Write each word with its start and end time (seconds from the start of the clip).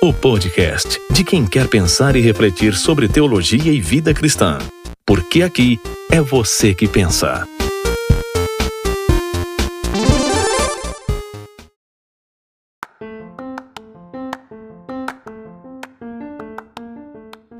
o 0.00 0.12
podcast 0.12 1.00
de 1.12 1.24
quem 1.24 1.44
quer 1.44 1.66
pensar 1.66 2.14
e 2.14 2.20
refletir 2.20 2.72
sobre 2.74 3.08
teologia 3.08 3.72
e 3.72 3.80
vida 3.80 4.14
cristã. 4.14 4.58
Porque 5.04 5.42
aqui 5.42 5.80
é 6.08 6.20
você 6.20 6.72
que 6.72 6.86
pensa. 6.86 7.44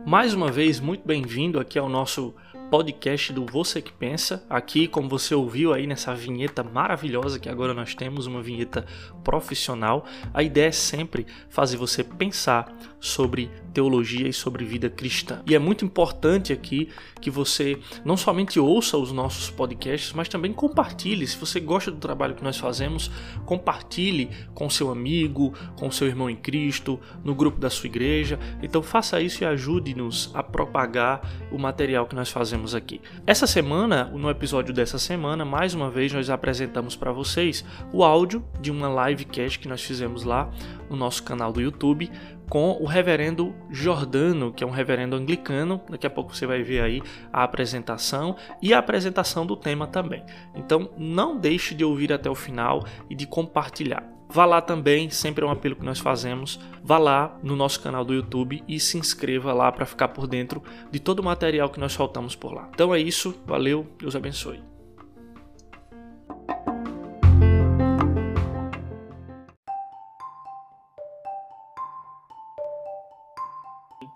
Mais 0.07 0.33
uma 0.33 0.53
vez, 0.53 0.79
muito 0.79 1.05
bem-vindo 1.05 1.59
aqui 1.59 1.77
ao 1.77 1.89
nosso 1.89 2.33
podcast 2.71 3.33
do 3.33 3.47
Você 3.47 3.81
que 3.81 3.93
Pensa. 3.93 4.45
Aqui, 4.49 4.87
como 4.87 5.09
você 5.09 5.35
ouviu 5.35 5.73
aí 5.73 5.87
nessa 5.87 6.15
vinheta 6.15 6.63
maravilhosa 6.63 7.39
que 7.39 7.49
agora 7.49 7.73
nós 7.73 7.95
temos, 7.95 8.27
uma 8.27 8.43
vinheta 8.43 8.85
profissional, 9.25 10.05
a 10.35 10.43
ideia 10.43 10.69
é 10.69 10.73
sempre 10.73 11.27
fazer 11.49 11.79
você 11.79 12.05
pensar 12.05 12.71
sobre 13.01 13.51
teologia 13.73 14.29
e 14.29 14.33
sobre 14.33 14.65
vida 14.65 14.91
cristã. 14.91 15.41
E 15.47 15.55
é 15.55 15.59
muito 15.59 15.85
importante 15.85 16.53
aqui 16.53 16.89
que 17.21 17.31
você 17.31 17.79
não 18.05 18.17
somente 18.17 18.59
ouça 18.59 18.99
os 18.99 19.13
nossos 19.13 19.51
podcasts, 19.51 20.13
mas 20.13 20.29
também 20.29 20.53
compartilhe. 20.53 21.27
Se 21.27 21.37
você 21.37 21.61
gosta 21.61 21.91
do 21.91 21.99
trabalho 21.99 22.35
que 22.35 22.45
nós 22.45 22.59
fazemos, 22.59 23.11
compartilhe 23.47 24.31
com 24.55 24.69
seu 24.69 24.91
amigo, 24.91 25.55
com 25.77 25.91
seu 25.91 26.07
irmão 26.07 26.29
em 26.29 26.37
Cristo, 26.37 27.01
no 27.25 27.35
grupo 27.35 27.59
da 27.59 27.71
sua 27.71 27.87
igreja. 27.87 28.39
Então 28.63 28.83
faça 28.83 29.21
isso 29.21 29.43
e 29.43 29.47
ajude-nos 29.47 30.31
a 30.35 30.43
propagar 30.43 31.21
o 31.51 31.59
material 31.59 32.07
que 32.07 32.17
nós 32.17 32.31
fazemos 32.31 32.58
aqui. 32.75 33.01
Essa 33.27 33.47
semana, 33.47 34.05
no 34.05 34.31
episódio 34.31 34.75
dessa 34.75 34.99
semana, 34.99 35.45
mais 35.45 35.75
uma 35.75 35.91
vez 35.91 36.13
nós 36.13 36.31
apresentamos 36.31 36.97
para 36.97 37.13
vocês 37.13 37.65
o 37.93 38.03
áudio 38.03 38.45
de 38.61 38.71
uma 38.71 39.09
livecast 39.09 39.59
que 39.59 39.69
nós 39.69 39.83
fizemos 39.83 40.25
lá 40.25 40.51
no 40.91 40.97
nosso 40.97 41.23
canal 41.23 41.53
do 41.53 41.61
YouTube 41.61 42.11
com 42.49 42.71
o 42.81 42.87
reverendo 42.87 43.55
Jordano, 43.71 44.53
que 44.53 44.65
é 44.65 44.67
um 44.67 44.71
reverendo 44.71 45.17
anglicano. 45.17 45.81
Daqui 45.89 46.07
a 46.07 46.11
pouco 46.11 46.35
você 46.35 46.47
vai 46.47 46.63
ver 46.63 46.83
aí 46.83 47.03
a 47.33 47.43
apresentação 47.43 48.37
e 48.63 48.73
a 48.73 48.79
apresentação 48.79 49.47
do 49.47 49.57
tema 49.57 49.87
também. 49.87 50.25
Então 50.55 50.91
não 50.97 51.37
deixe 51.39 51.75
de 51.75 51.85
ouvir 51.85 52.13
até 52.13 52.29
o 52.29 52.35
final 52.35 52.85
e 53.09 53.15
de 53.15 53.27
compartilhar. 53.27 54.18
Vá 54.29 54.45
lá 54.45 54.61
também, 54.61 55.09
sempre 55.11 55.45
é 55.45 55.47
um 55.47 55.51
apelo 55.51 55.77
que 55.77 55.85
nós 55.85 55.99
fazemos. 55.99 56.61
Vá 56.83 56.99
lá 56.99 57.37
no 57.43 57.57
nosso 57.57 57.81
canal 57.81 58.05
do 58.05 58.15
YouTube 58.15 58.63
e 58.69 58.79
se 58.79 58.99
inscreva 58.99 59.53
lá 59.53 59.73
para 59.73 59.87
ficar 59.87 60.09
por 60.09 60.27
dentro 60.27 60.63
de 60.91 61.01
todo 61.01 61.21
o 61.21 61.25
material 61.25 61.71
que 61.71 61.81
nós 61.81 61.93
soltamos 61.93 62.37
por 62.37 62.53
lá. 62.53 62.69
Então 62.75 62.95
é 62.95 63.01
isso, 63.01 63.35
valeu, 63.47 63.87
Deus 63.99 64.15
abençoe. 64.15 64.68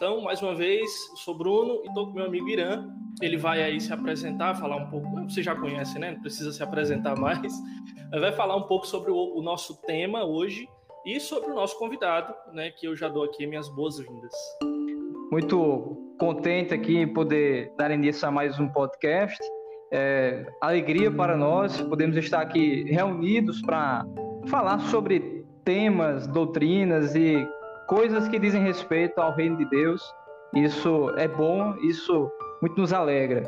Então, 0.02 0.20
mais 0.20 0.42
uma 0.42 0.52
vez, 0.52 0.90
sou 1.14 1.32
Bruno 1.32 1.80
e 1.84 1.86
estou 1.86 2.08
com 2.08 2.14
meu 2.14 2.24
amigo 2.24 2.48
Irã. 2.48 2.88
Ele 3.20 3.36
vai 3.36 3.62
aí 3.62 3.80
se 3.80 3.92
apresentar, 3.92 4.56
falar 4.56 4.74
um 4.74 4.90
pouco. 4.90 5.08
Você 5.30 5.44
já 5.44 5.54
conhece, 5.54 5.96
né? 5.96 6.10
Não 6.10 6.20
precisa 6.20 6.50
se 6.50 6.60
apresentar 6.60 7.16
mais. 7.16 7.54
Ele 8.10 8.20
vai 8.20 8.32
falar 8.32 8.56
um 8.56 8.62
pouco 8.62 8.84
sobre 8.84 9.12
o, 9.12 9.38
o 9.38 9.40
nosso 9.40 9.80
tema 9.82 10.24
hoje 10.24 10.68
e 11.06 11.20
sobre 11.20 11.52
o 11.52 11.54
nosso 11.54 11.78
convidado, 11.78 12.34
né? 12.52 12.72
Que 12.72 12.88
eu 12.88 12.96
já 12.96 13.06
dou 13.06 13.22
aqui 13.22 13.46
minhas 13.46 13.68
boas-vindas. 13.68 14.32
Muito 15.30 15.96
contente 16.18 16.74
aqui 16.74 16.96
em 16.96 17.06
poder 17.06 17.72
dar 17.78 17.92
início 17.92 18.26
a 18.26 18.30
mais 18.32 18.58
um 18.58 18.66
podcast. 18.66 19.38
É, 19.92 20.44
alegria 20.60 21.12
para 21.12 21.36
nós, 21.36 21.80
podemos 21.80 22.16
estar 22.16 22.40
aqui 22.40 22.82
reunidos 22.90 23.62
para 23.62 24.04
falar 24.48 24.80
sobre 24.80 25.46
temas, 25.64 26.26
doutrinas 26.26 27.14
e 27.14 27.46
coisas 27.92 28.26
que 28.26 28.38
dizem 28.38 28.62
respeito 28.62 29.20
ao 29.20 29.34
reino 29.34 29.58
de 29.58 29.66
Deus. 29.66 30.02
Isso 30.54 31.10
é 31.18 31.28
bom, 31.28 31.74
isso 31.82 32.32
muito 32.62 32.80
nos 32.80 32.90
alegra. 32.90 33.42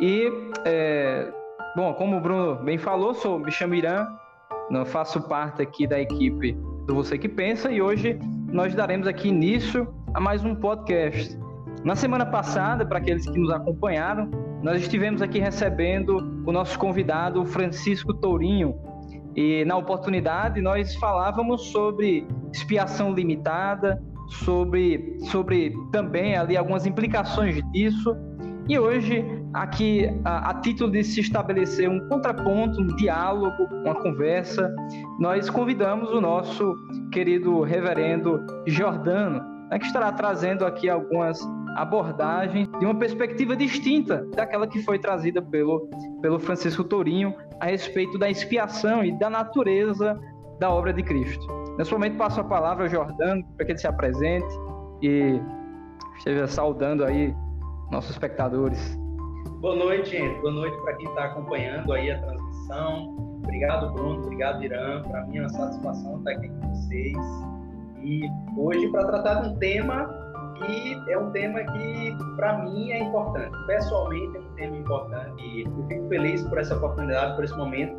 E, 0.00 0.32
é, 0.64 1.30
bom, 1.76 1.92
como 1.92 2.16
o 2.16 2.20
Bruno 2.20 2.54
bem 2.56 2.78
falou, 2.78 3.12
sou, 3.12 3.38
me 3.38 3.52
chamo 3.52 3.74
Irã, 3.74 4.06
não 4.70 4.86
faço 4.86 5.20
parte 5.28 5.60
aqui 5.60 5.86
da 5.86 6.00
equipe 6.00 6.54
do 6.86 6.94
Você 6.94 7.18
Que 7.18 7.28
Pensa 7.28 7.70
e 7.70 7.82
hoje 7.82 8.18
nós 8.50 8.74
daremos 8.74 9.06
aqui 9.06 9.28
início 9.28 9.86
a 10.14 10.20
mais 10.20 10.42
um 10.42 10.54
podcast. 10.54 11.38
Na 11.84 11.94
semana 11.94 12.24
passada, 12.24 12.86
para 12.86 12.96
aqueles 12.96 13.28
que 13.28 13.38
nos 13.38 13.50
acompanharam, 13.50 14.30
nós 14.62 14.80
estivemos 14.80 15.20
aqui 15.20 15.38
recebendo 15.38 16.16
o 16.46 16.50
nosso 16.50 16.78
convidado 16.78 17.44
Francisco 17.44 18.14
Tourinho, 18.14 18.74
e 19.34 19.64
na 19.64 19.76
oportunidade 19.76 20.60
nós 20.60 20.94
falávamos 20.96 21.70
sobre 21.70 22.26
expiação 22.52 23.12
limitada, 23.12 24.02
sobre, 24.44 25.16
sobre 25.30 25.74
também 25.90 26.36
ali 26.36 26.56
algumas 26.56 26.86
implicações 26.86 27.60
disso. 27.72 28.16
E 28.68 28.78
hoje, 28.78 29.24
aqui, 29.52 30.08
a, 30.24 30.50
a, 30.50 30.54
título 30.60 30.92
de 30.92 31.02
se 31.02 31.20
estabelecer 31.20 31.88
um 31.88 32.08
contraponto, 32.08 32.80
um 32.80 32.86
diálogo, 32.96 33.64
uma 33.84 33.94
conversa, 33.94 34.72
nós 35.18 35.50
convidamos 35.50 36.10
o 36.10 36.20
nosso 36.20 36.74
querido 37.10 37.62
reverendo 37.62 38.40
Jordano, 38.66 39.42
né, 39.68 39.78
que 39.78 39.86
estará 39.86 40.12
trazendo 40.12 40.64
aqui 40.64 40.88
algumas 40.88 41.40
abordagens 41.76 42.68
de 42.78 42.84
uma 42.84 42.94
perspectiva 42.94 43.56
distinta 43.56 44.26
daquela 44.34 44.66
que 44.66 44.82
foi 44.82 44.98
trazida 44.98 45.40
pelo, 45.40 45.88
pelo 46.20 46.38
Francisco 46.38 46.84
Tourinho 46.84 47.34
a 47.60 47.66
respeito 47.66 48.18
da 48.18 48.28
expiação 48.28 49.04
e 49.04 49.12
da 49.18 49.30
natureza 49.30 50.18
da 50.58 50.70
obra 50.70 50.92
de 50.92 51.02
Cristo. 51.02 51.46
Nesse 51.78 51.92
momento 51.92 52.16
passo 52.16 52.40
a 52.40 52.44
palavra 52.44 52.84
ao 52.84 52.90
Jordano 52.90 53.44
para 53.56 53.66
que 53.66 53.72
ele 53.72 53.78
se 53.78 53.86
apresente 53.86 54.54
e 55.00 55.40
esteja 56.18 56.46
saudando 56.46 57.04
aí 57.04 57.34
nossos 57.90 58.10
espectadores. 58.10 58.98
Boa 59.60 59.76
noite, 59.76 60.10
gente. 60.10 60.40
Boa 60.40 60.52
noite 60.52 60.76
para 60.82 60.94
quem 60.94 61.08
está 61.08 61.24
acompanhando 61.24 61.92
aí 61.92 62.10
a 62.10 62.20
transmissão. 62.20 63.16
Obrigado, 63.42 63.92
Bruno. 63.92 64.22
Obrigado, 64.22 64.62
Irã. 64.64 65.02
Para 65.02 65.26
mim 65.26 65.38
é 65.38 65.40
uma 65.40 65.48
satisfação 65.48 66.18
estar 66.18 66.32
aqui 66.32 66.48
com 66.48 66.68
vocês. 66.68 67.16
E 68.02 68.22
hoje 68.56 68.88
para 68.88 69.06
tratar 69.06 69.34
de 69.42 69.48
um 69.50 69.58
tema 69.58 70.31
que 70.54 71.02
é 71.10 71.18
um 71.18 71.30
tema 71.30 71.60
que, 71.60 72.16
para 72.36 72.58
mim, 72.58 72.90
é 72.90 73.00
importante. 73.00 73.56
Pessoalmente, 73.66 74.36
é 74.36 74.40
um 74.40 74.54
tema 74.54 74.76
importante 74.76 75.42
e 75.42 75.62
eu 75.62 75.86
fico 75.88 76.08
feliz 76.08 76.42
por 76.48 76.58
essa 76.58 76.76
oportunidade, 76.76 77.34
por 77.34 77.44
esse 77.44 77.56
momento, 77.56 77.96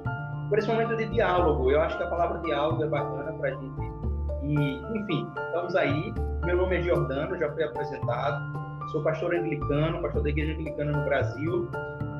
por 0.49 0.57
esse 0.57 0.67
momento 0.67 0.95
de 0.95 1.05
diálogo. 1.07 1.71
Eu 1.71 1.81
acho 1.81 1.97
que 1.97 2.03
a 2.03 2.07
palavra 2.07 2.39
diálogo 2.39 2.83
é 2.83 2.87
bacana 2.87 3.33
para 3.33 3.49
a 3.49 3.51
gente. 3.51 3.81
E, 4.43 4.75
enfim, 4.97 5.27
estamos 5.47 5.75
aí. 5.75 6.13
Meu 6.45 6.57
nome 6.57 6.77
é 6.77 6.81
Giordano, 6.81 7.37
já 7.37 7.51
fui 7.51 7.63
apresentado. 7.63 8.63
Sou 8.91 9.01
pastor 9.01 9.33
anglicano, 9.33 10.01
pastor 10.01 10.23
da 10.23 10.29
Igreja 10.29 10.53
Anglicana 10.53 10.91
no 10.91 11.05
Brasil 11.05 11.69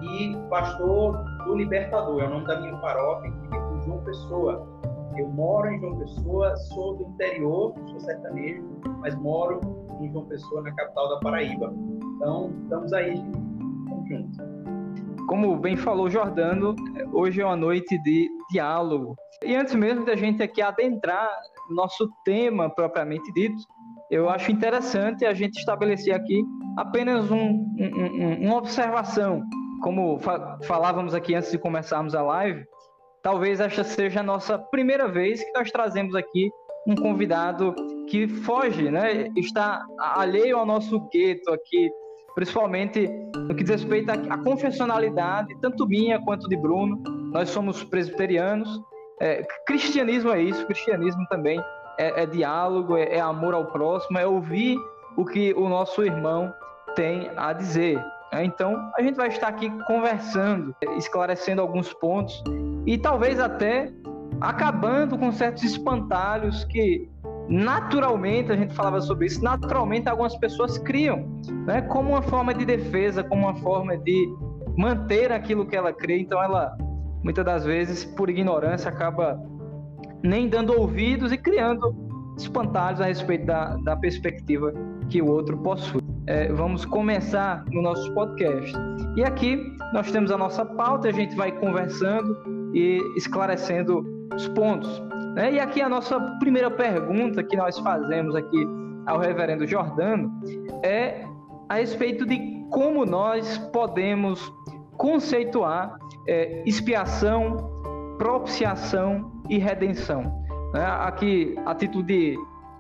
e 0.02 0.36
pastor 0.50 1.24
do 1.46 1.56
Libertador, 1.56 2.22
é 2.22 2.26
o 2.26 2.30
nome 2.30 2.46
da 2.46 2.60
minha 2.60 2.76
paróquia, 2.78 3.32
que 3.32 3.40
fica 3.42 3.58
em 3.58 3.82
João 3.84 3.98
Pessoa. 4.00 4.68
Eu 5.18 5.28
moro 5.29 5.69
em 5.69 5.79
João 5.79 5.97
Pessoa, 5.97 6.56
sou 6.56 6.96
do 6.96 7.03
interior, 7.03 7.74
sou 7.88 8.00
sertanejo, 8.00 8.63
mas 9.00 9.16
moro 9.16 9.62
em 10.01 10.12
João 10.12 10.25
Pessoa, 10.25 10.62
na 10.62 10.72
capital 10.74 11.09
da 11.09 11.19
Paraíba. 11.19 11.74
Então, 12.16 12.51
estamos 12.63 12.94
aí, 12.94 13.23
Vamos 13.90 14.09
juntos. 14.09 14.38
Como 15.28 15.56
bem 15.57 15.78
falou 15.78 16.09
Jordano, 16.09 16.75
hoje 17.12 17.41
é 17.41 17.46
uma 17.46 17.56
noite 17.56 17.97
de 18.02 18.29
diálogo. 18.52 19.16
E 19.44 19.56
antes 19.56 19.73
mesmo 19.73 20.06
da 20.06 20.16
gente 20.16 20.44
aqui 20.44 20.62
adentrar 20.62 21.29
nosso 21.69 22.09
tema 22.25 22.69
propriamente 22.69 23.31
dito, 23.34 23.56
eu 24.12 24.29
acho 24.29 24.52
interessante 24.52 25.25
a 25.25 25.34
gente 25.34 25.57
estabelecer 25.57 26.13
aqui 26.13 26.44
apenas 26.78 27.31
um, 27.31 27.38
um, 27.38 28.02
um, 28.03 28.47
uma 28.47 28.57
observação. 28.57 29.41
Como 29.81 30.19
fa 30.19 30.57
falávamos 30.63 31.13
aqui 31.13 31.35
antes 31.35 31.52
de 31.52 31.57
começarmos 31.57 32.16
a 32.16 32.22
live, 32.22 32.63
talvez 33.23 33.61
esta 33.61 33.84
seja 33.84 34.19
a 34.19 34.23
nossa 34.23 34.59
primeira 34.59 35.07
vez 35.07 35.41
que 35.41 35.51
nós 35.57 35.72
trazemos 35.72 36.13
aqui 36.13 36.51
um 36.85 36.94
convidado 36.94 37.73
que 38.09 38.28
foge, 38.28 38.91
né? 38.91 39.29
Está 39.37 39.81
alheio 39.97 40.58
ao 40.58 40.66
nosso 40.66 40.99
gueto 41.09 41.52
aqui, 41.52 41.90
principalmente 42.35 43.08
no 43.37 43.55
que 43.55 43.64
diz 43.64 43.81
respeito 43.81 44.11
à 44.11 44.37
confessionalidade, 44.37 45.55
tanto 45.61 45.87
minha 45.87 46.20
quanto 46.22 46.49
de 46.49 46.58
Bruno. 46.58 47.02
Nós 47.31 47.49
somos 47.49 47.81
presbiterianos. 47.85 48.70
É, 49.22 49.41
cristianismo 49.66 50.31
é 50.31 50.41
isso, 50.41 50.66
cristianismo 50.66 51.26
também 51.29 51.58
é, 51.97 52.23
é 52.23 52.26
diálogo, 52.26 52.97
é, 52.97 53.16
é 53.16 53.22
amor 53.22 53.53
ao 53.53 53.67
próximo, 53.67 54.19
é 54.19 54.28
ouvir 54.28 54.78
o 55.16 55.23
que 55.23 55.53
o 55.53 55.69
nosso 55.69 56.03
irmão 56.03 56.53
tem 56.93 57.31
a 57.37 57.53
dizer. 57.53 58.03
É, 58.34 58.43
então, 58.43 58.76
a 58.97 59.02
gente 59.02 59.16
vai 59.16 59.29
estar 59.29 59.47
aqui 59.47 59.69
conversando, 59.87 60.76
esclarecendo 60.97 61.61
alguns 61.61 61.93
pontos 61.93 62.43
e 62.85 62.97
talvez 62.97 63.40
até 63.40 63.91
acabando 64.41 65.18
com 65.18 65.32
certos 65.32 65.64
espantalhos 65.64 66.64
que 66.66 67.09
naturalmente, 67.47 68.52
a 68.52 68.56
gente 68.56 68.74
falava 68.74 69.02
sobre 69.02 69.28
isso, 69.28 69.44
naturalmente 69.44 70.08
algumas 70.08 70.35
pessoas 70.38 70.78
criam, 70.78 71.28
né, 71.66 71.82
como 71.82 72.09
uma 72.09 72.22
forma 72.22 72.53
de 72.53 72.66
defesa, 72.66 73.24
como 73.24 73.44
uma 73.44 73.56
forma 73.56 73.97
de 73.97 74.34
manter 74.78 75.32
aquilo 75.32 75.66
que 75.66 75.76
ela 75.76 75.91
crê. 75.94 76.20
Então 76.20 76.41
ela 76.41 76.76
muitas 77.24 77.46
das 77.46 77.66
vezes, 77.66 78.03
por 78.03 78.30
ignorância, 78.30 78.90
acaba 78.90 79.41
nem 80.22 80.47
dando 80.47 80.74
ouvidos 80.79 81.32
e 81.32 81.38
criando 81.38 81.96
espantados 82.38 83.02
a 83.02 83.06
respeito 83.06 83.46
da, 83.46 83.78
da 83.78 83.96
perspectiva 83.96 84.74
que 85.09 85.22
o 85.22 85.28
outro 85.28 85.58
possui. 85.58 86.02
É, 86.26 86.52
vamos 86.52 86.86
começar 86.86 87.66
no 87.72 87.82
nosso 87.82 88.14
podcast. 88.14 88.74
E 89.16 89.24
aqui 89.24 89.62
nós 89.94 90.12
temos 90.12 90.32
a 90.32 90.38
nossa 90.38 90.66
pauta, 90.66 91.09
a 91.09 91.12
gente 91.12 91.36
vai 91.36 91.52
conversando 91.52 92.63
e 92.73 92.99
esclarecendo 93.16 94.03
os 94.34 94.47
pontos. 94.49 95.02
Né? 95.35 95.53
E 95.53 95.59
aqui 95.59 95.81
a 95.81 95.90
nossa 95.90 96.20
primeira 96.40 96.70
pergunta 96.70 97.43
que 97.43 97.55
nós 97.55 97.78
fazemos 97.79 98.35
aqui 98.35 98.67
ao 99.05 99.20
reverendo 99.20 99.67
Jordano 99.67 100.31
é 100.84 101.25
a 101.70 101.75
respeito 101.75 102.25
de 102.25 102.64
como 102.70 103.05
nós 103.05 103.58
podemos 103.72 104.53
conceituar 104.97 105.97
é, 106.28 106.64
expiação, 106.66 107.58
propiciação 108.17 109.31
e 109.49 109.58
redenção. 109.58 110.43
Né? 110.73 110.85
Aqui, 110.85 111.55
a 111.66 111.76
título 111.76 112.03
de 112.03 112.37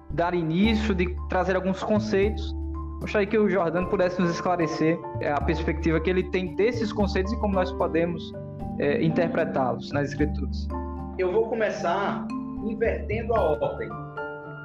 dar 0.09 0.33
início, 0.33 0.93
de 0.93 1.15
trazer 1.27 1.55
alguns 1.55 1.83
conceitos, 1.83 2.55
gostaria 3.01 3.27
que 3.27 3.37
o 3.37 3.49
Jordano 3.49 3.87
pudesse 3.87 4.21
nos 4.21 4.31
esclarecer 4.31 4.97
é, 5.19 5.31
a 5.31 5.41
perspectiva 5.41 5.99
que 5.99 6.09
ele 6.09 6.23
tem 6.23 6.55
desses 6.55 6.93
conceitos 6.93 7.33
e 7.33 7.39
como 7.39 7.53
nós 7.53 7.71
podemos 7.73 8.31
é, 8.79 9.03
interpretá-los 9.03 9.91
nas 9.91 10.09
Escrituras. 10.09 10.67
Eu 11.17 11.31
vou 11.31 11.47
começar 11.47 12.25
invertendo 12.63 13.33
a 13.35 13.41
ordem, 13.41 13.89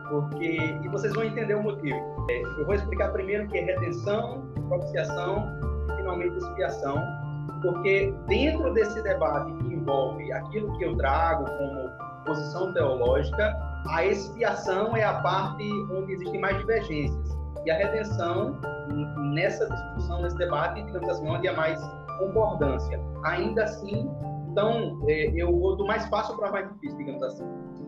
porque 0.09 0.57
e 0.83 0.89
vocês 0.89 1.13
vão 1.13 1.25
entender 1.25 1.55
o 1.55 1.63
motivo. 1.63 1.99
É, 2.31 2.43
eu 2.43 2.65
vou 2.65 2.75
explicar 2.75 3.13
primeiro 3.13 3.47
que 3.49 3.59
é 3.59 3.65
redenção, 3.65 4.43
propiciação 4.69 5.47
e 5.93 5.97
finalmente 5.97 6.37
expiação, 6.37 7.03
porque 7.63 8.15
dentro 8.27 8.73
desse 8.73 9.03
debate 9.03 9.53
que 9.53 9.75
envolve 9.75 10.33
aquilo 10.33 10.77
que 10.79 10.85
eu 10.85 10.97
trago 10.97 11.45
como 11.45 11.91
posição 12.25 12.73
teológica, 12.75 13.57
a 13.89 14.05
expiação 14.05 14.97
é 14.97 15.05
a 15.05 15.15
parte 15.21 15.65
onde 15.91 16.13
existem 16.13 16.41
mais 16.41 16.59
divergências 16.59 17.39
e 17.65 17.71
a 17.71 17.77
redenção 17.77 18.59
nessa 19.33 19.69
discussão, 19.69 20.23
nesse 20.23 20.37
debate, 20.37 20.83
digamos 20.83 21.09
assim, 21.09 21.29
onde 21.29 21.49
há 21.49 21.53
mais 21.55 21.81
concordância. 22.19 23.01
Ainda 23.25 23.65
assim, 23.65 24.09
então, 24.51 24.99
é, 25.09 25.31
eu 25.37 25.57
vou 25.57 25.77
do 25.77 25.87
mais 25.87 26.07
fácil 26.09 26.37
para 26.37 26.51
mais 26.51 26.69
difícil, 26.73 26.99
digamos 26.99 27.23
assim. 27.23 27.45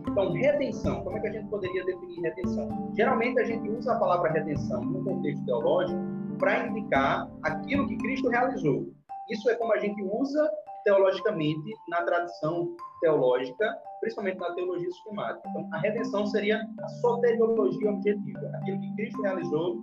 Então, 0.08 0.32
redenção, 0.32 1.02
como 1.02 1.16
é 1.16 1.20
que 1.20 1.28
a 1.28 1.32
gente 1.32 1.48
poderia 1.48 1.84
definir 1.84 2.20
redenção? 2.20 2.92
Geralmente 2.94 3.40
a 3.40 3.44
gente 3.44 3.68
usa 3.68 3.92
a 3.92 3.98
palavra 3.98 4.30
redenção 4.30 4.84
no 4.84 5.04
contexto 5.04 5.44
teológico 5.44 6.00
para 6.38 6.66
indicar 6.66 7.28
aquilo 7.42 7.86
que 7.86 7.96
Cristo 7.98 8.28
realizou. 8.28 8.86
Isso 9.28 9.48
é 9.50 9.54
como 9.56 9.72
a 9.72 9.78
gente 9.78 10.02
usa 10.02 10.50
teologicamente 10.84 11.74
na 11.88 12.02
tradição 12.02 12.74
teológica, 13.00 13.76
principalmente 14.00 14.38
na 14.38 14.54
teologia 14.54 14.90
sistemática. 14.90 15.48
Então, 15.48 15.68
a 15.72 15.78
redenção 15.78 16.26
seria 16.26 16.60
a 16.82 16.88
soteriologia 16.88 17.90
objetiva, 17.90 18.50
aquilo 18.54 18.80
que 18.80 18.94
Cristo 18.94 19.22
realizou 19.22 19.82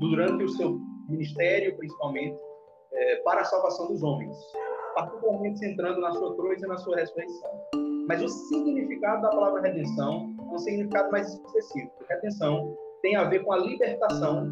durante 0.00 0.44
o 0.44 0.48
seu 0.48 0.80
ministério, 1.08 1.76
principalmente, 1.76 2.36
é, 2.94 3.16
para 3.16 3.40
a 3.40 3.44
salvação 3.44 3.88
dos 3.88 4.02
homens, 4.02 4.36
particularmente 4.94 5.58
centrando 5.58 6.00
na 6.00 6.12
sua 6.12 6.34
cruz 6.36 6.62
e 6.62 6.66
na 6.66 6.76
sua 6.76 6.96
ressurreição. 6.96 7.50
Mas 8.06 8.22
o 8.22 8.28
significado 8.28 9.22
da 9.22 9.30
palavra 9.30 9.62
redenção 9.62 10.34
é 10.50 10.54
um 10.54 10.58
significado 10.58 11.10
mais 11.10 11.32
específico. 11.32 12.04
Redenção 12.08 12.76
tem 13.02 13.16
a 13.16 13.24
ver 13.24 13.40
com 13.44 13.52
a 13.52 13.58
libertação 13.58 14.46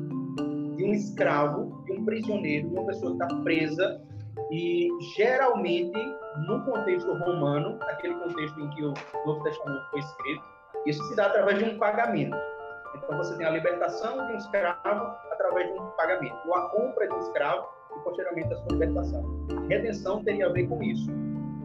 de 0.76 0.84
um 0.84 0.92
escravo, 0.92 1.82
de 1.84 1.92
um 1.92 2.04
prisioneiro, 2.04 2.68
de 2.68 2.74
uma 2.74 2.86
pessoa 2.86 3.16
que 3.16 3.22
está 3.22 3.40
presa 3.42 4.02
e 4.50 4.88
geralmente 5.16 5.98
no 6.46 6.64
contexto 6.64 7.12
romano, 7.24 7.78
aquele 7.82 8.14
contexto 8.14 8.60
em 8.60 8.70
que 8.70 8.84
o 8.84 8.94
Novo 9.26 9.42
Testamento 9.42 9.90
foi 9.90 10.00
escrito, 10.00 10.44
isso 10.86 11.02
se 11.04 11.16
dá 11.16 11.26
através 11.26 11.58
de 11.58 11.64
um 11.64 11.78
pagamento. 11.78 12.36
Então 12.96 13.16
você 13.16 13.36
tem 13.36 13.46
a 13.46 13.50
libertação 13.50 14.26
de 14.26 14.32
um 14.32 14.36
escravo 14.36 15.16
através 15.30 15.72
de 15.72 15.78
um 15.78 15.86
pagamento, 15.92 16.36
ou 16.46 16.54
a 16.54 16.68
compra 16.70 17.06
de 17.06 17.14
um 17.14 17.18
escravo 17.20 17.66
posteriormente 18.04 18.52
a 18.52 18.56
sua 18.56 18.72
libertação. 18.72 19.24
A 19.56 19.68
redenção 19.68 20.22
teria 20.24 20.46
a 20.46 20.52
ver 20.52 20.66
com 20.68 20.82
isso, 20.82 21.10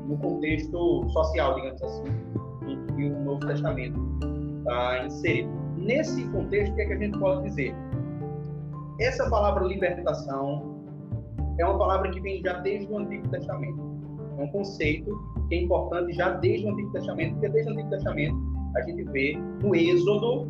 no 0.07 0.18
contexto 0.18 1.10
social, 1.10 1.56
digamos 1.56 1.81
assim, 1.84 2.04
em 2.68 2.95
que 2.95 3.06
o 3.06 3.19
Novo 3.24 3.45
Testamento 3.45 4.00
está 4.60 5.06
inserido. 5.06 5.50
Nesse 5.78 6.28
contexto, 6.30 6.72
o 6.72 6.75
que, 6.75 6.81
é 6.81 6.86
que 6.86 6.94
a 6.94 6.98
gente 6.98 7.18
pode 7.19 7.44
dizer? 7.44 7.75
Essa 9.00 9.30
palavra 9.30 9.63
libertação 9.66 10.75
é 11.60 11.66
uma 11.66 11.78
palavra 11.78 12.10
que 12.12 12.19
vem 12.19 12.42
já 12.42 12.54
desde 12.60 12.92
o 12.92 12.98
Antigo 12.98 13.28
Testamento. 13.30 13.80
É 14.38 14.42
um 14.42 14.48
conceito 14.48 15.12
que 15.50 15.56
é 15.56 15.62
importante 15.62 16.13
já 16.13 16.31
desde 16.31 16.66
o 16.66 16.72
Antigo 16.72 16.92
Testamento, 16.92 17.33
porque 17.33 17.50
desde 17.50 17.72
o 17.72 17.74
Antigo 17.74 17.90
Testamento 17.90 18.36
a 18.75 18.81
gente 18.81 19.04
vê 19.06 19.38
no 19.62 19.75
Êxodo 19.75 20.48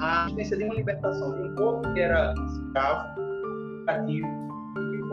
a 0.00 0.26
existência 0.26 0.56
de 0.56 0.64
uma 0.64 0.74
libertação 0.74 1.34
de 1.34 1.48
um 1.48 1.54
povo 1.54 1.82
que 1.92 2.00
era 2.00 2.32
escravo, 2.32 3.20
cativo, 3.86 4.28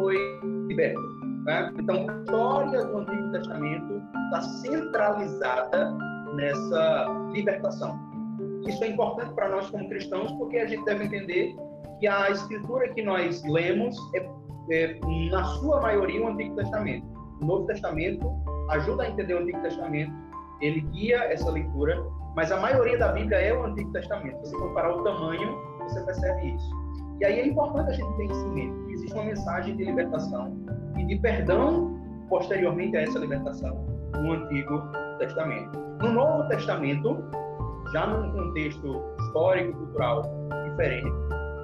foi 0.06 0.40
liberto. 0.68 1.02
Né? 1.46 1.74
Então, 1.80 2.08
a 2.08 2.20
história 2.20 2.86
do 2.86 2.98
Antigo 3.00 3.32
Testamento 3.32 4.02
está 4.26 4.42
centralizada 4.42 5.92
nessa 6.36 7.08
libertação. 7.34 8.00
Isso 8.68 8.84
é 8.84 8.90
importante 8.90 9.34
para 9.34 9.50
nós 9.50 9.70
como 9.70 9.90
cristãos, 9.90 10.32
porque 10.34 10.58
a 10.58 10.68
gente 10.68 10.86
deve 10.86 11.06
entender 11.06 11.56
que 12.00 12.08
a 12.08 12.30
escritura 12.30 12.88
que 12.90 13.02
nós 13.02 13.44
lemos 13.46 13.96
é 14.16 14.28
é, 14.72 15.00
na 15.30 15.44
sua 15.44 15.80
maioria, 15.80 16.24
o 16.24 16.28
Antigo 16.28 16.56
Testamento. 16.56 17.06
O 17.42 17.46
Novo 17.46 17.68
Testamento 17.68 18.32
ajuda 18.70 19.04
a 19.04 19.10
entender 19.10 19.36
o 19.36 19.40
Antigo 19.40 19.62
Testamento, 19.62 20.12
ele 20.60 20.82
guia 20.82 21.18
essa 21.26 21.52
leitura, 21.52 22.04
mas 22.36 22.52
a 22.52 22.60
maioria 22.60 22.98
da 22.98 23.12
Bíblia 23.12 23.38
é 23.38 23.54
o 23.54 23.64
Antigo 23.64 23.92
Testamento. 23.92 24.44
Se 24.44 24.52
você 24.52 24.58
comparar 24.58 24.96
o 24.96 25.04
tamanho, 25.04 25.56
você 25.84 26.02
percebe 26.04 26.56
isso. 26.56 26.70
E 27.20 27.26
aí 27.26 27.40
é 27.42 27.48
importante 27.48 27.92
a 27.92 27.94
gente 27.94 28.18
ter 28.18 28.26
isso 28.26 28.46
em 28.48 28.54
mente, 28.54 28.85
existe 28.96 29.14
uma 29.14 29.26
mensagem 29.26 29.76
de 29.76 29.84
libertação 29.84 30.58
e 30.98 31.06
de 31.06 31.18
perdão 31.18 32.00
posteriormente 32.30 32.96
a 32.98 33.02
essa 33.02 33.20
libertação 33.20 33.86
no 34.14 34.32
Antigo 34.32 34.82
Testamento. 35.20 35.78
No 36.02 36.12
Novo 36.12 36.48
Testamento, 36.48 37.24
já 37.92 38.08
num 38.08 38.32
contexto 38.32 39.04
histórico 39.20 39.78
cultural 39.78 40.24
diferente, 40.70 41.12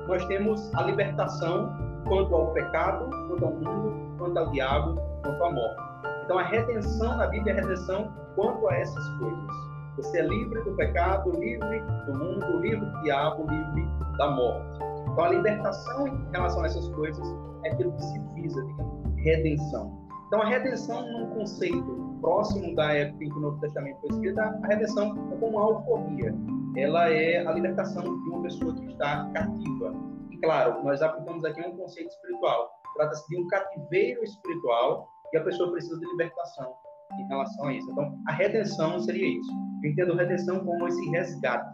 nós 0.08 0.26
temos 0.26 0.74
a 0.76 0.84
libertação 0.84 1.74
quanto 2.08 2.36
ao 2.36 2.52
pecado, 2.54 3.10
quanto 3.28 3.46
ao 3.46 3.52
mundo, 3.54 4.18
quanto 4.18 4.38
ao 4.38 4.52
diabo, 4.52 5.02
quanto 5.24 5.44
à 5.44 5.52
morte. 5.52 5.82
Então 6.26 6.38
a 6.38 6.44
redenção 6.44 7.18
na 7.18 7.28
Bíblia 7.28 7.54
é 7.54 7.58
a 7.58 7.62
redenção 7.62 8.12
quanto 8.36 8.68
a 8.68 8.76
essas 8.76 9.10
coisas. 9.20 9.72
Você 9.98 10.20
é 10.20 10.28
livre 10.28 10.62
do 10.62 10.72
pecado, 10.74 11.32
livre 11.32 11.82
do 12.06 12.14
mundo, 12.14 12.60
livre 12.60 12.86
do 12.86 13.02
diabo, 13.04 13.46
livre 13.50 13.88
da 14.18 14.30
morte. 14.32 14.91
Então 15.12 15.26
a 15.26 15.30
libertação 15.30 16.08
em 16.08 16.32
relação 16.32 16.64
a 16.64 16.66
essas 16.66 16.88
coisas 16.90 17.28
é 17.64 17.72
aquilo 17.72 17.92
que 17.94 18.04
se 18.04 18.20
visa, 18.36 18.66
digamos, 18.66 19.16
redenção. 19.18 20.02
Então 20.28 20.42
a 20.42 20.46
redenção 20.46 21.06
num 21.12 21.30
conceito 21.32 22.18
próximo 22.22 22.76
da 22.76 22.94
época 22.94 23.24
em 23.24 23.30
que 23.30 23.38
o 23.38 23.42
Novo 23.42 23.60
Testamento 23.60 24.00
foi 24.02 24.10
escrito, 24.12 24.40
a 24.40 24.68
redenção 24.68 25.08
é 25.08 25.36
como 25.38 25.48
uma 25.48 25.62
alforria. 25.62 26.34
Ela 26.78 27.10
é 27.10 27.46
a 27.46 27.52
libertação 27.52 28.04
de 28.04 28.30
uma 28.30 28.44
pessoa 28.44 28.74
que 28.74 28.86
está 28.86 29.30
cativa, 29.34 29.94
claro, 30.42 30.84
nós 30.84 31.02
aplicamos 31.02 31.46
aqui 31.46 31.62
um 31.62 31.78
conceito 31.78 32.10
espiritual. 32.10 32.70
Trata-se 32.96 33.28
de 33.30 33.40
um 33.40 33.48
cativeiro 33.48 34.24
espiritual 34.24 35.08
e 35.34 35.38
a 35.38 35.44
pessoa 35.44 35.72
precisa 35.72 35.98
de 36.00 36.06
libertação 36.08 36.74
em 37.20 37.28
relação 37.28 37.68
a 37.68 37.74
isso. 37.74 37.90
Então, 37.92 38.18
a 38.28 38.32
redenção 38.34 39.00
seria 39.00 39.28
isso. 39.40 39.52
Eu 39.84 39.92
entendo 39.92 40.16
redenção 40.16 40.60
como 40.66 40.88
esse 40.88 41.10
resgate, 41.10 41.70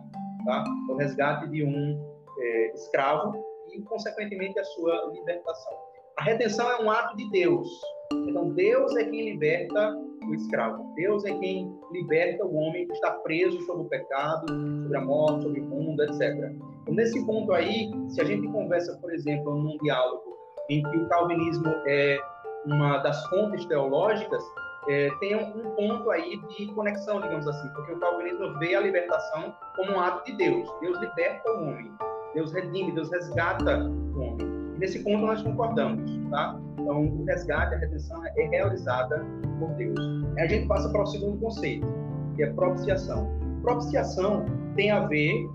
tá? 0.46 0.64
O 0.90 0.96
resgate 0.96 1.50
de 1.50 1.64
um 1.64 2.17
é, 2.40 2.74
escravo 2.74 3.44
e, 3.72 3.82
consequentemente, 3.82 4.60
a 4.60 4.64
sua 4.64 5.12
libertação. 5.14 5.74
A 6.18 6.24
redenção 6.24 6.70
é 6.72 6.82
um 6.82 6.90
ato 6.90 7.16
de 7.16 7.30
Deus. 7.30 7.68
Então, 8.14 8.50
Deus 8.50 8.96
é 8.96 9.06
quem 9.06 9.32
liberta 9.32 9.96
o 10.28 10.34
escravo. 10.34 10.94
Deus 10.96 11.24
é 11.26 11.34
quem 11.38 11.72
liberta 11.92 12.46
o 12.46 12.56
homem 12.56 12.88
que 12.88 12.94
está 12.94 13.12
preso 13.12 13.60
sobre 13.62 13.84
o 13.84 13.90
pecado, 13.90 14.48
sobre 14.84 14.98
a 14.98 15.02
morte, 15.02 15.44
sobre 15.44 15.60
o 15.60 15.66
mundo, 15.66 16.02
etc. 16.04 16.34
Então, 16.82 16.96
nesse 16.96 17.24
ponto 17.26 17.54
aí, 17.54 17.92
se 18.10 18.22
a 18.22 18.24
gente 18.24 18.48
conversa, 18.48 18.98
por 19.00 19.14
exemplo, 19.14 19.56
num 19.56 19.78
diálogo 19.78 20.38
em 20.70 20.84
que 20.84 20.98
o 20.98 21.08
calvinismo 21.08 21.68
é 21.86 22.18
uma 22.66 22.98
das 22.98 23.26
fontes 23.28 23.66
teológicas, 23.66 24.44
é, 24.90 25.10
tem 25.20 25.36
um 25.36 25.76
ponto 25.76 26.10
aí 26.12 26.38
de 26.50 26.68
conexão, 26.74 27.22
digamos 27.22 27.48
assim, 27.48 27.68
porque 27.74 27.92
o 27.92 28.00
calvinismo 28.00 28.58
vê 28.60 28.76
a 28.76 28.80
libertação 28.80 29.54
como 29.76 29.92
um 29.94 30.00
ato 30.00 30.24
de 30.26 30.38
Deus. 30.38 30.70
Deus 30.80 30.98
liberta 31.00 31.52
o 31.52 31.64
homem, 31.64 31.92
Deus 32.34 32.52
redime, 32.54 32.92
Deus 32.92 33.10
resgata 33.12 33.80
o 33.80 34.20
homem. 34.20 34.58
Nesse 34.78 35.00
ponto 35.04 35.26
nós 35.26 35.42
concordamos, 35.42 36.20
tá? 36.30 36.60
Então, 36.80 37.06
o 37.06 37.26
resgate, 37.26 37.74
a 37.74 37.78
redenção 37.80 38.24
é 38.26 38.48
realizada 38.48 39.26
por 39.60 39.70
Deus. 39.72 40.00
A 40.38 40.48
gente 40.48 40.68
passa 40.68 40.90
para 40.90 41.02
o 41.02 41.06
segundo 41.08 41.40
conceito, 41.40 41.88
que 42.36 42.44
é 42.44 42.54
propiciação. 42.54 43.28
Propiciação 43.64 44.46
tem 44.76 44.92
a 44.92 45.06
ver, 45.08 45.50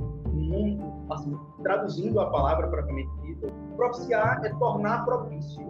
assim, 1.10 1.38
traduzindo 1.62 2.20
a 2.20 2.30
palavra 2.30 2.66
propriamente 2.68 3.10
dita, 3.22 3.46
propiciar 3.76 4.44
é 4.44 4.48
tornar 4.54 5.04
propício. 5.04 5.62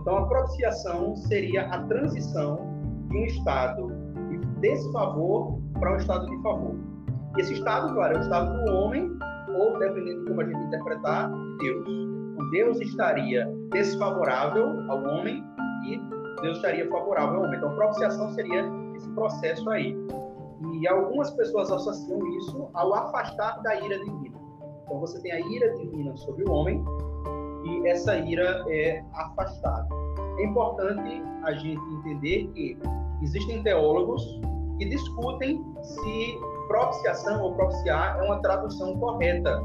Então, 0.00 0.18
a 0.18 0.26
propiciação 0.26 1.14
seria 1.16 1.66
a 1.66 1.82
transição 1.84 2.58
de 3.08 3.16
um 3.18 3.24
estado 3.24 3.92
de 4.28 4.38
desfavor 4.60 5.58
para 5.78 5.92
um 5.92 5.96
estado 5.96 6.26
de 6.26 6.42
favor. 6.42 6.74
E 7.36 7.40
esse 7.40 7.54
estado, 7.54 7.94
claro, 7.94 8.14
é 8.14 8.18
o 8.18 8.20
estado 8.20 8.64
do 8.64 8.72
homem, 8.72 9.13
ou, 9.54 9.78
dependendo 9.78 10.20
de 10.20 10.28
como 10.28 10.40
a 10.40 10.44
gente 10.44 10.64
interpretar, 10.64 11.30
de 11.32 11.58
Deus. 11.58 11.88
Então, 11.88 12.50
Deus 12.50 12.80
estaria 12.80 13.46
desfavorável 13.70 14.66
ao 14.90 15.02
homem 15.04 15.42
e 15.86 16.00
Deus 16.42 16.56
estaria 16.56 16.88
favorável 16.88 17.36
ao 17.36 17.44
homem. 17.44 17.58
Então, 17.58 17.74
propiciação 17.74 18.30
seria 18.32 18.64
esse 18.94 19.08
processo 19.10 19.68
aí. 19.70 19.96
E 20.80 20.88
algumas 20.88 21.30
pessoas 21.32 21.70
associam 21.70 22.26
isso 22.36 22.68
ao 22.74 22.94
afastar 22.94 23.60
da 23.62 23.74
ira 23.76 23.98
divina. 23.98 24.38
Então, 24.84 25.00
você 25.00 25.20
tem 25.20 25.32
a 25.32 25.40
ira 25.40 25.72
divina 25.74 26.16
sobre 26.16 26.44
o 26.44 26.52
homem 26.52 26.84
e 27.64 27.88
essa 27.88 28.16
ira 28.18 28.64
é 28.68 29.02
afastada. 29.14 29.88
É 30.38 30.44
importante 30.44 31.22
a 31.44 31.52
gente 31.52 31.82
entender 31.94 32.46
que 32.48 32.78
existem 33.22 33.62
teólogos 33.62 34.40
que 34.78 34.88
discutem 34.88 35.64
se 35.82 36.38
propiciação 36.66 37.42
ou 37.42 37.54
propiciar 37.54 38.18
é 38.18 38.22
uma 38.22 38.40
tradução 38.40 38.98
correta 38.98 39.60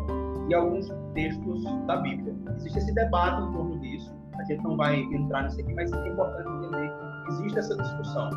de 0.47 0.55
alguns 0.55 0.89
textos 1.13 1.63
da 1.85 1.97
Bíblia. 1.97 2.35
Existe 2.57 2.79
esse 2.79 2.93
debate 2.93 3.41
em 3.41 3.51
torno 3.53 3.79
disso. 3.79 4.13
A 4.37 4.43
gente 4.45 4.63
não 4.63 4.77
vai 4.77 4.95
entrar 4.99 5.43
nisso 5.43 5.59
aqui, 5.59 5.73
mas 5.73 5.91
é 5.91 6.07
importante 6.07 6.49
entender 6.49 6.91
que 7.25 7.31
existe 7.31 7.59
essa 7.59 7.75
discussão. 7.75 8.29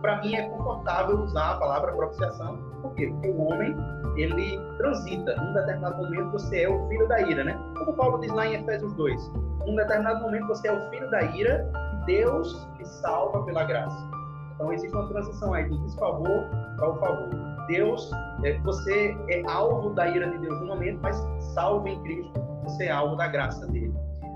Para 0.00 0.20
mim 0.22 0.34
é 0.34 0.48
confortável 0.48 1.20
usar 1.20 1.52
a 1.52 1.58
palavra 1.58 1.92
propiciação, 1.92 2.56
por 2.80 2.94
quê? 2.94 3.08
Porque 3.08 3.28
o 3.28 3.40
homem 3.42 3.76
ele 4.16 4.58
transita. 4.78 5.36
Num 5.36 5.52
determinado 5.52 5.96
momento 5.98 6.32
você 6.32 6.62
é 6.62 6.68
o 6.68 6.88
filho 6.88 7.06
da 7.06 7.20
ira, 7.20 7.44
né? 7.44 7.58
Como 7.78 7.92
Paulo 7.92 8.18
diz 8.20 8.32
lá 8.32 8.46
em 8.46 8.54
Efésios 8.54 8.92
2. 8.94 9.32
Num 9.66 9.76
determinado 9.76 10.22
momento 10.22 10.46
você 10.46 10.68
é 10.68 10.72
o 10.72 10.90
filho 10.90 11.10
da 11.10 11.22
ira 11.22 11.70
e 11.92 12.06
Deus 12.06 12.66
te 12.76 12.88
salva 12.88 13.44
pela 13.44 13.64
graça. 13.64 14.10
Então 14.54 14.72
existe 14.72 14.94
uma 14.94 15.08
transição 15.08 15.52
aí 15.54 15.68
do 15.68 15.78
desfavor 15.78 16.44
para 16.76 16.90
o 16.90 16.94
favor. 16.96 17.49
Deus, 17.70 18.10
é, 18.44 18.58
você 18.58 19.16
é 19.28 19.42
alvo 19.48 19.90
da 19.90 20.08
ira 20.08 20.28
de 20.28 20.38
Deus 20.38 20.60
no 20.60 20.66
momento, 20.66 21.00
mas 21.00 21.16
salvo 21.54 21.86
em 21.86 22.02
Cristo, 22.02 22.32
você 22.64 22.86
é 22.86 22.90
alvo 22.90 23.16
da 23.16 23.28
graça 23.28 23.66
dele. 23.68 23.94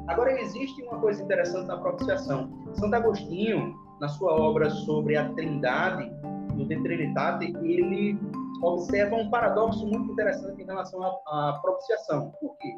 Agora 0.08 0.40
existe 0.40 0.82
uma 0.82 1.00
coisa 1.00 1.22
interessante 1.22 1.66
na 1.66 1.78
propiciação. 1.78 2.48
Santo 2.74 2.94
Agostinho, 2.94 3.74
na 4.00 4.08
sua 4.08 4.32
obra 4.34 4.70
sobre 4.70 5.16
a 5.16 5.28
Trindade, 5.30 6.10
no 6.54 6.66
De 6.66 6.80
Trinitate, 6.82 7.46
ele 7.62 8.18
observa 8.62 9.16
um 9.16 9.28
paradoxo 9.30 9.86
muito 9.86 10.12
interessante 10.12 10.62
em 10.62 10.66
relação 10.66 11.02
à, 11.02 11.08
à 11.50 11.58
propiciação. 11.60 12.30
Por 12.40 12.56
quê? 12.58 12.74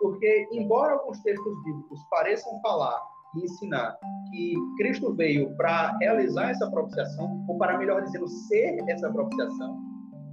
Porque, 0.00 0.48
embora 0.52 0.92
alguns 0.92 1.18
textos 1.22 1.64
bíblicos 1.64 2.00
pareçam 2.10 2.60
falar 2.60 3.00
e 3.36 3.44
ensinar 3.44 3.96
que 4.30 4.54
Cristo 4.78 5.14
veio 5.14 5.54
para 5.56 5.96
realizar 5.98 6.50
essa 6.50 6.70
propiciação, 6.70 7.44
ou 7.48 7.58
para, 7.58 7.78
melhor 7.78 8.02
dizendo, 8.02 8.28
ser 8.28 8.78
essa 8.88 9.10
propiciação, 9.10 9.78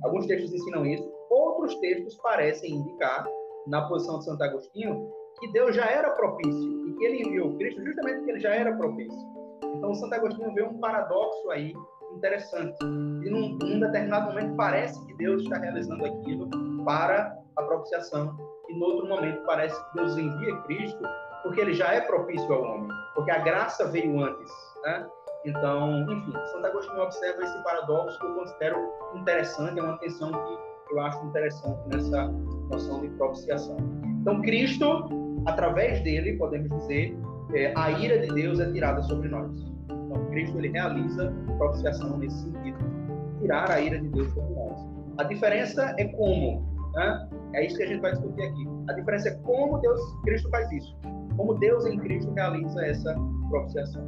alguns 0.04 0.26
textos 0.26 0.54
ensinam 0.54 0.86
isso, 0.86 1.10
outros 1.30 1.76
textos 1.80 2.16
parecem 2.18 2.76
indicar, 2.76 3.26
na 3.68 3.82
posição 3.88 4.20
de 4.20 4.26
Santo 4.26 4.44
Agostinho, 4.44 5.10
que 5.40 5.52
Deus 5.52 5.76
já 5.76 5.86
era 5.86 6.12
propício 6.12 6.88
e 6.88 6.94
que 6.94 7.06
ele 7.06 7.24
enviou 7.24 7.58
Cristo 7.58 7.84
justamente 7.84 8.18
porque 8.18 8.32
ele 8.32 8.40
já 8.40 8.54
era 8.54 8.76
propício. 8.78 9.18
Então, 9.76 9.94
Santo 9.96 10.14
Agostinho 10.14 10.54
vê 10.54 10.64
um 10.64 10.78
paradoxo 10.80 11.50
aí 11.50 11.74
interessante. 12.16 12.78
E 12.84 13.30
num, 13.30 13.58
num 13.58 13.80
determinado 13.80 14.28
momento 14.28 14.56
parece 14.56 15.04
que 15.06 15.14
Deus 15.16 15.42
está 15.44 15.58
realizando 15.58 16.06
aquilo 16.06 16.50
para 16.86 17.36
a 17.58 17.64
propiciação, 17.64 18.38
e 18.70 18.78
no 18.78 18.86
outro 18.86 19.08
momento 19.08 19.44
parece 19.46 19.76
que 19.76 19.98
Deus 19.98 20.18
envia 20.18 20.56
Cristo 20.64 21.04
porque 21.46 21.62
ele 21.62 21.76
já 21.76 21.94
é 21.94 22.02
propício 22.02 22.52
ao 22.52 22.64
homem, 22.64 22.90
porque 23.14 23.30
a 23.30 23.38
graça 23.38 23.88
veio 23.92 24.20
antes, 24.20 24.52
né? 24.84 25.08
Então, 25.46 26.02
enfim, 26.12 26.34
Santo 26.52 26.66
Agostinho 26.66 27.00
observa 27.02 27.44
esse 27.44 27.64
paradoxo 27.64 28.20
que 28.20 28.26
eu 28.26 28.34
considero 28.34 28.78
interessante, 29.14 29.80
é 29.80 29.84
uma 29.84 29.98
tensão 30.00 30.32
que 30.32 30.94
eu 30.94 31.00
acho 31.02 31.24
interessante 31.24 31.80
nessa 31.94 32.28
noção 32.72 33.02
de 33.02 33.10
propiciação. 33.10 33.78
Então, 34.22 34.42
Cristo, 34.42 35.08
através 35.46 36.02
dele, 36.02 36.34
podemos 36.34 36.68
dizer, 36.80 37.16
é, 37.54 37.72
a 37.76 37.92
ira 37.92 38.18
de 38.26 38.34
Deus 38.34 38.60
é 38.60 38.72
tirada 38.72 39.04
sobre 39.04 39.30
nós. 39.30 39.52
Então, 39.84 40.26
Cristo 40.32 40.58
ele 40.58 40.70
realiza 40.70 41.32
propiciação 41.60 42.18
nesse 42.18 42.42
sentido, 42.42 42.80
tirar 43.40 43.70
a 43.70 43.80
ira 43.80 44.02
de 44.02 44.08
Deus 44.08 44.34
sobre 44.34 44.52
nós. 44.52 44.80
A 45.20 45.24
diferença 45.26 45.94
é 46.00 46.06
como, 46.06 46.68
né? 46.96 47.30
É 47.54 47.68
isso 47.68 47.78
que 47.78 47.84
a 47.84 47.88
gente 47.88 48.02
vai 48.02 48.14
discutir 48.14 48.42
aqui. 48.42 48.68
A 48.90 48.94
diferença 48.94 49.30
é 49.30 49.36
como 49.44 49.78
Deus, 49.78 50.02
Cristo 50.24 50.50
faz 50.50 50.72
isso, 50.72 50.98
como 51.38 51.54
Deus 51.56 51.86
em 51.86 51.98
Cristo 52.00 52.32
realiza 52.34 52.86
essa 52.86 53.16
propiciação. 53.50 54.04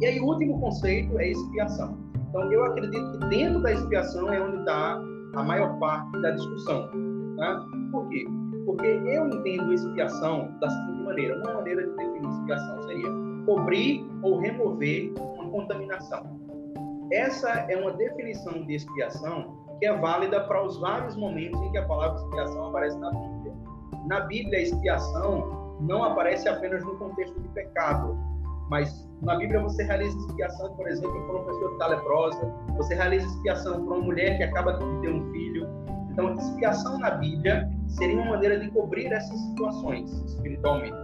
E 0.00 0.06
aí 0.06 0.20
o 0.20 0.26
último 0.26 0.60
conceito 0.60 1.18
é 1.18 1.30
expiação. 1.30 1.96
Então 2.28 2.52
eu 2.52 2.64
acredito 2.64 3.18
que 3.18 3.26
dentro 3.28 3.62
da 3.62 3.72
expiação 3.72 4.32
é 4.32 4.40
onde 4.40 4.58
está 4.58 5.00
a 5.34 5.42
maior 5.42 5.78
parte 5.78 6.20
da 6.20 6.30
discussão. 6.32 6.90
Né? 6.92 7.60
Por 7.90 8.08
quê? 8.08 8.26
Porque 8.66 8.86
eu 8.86 9.28
entendo 9.28 9.72
expiação 9.72 10.52
da 10.60 10.68
seguinte 10.68 11.02
maneira. 11.04 11.38
Uma 11.38 11.54
maneira 11.54 11.86
de 11.86 11.96
definir 11.96 12.28
expiação 12.28 12.82
seria 12.82 13.08
cobrir 13.46 14.06
ou 14.22 14.38
remover 14.38 15.14
uma 15.18 15.48
contaminação. 15.50 16.36
Essa 17.12 17.48
é 17.70 17.76
uma 17.76 17.92
definição 17.92 18.64
de 18.66 18.74
expiação 18.74 19.64
que 19.78 19.86
é 19.86 19.96
válida 19.96 20.40
para 20.44 20.64
os 20.64 20.78
vários 20.80 21.16
momentos 21.16 21.60
em 21.62 21.70
que 21.70 21.78
a 21.78 21.86
palavra 21.86 22.18
expiação 22.18 22.66
aparece 22.66 22.98
na 22.98 23.10
Bíblia. 23.10 23.54
Na 24.08 24.20
Bíblia, 24.20 24.62
expiação 24.62 25.65
não 25.80 26.04
aparece 26.04 26.48
apenas 26.48 26.82
no 26.84 26.96
contexto 26.96 27.38
de 27.40 27.48
pecado, 27.48 28.18
mas 28.68 29.06
na 29.22 29.36
Bíblia 29.36 29.60
você 29.60 29.82
realiza 29.84 30.16
expiação, 30.18 30.74
por 30.74 30.88
exemplo, 30.88 31.22
para 31.26 31.36
uma 31.36 31.44
pessoa 31.44 31.68
que 31.68 31.74
está 31.74 31.86
leprosa, 31.86 32.54
você 32.76 32.94
realiza 32.94 33.26
expiação 33.26 33.84
para 33.84 33.94
uma 33.94 34.04
mulher 34.04 34.36
que 34.36 34.42
acaba 34.42 34.72
de 34.72 35.00
ter 35.00 35.10
um 35.10 35.32
filho. 35.32 35.68
Então, 36.10 36.34
expiação 36.34 36.98
na 36.98 37.10
Bíblia 37.12 37.70
seria 37.88 38.16
uma 38.16 38.30
maneira 38.30 38.58
de 38.58 38.70
cobrir 38.70 39.06
essas 39.12 39.38
situações 39.38 40.10
espiritualmente. 40.24 40.96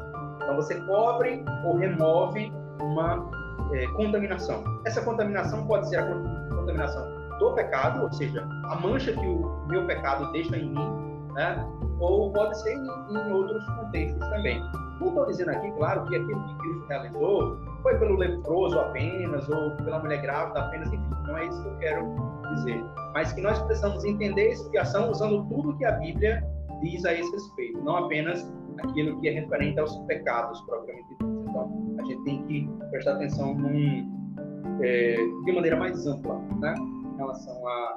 Então, 0.43 0.57
você 0.57 0.75
cobre 0.87 1.45
ou 1.67 1.77
remove 1.77 2.53
uma 2.81 3.31
é, 3.73 3.87
contaminação. 3.89 4.65
Essa 4.85 5.03
contaminação 5.03 5.67
pode 5.67 5.89
ser 5.89 5.99
a 5.99 6.07
contaminação 6.51 7.23
do 7.39 7.53
pecado, 7.55 8.03
ou 8.03 8.13
seja, 8.13 8.47
a 8.65 8.77
mancha 8.77 9.13
que 9.13 9.27
o 9.27 9.67
meu 9.69 9.87
pecado 9.87 10.31
deixa 10.33 10.57
em 10.57 10.71
mim, 10.71 11.12
né? 11.35 11.67
ou 12.03 12.33
pode 12.33 12.61
ser 12.61 12.75
em, 12.75 12.85
em 12.85 13.33
outros 13.33 13.65
contextos 13.67 14.29
também. 14.29 14.61
Não 15.01 15.09
estou 15.09 15.27
dizendo 15.27 15.51
aqui, 15.51 15.71
claro, 15.73 16.05
que 16.07 16.17
aquilo 16.17 16.47
que 16.47 16.59
Cristo 16.59 16.87
realizou 16.89 17.59
foi 17.83 17.99
pelo 17.99 18.17
leproso 18.17 18.79
apenas, 18.79 19.49
ou 19.49 19.77
pela 19.77 19.99
mulher 19.99 20.21
grávida 20.23 20.61
apenas, 20.61 20.93
enfim, 20.93 21.11
não 21.27 21.37
é 21.37 21.47
isso 21.47 21.63
que 21.63 21.69
eu 21.69 21.79
quero 21.79 22.15
dizer. 22.55 22.85
Mas 23.15 23.33
que 23.33 23.41
nós 23.41 23.61
precisamos 23.63 24.05
entender 24.05 24.43
a 24.43 24.53
expiação 24.53 25.11
usando 25.11 25.45
tudo 25.49 25.77
que 25.77 25.85
a 25.85 25.93
Bíblia 25.93 26.45
diz 26.81 27.05
a 27.05 27.15
esse 27.15 27.31
respeito, 27.33 27.83
não 27.83 27.97
apenas 28.05 28.53
aquilo 28.85 29.21
que 29.21 29.29
é 29.29 29.33
referente 29.33 29.79
aos 29.79 29.97
pecados 30.07 30.61
propriamente 30.63 31.09
ditos. 31.09 31.29
Então, 31.49 31.97
a 31.99 32.05
gente 32.05 32.25
tem 32.25 32.43
que 32.47 32.69
prestar 32.91 33.13
atenção 33.13 33.55
num, 33.55 34.79
é, 34.83 35.17
de 35.45 35.53
maneira 35.53 35.77
mais 35.77 36.07
ampla, 36.07 36.39
né, 36.61 36.75
em 36.79 37.17
relação 37.17 37.69
à, 37.69 37.95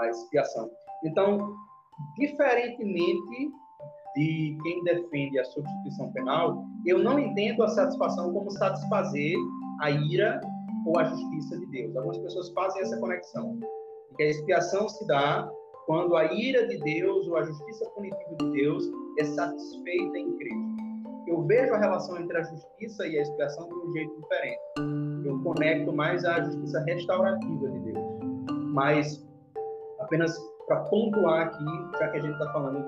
à 0.00 0.08
expiação. 0.08 0.70
Então, 1.04 1.54
diferentemente 2.16 3.52
de 4.16 4.56
quem 4.62 4.84
defende 4.84 5.38
a 5.38 5.44
substituição 5.44 6.10
penal, 6.12 6.64
eu 6.86 6.98
não 6.98 7.18
entendo 7.18 7.62
a 7.62 7.68
satisfação 7.68 8.32
como 8.32 8.50
satisfazer 8.50 9.36
a 9.80 9.90
ira 9.90 10.40
ou 10.86 10.98
a 10.98 11.04
justiça 11.04 11.58
de 11.58 11.66
Deus. 11.66 11.96
Algumas 11.96 12.18
pessoas 12.18 12.50
fazem 12.52 12.82
essa 12.82 12.98
conexão, 12.98 13.58
que 14.16 14.22
a 14.22 14.30
expiação 14.30 14.88
se 14.88 15.06
dá 15.06 15.50
quando 15.86 16.16
a 16.16 16.32
ira 16.32 16.66
de 16.66 16.78
Deus 16.78 17.28
ou 17.28 17.36
a 17.36 17.44
justiça 17.44 17.88
punitiva 17.90 18.36
de 18.40 18.50
Deus 18.52 18.84
é 19.18 19.24
satisfeita 19.24 20.18
em 20.18 20.36
Cristo. 20.36 20.76
Eu 21.26 21.42
vejo 21.42 21.74
a 21.74 21.78
relação 21.78 22.18
entre 22.20 22.38
a 22.38 22.42
justiça 22.42 23.06
e 23.06 23.18
a 23.18 23.22
expiação 23.22 23.68
de 23.68 23.74
um 23.74 23.92
jeito 23.92 24.20
diferente. 24.20 24.60
Eu 25.24 25.42
conecto 25.42 25.92
mais 25.92 26.24
à 26.24 26.40
justiça 26.42 26.80
restaurativa 26.84 27.68
de 27.68 27.78
Deus. 27.80 28.04
Mas, 28.72 29.26
apenas 30.00 30.36
para 30.66 30.80
pontuar 30.84 31.46
aqui, 31.46 31.64
já 31.98 32.08
que 32.08 32.18
a 32.18 32.20
gente 32.20 32.32
está 32.32 32.52
falando 32.52 32.84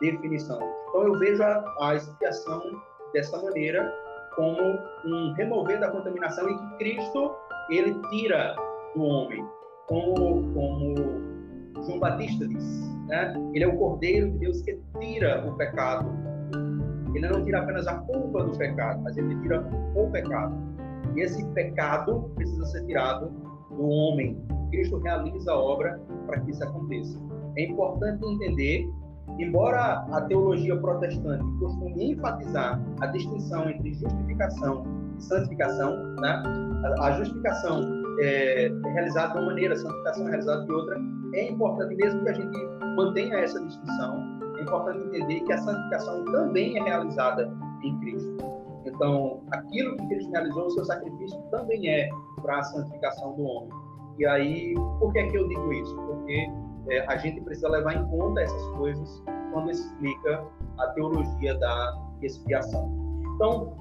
de 0.00 0.10
definição. 0.10 0.60
Então, 0.88 1.02
eu 1.02 1.18
vejo 1.18 1.42
a, 1.42 1.64
a 1.80 1.94
expiação 1.94 2.62
dessa 3.12 3.40
maneira, 3.42 3.92
como 4.36 4.60
um 5.04 5.32
remover 5.34 5.78
da 5.80 5.90
contaminação 5.90 6.48
em 6.48 6.58
que 6.58 6.76
Cristo 6.78 7.34
ele 7.70 7.94
tira 8.10 8.54
do 8.94 9.02
homem, 9.02 9.44
como, 9.86 10.52
como 10.52 10.94
João 11.84 11.98
Batista 11.98 12.46
diz. 12.46 12.88
Né? 13.06 13.34
Ele 13.54 13.64
é 13.64 13.68
o 13.68 13.76
Cordeiro 13.76 14.30
de 14.32 14.38
Deus 14.38 14.62
que 14.62 14.80
tira 15.00 15.46
o 15.46 15.56
pecado. 15.56 16.10
Ele 17.14 17.28
não 17.28 17.44
tira 17.44 17.60
apenas 17.60 17.86
a 17.86 17.98
culpa 17.98 18.44
do 18.44 18.56
pecado, 18.58 19.00
mas 19.02 19.16
ele 19.16 19.40
tira 19.40 19.64
o 19.94 20.10
pecado. 20.10 20.54
E 21.14 21.20
esse 21.20 21.44
pecado 21.50 22.30
precisa 22.34 22.64
ser 22.66 22.84
tirado 22.86 23.32
do 23.76 23.88
homem. 23.88 24.36
Cristo 24.70 24.98
realiza 24.98 25.52
a 25.52 25.58
obra 25.58 26.00
para 26.26 26.40
que 26.40 26.50
isso 26.50 26.64
aconteça. 26.64 27.18
É 27.56 27.64
importante 27.64 28.24
entender, 28.26 28.88
embora 29.38 30.04
a 30.10 30.20
teologia 30.22 30.76
protestante 30.76 31.44
costume 31.58 32.12
enfatizar 32.12 32.80
a 33.00 33.06
distinção 33.06 33.70
entre 33.70 33.94
justificação 33.94 34.84
e 35.18 35.22
santificação, 35.22 35.96
né? 36.20 36.42
a, 37.00 37.12
justificação 37.12 37.82
é, 38.20 38.66
é 38.66 38.92
realizada 38.92 39.32
de 39.32 39.38
uma 39.38 39.46
maneira, 39.46 39.74
a 39.74 39.76
santificação 39.76 40.26
é 40.26 40.30
realizada 40.30 40.64
de 40.64 40.72
outra, 40.72 41.00
é 41.34 41.50
importante, 41.50 41.94
mesmo 41.96 42.22
que 42.22 42.28
a 42.28 42.32
gente 42.32 42.58
mantenha 42.96 43.38
essa 43.38 43.60
distinção, 43.64 44.22
é 44.58 44.62
importante 44.62 44.98
entender 45.06 45.40
que 45.40 45.52
a 45.52 45.58
santificação 45.58 46.24
também 46.26 46.78
é 46.78 46.82
realizada 46.82 47.52
em 47.82 47.98
Cristo. 48.00 48.53
Então, 48.94 49.42
aquilo 49.50 49.96
que 49.96 50.06
Cristo 50.06 50.30
realizou, 50.30 50.66
o 50.66 50.70
seu 50.70 50.84
sacrifício 50.84 51.40
também 51.50 51.88
é 51.88 52.08
para 52.42 52.58
a 52.58 52.62
santificação 52.62 53.34
do 53.34 53.42
homem. 53.44 53.70
E 54.18 54.26
aí, 54.26 54.74
por 55.00 55.12
que, 55.12 55.18
é 55.18 55.26
que 55.26 55.36
eu 55.36 55.48
digo 55.48 55.72
isso? 55.72 55.96
Porque 55.96 56.48
é, 56.90 57.00
a 57.08 57.16
gente 57.16 57.40
precisa 57.40 57.68
levar 57.68 57.94
em 57.94 58.06
conta 58.06 58.42
essas 58.42 58.68
coisas 58.76 59.22
quando 59.52 59.70
explica 59.70 60.44
a 60.78 60.86
teologia 60.88 61.58
da 61.58 61.98
expiação. 62.22 62.92
Então, 63.34 63.76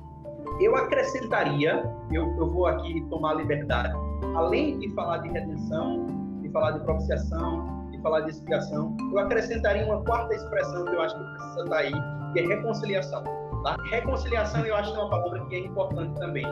eu 0.59 0.75
acrescentaria, 0.75 1.83
eu, 2.11 2.25
eu 2.37 2.51
vou 2.51 2.65
aqui 2.65 3.05
tomar 3.09 3.35
liberdade, 3.35 3.93
além 4.35 4.79
de 4.79 4.89
falar 4.93 5.19
de 5.19 5.29
redenção, 5.29 6.07
de 6.41 6.49
falar 6.49 6.71
de 6.71 6.79
propiciação, 6.79 7.87
de 7.91 7.99
falar 8.01 8.21
de 8.21 8.31
expiação, 8.31 8.95
eu 9.11 9.19
acrescentaria 9.19 9.85
uma 9.85 10.03
quarta 10.03 10.33
expressão 10.33 10.85
que 10.85 10.95
eu 10.95 11.01
acho 11.01 11.15
que 11.15 11.23
precisa 11.23 11.63
estar 11.63 11.77
aí, 11.77 11.93
que 12.33 12.39
é 12.39 12.47
reconciliação. 12.47 13.42
Tá? 13.63 13.77
Reconciliação 13.89 14.65
eu 14.65 14.75
acho 14.75 14.91
que 14.91 14.99
é 14.99 15.01
uma 15.01 15.09
palavra 15.09 15.45
que 15.45 15.55
é 15.55 15.59
importante 15.59 16.19
também. 16.19 16.45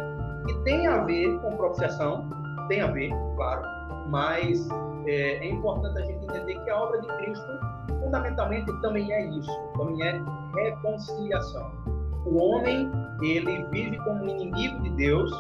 E 0.48 0.54
tem 0.64 0.88
a 0.88 1.04
ver 1.04 1.40
com 1.40 1.56
propiciação, 1.58 2.30
tem 2.68 2.82
a 2.82 2.88
ver, 2.88 3.12
claro, 3.36 3.64
mas 4.10 4.68
é, 5.06 5.38
é 5.38 5.50
importante 5.50 5.98
a 6.02 6.06
gente 6.06 6.24
entender 6.24 6.60
que 6.64 6.70
a 6.70 6.82
obra 6.82 7.02
de 7.02 7.08
Cristo, 7.18 7.48
fundamentalmente, 8.02 8.72
também 8.82 9.12
é 9.12 9.30
isso, 9.30 9.52
também 9.78 10.02
é 10.08 10.22
reconciliação. 10.56 11.72
O 12.26 12.38
homem, 12.38 12.90
ele 13.22 13.64
vive 13.72 13.98
como 13.98 14.28
inimigo 14.28 14.82
de 14.84 14.90
Deus, 14.92 15.32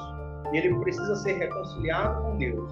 ele 0.51 0.77
precisa 0.79 1.15
ser 1.15 1.33
reconciliado 1.33 2.21
com 2.21 2.37
Deus. 2.37 2.71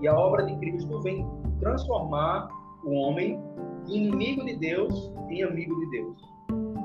E 0.00 0.08
a 0.08 0.14
obra 0.14 0.44
de 0.44 0.56
Cristo 0.56 1.00
vem 1.02 1.26
transformar 1.58 2.48
o 2.84 2.92
homem 2.92 3.42
inimigo 3.88 4.44
de 4.44 4.56
Deus 4.56 5.12
em 5.30 5.42
amigo 5.42 5.74
de 5.80 5.90
Deus, 5.90 6.35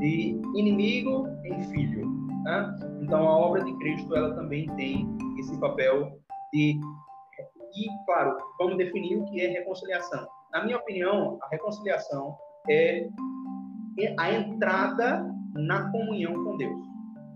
de 0.01 0.41
inimigo 0.55 1.27
em 1.45 1.63
filho. 1.69 2.09
Né? 2.43 2.75
Então 3.03 3.27
a 3.27 3.37
obra 3.37 3.63
de 3.63 3.73
Cristo 3.77 4.15
ela 4.15 4.33
também 4.33 4.67
tem 4.75 5.07
esse 5.39 5.57
papel 5.59 6.11
de 6.51 6.79
e 7.73 7.87
claro 8.05 8.35
vamos 8.59 8.77
definir 8.77 9.17
o 9.17 9.25
que 9.25 9.39
é 9.39 9.47
reconciliação. 9.47 10.27
Na 10.51 10.65
minha 10.65 10.77
opinião, 10.77 11.39
a 11.41 11.47
reconciliação 11.47 12.35
é 12.69 13.07
a 14.17 14.31
entrada 14.31 15.25
na 15.53 15.89
comunhão 15.91 16.33
com 16.43 16.57
Deus. 16.57 16.85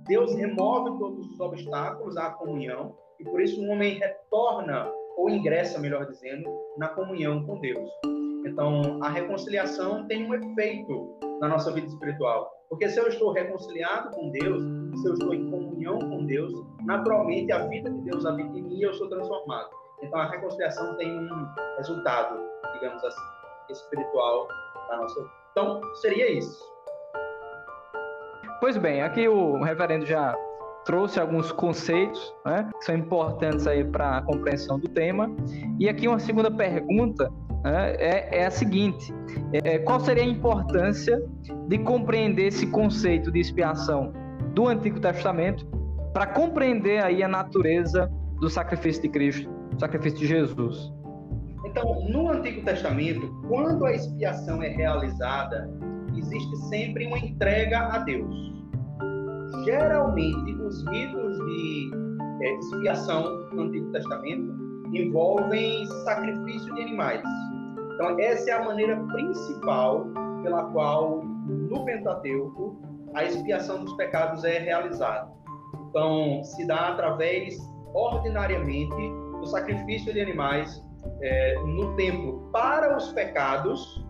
Deus 0.08 0.36
remove 0.36 1.00
todos 1.00 1.26
os 1.32 1.40
obstáculos 1.40 2.18
à 2.18 2.32
comunhão 2.32 2.96
e 3.20 3.24
por 3.24 3.42
isso 3.42 3.62
o 3.62 3.70
homem 3.70 3.98
retorna 3.98 4.92
ou 5.18 5.30
ingressa, 5.30 5.80
melhor 5.80 6.06
dizendo, 6.06 6.50
na 6.78 6.90
comunhão 6.90 7.46
com 7.46 7.60
Deus. 7.62 7.90
Então, 8.46 9.00
a 9.02 9.10
reconciliação 9.10 10.06
tem 10.08 10.26
um 10.26 10.34
efeito 10.34 11.18
na 11.40 11.48
nossa 11.48 11.72
vida 11.72 11.88
espiritual. 11.88 12.55
Porque 12.70 12.90
se 12.90 13.00
eu 13.00 13.08
estou 13.08 13.32
reconciliado 13.32 14.10
com 14.12 14.30
Deus, 14.32 14.64
se 15.02 15.08
eu 15.08 15.14
estou 15.14 15.34
em 15.34 15.50
comunhão 15.50 16.00
com 16.00 16.26
Deus, 16.26 16.52
naturalmente 16.84 17.52
a 17.52 17.68
vida 17.68 17.90
de 17.90 18.02
Deus 18.02 18.26
habita 18.26 18.58
em 18.58 18.64
mim 18.64 18.78
e 18.78 18.84
eu 18.84 18.94
sou 18.94 19.08
transformado. 19.08 19.70
Então, 20.02 20.20
a 20.20 20.30
reconciliação 20.30 20.96
tem 20.98 21.18
um 21.18 21.48
resultado, 21.78 22.40
digamos 22.74 23.04
assim, 23.04 23.22
espiritual 23.70 24.48
nossa. 24.94 25.30
Então, 25.52 25.82
seria 25.96 26.32
isso. 26.32 26.64
Pois 28.60 28.78
bem, 28.78 29.02
aqui 29.02 29.28
o 29.28 29.62
reverendo 29.62 30.06
já 30.06 30.36
trouxe 30.86 31.20
alguns 31.20 31.52
conceitos 31.52 32.34
né, 32.46 32.70
que 32.80 32.86
são 32.86 32.96
importantes 32.96 33.68
aí 33.68 33.84
para 33.84 34.18
a 34.18 34.22
compreensão 34.22 34.80
do 34.80 34.88
tema. 34.88 35.30
E 35.80 35.90
aqui 35.90 36.08
uma 36.08 36.20
segunda 36.20 36.50
pergunta 36.50 37.30
né, 37.64 37.96
é, 37.96 38.40
é, 38.40 38.46
a 38.46 38.52
seguinte: 38.52 39.14
é, 39.52 39.80
qual 39.80 40.00
seria 40.00 40.24
a 40.24 40.28
importância 40.28 41.22
de 41.68 41.78
compreender 41.80 42.48
esse 42.48 42.68
conceito 42.68 43.32
de 43.32 43.40
expiação 43.40 44.14
do 44.54 44.68
Antigo 44.68 45.00
Testamento 45.00 45.66
para 46.14 46.28
compreender 46.28 47.04
aí 47.04 47.22
a 47.24 47.28
natureza 47.28 48.10
do 48.40 48.50
sacrifício 48.50 49.02
de 49.02 49.10
Cristo, 49.10 49.50
do 49.72 49.80
sacrifício 49.80 50.20
de 50.20 50.28
Jesus? 50.28 50.94
Então, 51.66 52.08
no 52.08 52.30
Antigo 52.30 52.64
Testamento, 52.64 53.28
quando 53.50 53.86
a 53.86 53.92
expiação 53.92 54.62
é 54.62 54.70
realizada, 54.70 55.70
existe 56.16 56.56
sempre 56.70 57.08
uma 57.08 57.18
entrega 57.18 57.80
a 57.80 57.98
Deus. 58.00 58.55
Geralmente, 59.64 60.54
os 60.56 60.86
ritos 60.88 61.38
de 61.38 61.92
é, 62.42 62.56
expiação 62.56 63.50
no 63.52 63.64
Antigo 63.64 63.92
Testamento 63.92 64.54
envolvem 64.94 65.86
sacrifício 66.04 66.74
de 66.76 66.82
animais. 66.82 67.22
Então, 67.94 68.20
essa 68.20 68.52
é 68.52 68.54
a 68.54 68.66
maneira 68.66 68.98
principal 69.14 70.06
pela 70.44 70.66
qual, 70.72 71.24
no 71.24 71.86
Pentateuco, 71.86 72.78
a 73.14 73.24
expiação 73.24 73.84
dos 73.84 73.94
pecados 73.94 74.44
é 74.44 74.60
realizada. 74.60 75.32
Então, 75.90 76.44
se 76.44 76.68
dá 76.68 76.90
através, 76.90 77.58
ordinariamente, 77.94 78.96
do 79.40 79.46
sacrifício 79.48 80.14
de 80.14 80.20
animais 80.20 80.84
é, 81.22 81.56
no 81.60 81.96
templo 81.96 82.50
para 82.52 82.98
os 82.98 83.12
pecados 83.14 84.06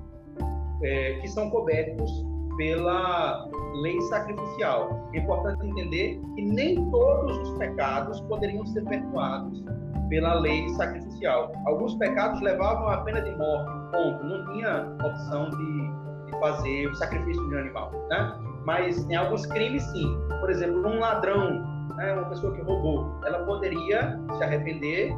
é, 0.81 1.13
que 1.21 1.27
são 1.27 1.49
cobertos 1.49 2.25
pela 2.57 3.47
lei 3.81 3.99
sacrificial. 4.01 5.09
É 5.13 5.19
importante 5.19 5.65
entender 5.67 6.21
que 6.35 6.41
nem 6.41 6.89
todos 6.89 7.37
os 7.37 7.57
pecados 7.57 8.21
poderiam 8.21 8.65
ser 8.67 8.83
perdoados 8.85 9.63
pela 10.09 10.35
lei 10.35 10.67
sacrificial. 10.69 11.51
Alguns 11.65 11.95
pecados 11.95 12.41
levavam 12.41 12.89
a 12.89 12.97
pena 12.97 13.21
de 13.21 13.31
morte, 13.35 13.71
ponto. 13.91 14.23
Não 14.23 14.45
tinha 14.53 14.87
opção 15.03 15.49
de, 15.49 16.31
de 16.31 16.39
fazer 16.39 16.87
o 16.87 16.95
sacrifício 16.95 17.49
de 17.49 17.55
um 17.55 17.59
animal, 17.59 17.91
né? 18.09 18.35
Mas 18.65 19.09
em 19.09 19.15
alguns 19.15 19.45
crimes, 19.45 19.83
sim. 19.83 20.17
Por 20.39 20.49
exemplo, 20.49 20.87
um 20.87 20.99
ladrão, 20.99 21.63
né, 21.95 22.13
uma 22.13 22.25
pessoa 22.25 22.53
que 22.53 22.61
roubou, 22.61 23.19
ela 23.25 23.39
poderia 23.45 24.19
se 24.37 24.43
arrepender 24.43 25.15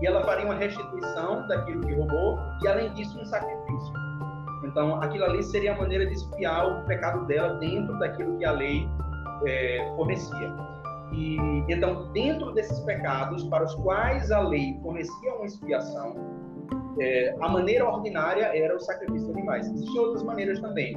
e 0.00 0.06
ela 0.06 0.22
faria 0.24 0.44
uma 0.44 0.54
restituição 0.54 1.46
daquilo 1.46 1.80
que 1.82 1.94
roubou 1.94 2.38
e, 2.62 2.68
além 2.68 2.92
disso, 2.94 3.18
um 3.18 3.24
sacrifício. 3.24 3.99
Então, 4.64 5.00
aquilo 5.00 5.24
ali 5.24 5.42
seria 5.42 5.74
a 5.74 5.78
maneira 5.78 6.06
de 6.06 6.14
espiar 6.14 6.66
o 6.66 6.86
pecado 6.86 7.26
dela 7.26 7.54
dentro 7.54 7.98
daquilo 7.98 8.36
que 8.38 8.44
a 8.44 8.52
lei 8.52 8.88
é, 9.46 9.92
fornecia. 9.96 10.54
E 11.12 11.36
então, 11.68 12.10
dentro 12.12 12.52
desses 12.52 12.78
pecados 12.80 13.44
para 13.44 13.64
os 13.64 13.74
quais 13.76 14.30
a 14.30 14.40
lei 14.40 14.78
fornecia 14.82 15.34
uma 15.34 15.46
expiação, 15.46 16.14
é, 17.00 17.34
a 17.40 17.48
maneira 17.48 17.88
ordinária 17.88 18.56
era 18.56 18.76
o 18.76 18.80
sacrifício 18.80 19.26
de 19.26 19.32
animais. 19.32 19.66
Existem 19.66 19.98
outras 19.98 20.22
maneiras 20.22 20.60
também. 20.60 20.96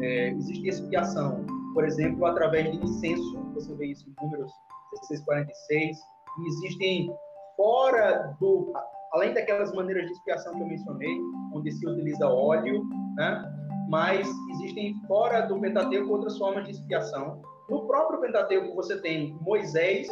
É, 0.00 0.30
existe 0.30 0.68
expiação, 0.68 1.44
por 1.72 1.84
exemplo, 1.84 2.24
através 2.26 2.70
de 2.72 2.84
incenso. 2.84 3.38
Você 3.54 3.74
vê 3.74 3.86
isso 3.86 4.08
em 4.08 4.24
Números 4.24 4.50
1646. 4.92 5.96
E 6.36 6.48
existem 6.48 7.14
fora 7.56 8.34
do 8.40 8.72
além 9.14 9.32
daquelas 9.32 9.72
maneiras 9.72 10.06
de 10.06 10.12
expiação 10.12 10.52
que 10.54 10.60
eu 10.60 10.66
mencionei, 10.66 11.20
onde 11.54 11.70
se 11.70 11.86
utiliza 11.86 12.28
óleo, 12.28 12.82
né? 13.16 13.44
mas 13.88 14.28
existem 14.50 14.94
fora 15.06 15.42
do 15.42 15.60
Pentateuco 15.60 16.12
outras 16.12 16.36
formas 16.36 16.64
de 16.64 16.72
expiação. 16.72 17.40
No 17.68 17.86
próprio 17.86 18.20
Pentateuco 18.20 18.74
você 18.74 19.00
tem 19.00 19.36
Moisés 19.40 20.08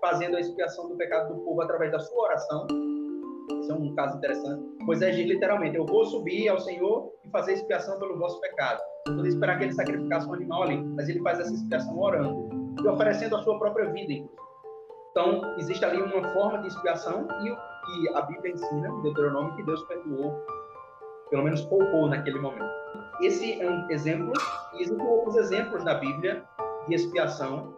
fazendo 0.00 0.36
a 0.36 0.40
expiação 0.40 0.88
do 0.88 0.96
pecado 0.96 1.34
do 1.34 1.40
povo 1.40 1.60
através 1.60 1.92
da 1.92 1.98
sua 1.98 2.24
oração. 2.24 2.66
Esse 3.60 3.70
é 3.70 3.74
um 3.74 3.94
caso 3.94 4.16
interessante. 4.16 4.62
Moisés 4.82 5.16
diz 5.16 5.26
literalmente: 5.26 5.76
Eu 5.76 5.84
vou 5.84 6.04
subir 6.06 6.48
ao 6.48 6.58
Senhor 6.58 7.12
e 7.24 7.30
fazer 7.30 7.54
expiação 7.54 7.98
pelo 7.98 8.18
vosso 8.18 8.40
pecado. 8.40 8.80
Não 9.08 9.26
esperar 9.26 9.58
que 9.58 9.64
ele 9.64 9.72
sacrificasse 9.72 10.26
um 10.28 10.34
animal 10.34 10.62
ali, 10.64 10.78
mas 10.78 11.08
ele 11.08 11.20
faz 11.20 11.38
essa 11.40 11.52
expiação 11.52 11.98
orando 11.98 12.48
e 12.82 12.88
oferecendo 12.88 13.36
a 13.36 13.42
sua 13.42 13.58
própria 13.58 13.90
vida, 13.92 14.12
inclusive. 14.12 14.45
Então, 15.16 15.40
existe 15.56 15.82
ali 15.82 15.96
uma 15.96 16.22
forma 16.34 16.58
de 16.58 16.68
expiação 16.68 17.26
e 17.40 17.48
que 17.48 18.14
a 18.14 18.20
Bíblia 18.20 18.52
ensina, 18.52 18.86
em 18.86 19.00
Deuteronômio, 19.00 19.56
que 19.56 19.62
Deus 19.62 19.82
perdoou, 19.84 20.44
pelo 21.30 21.42
menos 21.42 21.62
poupou 21.62 22.06
naquele 22.06 22.38
momento. 22.38 22.68
Esse 23.22 23.58
é 23.62 23.70
um 23.70 23.90
exemplo, 23.90 24.30
e 24.74 24.82
existem 24.82 25.06
outros 25.06 25.36
exemplos 25.36 25.82
na 25.84 25.94
Bíblia 25.94 26.44
de 26.86 26.96
expiação, 26.96 27.72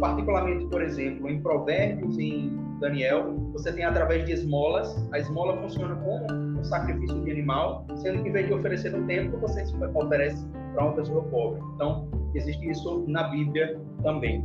particularmente, 0.00 0.66
por 0.66 0.82
exemplo, 0.82 1.30
em 1.30 1.40
Provérbios, 1.40 2.18
em 2.18 2.58
Daniel, 2.80 3.34
você 3.52 3.72
tem 3.72 3.84
através 3.84 4.26
de 4.26 4.32
esmolas, 4.32 5.08
a 5.12 5.18
esmola 5.20 5.56
funciona 5.58 5.94
como 5.94 6.26
um 6.58 6.64
sacrifício 6.64 7.20
de 7.22 7.30
animal, 7.30 7.86
sendo 7.98 8.20
que 8.20 8.30
em 8.30 8.32
vez 8.32 8.48
de 8.48 8.52
oferecer 8.52 8.90
no 8.90 9.06
templo, 9.06 9.38
você 9.38 9.62
oferece 9.94 10.44
para 10.74 10.86
uma 10.86 10.94
pessoa 10.94 11.22
pobre. 11.22 11.62
Então, 11.76 12.10
existe 12.34 12.68
isso 12.68 13.04
na 13.06 13.28
Bíblia 13.28 13.80
também. 14.02 14.44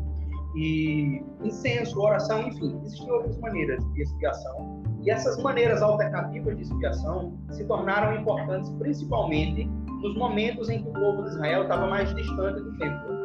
E 0.55 1.21
incenso, 1.43 1.99
oração, 1.99 2.47
enfim, 2.47 2.79
existem 2.83 3.11
outras 3.11 3.37
maneiras 3.39 3.83
de 3.93 4.01
expiação 4.01 4.83
e 5.05 5.11
essas 5.11 5.41
maneiras 5.41 5.83
alternativas 5.83 6.57
de 6.57 6.63
expiação 6.63 7.37
se 7.51 7.63
tornaram 7.65 8.19
importantes 8.19 8.71
principalmente 8.71 9.69
nos 10.01 10.15
momentos 10.15 10.67
em 10.67 10.81
que 10.81 10.89
o 10.89 10.93
povo 10.93 11.23
de 11.23 11.29
Israel 11.29 11.63
estava 11.63 11.85
mais 11.87 12.13
distante 12.15 12.61
do 12.61 12.77
templo. 12.77 13.15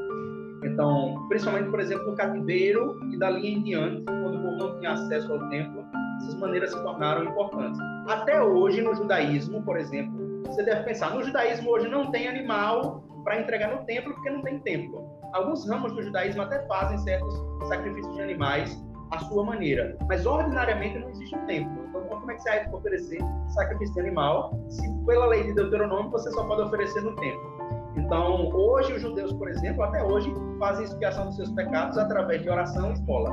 Então, 0.62 1.26
principalmente, 1.28 1.70
por 1.70 1.80
exemplo, 1.80 2.10
no 2.10 2.16
cativeiro 2.16 3.00
e 3.10 3.18
dali 3.18 3.54
em 3.54 3.62
diante, 3.62 4.04
quando 4.04 4.38
o 4.38 4.42
povo 4.42 4.56
não 4.58 4.78
tinha 4.78 4.92
acesso 4.92 5.32
ao 5.32 5.48
templo, 5.48 5.82
essas 6.18 6.34
maneiras 6.34 6.70
se 6.70 6.82
tornaram 6.82 7.24
importantes. 7.24 7.80
Até 8.08 8.42
hoje, 8.42 8.82
no 8.82 8.94
judaísmo, 8.94 9.62
por 9.62 9.78
exemplo, 9.78 10.42
você 10.44 10.62
deve 10.62 10.82
pensar, 10.82 11.14
no 11.14 11.22
judaísmo 11.22 11.70
hoje 11.70 11.88
não 11.88 12.10
tem 12.10 12.28
animal 12.28 13.02
para 13.24 13.40
entregar 13.40 13.74
no 13.74 13.86
templo 13.86 14.12
porque 14.12 14.28
não 14.28 14.42
tem 14.42 14.58
templo. 14.60 15.19
Alguns 15.32 15.68
ramos 15.68 15.92
do 15.92 16.02
judaísmo 16.02 16.42
até 16.42 16.66
fazem 16.66 16.98
certos 16.98 17.34
sacrifícios 17.68 18.14
de 18.14 18.22
animais 18.22 18.84
à 19.10 19.18
sua 19.18 19.44
maneira, 19.44 19.96
mas 20.08 20.26
ordinariamente 20.26 20.98
não 20.98 21.08
existe 21.10 21.36
um 21.36 21.46
templo. 21.46 21.84
Então, 21.88 22.02
como 22.02 22.30
é 22.30 22.34
que 22.34 22.42
você 22.42 22.50
vai 22.50 22.72
oferecer 22.72 23.18
sacrifício 23.48 23.94
de 23.94 24.00
animal 24.00 24.58
se 24.68 24.88
pela 25.06 25.26
lei 25.26 25.44
de 25.44 25.54
Deuteronômio 25.54 26.10
você 26.10 26.30
só 26.30 26.44
pode 26.44 26.62
oferecer 26.62 27.02
no 27.02 27.14
templo? 27.16 27.60
Então, 27.96 28.48
hoje 28.54 28.92
os 28.92 29.02
judeus, 29.02 29.32
por 29.32 29.48
exemplo, 29.48 29.82
até 29.82 30.02
hoje 30.02 30.32
fazem 30.58 30.84
expiação 30.84 31.26
dos 31.26 31.36
seus 31.36 31.50
pecados 31.50 31.98
através 31.98 32.42
de 32.42 32.48
oração 32.48 32.90
e 32.90 32.92
esmola. 32.94 33.30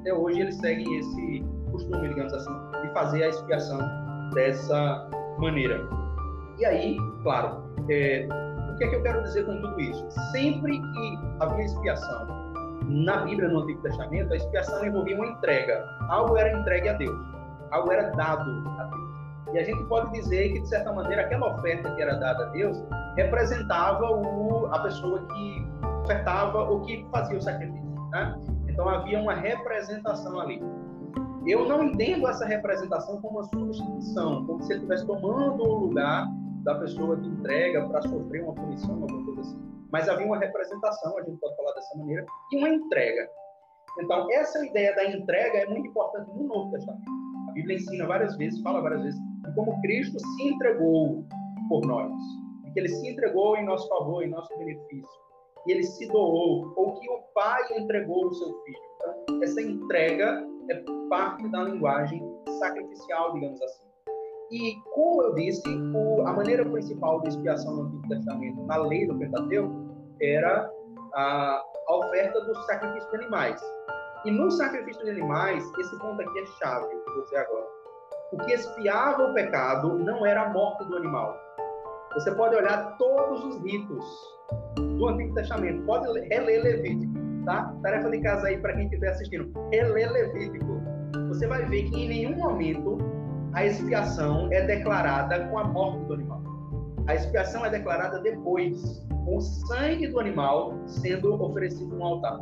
Até 0.00 0.14
hoje 0.14 0.40
eles 0.40 0.56
seguem 0.56 0.98
esse 0.98 1.44
costume, 1.70 2.08
digamos 2.08 2.32
assim, 2.32 2.52
de 2.82 2.92
fazer 2.92 3.24
a 3.24 3.28
expiação 3.28 3.78
dessa 4.32 5.08
maneira. 5.38 5.88
E 6.58 6.64
aí, 6.64 6.96
claro, 7.22 7.62
é, 7.88 8.28
que 8.80 8.84
é 8.84 8.88
que 8.88 8.96
eu 8.96 9.02
quero 9.02 9.22
dizer 9.22 9.44
com 9.44 9.60
tudo 9.60 9.78
isso? 9.78 10.10
Sempre 10.32 10.80
que 10.80 11.18
havia 11.38 11.66
expiação 11.66 12.26
na 12.88 13.18
Bíblia, 13.18 13.50
no 13.50 13.60
Antigo 13.60 13.82
Testamento, 13.82 14.32
a 14.32 14.36
expiação 14.36 14.82
envolvia 14.86 15.16
uma 15.16 15.26
entrega. 15.26 15.84
Algo 16.08 16.34
era 16.38 16.58
entregue 16.58 16.88
a 16.88 16.94
Deus, 16.94 17.20
algo 17.72 17.92
era 17.92 18.08
dado 18.12 18.50
a 18.78 18.84
Deus. 18.84 19.10
E 19.52 19.58
a 19.58 19.64
gente 19.64 19.84
pode 19.84 20.10
dizer 20.12 20.54
que, 20.54 20.60
de 20.60 20.68
certa 20.68 20.94
maneira, 20.94 21.22
aquela 21.22 21.54
oferta 21.54 21.94
que 21.94 22.00
era 22.00 22.14
dada 22.14 22.44
a 22.44 22.46
Deus 22.52 22.82
representava 23.16 24.10
o, 24.10 24.66
a 24.72 24.78
pessoa 24.78 25.26
que 25.26 25.66
ofertava 26.02 26.60
ou 26.60 26.80
que 26.80 27.06
fazia 27.12 27.36
o 27.36 27.42
sacrifício. 27.42 28.08
Né? 28.12 28.34
Então 28.66 28.88
havia 28.88 29.20
uma 29.20 29.34
representação 29.34 30.40
ali. 30.40 30.62
Eu 31.46 31.68
não 31.68 31.84
entendo 31.84 32.26
essa 32.26 32.46
representação 32.46 33.20
como 33.20 33.40
uma 33.40 33.44
substituição, 33.44 34.46
como 34.46 34.62
se 34.62 34.72
ele 34.72 34.78
estivesse 34.78 35.06
tomando 35.06 35.62
o 35.62 35.74
lugar 35.80 36.26
da 36.64 36.74
pessoa 36.76 37.16
que 37.16 37.26
entrega 37.26 37.86
para 37.88 38.02
sofrer 38.02 38.42
uma 38.42 38.54
punição, 38.54 38.94
alguma 39.02 39.24
coisa 39.24 39.40
assim. 39.40 39.70
Mas 39.92 40.08
havia 40.08 40.26
uma 40.26 40.38
representação, 40.38 41.18
a 41.18 41.22
gente 41.22 41.38
pode 41.38 41.56
falar 41.56 41.72
dessa 41.72 41.98
maneira, 41.98 42.24
e 42.52 42.58
uma 42.58 42.68
entrega. 42.68 43.28
Então, 43.98 44.30
essa 44.30 44.64
ideia 44.64 44.94
da 44.94 45.04
entrega 45.04 45.58
é 45.58 45.66
muito 45.66 45.88
importante 45.88 46.30
no 46.36 46.44
Novo 46.44 46.70
Testamento. 46.70 47.10
A 47.48 47.52
Bíblia 47.52 47.76
ensina 47.76 48.06
várias 48.06 48.36
vezes, 48.36 48.60
fala 48.62 48.80
várias 48.80 49.02
vezes, 49.02 49.20
de 49.20 49.54
como 49.54 49.80
Cristo 49.82 50.18
se 50.18 50.42
entregou 50.48 51.24
por 51.68 51.84
nós, 51.86 52.12
de 52.64 52.72
que 52.72 52.80
ele 52.80 52.88
se 52.88 53.08
entregou 53.08 53.56
em 53.56 53.64
nosso 53.64 53.88
favor, 53.88 54.22
em 54.22 54.30
nosso 54.30 54.56
benefício, 54.58 55.20
e 55.66 55.72
ele 55.72 55.82
se 55.82 56.06
doou, 56.06 56.72
ou 56.76 56.94
que 57.00 57.10
o 57.10 57.18
Pai 57.34 57.62
entregou 57.76 58.26
o 58.26 58.32
seu 58.32 58.48
Filho. 58.62 58.78
Então, 58.96 59.42
essa 59.42 59.60
entrega 59.60 60.46
é 60.70 60.84
parte 61.08 61.48
da 61.48 61.64
linguagem 61.64 62.22
sacrificial, 62.60 63.32
digamos 63.32 63.60
assim. 63.60 63.89
E, 64.50 64.74
como 64.94 65.22
eu 65.22 65.34
disse, 65.34 65.62
o, 65.94 66.26
a 66.26 66.32
maneira 66.32 66.64
principal 66.64 67.20
de 67.20 67.28
expiação 67.28 67.72
no 67.76 67.82
Antigo 67.82 68.08
Testamento, 68.08 68.62
na 68.66 68.76
lei 68.78 69.06
do 69.06 69.16
Pentateuco, 69.16 69.88
era 70.20 70.68
a, 71.14 71.62
a 71.88 71.96
oferta 71.96 72.40
do 72.40 72.54
sacrifício 72.64 73.10
de 73.10 73.16
animais. 73.18 73.62
E 74.24 74.30
no 74.30 74.50
sacrifício 74.50 75.04
de 75.04 75.10
animais, 75.12 75.64
esse 75.78 75.98
ponto 76.00 76.20
aqui 76.20 76.38
é 76.40 76.46
chave, 76.46 76.86
vou 77.14 77.24
dizer 77.24 77.36
agora. 77.36 77.66
O 78.32 78.36
que 78.38 78.52
expiava 78.52 79.30
o 79.30 79.34
pecado 79.34 79.98
não 79.98 80.26
era 80.26 80.42
a 80.42 80.50
morte 80.50 80.84
do 80.84 80.96
animal. 80.96 81.36
Você 82.14 82.34
pode 82.34 82.56
olhar 82.56 82.96
todos 82.98 83.44
os 83.44 83.62
ritos 83.62 84.04
do 84.76 85.08
Antigo 85.08 85.32
Testamento, 85.34 85.84
pode 85.84 86.06
reler 86.28 86.62
Levítico, 86.62 87.12
tá? 87.44 87.72
Tarefa 87.82 88.10
de 88.10 88.20
casa 88.20 88.48
aí 88.48 88.58
para 88.58 88.74
quem 88.74 88.84
estiver 88.84 89.10
assistindo. 89.10 89.52
Reler 89.70 90.10
Levítico. 90.12 90.80
Você 91.28 91.46
vai 91.46 91.64
ver 91.66 91.84
que 91.84 92.04
em 92.04 92.08
nenhum 92.08 92.36
momento 92.36 92.98
a 93.52 93.66
expiação 93.66 94.50
é 94.52 94.64
declarada 94.66 95.46
com 95.48 95.58
a 95.58 95.64
morte 95.64 96.04
do 96.06 96.14
animal. 96.14 96.42
A 97.06 97.14
expiação 97.14 97.64
é 97.64 97.70
declarada 97.70 98.20
depois, 98.20 99.04
com 99.24 99.36
o 99.36 99.40
sangue 99.40 100.06
do 100.08 100.20
animal 100.20 100.78
sendo 100.86 101.42
oferecido 101.42 101.96
no 101.96 102.04
altar. 102.04 102.40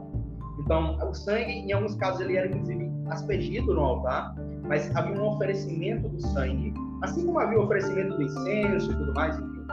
Então, 0.60 0.98
o 1.08 1.14
sangue, 1.14 1.52
em 1.52 1.72
alguns 1.72 1.94
casos, 1.94 2.20
ele 2.20 2.36
era 2.36 2.48
inclusive 2.48 2.90
aspergido 3.10 3.74
no 3.74 3.80
altar, 3.80 4.34
mas 4.66 4.94
havia 4.94 5.18
um 5.18 5.28
oferecimento 5.28 6.08
do 6.08 6.20
sangue, 6.20 6.74
assim 7.02 7.24
como 7.24 7.38
havia 7.38 7.58
o 7.58 7.64
oferecimento 7.64 8.16
do 8.16 8.22
incenso 8.22 8.92
e 8.92 8.96
tudo 8.96 9.14
mais, 9.14 9.38
enfim. 9.38 9.66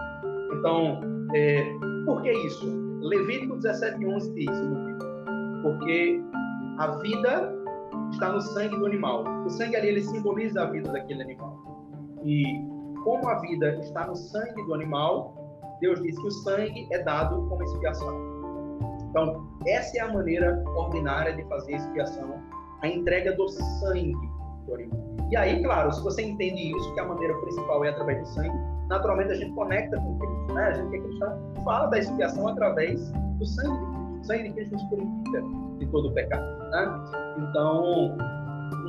Então, 0.58 1.02
é, 1.34 1.63
por 2.06 2.21
que 2.21 2.32
isso? 2.32 2.65
Levítico 3.02 3.58
17:11 3.58 4.34
diz, 4.34 4.50
porque 5.62 6.21
a 6.78 6.88
vida 6.98 7.55
está 8.15 8.32
no 8.32 8.41
sangue 8.41 8.78
do 8.78 8.86
animal. 8.86 9.23
O 9.45 9.49
sangue 9.49 9.75
ali 9.75 9.89
ele 9.89 10.01
simboliza 10.01 10.63
a 10.63 10.65
vida 10.65 10.91
daquele 10.91 11.21
animal. 11.21 11.58
E 12.23 12.43
como 13.04 13.28
a 13.28 13.36
vida 13.39 13.75
está 13.80 14.08
no 14.08 14.15
sangue 14.15 14.63
do 14.65 14.73
animal, 14.73 15.78
Deus 15.80 16.01
diz 16.01 16.17
que 16.17 16.28
o 16.28 16.32
sangue 16.32 16.88
é 16.91 17.04
dado 17.04 17.47
como 17.47 17.62
expiação. 17.63 18.36
Então, 19.10 19.47
essa 19.67 19.97
é 19.97 20.01
a 20.01 20.12
maneira 20.12 20.63
ordinária 20.75 21.36
de 21.36 21.43
fazer 21.43 21.73
expiação, 21.73 22.41
a 22.82 22.88
entrega 22.88 23.34
do 23.36 23.47
sangue 23.47 24.15
do 24.65 24.73
animal. 24.73 24.99
E 25.32 25.38
aí, 25.38 25.62
claro, 25.63 25.91
se 25.91 26.01
você 26.04 26.23
entende 26.23 26.75
isso, 26.75 26.93
que 26.93 26.99
a 26.99 27.06
maneira 27.06 27.34
principal 27.39 27.84
é 27.86 27.89
através 27.89 28.19
do 28.19 28.28
sangue, 28.28 28.58
naturalmente 28.89 29.32
a 29.32 29.36
gente 29.36 29.54
conecta 29.54 29.97
com 29.97 30.17
Cristo, 30.19 30.54
né? 30.54 30.63
A 30.63 30.73
gente 30.73 30.95
é 30.95 30.99
cristão 30.99 31.54
fala 31.63 31.88
da 31.88 31.99
expiação 31.99 32.47
através 32.47 33.12
do 33.12 33.45
sangue. 33.45 33.86
O 34.19 34.23
sangue 34.23 34.43
de 34.43 34.54
Cristo 34.54 34.73
nos 34.73 34.84
purifica 34.84 35.64
de 35.78 35.86
todo 35.88 36.10
o 36.10 36.14
pecado, 36.14 36.44
né? 36.72 37.00
Então, 37.38 38.18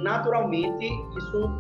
naturalmente, 0.02 0.86
isso 1.16 1.50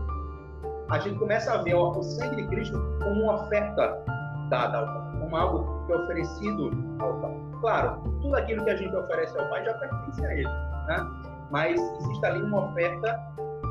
a 0.90 0.98
gente 1.00 1.18
começa 1.18 1.52
a 1.52 1.62
ver 1.62 1.74
ó, 1.74 1.90
o 1.90 2.02
sangue 2.02 2.36
de 2.36 2.48
Cristo 2.48 2.78
como 3.02 3.22
uma 3.22 3.34
oferta 3.34 4.04
dada 4.50 4.78
ao 4.78 4.86
Pai, 4.86 5.20
como 5.20 5.36
algo 5.36 5.86
que 5.86 5.92
é 5.92 5.96
oferecido 5.96 6.70
ao 7.00 7.14
Pai. 7.20 7.36
Claro, 7.60 8.00
tudo 8.22 8.36
aquilo 8.36 8.64
que 8.64 8.70
a 8.70 8.76
gente 8.76 8.94
oferece 8.94 9.36
ao 9.38 9.48
Pai 9.48 9.64
já 9.64 9.74
pertence 9.74 10.24
a 10.24 10.32
Ele, 10.32 10.48
né? 10.88 11.10
Mas 11.50 11.80
existe 12.00 12.26
ali 12.26 12.42
uma 12.42 12.70
oferta 12.70 13.20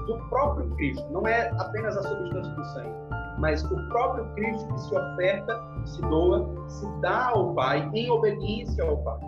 do 0.07 0.17
próprio 0.29 0.69
Cristo, 0.75 1.05
não 1.11 1.25
é 1.27 1.49
apenas 1.57 1.97
a 1.97 2.03
substância 2.03 2.51
do 2.53 2.65
sangue, 2.65 2.93
mas 3.39 3.63
o 3.63 3.89
próprio 3.89 4.25
Cristo 4.35 4.67
que 4.67 4.79
se 4.81 4.95
oferta, 4.95 5.61
se 5.85 6.01
doa, 6.01 6.47
se 6.67 6.87
dá 7.01 7.29
ao 7.29 7.53
Pai 7.53 7.89
em 7.93 8.09
obediência 8.09 8.83
ao 8.83 8.97
Pai. 8.97 9.19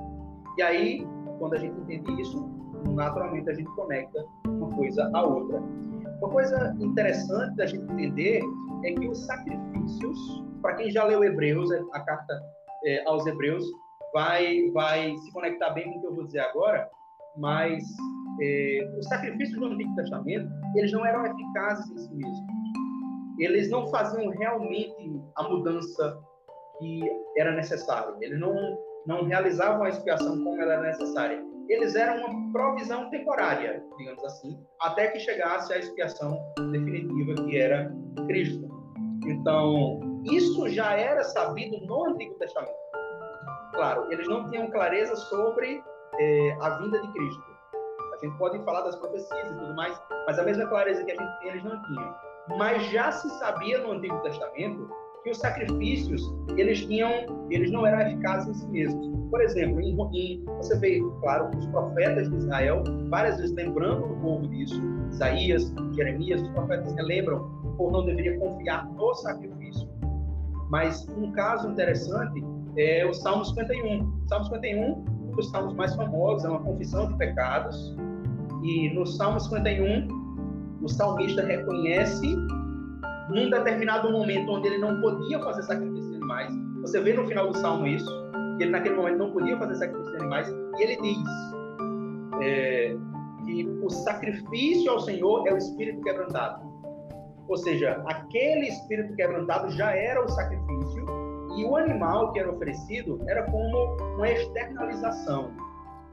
E 0.57 0.61
aí, 0.61 1.07
quando 1.39 1.53
a 1.53 1.57
gente 1.57 1.79
entende 1.81 2.21
isso, 2.21 2.49
naturalmente 2.93 3.49
a 3.49 3.53
gente 3.53 3.69
conecta 3.75 4.25
uma 4.47 4.69
coisa 4.75 5.09
à 5.13 5.23
outra. 5.23 5.59
Uma 6.19 6.29
coisa 6.29 6.75
interessante 6.79 7.55
da 7.55 7.65
gente 7.65 7.91
entender 7.91 8.41
é 8.83 8.91
que 8.93 9.07
os 9.07 9.25
sacrifícios, 9.25 10.43
para 10.61 10.75
quem 10.75 10.91
já 10.91 11.03
leu 11.03 11.23
Hebreus, 11.23 11.71
a 11.71 11.99
carta 12.01 12.41
é, 12.85 13.03
aos 13.05 13.25
Hebreus, 13.25 13.65
vai, 14.13 14.69
vai 14.71 15.15
se 15.15 15.31
conectar 15.31 15.71
bem 15.71 15.91
com 15.91 15.99
o 15.99 16.01
que 16.01 16.07
eu 16.07 16.15
vou 16.15 16.25
dizer 16.25 16.39
agora, 16.39 16.89
mas 17.37 17.83
é, 18.41 18.95
os 18.97 19.05
sacrifícios 19.07 19.59
do 19.59 19.67
Antigo 19.67 19.95
Testamento, 19.95 20.49
eles 20.75 20.91
não 20.91 21.05
eram 21.05 21.25
eficazes 21.25 21.89
em 21.91 21.97
si 21.97 22.15
mesmos. 22.15 22.39
Eles 23.39 23.69
não 23.69 23.87
faziam 23.87 24.29
realmente 24.29 25.21
a 25.35 25.43
mudança 25.43 26.19
que 26.79 27.01
era 27.37 27.51
necessária. 27.51 28.15
Eles 28.21 28.39
não, 28.39 28.53
não 29.07 29.23
realizavam 29.23 29.83
a 29.83 29.89
expiação 29.89 30.43
como 30.43 30.61
ela 30.61 30.73
era 30.73 30.81
necessária 30.83 31.41
eles 31.69 31.95
eram 31.95 32.25
uma 32.25 32.51
provisão 32.51 33.09
temporária, 33.09 33.83
digamos 33.97 34.23
assim, 34.23 34.57
até 34.81 35.07
que 35.07 35.19
chegasse 35.19 35.73
a 35.73 35.79
expiação 35.79 36.39
definitiva 36.71 37.33
que 37.43 37.57
era 37.57 37.91
Cristo. 38.27 38.67
Então, 39.25 39.99
isso 40.23 40.69
já 40.69 40.93
era 40.93 41.23
sabido 41.23 41.77
no 41.85 42.05
Antigo 42.05 42.35
Testamento. 42.35 42.75
Claro, 43.73 44.11
eles 44.11 44.27
não 44.27 44.49
tinham 44.49 44.71
clareza 44.71 45.15
sobre 45.15 45.83
eh, 46.19 46.57
a 46.61 46.69
vinda 46.79 47.01
de 47.01 47.11
Cristo. 47.11 47.43
A 48.13 48.25
gente 48.25 48.37
pode 48.37 48.57
falar 48.63 48.81
das 48.81 48.95
profecias 48.95 49.51
e 49.51 49.55
tudo 49.55 49.75
mais, 49.75 50.01
mas 50.25 50.39
a 50.39 50.43
mesma 50.43 50.65
clareza 50.67 51.03
que 51.03 51.11
a 51.11 51.15
gente 51.15 51.39
tem, 51.39 51.49
eles 51.49 51.63
não 51.63 51.81
tinham. 51.83 52.15
Mas 52.57 52.83
já 52.85 53.11
se 53.11 53.29
sabia 53.37 53.79
no 53.79 53.91
Antigo 53.91 54.17
Testamento 54.21 54.89
que 55.23 55.31
os 55.31 55.37
sacrifícios 55.37 56.21
eles 56.57 56.85
tinham, 56.85 57.11
eles 57.49 57.71
não 57.71 57.85
eram 57.85 58.01
eficazes 58.01 58.49
em 58.49 58.53
si 58.53 58.67
mesmos. 58.67 59.29
Por 59.29 59.41
exemplo, 59.41 59.81
em, 59.81 59.97
em, 60.13 60.45
você 60.45 60.77
vê, 60.79 61.01
claro, 61.21 61.49
os 61.57 61.65
profetas 61.67 62.29
de 62.29 62.37
Israel 62.37 62.83
várias 63.09 63.37
vezes 63.37 63.55
lembrando 63.55 64.05
o 64.05 64.21
povo 64.21 64.47
disso, 64.47 64.81
Isaías, 65.11 65.73
Jeremias, 65.95 66.41
os 66.41 66.49
profetas 66.49 66.93
relembram 66.93 67.39
que 67.61 67.67
o 67.67 67.71
povo 67.73 67.91
não 67.91 68.05
deveria 68.05 68.37
confiar 68.39 68.87
no 68.91 69.13
sacrifício. 69.15 69.87
Mas 70.69 71.07
um 71.09 71.31
caso 71.31 71.69
interessante 71.69 72.43
é 72.77 73.05
o 73.05 73.13
Salmo 73.13 73.45
51. 73.45 74.01
O 74.03 74.29
Salmo 74.29 74.45
51, 74.45 74.91
um 74.91 75.31
dos 75.31 75.49
salmos 75.49 75.73
mais 75.73 75.95
famosos, 75.95 76.45
é 76.45 76.49
uma 76.49 76.61
confissão 76.61 77.07
de 77.07 77.17
pecados. 77.17 77.95
E 78.63 78.89
no 78.93 79.05
Salmo 79.05 79.39
51, 79.39 80.07
o 80.81 80.87
salmista 80.87 81.43
reconhece 81.43 82.35
num 83.29 83.49
determinado 83.49 84.11
momento 84.11 84.51
onde 84.51 84.67
ele 84.67 84.77
não 84.77 84.99
podia 85.01 85.39
fazer 85.39 85.63
sacrifício 85.63 86.09
de 86.09 86.15
animais. 86.17 86.53
Você 86.81 86.99
vê 87.01 87.13
no 87.13 87.25
final 87.25 87.51
do 87.51 87.57
salmo 87.57 87.87
isso, 87.87 88.09
que 88.57 88.63
ele 88.63 88.71
naquele 88.71 88.95
momento 88.95 89.17
não 89.17 89.31
podia 89.31 89.57
fazer 89.57 89.75
sacrifício 89.75 90.11
de 90.11 90.17
animais, 90.17 90.47
e 90.77 90.83
ele 90.83 91.01
diz 91.01 91.17
é, 92.41 92.95
que 93.45 93.65
o 93.83 93.89
sacrifício 93.89 94.91
ao 94.91 94.99
Senhor 94.99 95.47
é 95.47 95.53
o 95.53 95.57
espírito 95.57 96.01
quebrantado. 96.01 96.67
Ou 97.47 97.57
seja, 97.57 98.03
aquele 98.07 98.67
espírito 98.67 99.15
quebrantado 99.15 99.69
já 99.71 99.91
era 99.91 100.23
o 100.23 100.27
sacrifício 100.29 101.05
e 101.57 101.63
o 101.63 101.75
animal 101.75 102.33
que 102.33 102.39
era 102.39 102.51
oferecido 102.51 103.19
era 103.27 103.43
como 103.43 103.95
uma 104.15 104.29
externalização 104.29 105.51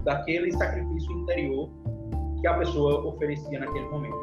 daquele 0.00 0.52
sacrifício 0.52 1.12
interior 1.12 1.68
que 2.40 2.46
a 2.46 2.54
pessoa 2.54 3.04
oferecia 3.06 3.58
naquele 3.58 3.86
momento. 3.88 4.16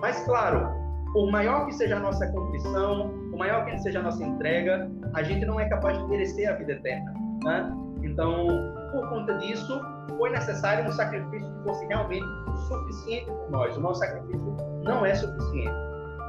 Mas, 0.00 0.24
claro, 0.24 0.85
por 1.12 1.30
maior 1.30 1.66
que 1.66 1.72
seja 1.74 1.96
a 1.96 2.00
nossa 2.00 2.26
contrição, 2.28 3.10
por 3.30 3.38
maior 3.38 3.64
que 3.64 3.78
seja 3.78 4.00
a 4.00 4.02
nossa 4.02 4.22
entrega, 4.22 4.90
a 5.14 5.22
gente 5.22 5.44
não 5.46 5.58
é 5.58 5.68
capaz 5.68 5.98
de 5.98 6.06
merecer 6.08 6.48
a 6.48 6.54
vida 6.54 6.72
eterna. 6.72 7.14
Né? 7.44 7.72
Então, 8.02 8.46
por 8.92 9.08
conta 9.08 9.34
disso, 9.38 9.80
foi 10.16 10.30
necessário 10.30 10.88
um 10.88 10.92
sacrifício 10.92 11.52
que 11.52 11.62
fosse 11.64 11.86
realmente 11.86 12.26
suficiente 12.68 13.26
por 13.26 13.50
nós. 13.50 13.76
O 13.76 13.80
nosso 13.80 14.00
sacrifício 14.00 14.56
não 14.82 15.04
é 15.04 15.14
suficiente. 15.14 15.74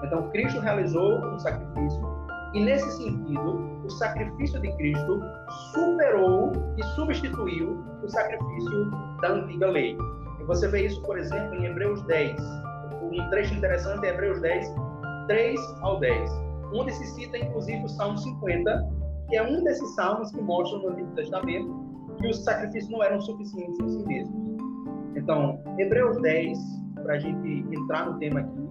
Então, 0.04 0.30
Cristo 0.30 0.60
realizou 0.60 1.20
um 1.20 1.40
sacrifício 1.40 2.02
e, 2.54 2.64
nesse 2.64 2.90
sentido, 2.98 3.82
o 3.84 3.90
sacrifício 3.90 4.60
de 4.62 4.72
Cristo 4.78 5.22
superou 5.74 6.52
e 6.78 6.84
substituiu 6.96 7.84
o 8.04 8.10
sacrifício 8.10 8.92
da 9.22 9.30
antiga 9.30 9.68
lei. 9.68 9.98
E 10.40 10.44
você 10.44 10.68
vê 10.68 10.86
isso, 10.86 11.02
por 11.02 11.18
exemplo, 11.18 11.56
em 11.56 11.66
Hebreus 11.66 12.02
10. 12.04 12.36
Um 13.12 13.30
trecho 13.30 13.54
interessante 13.54 14.06
é 14.06 14.10
Hebreus 14.10 14.42
10, 14.42 14.74
3 15.28 15.60
ao 15.82 16.00
10, 16.00 16.30
onde 16.74 16.92
se 16.94 17.06
cita, 17.08 17.38
inclusive, 17.38 17.84
o 17.84 17.90
Salmo 17.90 18.18
50, 18.18 18.90
que 19.30 19.36
é 19.36 19.44
um 19.44 19.64
desses 19.64 19.96
salmos 19.96 20.32
que 20.32 20.42
mostram 20.42 20.82
no 20.82 20.90
Antigo 20.90 21.16
Testamento 21.16 21.88
que 22.20 22.28
os 22.28 22.44
sacrifícios 22.44 22.92
não 22.92 23.04
eram 23.04 23.22
suficientes 23.22 23.80
em 23.80 23.90
si 23.90 24.06
mesmos. 24.06 24.58
Então, 25.16 25.62
Hebreus 25.78 26.22
10, 26.22 26.58
para 27.04 27.14
a 27.14 27.20
gente 27.20 27.66
entrar 27.76 28.12
no 28.12 28.20
tema 28.20 28.42
aqui, 28.42 28.70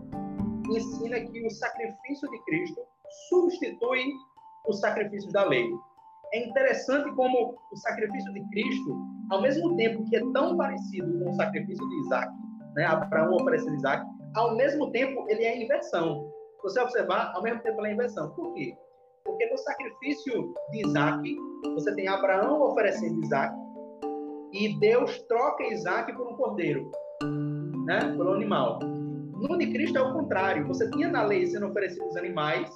ensina 0.70 1.20
que 1.20 1.46
o 1.46 1.50
sacrifício 1.50 2.28
de 2.30 2.44
Cristo 2.44 2.80
substitui 3.28 4.12
os 4.68 4.80
sacrifícios 4.80 5.32
da 5.32 5.44
lei. 5.44 5.68
É 6.32 6.46
interessante 6.46 7.10
como 7.14 7.56
o 7.72 7.76
sacrifício 7.76 8.32
de 8.32 8.40
Cristo, 8.48 8.96
ao 9.30 9.40
mesmo 9.42 9.76
tempo 9.76 10.04
que 10.08 10.16
é 10.16 10.20
tão 10.32 10.56
parecido 10.56 11.18
com 11.18 11.30
o 11.30 11.34
sacrifício 11.34 11.88
de 11.88 12.00
Isaac, 12.00 12.32
né, 12.76 12.84
Abraão 12.84 13.34
oferecendo 13.34 13.74
Isaac, 13.74 14.04
ao 14.34 14.54
mesmo 14.54 14.92
tempo 14.92 15.24
ele 15.28 15.44
é 15.44 15.60
inversão. 15.60 16.30
Você 16.62 16.80
observar, 16.80 17.32
ao 17.34 17.42
mesmo 17.42 17.60
tempo 17.62 17.80
ele 17.80 17.88
é 17.88 17.92
inversão. 17.94 18.30
Por 18.30 18.52
quê? 18.54 18.76
Porque 19.24 19.46
no 19.46 19.56
sacrifício 19.56 20.54
de 20.70 20.86
Isaac, 20.86 21.36
você 21.74 21.94
tem 21.94 22.06
Abraão 22.06 22.62
oferecendo 22.62 23.24
Isaac, 23.24 23.54
e 24.52 24.78
Deus 24.78 25.18
troca 25.22 25.64
Isaac 25.64 26.12
por 26.14 26.28
um 26.28 26.36
cordeiro, 26.36 26.90
né? 27.84 28.00
pelo 28.16 28.32
animal. 28.32 28.78
No 28.80 29.58
de 29.58 29.66
Cristo 29.72 29.98
é 29.98 30.02
o 30.02 30.12
contrário. 30.12 30.66
Você 30.66 30.88
tinha 30.90 31.08
na 31.08 31.22
lei 31.22 31.46
sendo 31.46 31.66
oferecidos 31.66 32.16
animais, 32.16 32.70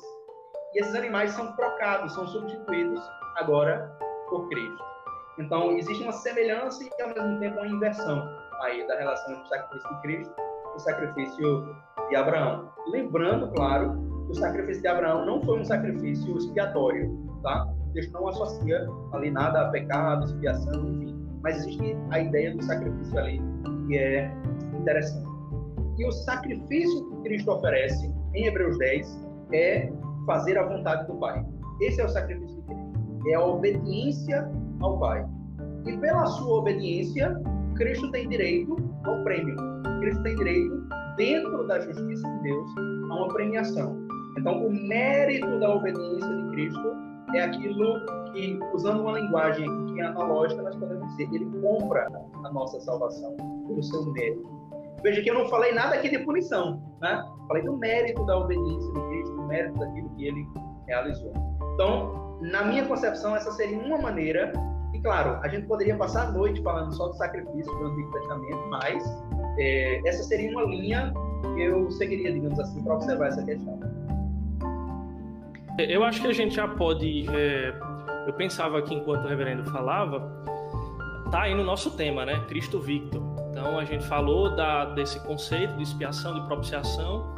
e 0.75 0.81
esses 0.81 0.95
animais 0.95 1.31
são 1.31 1.55
trocados, 1.57 2.13
são 2.15 2.27
substituídos 2.27 3.01
agora 3.37 3.97
por 4.29 4.49
Cristo. 4.49 4.85
Então, 5.39 5.79
existe 5.79 6.03
uma 6.03 6.13
semelhança 6.13 6.85
e, 6.85 7.03
ao 7.03 7.09
mesmo 7.09 7.41
tempo, 7.41 7.57
uma 7.57 7.67
inversão 7.67 8.40
aí 8.63 8.87
da 8.87 8.97
relação 8.97 9.33
entre 9.33 9.45
o 9.45 9.49
sacrifício 9.49 9.89
de 9.89 10.03
Cristo 10.03 10.35
e 10.39 10.77
o 10.77 10.79
sacrifício 10.79 11.77
de 12.09 12.17
Abraão. 12.17 12.69
Lembrando, 12.89 13.51
claro, 13.53 13.93
que 14.27 14.33
o 14.33 14.35
sacrifício 14.35 14.83
de 14.83 14.89
Abraão 14.89 15.25
não 15.27 15.43
foi 15.43 15.61
um 15.61 15.65
sacrifício 15.65 16.37
expiatório, 16.37 17.17
tá? 17.43 17.69
Deus 17.93 18.11
não 18.13 18.29
associa 18.29 18.89
ali 19.13 19.31
nada 19.31 19.63
a 19.63 19.71
pecado, 19.71 20.25
expiação, 20.25 20.89
enfim. 20.89 21.17
Mas 21.43 21.57
existe 21.57 21.97
a 22.11 22.21
ideia 22.21 22.55
do 22.55 22.63
sacrifício 22.63 23.19
ali, 23.19 23.43
que 23.87 23.99
é 23.99 24.33
interessante. 24.79 25.29
E 25.99 26.07
o 26.07 26.13
sacrifício 26.13 27.11
que 27.11 27.23
Cristo 27.23 27.51
oferece, 27.53 28.15
em 28.35 28.47
Hebreus 28.47 28.79
10, 28.79 29.27
é 29.53 29.93
fazer 30.27 30.57
a 30.59 30.63
vontade 30.63 31.07
do 31.07 31.15
Pai. 31.15 31.45
Esse 31.81 32.01
é 32.01 32.05
o 32.05 32.09
sacrifício 32.09 32.57
de 32.57 32.63
Cristo. 32.63 33.29
É 33.29 33.35
a 33.35 33.45
obediência 33.45 34.51
ao 34.81 34.99
Pai. 34.99 35.27
E 35.87 35.97
pela 35.97 36.27
sua 36.27 36.59
obediência, 36.59 37.41
Cristo 37.81 38.11
tem 38.11 38.29
direito 38.29 38.77
ao 39.05 39.25
prêmio. 39.25 39.57
Cristo 40.01 40.23
tem 40.23 40.37
direito, 40.37 40.87
dentro 41.17 41.67
da 41.67 41.81
justiça 41.81 42.29
de 42.29 42.43
Deus, 42.43 42.71
a 43.11 43.15
uma 43.15 43.29
premiação. 43.29 44.07
Então, 44.39 44.67
o 44.67 44.71
mérito 44.71 45.59
da 45.59 45.75
obediência 45.75 46.29
de 46.29 46.51
Cristo 46.51 46.95
é 47.35 47.41
aquilo 47.41 48.05
que, 48.33 48.61
usando 48.75 49.01
uma 49.01 49.19
linguagem 49.19 49.67
que 49.87 49.99
é 49.99 50.05
analógica, 50.05 50.61
nós 50.61 50.77
podemos 50.77 51.09
dizer, 51.13 51.35
ele 51.35 51.47
compra 51.63 52.07
a 52.45 52.53
nossa 52.53 52.79
salvação 52.81 53.35
pelo 53.67 53.83
seu 53.83 54.13
mérito. 54.13 54.47
Veja 55.03 55.23
que 55.23 55.31
eu 55.31 55.35
não 55.35 55.49
falei 55.49 55.73
nada 55.73 55.95
aqui 55.95 56.11
de 56.11 56.19
punição, 56.19 56.83
né? 57.01 57.25
Falei 57.49 57.63
do 57.63 57.79
mérito 57.79 58.27
da 58.27 58.41
obediência 58.41 58.93
de 58.93 59.01
Cristo, 59.09 59.37
do 59.37 59.43
mérito 59.45 59.79
daquilo 59.79 60.11
que 60.17 60.27
ele 60.27 60.47
realizou. 60.87 61.33
Então, 61.73 62.37
na 62.43 62.63
minha 62.63 62.85
concepção, 62.85 63.35
essa 63.35 63.51
seria 63.53 63.79
uma 63.79 63.97
maneira, 63.97 64.53
e 64.93 65.01
claro, 65.01 65.39
a 65.43 65.49
gente 65.49 65.67
poderia 65.67 65.97
passar 65.97 66.29
a 66.29 66.31
noite 66.33 66.63
falando 66.63 66.93
só 66.93 67.09
do 67.09 67.15
sacrifício 67.15 67.73
do 67.79 67.87
Antigo 67.87 68.11
Testamento, 68.13 68.69
mas 68.69 69.03
é, 69.59 70.09
essa 70.09 70.23
seria 70.25 70.51
uma 70.51 70.65
linha 70.65 71.13
que 71.55 71.63
eu 71.63 71.91
seguiria, 71.93 72.33
digamos 72.33 72.59
assim, 72.59 72.83
para 72.83 72.95
observar 72.95 73.29
essa 73.29 73.45
questão. 73.45 73.79
Eu 75.79 76.03
acho 76.05 76.21
que 76.21 76.29
a 76.29 76.33
gente 76.33 76.55
já 76.55 76.69
pode. 76.69 77.27
É, 77.35 77.75
eu 78.27 78.33
pensava 78.35 78.79
aqui 78.79 78.95
enquanto 78.95 79.25
o 79.25 79.29
reverendo 79.29 79.65
falava, 79.71 80.31
tá 81.31 81.43
aí 81.43 81.55
no 81.55 81.65
nosso 81.65 81.93
tema, 81.93 82.27
né? 82.27 82.45
Cristo 82.49 82.81
Victor. 82.81 83.23
Então 83.51 83.79
a 83.79 83.85
gente 83.85 84.05
falou 84.07 84.55
da, 84.55 84.87
desse 84.87 85.21
conceito 85.21 85.75
de 85.77 85.83
expiação, 85.83 86.35
de 86.35 86.47
propiciação, 86.47 87.35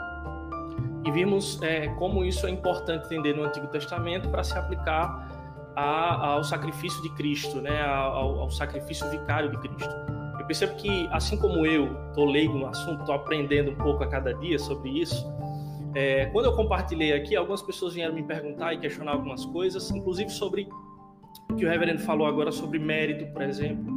e 1.05 1.11
vimos 1.11 1.61
é, 1.63 1.89
como 1.99 2.25
isso 2.25 2.47
é 2.47 2.51
importante 2.51 3.07
entender 3.07 3.35
no 3.35 3.45
Antigo 3.45 3.67
Testamento 3.69 4.29
para 4.29 4.43
se 4.43 4.57
aplicar 4.57 5.29
a, 5.77 6.27
ao 6.27 6.45
sacrifício 6.45 7.01
de 7.03 7.11
Cristo, 7.15 7.61
né? 7.61 7.83
Ao, 7.83 8.41
ao, 8.41 8.51
sacrifício 8.51 9.09
vicário 9.11 9.51
de 9.51 9.59
Cristo. 9.59 9.95
Eu 10.39 10.47
percebo 10.47 10.75
que, 10.77 11.09
assim 11.13 11.37
como 11.37 11.65
eu 11.65 12.09
estou 12.09 12.25
leigo 12.25 12.59
no 12.59 12.67
assunto, 12.67 13.01
estou 13.01 13.15
aprendendo 13.15 13.71
um 13.71 13.77
pouco 13.77 14.03
a 14.03 14.07
cada 14.07 14.35
dia 14.35 14.59
sobre 14.59 14.91
isso, 14.91 15.25
é, 15.95 16.27
quando 16.27 16.47
eu 16.47 16.57
compartilhei 16.57 17.13
aqui, 17.13 17.37
algumas 17.37 17.61
pessoas 17.61 17.95
vieram 17.95 18.15
me 18.15 18.23
perguntar 18.23 18.73
e 18.73 18.79
questionar 18.79 19.13
algumas 19.13 19.45
coisas, 19.45 19.91
inclusive 19.91 20.31
sobre 20.31 20.69
o 21.51 21.55
que 21.55 21.65
o 21.65 21.69
reverendo 21.69 22.01
falou 22.01 22.27
agora 22.27 22.51
sobre 22.51 22.79
mérito, 22.79 23.27
por 23.33 23.43
exemplo, 23.43 23.93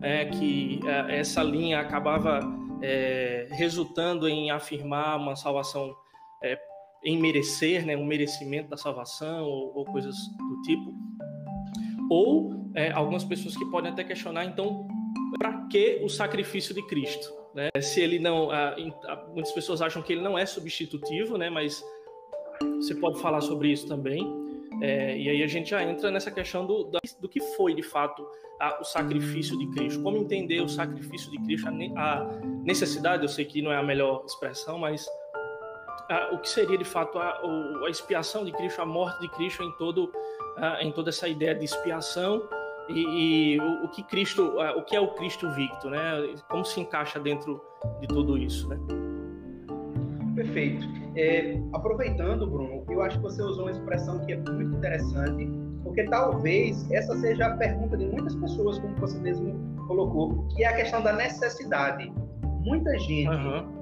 é, 0.00 0.24
que 0.24 0.80
é, 0.86 1.18
essa 1.18 1.42
linha 1.42 1.80
acabava 1.80 2.40
é, 2.80 3.46
resultando 3.50 4.26
em 4.26 4.50
afirmar 4.50 5.18
uma 5.18 5.36
salvação 5.36 5.94
é, 6.42 6.58
em 7.04 7.18
merecer, 7.20 7.86
né, 7.86 7.96
um 7.96 8.04
merecimento 8.04 8.68
da 8.68 8.76
salvação 8.76 9.44
ou, 9.44 9.72
ou 9.76 9.84
coisas 9.84 10.16
do 10.16 10.62
tipo. 10.62 10.92
Ou 12.10 12.70
é, 12.74 12.90
algumas 12.92 13.24
pessoas 13.24 13.56
que 13.56 13.64
podem 13.66 13.90
até 13.90 14.02
questionar, 14.02 14.44
então, 14.44 14.88
para 15.38 15.66
que 15.68 16.00
o 16.02 16.08
sacrifício 16.08 16.74
de 16.74 16.82
Cristo? 16.82 17.32
Né? 17.54 17.68
Se 17.80 18.00
ele 18.00 18.18
não, 18.18 18.48
muitas 19.32 19.52
pessoas 19.52 19.82
acham 19.82 20.02
que 20.02 20.12
ele 20.12 20.22
não 20.22 20.38
é 20.38 20.46
substitutivo, 20.46 21.36
né? 21.36 21.50
Mas 21.50 21.82
você 22.76 22.94
pode 22.94 23.20
falar 23.20 23.40
sobre 23.40 23.70
isso 23.70 23.86
também. 23.86 24.20
É, 24.80 25.18
e 25.18 25.28
aí 25.28 25.42
a 25.42 25.46
gente 25.46 25.70
já 25.70 25.82
entra 25.82 26.10
nessa 26.10 26.30
questão 26.30 26.64
do, 26.64 26.90
do 27.20 27.28
que 27.28 27.40
foi 27.56 27.74
de 27.74 27.82
fato 27.82 28.24
a, 28.60 28.80
o 28.80 28.84
sacrifício 28.84 29.58
de 29.58 29.66
Cristo, 29.70 30.02
como 30.02 30.16
entender 30.16 30.60
o 30.60 30.68
sacrifício 30.68 31.30
de 31.30 31.38
Cristo, 31.38 31.68
a, 31.96 32.18
a 32.18 32.24
necessidade, 32.64 33.22
eu 33.22 33.28
sei 33.28 33.44
que 33.44 33.60
não 33.60 33.72
é 33.72 33.76
a 33.76 33.82
melhor 33.82 34.24
expressão, 34.24 34.78
mas 34.78 35.08
a, 36.08 36.34
o 36.34 36.38
que 36.38 36.48
seria 36.48 36.78
de 36.78 36.84
fato 36.84 37.18
a, 37.18 37.40
a, 37.86 37.90
expiação 37.90 38.44
de 38.44 38.52
Cristo, 38.52 38.80
a 38.80 38.86
morte 38.86 39.20
de 39.20 39.28
Cristo 39.30 39.62
em, 39.62 39.72
todo, 39.72 40.12
em 40.80 40.92
toda 40.92 41.10
essa 41.10 41.28
ideia 41.28 41.54
de 41.54 41.64
expiação 41.64 42.42
e, 42.88 43.54
e 43.54 43.60
o, 43.60 43.84
o, 43.84 43.88
que 43.88 44.02
Cristo, 44.02 44.54
o 44.76 44.82
que 44.82 44.96
é 44.96 45.00
o 45.00 45.08
Cristo 45.08 45.50
Victo, 45.52 45.90
né? 45.90 46.34
Como 46.48 46.64
se 46.64 46.80
encaixa 46.80 47.20
dentro 47.20 47.60
de 48.00 48.06
tudo 48.08 48.36
isso, 48.36 48.68
né? 48.68 48.78
Perfeito. 50.34 50.86
É, 51.16 51.60
aproveitando, 51.72 52.46
Bruno, 52.46 52.84
eu 52.88 53.02
acho 53.02 53.16
que 53.16 53.22
você 53.24 53.42
usou 53.42 53.64
uma 53.64 53.72
expressão 53.72 54.24
que 54.24 54.32
é 54.32 54.36
muito 54.36 54.76
interessante, 54.76 55.50
porque 55.82 56.04
talvez 56.04 56.88
essa 56.90 57.14
seja 57.16 57.46
a 57.46 57.56
pergunta 57.56 57.96
de 57.96 58.06
muitas 58.06 58.34
pessoas, 58.36 58.78
como 58.78 58.94
você 58.96 59.18
mesmo 59.18 59.52
colocou, 59.86 60.46
que 60.54 60.62
é 60.62 60.68
a 60.68 60.76
questão 60.76 61.02
da 61.02 61.12
necessidade. 61.12 62.12
Muita 62.60 62.96
gente 62.98 63.28
uhum. 63.28 63.77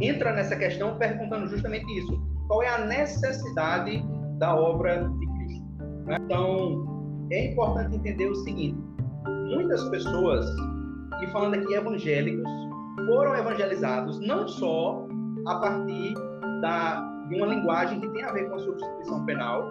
Entra 0.00 0.32
nessa 0.32 0.56
questão 0.56 0.96
perguntando 0.98 1.48
justamente 1.48 1.86
isso: 1.98 2.20
qual 2.48 2.62
é 2.62 2.68
a 2.68 2.78
necessidade 2.86 4.04
da 4.38 4.54
obra 4.54 5.08
de 5.08 5.26
Cristo? 5.26 5.66
Então, 6.22 7.28
é 7.30 7.52
importante 7.52 7.96
entender 7.96 8.28
o 8.28 8.34
seguinte: 8.36 8.78
muitas 9.48 9.82
pessoas, 9.88 10.46
e 11.22 11.26
falando 11.28 11.54
aqui 11.54 11.74
evangélicos, 11.74 12.50
foram 13.06 13.36
evangelizados 13.36 14.20
não 14.20 14.46
só 14.46 15.06
a 15.46 15.54
partir 15.56 16.14
da, 16.60 17.00
de 17.28 17.36
uma 17.36 17.46
linguagem 17.46 18.00
que 18.00 18.08
tem 18.08 18.22
a 18.24 18.32
ver 18.32 18.48
com 18.48 18.56
a 18.56 18.58
substituição 18.58 19.24
penal, 19.24 19.64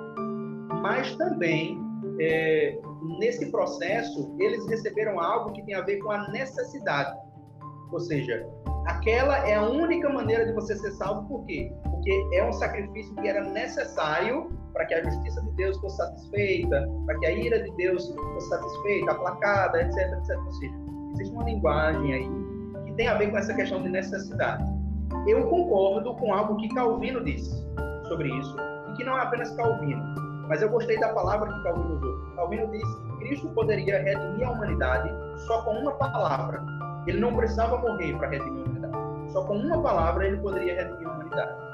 mas 0.81 1.15
também 1.15 1.79
é, 2.19 2.79
nesse 3.19 3.51
processo 3.51 4.35
eles 4.39 4.65
receberam 4.67 5.19
algo 5.19 5.51
que 5.53 5.63
tem 5.63 5.75
a 5.75 5.81
ver 5.81 5.97
com 5.97 6.11
a 6.11 6.29
necessidade. 6.29 7.17
Ou 7.95 8.01
seja, 8.01 8.45
aquela 8.88 9.47
é 9.47 9.55
a 9.55 9.63
única 9.63 10.10
maneira 10.10 10.45
de 10.45 10.51
você 10.51 10.75
ser 10.75 10.91
salvo, 10.91 11.25
por 11.29 11.45
quê? 11.45 11.71
Porque 11.89 12.29
é 12.34 12.45
um 12.45 12.51
sacrifício 12.51 13.15
que 13.15 13.25
era 13.25 13.41
necessário 13.41 14.49
para 14.73 14.86
que 14.86 14.95
a 14.95 15.03
justiça 15.05 15.41
de 15.41 15.51
Deus 15.51 15.77
fosse 15.79 15.95
satisfeita, 15.95 16.89
para 17.05 17.17
que 17.19 17.25
a 17.25 17.31
ira 17.31 17.63
de 17.63 17.71
Deus 17.77 18.13
fosse 18.13 18.49
satisfeita, 18.49 19.13
aplacada, 19.13 19.81
etc, 19.81 20.12
etc. 20.12 20.38
Ou 20.45 20.51
seja, 20.51 20.75
existe 21.13 21.34
uma 21.34 21.45
linguagem 21.45 22.13
aí 22.13 22.29
que 22.86 22.91
tem 22.95 23.08
a 23.08 23.13
ver 23.13 23.31
com 23.31 23.38
essa 23.38 23.53
questão 23.53 23.81
de 23.81 23.88
necessidade. 23.88 24.65
Eu 25.25 25.47
concordo 25.47 26.13
com 26.15 26.34
algo 26.34 26.58
que 26.58 26.67
Calvino 26.75 27.23
disse 27.23 27.65
sobre 28.10 28.27
isso, 28.27 28.58
e 28.89 28.97
que 28.97 29.05
não 29.05 29.17
é 29.17 29.21
apenas 29.21 29.51
Calvino, 29.51 30.03
mas 30.49 30.62
eu 30.62 30.67
gostei 30.67 30.99
da 30.99 31.13
palavra 31.13 31.49
que 31.49 31.63
Calvino 31.63 31.95
usou. 31.95 32.36
Calvino 32.36 32.69
disse 32.71 33.03
que 33.03 33.17
Cristo 33.19 33.47
poderia 33.51 34.03
redimir 34.03 34.45
a 34.45 34.51
humanidade 34.51 35.10
só 35.47 35.62
com 35.62 35.79
uma 35.79 35.93
palavra. 35.93 36.74
Ele 37.08 37.20
não 37.20 37.36
precisava 37.36 37.78
morrer 37.78 38.15
para 38.18 38.30
redimir 38.30 38.62
a 38.62 38.65
humanidade. 38.65 39.32
Só 39.32 39.44
com 39.44 39.58
uma 39.58 39.82
palavra 39.82 40.28
ele 40.28 40.38
poderia 40.38 40.76
redimir 40.76 41.08
a 41.08 41.12
humanidade. 41.12 41.65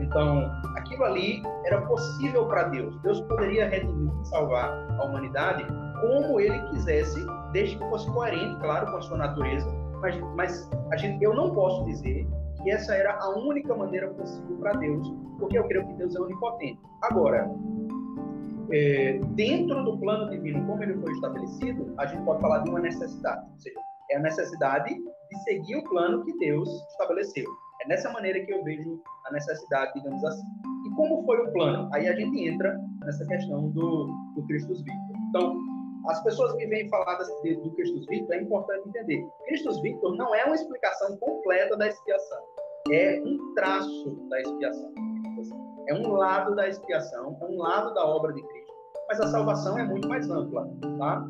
Então, 0.00 0.50
aquilo 0.76 1.04
ali 1.04 1.42
era 1.64 1.80
possível 1.82 2.46
para 2.46 2.64
Deus. 2.64 2.96
Deus 3.02 3.20
poderia 3.22 3.68
redimir 3.68 4.12
e 4.20 4.24
salvar 4.26 4.70
a 4.98 5.04
humanidade 5.04 5.66
como 6.00 6.40
ele 6.40 6.58
quisesse, 6.70 7.24
desde 7.52 7.76
que 7.76 7.88
fosse 7.88 8.06
coerente, 8.12 8.60
claro, 8.60 8.90
com 8.90 8.98
a 8.98 9.02
sua 9.02 9.18
natureza. 9.18 9.68
Mas, 10.00 10.20
mas 10.36 10.70
gente, 11.00 11.22
eu 11.22 11.34
não 11.34 11.50
posso 11.54 11.84
dizer 11.84 12.26
que 12.62 12.70
essa 12.70 12.94
era 12.94 13.18
a 13.18 13.30
única 13.30 13.74
maneira 13.74 14.08
possível 14.08 14.56
para 14.58 14.72
Deus, 14.74 15.12
porque 15.38 15.58
eu 15.58 15.64
creio 15.64 15.86
que 15.86 15.94
Deus 15.94 16.14
é 16.14 16.20
onipotente. 16.20 16.80
Agora, 17.02 17.50
é, 18.70 19.20
dentro 19.30 19.82
do 19.84 19.98
plano 19.98 20.30
divino, 20.30 20.64
como 20.66 20.82
ele 20.82 20.94
foi 20.98 21.12
estabelecido, 21.12 21.94
a 21.98 22.06
gente 22.06 22.22
pode 22.24 22.40
falar 22.40 22.58
de 22.60 22.70
uma 22.70 22.80
necessidade, 22.80 23.46
ou 23.50 23.58
seja, 23.58 23.80
é 24.10 24.16
a 24.16 24.20
necessidade 24.20 24.94
de 24.94 25.42
seguir 25.44 25.76
o 25.76 25.84
plano 25.84 26.24
que 26.24 26.36
Deus 26.38 26.68
estabeleceu. 26.92 27.46
É 27.82 27.88
nessa 27.88 28.10
maneira 28.10 28.44
que 28.44 28.52
eu 28.52 28.64
vejo 28.64 29.00
a 29.26 29.32
necessidade, 29.32 29.92
digamos 29.94 30.24
assim. 30.24 30.46
E 30.86 30.94
como 30.96 31.24
foi 31.24 31.38
o 31.38 31.52
plano? 31.52 31.88
Aí 31.92 32.08
a 32.08 32.14
gente 32.14 32.48
entra 32.48 32.76
nessa 33.04 33.24
questão 33.26 33.68
do, 33.70 34.06
do 34.34 34.46
Christus 34.46 34.78
Victor. 34.82 35.16
Então, 35.28 35.56
as 36.08 36.22
pessoas 36.22 36.54
que 36.54 36.66
vêm 36.66 36.88
falar 36.88 37.18
de, 37.42 37.56
do 37.56 37.70
Christus 37.72 38.06
Victor, 38.06 38.34
é 38.34 38.40
importante 38.40 38.88
entender. 38.88 39.24
Christus 39.46 39.80
Victor 39.82 40.16
não 40.16 40.34
é 40.34 40.44
uma 40.44 40.54
explicação 40.54 41.16
completa 41.18 41.76
da 41.76 41.88
expiação. 41.88 42.38
É 42.90 43.20
um 43.24 43.54
traço 43.54 44.16
da 44.30 44.40
expiação. 44.40 44.92
É 45.88 45.94
um 45.94 46.12
lado 46.12 46.54
da 46.54 46.68
expiação, 46.68 47.38
é 47.40 47.44
um 47.46 47.56
lado 47.56 47.94
da 47.94 48.04
obra 48.04 48.32
de 48.32 48.42
Cristo. 48.42 48.72
Mas 49.08 49.20
a 49.20 49.26
salvação 49.28 49.78
é 49.78 49.84
muito 49.84 50.06
mais 50.06 50.28
ampla, 50.28 50.68
tá? 50.98 51.26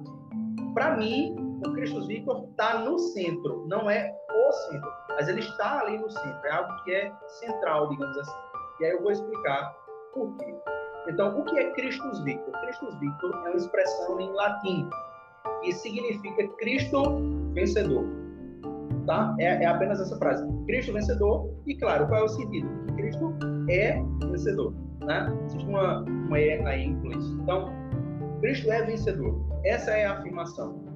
Para 0.75 0.97
mim, 0.97 1.48
o 1.65 1.73
Christus 1.73 2.07
Victor 2.07 2.49
está 2.51 2.79
no 2.81 2.99
centro, 2.99 3.67
não 3.67 3.91
é 3.91 4.15
o 4.31 4.53
centro, 4.53 4.93
mas 5.11 5.29
ele 5.29 5.41
está 5.41 5.81
ali 5.81 5.99
no 5.99 6.11
centro, 6.11 6.47
é 6.47 6.51
algo 6.51 6.85
que 6.85 6.93
é 6.93 7.13
central, 7.27 7.89
digamos 7.89 8.19
assim. 8.19 8.37
E 8.81 8.85
aí 8.85 8.93
eu 8.93 9.03
vou 9.03 9.11
explicar 9.11 9.75
por 10.15 10.37
quê. 10.37 10.55
Então, 11.09 11.39
o 11.39 11.45
que 11.45 11.59
é 11.59 11.71
Christus 11.73 12.21
Victor? 12.21 12.53
Christus 12.61 12.95
Victor 13.01 13.35
é 13.47 13.49
uma 13.49 13.57
expressão 13.57 14.21
em 14.21 14.33
latim 14.33 14.89
e 15.65 15.73
significa 15.73 16.47
Cristo 16.59 17.03
vencedor. 17.53 18.05
Tá? 19.07 19.35
É, 19.39 19.65
é, 19.65 19.67
apenas 19.67 20.01
essa 20.01 20.17
frase. 20.19 20.47
Cristo 20.67 20.93
vencedor, 20.93 21.51
e 21.67 21.75
claro, 21.77 22.07
qual 22.09 22.21
é 22.21 22.25
o 22.25 22.29
sentido? 22.29 22.69
Que 22.87 22.93
Cristo 22.95 23.35
é 23.71 24.03
vencedor. 24.31 24.75
Né? 25.01 25.39
Existe 25.47 25.67
uma, 25.67 26.03
uma 26.03 26.39
E 26.39 26.63
aí 26.67 26.85
em 26.85 27.19
isso. 27.19 27.39
Então, 27.43 27.73
Cristo 28.41 28.71
é 28.71 28.83
vencedor. 28.83 29.41
Essa 29.65 29.93
é 29.93 30.05
a 30.05 30.13
afirmação. 30.13 30.88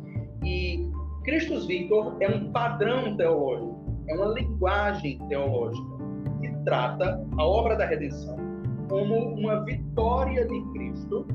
E 0.44 0.90
Christus 1.24 1.66
Victor 1.66 2.16
é 2.20 2.28
um 2.28 2.50
padrão 2.52 3.16
teológico, 3.16 3.84
é 4.08 4.14
uma 4.14 4.34
linguagem 4.34 5.18
teológica 5.28 5.86
que 6.40 6.48
trata 6.64 7.24
a 7.38 7.44
obra 7.44 7.76
da 7.76 7.86
redenção 7.86 8.36
como 8.88 9.34
uma 9.34 9.64
vitória 9.64 10.44
de 10.46 10.60
Cristo 10.72 11.26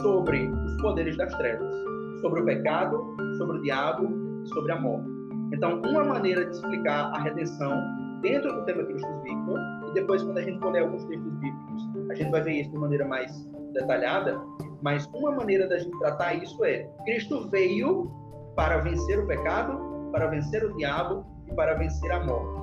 sobre 0.00 0.46
os 0.46 0.82
poderes 0.82 1.16
das 1.16 1.32
trevas, 1.36 1.72
sobre 2.20 2.40
o 2.40 2.44
pecado, 2.44 2.98
sobre 3.38 3.58
o 3.58 3.62
diabo 3.62 4.08
e 4.42 4.48
sobre 4.48 4.72
a 4.72 4.80
morte. 4.80 5.08
Então, 5.52 5.80
uma 5.82 6.02
maneira 6.02 6.44
de 6.44 6.56
explicar 6.56 7.12
a 7.14 7.20
redenção 7.20 7.80
dentro 8.20 8.52
do 8.52 8.64
tema 8.64 8.84
Christus 8.84 9.22
Victor, 9.22 9.60
e 9.90 9.94
depois, 9.94 10.22
quando 10.22 10.38
a 10.38 10.42
gente 10.42 10.58
for 10.58 10.72
ler 10.72 10.82
alguns 10.82 11.04
textos 11.04 11.32
bíblicos, 11.34 11.90
a 12.10 12.14
gente 12.14 12.30
vai 12.30 12.40
ver 12.40 12.52
isso 12.52 12.70
de 12.70 12.78
maneira 12.78 13.06
mais 13.06 13.48
detalhada, 13.74 14.40
mas 14.82 15.08
uma 15.14 15.32
maneira 15.32 15.68
da 15.68 15.78
gente 15.78 15.96
tratar 15.98 16.34
isso 16.34 16.64
é: 16.64 16.90
Cristo 17.04 17.48
veio 17.48 18.10
para 18.54 18.78
vencer 18.78 19.18
o 19.18 19.26
pecado, 19.26 19.78
para 20.12 20.26
vencer 20.26 20.64
o 20.64 20.76
diabo 20.76 21.24
e 21.48 21.54
para 21.54 21.74
vencer 21.74 22.10
a 22.12 22.24
morte. 22.24 22.62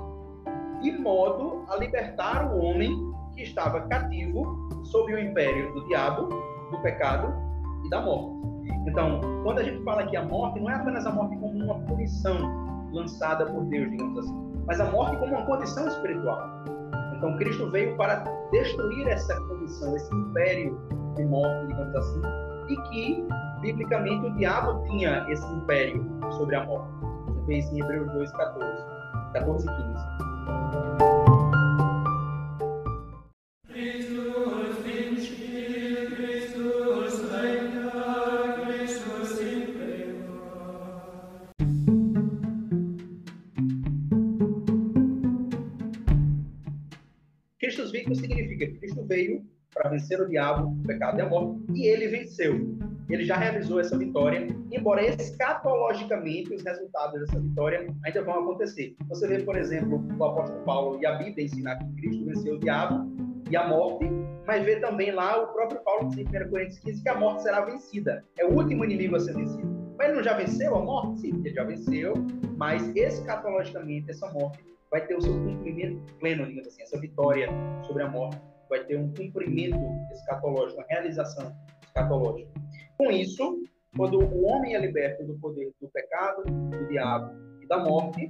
De 0.82 0.98
modo 0.98 1.66
a 1.70 1.76
libertar 1.78 2.54
o 2.54 2.60
homem 2.60 2.92
que 3.36 3.44
estava 3.44 3.82
cativo 3.82 4.70
sob 4.86 5.14
o 5.14 5.20
império 5.20 5.74
do 5.74 5.86
diabo, 5.88 6.30
do 6.72 6.82
pecado 6.82 7.34
e 7.86 7.90
da 7.90 8.02
morte. 8.02 8.40
Então, 8.88 9.20
quando 9.44 9.60
a 9.60 9.64
gente 9.64 9.84
fala 9.84 10.06
que 10.06 10.16
a 10.16 10.24
morte 10.24 10.60
não 10.60 10.70
é 10.70 10.76
apenas 10.76 11.06
a 11.06 11.12
morte 11.12 11.36
como 11.38 11.64
uma 11.64 11.80
punição 11.86 12.38
lançada 12.92 13.46
por 13.46 13.66
Deus, 13.66 13.90
digamos 13.92 14.20
assim, 14.20 14.64
mas 14.66 14.80
a 14.80 14.86
morte 14.86 15.18
como 15.18 15.36
uma 15.36 15.46
condição 15.46 15.88
espiritual. 15.88 16.42
Então, 17.18 17.36
Cristo 17.38 17.70
veio 17.72 17.98
para 17.98 18.24
destruir 18.52 19.08
essa 19.08 19.36
condição, 19.48 19.96
esse 19.96 20.16
império 20.16 20.80
de 21.16 21.26
morte, 21.26 21.68
digamos 21.68 21.96
assim, 21.96 22.22
e 22.70 22.78
que 22.90 23.28
biblicamente 23.62 24.28
o 24.28 24.32
diabo 24.36 24.84
tinha 24.88 25.26
esse 25.30 25.46
império 25.54 26.06
sobre 26.32 26.56
a 26.56 26.66
morte. 26.66 26.90
Você 27.28 27.42
vê 27.46 27.58
isso 27.60 27.74
em 27.74 27.82
Hebreus 27.82 28.12
2, 28.12 28.32
14, 28.32 28.84
14 29.34 29.66
e 29.66 29.76
15. 29.76 30.89
O 50.24 50.30
diabo, 50.30 50.68
o 50.68 50.88
pecado 50.88 51.18
e 51.18 51.22
a 51.22 51.30
morte, 51.30 51.60
e 51.74 51.88
ele 51.88 52.08
venceu 52.08 52.78
ele 53.10 53.26
já 53.26 53.36
realizou 53.36 53.80
essa 53.80 53.98
vitória, 53.98 54.48
embora 54.72 55.04
escatologicamente 55.04 56.54
os 56.54 56.64
resultados 56.64 57.20
dessa 57.22 57.40
vitória 57.40 57.88
ainda 58.06 58.24
vão 58.24 58.44
acontecer. 58.44 58.96
Você 59.08 59.28
vê, 59.28 59.40
por 59.40 59.58
exemplo, 59.58 60.06
o 60.18 60.24
apóstolo 60.24 60.64
Paulo 60.64 61.02
e 61.02 61.06
a 61.08 61.14
Bíblia 61.16 61.46
ensinar 61.46 61.78
que 61.78 61.92
Cristo 61.96 62.26
venceu 62.26 62.56
o 62.56 62.60
diabo 62.60 63.12
e 63.50 63.58
a 63.58 63.68
morte, 63.68 64.06
mas 64.46 64.64
vê 64.64 64.80
também 64.80 65.12
lá 65.12 65.42
o 65.42 65.48
próprio 65.48 65.82
Paulo 65.82 66.10
diz 66.10 66.20
em 66.20 66.46
1 66.46 66.50
Coríntios 66.50 66.80
15 66.80 67.02
que 67.02 67.10
a 67.10 67.18
morte 67.18 67.42
será 67.42 67.62
vencida. 67.62 68.24
É 68.38 68.46
o 68.46 68.54
último 68.54 68.86
inimigo 68.86 69.16
a 69.16 69.20
ser 69.20 69.36
vencido. 69.36 69.68
Mas 69.98 70.08
ele 70.08 70.18
não 70.18 70.24
já 70.24 70.36
venceu 70.36 70.76
a 70.76 70.82
morte? 70.82 71.22
Sim, 71.22 71.42
ele 71.44 71.54
já 71.54 71.64
venceu, 71.64 72.14
mas 72.58 72.96
escatologicamente 72.96 74.12
essa 74.12 74.32
morte 74.32 74.60
vai 74.92 75.06
ter 75.06 75.16
o 75.16 75.22
seu 75.22 75.34
cumprimento 75.34 76.14
pleno, 76.20 76.46
digamos 76.46 76.68
assim, 76.68 76.84
essa 76.84 77.00
vitória 77.00 77.50
sobre 77.86 78.04
a 78.04 78.08
morte 78.08 78.40
vai 78.70 78.84
ter 78.86 78.98
um 78.98 79.12
cumprimento 79.14 79.80
escatológico, 80.12 80.80
uma 80.80 80.88
realização 80.88 81.52
escatológica. 81.84 82.50
Com 82.98 83.12
isso, 83.12 83.64
quando 83.98 84.20
o 84.20 84.46
homem 84.46 84.76
é 84.76 84.80
liberto 84.80 85.26
do 85.26 85.38
poder 85.40 85.72
do 85.82 85.90
pecado, 85.90 86.44
do 86.44 86.88
diabo 86.88 87.34
e 87.62 87.68
da 87.68 87.80
morte, 87.80 88.30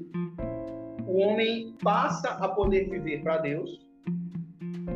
o 1.06 1.18
homem 1.18 1.76
passa 1.84 2.30
a 2.30 2.48
poder 2.50 2.90
viver 2.90 3.22
para 3.22 3.40
Deus, 3.40 3.70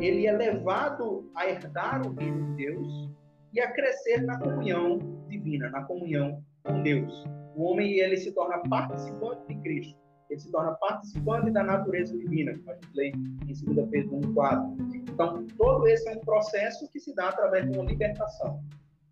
ele 0.00 0.26
é 0.26 0.32
levado 0.32 1.30
a 1.34 1.48
herdar 1.48 2.06
o 2.06 2.14
reino 2.14 2.46
de 2.46 2.64
Deus 2.64 3.10
e 3.52 3.60
a 3.60 3.70
crescer 3.72 4.22
na 4.22 4.38
comunhão 4.38 4.98
divina, 5.28 5.70
na 5.70 5.82
comunhão 5.84 6.42
com 6.64 6.82
Deus. 6.82 7.24
O 7.54 7.64
homem 7.64 7.98
ele 7.98 8.16
se 8.16 8.32
torna 8.32 8.58
participante 8.68 9.46
de 9.48 9.60
Cristo, 9.62 9.98
ele 10.30 10.40
se 10.40 10.50
torna 10.50 10.72
participante 10.72 11.50
da 11.50 11.62
natureza 11.62 12.16
divina, 12.16 12.56
como 12.58 12.70
a 12.70 12.74
gente 12.74 12.88
lê 12.94 13.08
em 13.08 13.74
2 13.74 13.88
Pedro 13.90 14.16
1,4. 14.20 15.04
Então, 15.10 15.46
todo 15.56 15.86
esse 15.86 16.08
é 16.08 16.16
um 16.16 16.20
processo 16.20 16.88
que 16.90 16.98
se 16.98 17.14
dá 17.14 17.28
através 17.28 17.70
de 17.70 17.78
uma 17.78 17.84
libertação. 17.84 18.60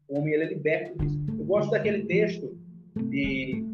O 0.08 0.18
homem 0.18 0.34
ele 0.34 0.44
é 0.44 0.48
liberto 0.48 0.98
disso. 0.98 1.18
Eu 1.38 1.44
gosto 1.44 1.70
daquele 1.70 2.04
texto 2.06 2.56
de 3.08 3.64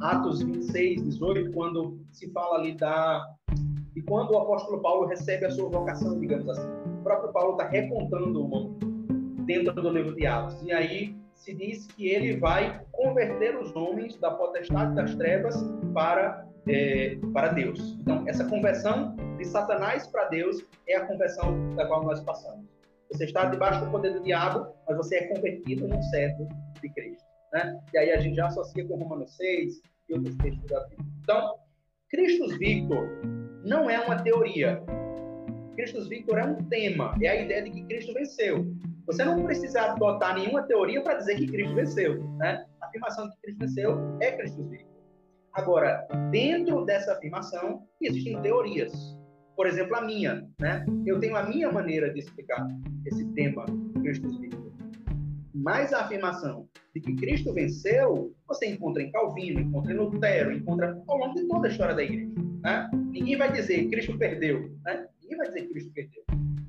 Atos 0.00 0.42
26, 0.42 1.02
18, 1.02 1.52
quando 1.52 2.00
se 2.12 2.30
fala 2.32 2.58
ali 2.58 2.76
da 2.76 3.34
de 3.94 4.02
quando 4.02 4.30
o 4.30 4.38
apóstolo 4.38 4.80
Paulo 4.80 5.08
recebe 5.08 5.46
a 5.46 5.50
sua 5.50 5.68
vocação, 5.68 6.18
digamos 6.20 6.48
assim. 6.48 6.68
O 7.00 7.02
próprio 7.02 7.32
Paulo 7.32 7.52
está 7.52 7.68
recontando 7.68 8.44
uma 8.44 8.70
dentro 9.44 9.72
do 9.74 9.90
livro 9.90 10.14
de 10.14 10.26
Atos. 10.26 10.62
E 10.62 10.72
aí 10.72 11.16
se 11.34 11.54
diz 11.54 11.86
que 11.86 12.08
ele 12.08 12.36
vai 12.36 12.80
converter 12.92 13.56
os 13.58 13.74
homens 13.74 14.16
da 14.18 14.30
potestade 14.30 14.94
das 14.94 15.14
trevas 15.14 15.56
para 15.94 16.47
é, 16.68 17.18
para 17.32 17.48
Deus. 17.48 17.96
Então, 18.00 18.24
essa 18.28 18.44
conversão 18.44 19.16
de 19.36 19.44
Satanás 19.44 20.06
para 20.06 20.28
Deus 20.28 20.64
é 20.86 20.96
a 20.96 21.06
conversão 21.06 21.74
da 21.74 21.86
qual 21.86 22.04
nós 22.04 22.20
passamos. 22.20 22.66
Você 23.10 23.24
está 23.24 23.46
debaixo 23.46 23.84
do 23.84 23.90
poder 23.90 24.12
do 24.12 24.22
diabo, 24.22 24.66
mas 24.86 24.96
você 24.96 25.16
é 25.16 25.26
convertido 25.28 25.88
num 25.88 26.02
servo 26.02 26.46
de 26.80 26.88
Cristo. 26.90 27.24
Né? 27.52 27.80
E 27.94 27.98
aí 27.98 28.12
a 28.12 28.20
gente 28.20 28.36
já 28.36 28.46
associa 28.46 28.86
com 28.86 28.96
Romanos 28.96 29.34
6 29.36 29.80
e 30.08 30.14
outros 30.14 30.36
textos 30.36 30.66
da 30.66 30.80
Bíblia. 30.88 31.06
Então, 31.22 31.54
Christus 32.10 32.58
Victor 32.58 33.08
não 33.64 33.88
é 33.88 33.98
uma 34.00 34.22
teoria. 34.22 34.82
Christus 35.74 36.08
Victor 36.08 36.38
é 36.38 36.44
um 36.44 36.56
tema, 36.64 37.14
é 37.22 37.28
a 37.28 37.36
ideia 37.36 37.62
de 37.62 37.70
que 37.70 37.84
Cristo 37.84 38.12
venceu. 38.12 38.66
Você 39.06 39.24
não 39.24 39.42
precisa 39.42 39.80
adotar 39.82 40.34
nenhuma 40.34 40.64
teoria 40.64 41.00
para 41.02 41.14
dizer 41.14 41.36
que 41.36 41.46
Cristo 41.46 41.74
venceu. 41.74 42.22
Né? 42.36 42.66
A 42.80 42.86
afirmação 42.86 43.26
de 43.28 43.34
que 43.36 43.42
Cristo 43.42 43.58
venceu 43.60 44.18
é 44.20 44.32
Christus 44.32 44.68
Victor. 44.68 44.87
Agora, 45.58 46.06
dentro 46.30 46.84
dessa 46.84 47.14
afirmação, 47.14 47.82
existem 48.00 48.40
teorias. 48.42 48.92
Por 49.56 49.66
exemplo, 49.66 49.96
a 49.96 50.02
minha. 50.02 50.48
Né? 50.56 50.86
Eu 51.04 51.18
tenho 51.18 51.34
a 51.34 51.42
minha 51.42 51.70
maneira 51.72 52.12
de 52.14 52.20
explicar 52.20 52.64
esse 53.04 53.26
tema, 53.32 53.66
Christus 54.00 54.38
Victor. 54.38 54.72
Mas 55.52 55.92
a 55.92 56.02
afirmação 56.02 56.68
de 56.94 57.00
que 57.00 57.12
Cristo 57.16 57.52
venceu, 57.52 58.32
você 58.46 58.66
encontra 58.66 59.02
em 59.02 59.10
Calvino, 59.10 59.58
encontra 59.58 59.92
em 59.92 59.96
Lutero, 59.96 60.52
encontra 60.52 60.96
ao 61.08 61.18
longo 61.18 61.34
de 61.34 61.48
toda 61.48 61.66
a 61.66 61.70
história 61.72 61.96
da 61.96 62.04
igreja. 62.04 62.32
Né? 62.62 62.90
Ninguém 63.10 63.36
vai 63.36 63.50
dizer 63.50 63.78
que 63.78 63.90
Cristo 63.90 64.16
perdeu. 64.16 64.70
Né? 64.84 65.08
Ninguém 65.20 65.38
vai 65.38 65.48
dizer 65.48 65.62
que 65.62 65.72
Cristo 65.72 65.92
perdeu. 65.92 66.22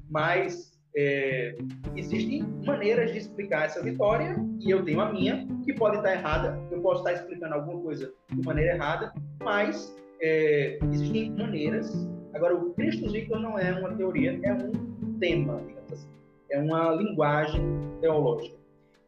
Mas 0.09 0.78
é, 0.95 1.57
existem 1.95 2.43
maneiras 2.65 3.11
de 3.11 3.19
explicar 3.19 3.65
essa 3.65 3.81
vitória 3.83 4.35
e 4.59 4.69
eu 4.69 4.83
tenho 4.83 4.99
a 5.01 5.11
minha, 5.11 5.47
que 5.63 5.73
pode 5.73 5.97
estar 5.97 6.13
errada. 6.13 6.59
Eu 6.71 6.81
posso 6.81 6.99
estar 6.99 7.13
explicando 7.13 7.55
alguma 7.55 7.81
coisa 7.81 8.11
de 8.29 8.45
maneira 8.45 8.75
errada, 8.75 9.13
mas 9.41 9.95
é, 10.21 10.79
existem 10.91 11.31
maneiras. 11.31 12.07
Agora, 12.33 12.55
o 12.55 12.73
Cristo 12.73 13.09
Victor 13.11 13.39
não 13.39 13.57
é 13.57 13.71
uma 13.71 13.95
teoria, 13.95 14.39
é 14.43 14.53
um 14.53 15.17
tema, 15.19 15.61
assim. 15.91 16.07
É 16.51 16.59
uma 16.59 16.91
linguagem 16.91 17.61
teológica. 18.01 18.57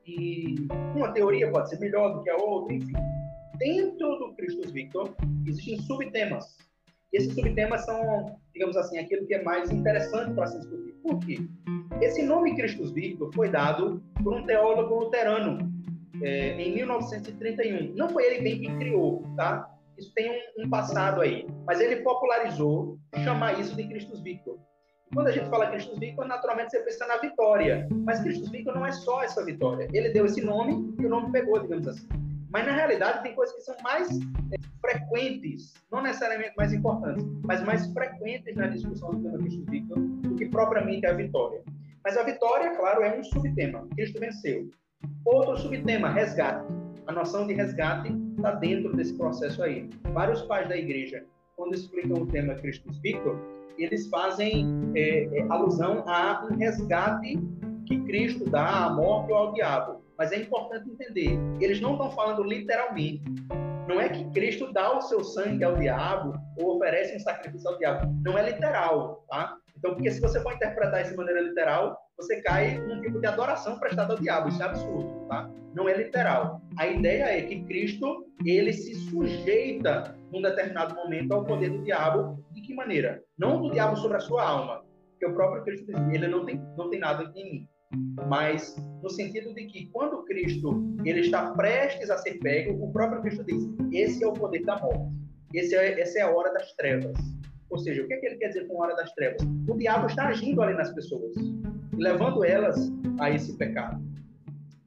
E 0.06 0.56
uma 0.96 1.12
teoria 1.12 1.50
pode 1.52 1.70
ser 1.70 1.80
melhor 1.80 2.16
do 2.16 2.24
que 2.24 2.30
a 2.30 2.38
outra, 2.38 2.74
enfim. 2.74 2.94
Dentro 3.58 4.18
do 4.18 4.34
Christus 4.34 4.72
Victor, 4.72 5.14
existem 5.46 5.80
subtemas. 5.82 6.58
E 7.12 7.18
esses 7.18 7.34
subtemas 7.34 7.86
são, 7.86 8.38
digamos 8.54 8.78
assim, 8.78 8.98
aquilo 8.98 9.26
que 9.26 9.34
é 9.34 9.44
mais 9.44 9.70
interessante 9.70 10.34
para 10.34 10.48
se 10.48 10.60
discutir. 10.60 10.94
Por 11.04 11.20
quê? 11.20 11.40
Esse 12.02 12.24
nome 12.24 12.56
Christus 12.56 12.92
Victor 12.92 13.32
foi 13.34 13.50
dado 13.50 14.02
por 14.24 14.34
um 14.34 14.46
teólogo 14.46 14.96
luterano 14.96 15.72
é, 16.22 16.60
em 16.62 16.74
1931. 16.74 17.94
Não 17.96 18.10
foi 18.10 18.26
ele 18.26 18.42
bem 18.42 18.60
que 18.60 18.78
criou, 18.78 19.24
tá? 19.36 19.70
Isso 19.98 20.14
tem 20.14 20.32
um, 20.32 20.66
um 20.66 20.70
passado 20.70 21.22
aí. 21.22 21.46
Mas 21.66 21.82
ele 21.82 21.98
popularizou 21.98 22.98
chamar 23.24 23.60
isso 23.60 23.76
de 23.76 23.88
Christus 23.88 24.22
Victor. 24.22 24.58
Quando 25.14 25.28
a 25.28 25.32
gente 25.32 25.50
fala 25.50 25.70
Christus 25.70 26.00
Victor, 26.00 26.26
naturalmente 26.26 26.72
você 26.72 26.80
pensa 26.80 27.06
na 27.06 27.18
vitória. 27.18 27.88
Mas 28.06 28.22
Christus 28.22 28.50
Victor 28.50 28.74
não 28.74 28.86
é 28.86 28.92
só 28.92 29.22
essa 29.22 29.44
vitória. 29.44 29.88
Ele 29.92 30.10
deu 30.10 30.26
esse 30.26 30.42
nome 30.42 30.96
e 30.98 31.06
o 31.06 31.10
nome 31.10 31.32
pegou, 31.32 31.60
digamos 31.60 31.88
assim. 31.88 32.08
Mas 32.52 32.66
na 32.66 32.74
realidade 32.74 33.24
tem 33.24 33.34
coisas 33.34 33.56
que 33.56 33.62
são 33.62 33.76
mais 33.82 34.10
é, 34.10 34.58
frequentes, 34.82 35.74
não 35.92 36.02
necessariamente 36.02 36.54
mais 36.58 36.74
importantes, 36.74 37.26
mas 37.46 37.64
mais 37.64 37.92
frequentes 37.94 38.56
na 38.56 38.68
discussão 38.68 39.12
do 39.12 39.24
tema 39.24 39.38
Christus 39.38 39.66
Victor 39.68 39.98
do 40.00 40.36
que 40.36 40.46
propriamente 40.48 41.06
a 41.06 41.14
vitória. 41.14 41.64
Mas 42.04 42.18
a 42.18 42.24
vitória, 42.24 42.76
claro, 42.76 43.04
é 43.04 43.18
um 43.18 43.24
subtema. 43.24 43.88
Cristo 43.96 44.20
venceu. 44.20 44.70
Outro 45.26 45.58
subtema, 45.58 46.10
resgate. 46.10 46.66
A 47.08 47.12
noção 47.12 47.48
de 47.48 47.54
resgate 47.54 48.12
está 48.36 48.52
dentro 48.52 48.96
desse 48.96 49.14
processo 49.16 49.64
aí. 49.64 49.90
Vários 50.14 50.42
pais 50.44 50.68
da 50.68 50.76
igreja, 50.76 51.24
quando 51.56 51.76
explicam 51.76 52.24
o 52.24 52.28
tema 52.28 52.56
Christus 52.56 52.98
Victor, 53.00 53.40
eles 53.78 54.08
fazem 54.08 54.68
é, 54.96 55.26
é, 55.26 55.42
alusão 55.50 56.04
a 56.08 56.46
um 56.46 56.56
resgate 56.56 57.38
que 57.86 58.00
Cristo 58.02 58.50
dá 58.50 58.86
à 58.86 58.90
morte 58.90 59.32
ou 59.32 59.38
ao 59.38 59.54
diabo. 59.54 60.01
Mas 60.22 60.32
é 60.32 60.38
importante 60.38 60.88
entender, 60.88 61.36
eles 61.60 61.82
não 61.82 61.94
estão 61.94 62.12
falando 62.12 62.44
literalmente. 62.44 63.24
Não 63.88 64.00
é 64.00 64.08
que 64.08 64.24
Cristo 64.30 64.72
dá 64.72 64.96
o 64.96 65.02
seu 65.02 65.24
sangue 65.24 65.64
ao 65.64 65.76
diabo 65.76 66.40
ou 66.60 66.76
oferece 66.76 67.16
um 67.16 67.20
sacrifício 67.20 67.68
ao 67.68 67.80
diabo. 67.80 68.08
Não 68.24 68.38
é 68.38 68.52
literal, 68.52 69.26
tá? 69.28 69.58
Então, 69.76 69.96
porque 69.96 70.12
se 70.12 70.22
você 70.22 70.40
for 70.42 70.54
interpretar 70.54 71.02
isso 71.02 71.10
de 71.10 71.18
maneira 71.18 71.42
literal, 71.42 71.98
você 72.16 72.40
cai 72.44 72.78
num 72.78 73.02
tipo 73.02 73.20
de 73.20 73.26
adoração 73.26 73.80
prestada 73.80 74.14
ao 74.14 74.20
diabo. 74.20 74.50
Isso 74.50 74.62
é 74.62 74.66
absurdo, 74.68 75.26
tá? 75.28 75.50
Não 75.74 75.90
é 75.90 75.98
literal. 75.98 76.62
A 76.78 76.86
ideia 76.86 77.24
é 77.24 77.42
que 77.42 77.64
Cristo, 77.64 78.28
ele 78.46 78.74
se 78.74 78.94
sujeita 79.10 80.16
num 80.32 80.44
determinado 80.44 80.94
momento 80.94 81.32
ao 81.32 81.44
poder 81.44 81.72
do 81.72 81.82
diabo. 81.82 82.46
De 82.52 82.62
que 82.62 82.76
maneira? 82.76 83.24
Não 83.40 83.60
do 83.60 83.72
diabo 83.72 83.98
sobre 83.98 84.18
a 84.18 84.20
sua 84.20 84.48
alma, 84.48 84.84
porque 85.10 85.26
o 85.26 85.34
próprio 85.34 85.64
Cristo 85.64 85.88
diz, 85.88 86.14
ele 86.14 86.28
não 86.28 86.46
tem, 86.46 86.62
não 86.78 86.92
tem 86.92 87.00
nada 87.00 87.24
em 87.24 87.44
mim. 87.44 87.68
Mas 88.28 88.76
no 89.02 89.10
sentido 89.10 89.54
de 89.54 89.66
que 89.66 89.88
quando 89.88 90.24
Cristo 90.24 90.96
ele 91.04 91.22
está 91.22 91.52
prestes 91.52 92.10
a 92.10 92.18
ser 92.18 92.40
pego, 92.40 92.84
o 92.84 92.92
próprio 92.92 93.22
Cristo 93.22 93.44
diz: 93.44 93.64
esse 93.92 94.24
é 94.24 94.28
o 94.28 94.34
poder 94.34 94.64
da 94.64 94.80
morte. 94.80 95.12
Esse 95.54 95.76
é, 95.76 96.00
essa 96.00 96.20
é 96.20 96.22
a 96.22 96.32
hora 96.32 96.54
das 96.54 96.72
trevas. 96.74 97.18
Ou 97.70 97.78
seja, 97.80 98.04
o 98.04 98.08
que, 98.08 98.14
é 98.14 98.18
que 98.18 98.26
ele 98.26 98.36
quer 98.36 98.50
dizer 98.50 98.68
com 98.68 98.82
a 98.82 98.86
hora 98.86 98.96
das 98.96 99.12
trevas? 99.14 99.42
O 99.68 99.78
diabo 99.78 100.08
está 100.08 100.28
agindo 100.28 100.62
ali 100.62 100.74
nas 100.74 100.94
pessoas, 100.94 101.34
levando 101.98 102.44
elas 102.44 102.92
a 103.20 103.30
esse 103.30 103.58
pecado. 103.58 104.02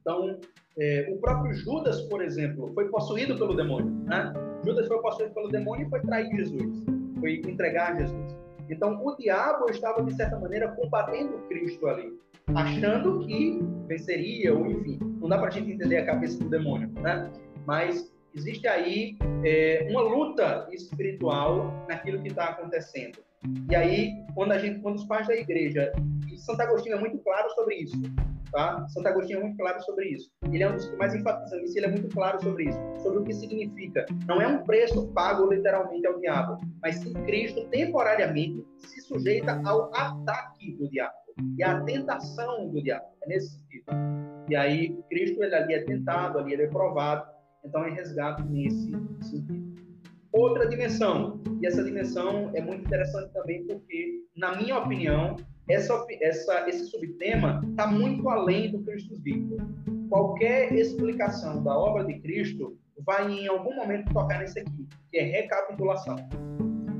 Então, 0.01 0.39
é, 0.77 1.07
o 1.11 1.17
próprio 1.17 1.53
Judas, 1.53 2.01
por 2.03 2.21
exemplo, 2.23 2.71
foi 2.73 2.87
possuído 2.89 3.35
pelo 3.37 3.55
demônio. 3.55 3.91
Né? 4.05 4.33
Judas 4.63 4.87
foi 4.87 5.01
possuído 5.01 5.33
pelo 5.33 5.49
demônio 5.49 5.87
e 5.87 5.89
foi 5.89 5.99
trair 6.01 6.29
Jesus, 6.35 6.85
foi 7.19 7.37
entregar 7.37 7.95
Jesus. 7.95 8.37
Então, 8.69 8.99
o 9.03 9.15
diabo 9.15 9.69
estava, 9.69 10.03
de 10.03 10.13
certa 10.15 10.39
maneira, 10.39 10.69
combatendo 10.69 11.37
Cristo 11.47 11.87
ali, 11.87 12.11
achando 12.53 13.25
que 13.25 13.59
venceria, 13.87 14.53
ou 14.53 14.67
enfim. 14.67 14.99
Não 15.19 15.29
dá 15.29 15.37
para 15.37 15.47
a 15.47 15.51
gente 15.51 15.71
entender 15.71 15.97
a 15.97 16.05
cabeça 16.05 16.37
do 16.39 16.49
demônio, 16.49 16.89
né? 17.01 17.31
Mas 17.65 18.13
existe 18.35 18.67
aí 18.67 19.17
é, 19.43 19.87
uma 19.89 20.01
luta 20.01 20.67
espiritual 20.71 21.85
naquilo 21.87 22.21
que 22.21 22.29
está 22.29 22.49
acontecendo. 22.49 23.19
E 23.69 23.75
aí, 23.75 24.11
quando 24.33 24.51
a 24.51 24.57
gente, 24.57 24.79
quando 24.79 24.95
os 24.95 25.05
pais 25.05 25.27
da 25.27 25.35
igreja, 25.35 25.91
e 26.31 26.37
Santo 26.37 26.61
Agostinho 26.61 26.95
é 26.95 26.99
muito 26.99 27.17
claro 27.19 27.49
sobre 27.51 27.75
isso, 27.75 27.95
tá? 28.51 28.87
Santo 28.89 29.07
Agostinho 29.07 29.39
é 29.39 29.43
muito 29.43 29.57
claro 29.57 29.81
sobre 29.83 30.09
isso. 30.09 30.31
Ele 30.51 30.63
é 30.63 30.69
um 30.69 30.75
dos 30.75 30.87
que 30.87 30.95
mais 30.97 31.13
enfatiza 31.13 31.61
isso, 31.61 31.77
ele 31.77 31.85
é 31.85 31.89
muito 31.89 32.09
claro 32.09 32.41
sobre 32.41 32.65
isso, 32.65 32.79
sobre 33.01 33.19
o 33.19 33.23
que 33.23 33.33
significa. 33.33 34.05
Não 34.27 34.41
é 34.41 34.47
um 34.47 34.63
preço 34.63 35.07
pago 35.09 35.51
literalmente 35.51 36.05
ao 36.07 36.19
diabo, 36.19 36.59
mas 36.81 36.95
sim 36.95 37.13
Cristo 37.25 37.65
temporariamente 37.69 38.65
se 38.77 39.01
sujeita 39.01 39.61
ao 39.63 39.93
ataque 39.93 40.73
do 40.73 40.89
diabo 40.89 41.24
e 41.57 41.63
à 41.63 41.81
tentação 41.81 42.69
do 42.69 42.81
diabo. 42.81 43.05
É 43.23 43.27
nesse 43.29 43.59
sentido. 43.59 43.85
E 44.49 44.55
aí, 44.55 44.95
Cristo 45.09 45.43
ele 45.43 45.55
ali 45.55 45.73
é 45.73 45.83
tentado, 45.83 46.37
ali 46.37 46.53
ele 46.53 46.63
é 46.63 46.67
provado, 46.67 47.25
então 47.63 47.83
é 47.83 47.89
resgate 47.89 48.43
nesse 48.43 48.91
sentido. 49.21 49.65
Outra 50.31 50.67
dimensão, 50.67 51.41
e 51.61 51.65
essa 51.65 51.83
dimensão 51.83 52.51
é 52.53 52.61
muito 52.61 52.85
interessante 52.85 53.31
também 53.31 53.65
porque, 53.65 54.21
na 54.35 54.55
minha 54.57 54.77
opinião, 54.77 55.37
essa, 55.69 56.05
essa, 56.21 56.69
esse 56.69 56.85
subtema 56.87 57.61
está 57.69 57.87
muito 57.87 58.27
além 58.29 58.71
do 58.71 58.83
Cristo 58.83 59.15
Victor. 59.21 59.59
Qualquer 60.09 60.73
explicação 60.73 61.63
da 61.63 61.75
obra 61.75 62.03
de 62.03 62.19
Cristo 62.19 62.77
vai 63.05 63.31
em 63.31 63.47
algum 63.47 63.75
momento 63.75 64.13
tocar 64.13 64.39
nesse 64.39 64.59
aqui, 64.59 64.87
que 65.09 65.17
é 65.17 65.23
recapitulação. 65.23 66.15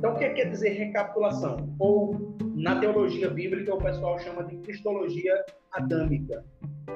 Então, 0.05 0.17
o 0.17 0.19
que 0.19 0.29
quer 0.29 0.51
dizer 0.51 0.69
recapitulação? 0.69 1.75
Ou, 1.79 2.37
na 2.53 2.79
teologia 2.79 3.27
bíblica, 3.27 3.73
o 3.73 3.79
pessoal 3.79 4.19
chama 4.19 4.43
de 4.43 4.55
cristologia 4.57 5.43
adâmica. 5.71 6.45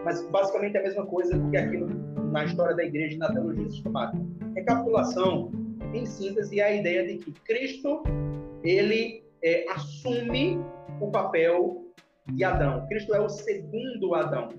Mas, 0.06 0.22
basicamente, 0.30 0.78
é 0.78 0.80
a 0.80 0.84
mesma 0.84 1.08
coisa 1.08 1.44
que 1.50 1.58
aquilo 1.58 1.88
na 2.32 2.46
história 2.46 2.76
da 2.76 2.84
igreja 2.84 3.18
na 3.18 3.34
teologia 3.34 3.68
sistemática. 3.68 4.24
Recapitulação, 4.54 5.52
em 5.92 6.06
síntese, 6.06 6.60
é 6.60 6.64
a 6.66 6.76
ideia 6.76 7.08
de 7.08 7.18
que 7.18 7.32
Cristo, 7.32 8.04
ele 8.64 9.24
é, 9.44 9.66
assume 9.72 10.64
o 11.02 11.10
papel 11.10 11.92
de 12.28 12.44
Adão. 12.44 12.86
Cristo 12.90 13.16
é 13.16 13.20
o 13.20 13.28
segundo 13.28 14.14
Adão. 14.14 14.50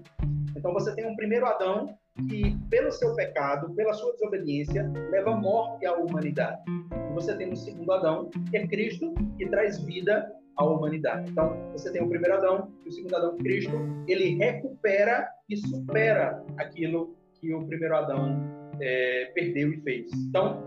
Então, 0.56 0.72
você 0.72 0.92
tem 0.96 1.06
um 1.06 1.14
primeiro 1.14 1.46
Adão 1.46 1.96
que, 2.28 2.56
pelo 2.68 2.90
seu 2.90 3.14
pecado, 3.14 3.72
pela 3.74 3.92
sua 3.92 4.12
desobediência, 4.12 4.90
leva 5.10 5.34
morte 5.36 5.86
à 5.86 5.94
humanidade. 5.94 6.60
E 6.68 7.12
você 7.14 7.36
tem 7.36 7.52
um 7.52 7.56
segundo 7.56 7.92
Adão, 7.92 8.30
que 8.50 8.56
é 8.56 8.66
Cristo, 8.66 9.12
que 9.36 9.46
traz 9.48 9.82
vida 9.82 10.32
à 10.56 10.64
humanidade. 10.64 11.30
Então, 11.30 11.56
você 11.72 11.90
tem 11.92 12.02
o 12.02 12.08
primeiro 12.08 12.36
Adão 12.36 12.70
e 12.84 12.88
o 12.88 12.92
segundo 12.92 13.16
Adão, 13.16 13.36
Cristo, 13.38 13.76
ele 14.06 14.36
recupera 14.36 15.28
e 15.48 15.56
supera 15.56 16.44
aquilo 16.58 17.16
que 17.34 17.54
o 17.54 17.66
primeiro 17.66 17.96
Adão 17.96 18.40
é, 18.80 19.32
perdeu 19.34 19.72
e 19.72 19.80
fez. 19.80 20.12
Então, 20.12 20.62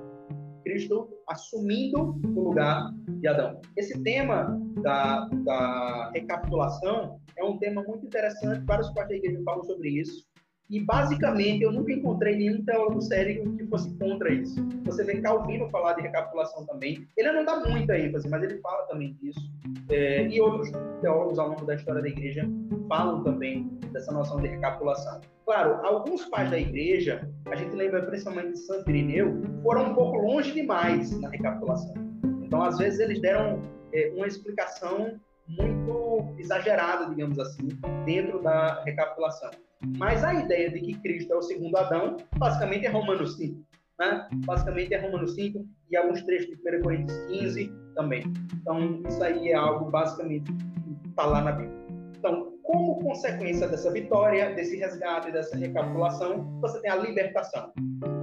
Cristo 0.63 1.09
assumindo 1.27 2.19
o 2.35 2.41
lugar 2.41 2.91
de 3.19 3.27
Adão. 3.27 3.59
Esse 3.77 4.01
tema 4.01 4.59
da, 4.81 5.27
da 5.45 6.11
recapitulação 6.13 7.19
é 7.37 7.43
um 7.43 7.57
tema 7.57 7.83
muito 7.83 8.05
interessante, 8.05 8.65
vários 8.65 8.89
pais 8.91 9.09
da 9.09 9.15
igreja 9.15 9.41
falam 9.43 9.63
sobre 9.63 9.89
isso. 9.89 10.25
E, 10.69 10.79
basicamente, 10.79 11.63
eu 11.63 11.71
nunca 11.71 11.91
encontrei 11.91 12.35
nenhum 12.35 12.63
teólogo 12.63 13.01
sério 13.01 13.55
que 13.57 13.65
fosse 13.67 13.93
contra 13.97 14.31
isso. 14.31 14.55
Você 14.85 15.03
vê 15.03 15.21
Calvino 15.21 15.69
falar 15.69 15.93
de 15.93 16.01
recapitulação 16.01 16.65
também. 16.65 17.07
Ele 17.17 17.31
não 17.31 17.45
dá 17.45 17.59
muita 17.59 17.97
ênfase, 17.97 18.29
mas 18.29 18.43
ele 18.43 18.57
fala 18.59 18.83
também 18.87 19.13
disso. 19.21 19.51
É, 19.89 20.27
e 20.27 20.41
outros 20.41 20.71
teólogos 21.01 21.37
ao 21.37 21.49
longo 21.49 21.65
da 21.65 21.75
história 21.75 22.01
da 22.01 22.07
igreja 22.07 22.47
falam 22.87 23.23
também 23.23 23.69
dessa 23.91 24.11
noção 24.11 24.41
de 24.41 24.47
recapitulação. 24.47 25.21
Claro, 25.45 25.85
alguns 25.85 26.25
pais 26.25 26.49
da 26.49 26.57
igreja, 26.57 27.29
a 27.45 27.55
gente 27.55 27.75
lembra 27.75 28.01
principalmente 28.03 28.53
de 28.53 28.59
Santo 28.59 28.89
Irineu, 28.89 29.41
foram 29.61 29.91
um 29.91 29.93
pouco 29.93 30.17
longe 30.17 30.53
demais 30.53 31.11
na 31.19 31.29
recapitulação. 31.29 31.93
Então, 32.41 32.63
às 32.63 32.77
vezes, 32.77 32.99
eles 32.99 33.21
deram 33.21 33.61
é, 33.93 34.11
uma 34.15 34.27
explicação 34.27 35.19
muito 35.47 36.33
exagerada, 36.37 37.09
digamos 37.09 37.37
assim, 37.37 37.67
dentro 38.05 38.41
da 38.41 38.81
recapitulação. 38.83 39.51
Mas 39.97 40.23
a 40.23 40.33
ideia 40.33 40.71
de 40.71 40.79
que 40.79 40.93
Cristo 41.01 41.33
é 41.33 41.35
o 41.37 41.41
segundo 41.41 41.75
Adão, 41.77 42.17
basicamente 42.37 42.85
é 42.85 42.89
Romanos 42.89 43.37
5. 43.37 43.61
Né? 43.99 44.27
Basicamente 44.45 44.93
é 44.93 44.97
Romanos 44.99 45.35
5 45.35 45.65
e 45.91 45.97
alguns 45.97 46.23
trechos 46.23 46.57
de 46.57 46.77
1 46.77 46.81
Coríntios 46.81 47.17
15 47.27 47.71
também. 47.95 48.23
Então, 48.61 49.01
isso 49.07 49.23
aí 49.23 49.49
é 49.49 49.55
algo 49.55 49.91
basicamente 49.91 50.51
que 50.51 51.09
está 51.09 51.25
lá 51.25 51.41
na 51.41 51.51
Bíblia. 51.51 51.83
Então, 52.17 52.53
como 52.63 52.99
consequência 53.01 53.67
dessa 53.67 53.91
vitória, 53.91 54.53
desse 54.55 54.77
resgate, 54.77 55.31
dessa 55.31 55.55
recapitulação, 55.57 56.59
você 56.61 56.81
tem 56.81 56.89
a 56.89 56.95
libertação. 56.95 57.71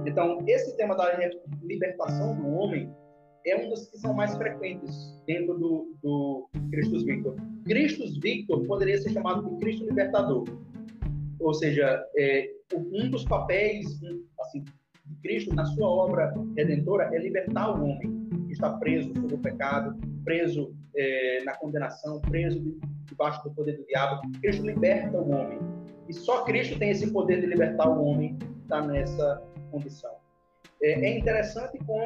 Então, 0.05 0.39
esse 0.47 0.75
tema 0.75 0.95
da 0.95 1.05
libertação 1.63 2.35
do 2.35 2.47
homem 2.55 2.91
é 3.45 3.55
um 3.55 3.69
dos 3.69 3.87
que 3.89 3.97
são 3.97 4.13
mais 4.13 4.35
frequentes 4.35 5.21
dentro 5.25 5.57
do, 5.57 5.95
do 6.01 6.49
Victor. 7.05 7.35
Christus 7.65 8.17
Victor 8.19 8.65
poderia 8.65 8.97
ser 8.99 9.11
chamado 9.11 9.49
de 9.49 9.57
Cristo 9.57 9.85
Libertador. 9.85 10.45
Ou 11.41 11.53
seja, 11.53 12.05
é, 12.17 12.49
um 12.73 13.09
dos 13.09 13.25
papéis 13.25 13.99
assim, 14.39 14.63
de 15.05 15.15
Cristo 15.21 15.53
na 15.55 15.65
sua 15.65 15.87
obra 15.87 16.33
redentora 16.55 17.09
é 17.13 17.19
libertar 17.19 17.71
o 17.71 17.83
homem 17.83 18.27
que 18.47 18.53
está 18.53 18.73
preso 18.73 19.13
sob 19.15 19.33
o 19.33 19.37
pecado, 19.37 19.99
preso 20.23 20.73
é, 20.95 21.43
na 21.43 21.55
condenação, 21.57 22.19
preso 22.21 22.61
debaixo 23.05 23.43
do 23.43 23.51
poder 23.51 23.77
do 23.77 23.85
diabo. 23.85 24.21
Cristo 24.41 24.65
liberta 24.65 25.17
o 25.17 25.31
homem. 25.31 25.59
E 26.07 26.13
só 26.13 26.43
Cristo 26.43 26.77
tem 26.77 26.91
esse 26.91 27.11
poder 27.11 27.41
de 27.41 27.47
libertar 27.47 27.89
o 27.89 28.03
homem 28.03 28.35
que 28.35 28.45
está 28.63 28.85
nessa 28.85 29.41
condição. 29.71 30.11
É, 30.81 30.91
é 30.91 31.17
interessante 31.17 31.77
como 31.85 32.05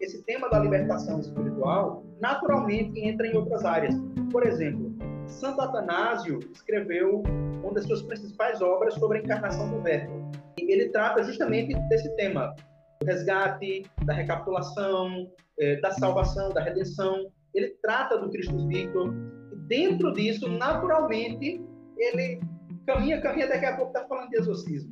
esse 0.00 0.22
tema 0.22 0.48
da 0.48 0.60
libertação 0.60 1.20
espiritual 1.20 2.04
naturalmente 2.20 3.00
entra 3.00 3.26
em 3.26 3.36
outras 3.36 3.64
áreas. 3.64 3.94
Por 4.30 4.46
exemplo, 4.46 4.94
Santo 5.28 5.60
Atanásio 5.60 6.40
escreveu 6.52 7.22
uma 7.62 7.72
das 7.72 7.84
suas 7.84 8.02
principais 8.02 8.60
obras 8.60 8.94
sobre 8.94 9.18
a 9.18 9.20
encarnação 9.20 9.70
do 9.70 9.82
Verbo. 9.82 10.30
E 10.58 10.72
ele 10.72 10.88
trata 10.88 11.22
justamente 11.22 11.74
desse 11.88 12.14
tema, 12.16 12.54
do 13.00 13.06
resgate, 13.06 13.84
da 14.04 14.12
recapitulação, 14.12 15.30
é, 15.60 15.76
da 15.80 15.90
salvação, 15.92 16.52
da 16.52 16.62
redenção. 16.62 17.30
Ele 17.54 17.68
trata 17.82 18.18
do 18.18 18.30
Cristo 18.30 18.66
Victor 18.66 19.14
e 19.52 19.56
dentro 19.68 20.12
disso, 20.12 20.48
naturalmente, 20.48 21.60
ele 21.96 22.40
caminha, 22.86 23.20
caminha, 23.20 23.48
daqui 23.48 23.66
a 23.66 23.76
pouco 23.76 23.92
está 23.92 24.08
falando 24.08 24.30
de 24.30 24.36
exorcismo. 24.38 24.90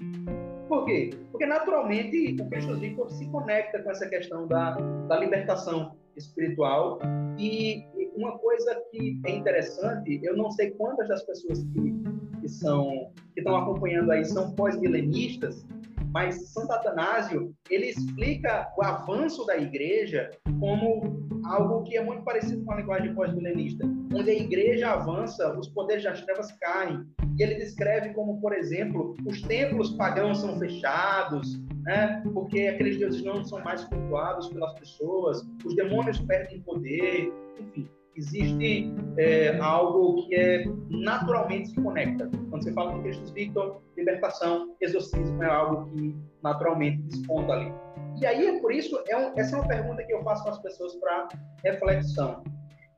Por 0.68 0.84
quê? 0.84 1.10
Porque 1.30 1.46
naturalmente 1.46 2.36
o 2.40 2.50
Cristo 2.50 2.76
Victor 2.76 3.10
se 3.10 3.26
conecta 3.30 3.82
com 3.82 3.90
essa 3.90 4.08
questão 4.08 4.46
da, 4.46 4.72
da 5.08 5.16
libertação 5.18 5.96
espiritual 6.16 6.98
e 7.38 7.84
uma 8.16 8.38
coisa 8.38 8.82
que 8.90 9.20
é 9.26 9.30
interessante, 9.30 10.20
eu 10.22 10.36
não 10.36 10.50
sei 10.50 10.70
quantas 10.72 11.08
das 11.08 11.22
pessoas 11.24 11.62
que, 11.62 11.94
que 12.40 12.48
são 12.48 13.12
que 13.34 13.40
estão 13.40 13.56
acompanhando 13.56 14.10
aí 14.10 14.24
são 14.24 14.52
pós-milenistas, 14.52 15.66
mas 16.10 16.48
Santo 16.48 16.72
Atanásio 16.72 17.54
ele 17.70 17.90
explica 17.90 18.72
o 18.76 18.82
avanço 18.82 19.44
da 19.44 19.56
igreja 19.58 20.30
como 20.58 21.28
algo 21.44 21.82
que 21.84 21.96
é 21.96 22.02
muito 22.02 22.22
parecido 22.24 22.64
com 22.64 22.72
a 22.72 22.76
linguagem 22.76 23.14
pós-milenista, 23.14 23.84
onde 24.14 24.30
a 24.30 24.34
igreja 24.34 24.92
avança, 24.92 25.56
os 25.58 25.68
poderes 25.68 26.04
das 26.04 26.22
trevas 26.22 26.50
caem. 26.52 27.04
E 27.38 27.42
ele 27.42 27.56
descreve 27.56 28.14
como, 28.14 28.40
por 28.40 28.54
exemplo, 28.54 29.14
os 29.26 29.42
templos 29.42 29.90
pagãos 29.90 30.38
são 30.38 30.58
fechados, 30.58 31.60
né? 31.82 32.22
porque 32.32 32.60
aqueles 32.60 32.96
deuses 32.96 33.22
não 33.22 33.44
são 33.44 33.60
mais 33.62 33.84
cultuados 33.84 34.48
pelas 34.48 34.72
pessoas, 34.78 35.46
os 35.64 35.76
demônios 35.76 36.18
perdem 36.20 36.62
poder, 36.62 37.30
enfim 37.60 37.86
existe 38.16 38.92
é, 39.18 39.56
algo 39.58 40.26
que 40.26 40.34
é 40.34 40.64
naturalmente 40.88 41.68
se 41.68 41.80
conecta. 41.80 42.28
Quando 42.50 42.62
você 42.62 42.72
fala 42.72 42.94
de 42.94 43.02
Cristo 43.02 43.32
Victor, 43.32 43.82
libertação, 43.96 44.74
exorcismo 44.80 45.42
é 45.42 45.46
algo 45.46 45.90
que 45.90 46.16
naturalmente 46.42 47.02
desponta 47.02 47.52
ali. 47.52 47.72
E 48.20 48.26
aí, 48.26 48.46
é 48.46 48.60
por 48.60 48.72
isso, 48.72 48.98
é 49.08 49.16
um, 49.16 49.38
essa 49.38 49.56
é 49.56 49.60
uma 49.60 49.68
pergunta 49.68 50.02
que 50.04 50.12
eu 50.12 50.22
faço 50.22 50.42
para 50.42 50.52
as 50.52 50.62
pessoas 50.62 50.94
para 50.96 51.28
reflexão. 51.64 52.42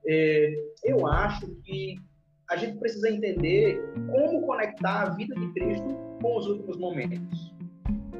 É, 0.06 0.54
eu 0.84 1.06
acho 1.06 1.46
que 1.64 1.96
a 2.50 2.56
gente 2.56 2.78
precisa 2.78 3.10
entender 3.10 3.82
como 4.10 4.46
conectar 4.46 5.02
a 5.02 5.08
vida 5.10 5.34
de 5.34 5.52
Cristo 5.52 5.88
com 6.22 6.36
os 6.36 6.46
últimos 6.46 6.78
momentos. 6.78 7.54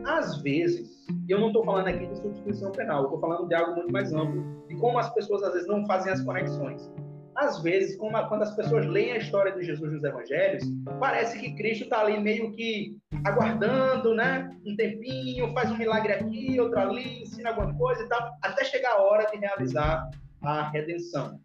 Às 0.04 0.42
vezes, 0.42 0.97
eu 1.28 1.40
não 1.40 1.48
estou 1.48 1.64
falando 1.64 1.88
aqui 1.88 2.06
de 2.06 2.16
substituição 2.16 2.72
penal, 2.72 3.04
estou 3.04 3.20
falando 3.20 3.48
de 3.48 3.54
algo 3.54 3.76
muito 3.76 3.92
mais 3.92 4.12
amplo, 4.12 4.42
de 4.66 4.74
como 4.76 4.98
as 4.98 5.12
pessoas 5.14 5.42
às 5.42 5.52
vezes 5.52 5.68
não 5.68 5.86
fazem 5.86 6.12
as 6.12 6.22
conexões. 6.22 6.90
Às 7.34 7.62
vezes, 7.62 7.96
quando 7.96 8.42
as 8.42 8.56
pessoas 8.56 8.84
leem 8.86 9.12
a 9.12 9.18
história 9.18 9.52
de 9.52 9.62
Jesus 9.62 9.92
nos 9.92 10.02
Evangelhos, 10.02 10.64
parece 10.98 11.38
que 11.38 11.54
Cristo 11.54 11.84
está 11.84 12.00
ali 12.00 12.18
meio 12.18 12.50
que 12.52 12.96
aguardando, 13.24 14.12
né? 14.12 14.50
Um 14.66 14.74
tempinho, 14.74 15.52
faz 15.52 15.70
um 15.70 15.76
milagre 15.76 16.14
aqui, 16.14 16.58
outro 16.60 16.80
ali, 16.80 17.22
ensina 17.22 17.50
alguma 17.50 17.72
coisa 17.74 18.02
e 18.02 18.08
tal, 18.08 18.32
até 18.42 18.64
chegar 18.64 18.94
a 18.94 19.02
hora 19.02 19.30
de 19.30 19.36
realizar 19.36 20.10
a 20.42 20.68
redenção 20.70 21.38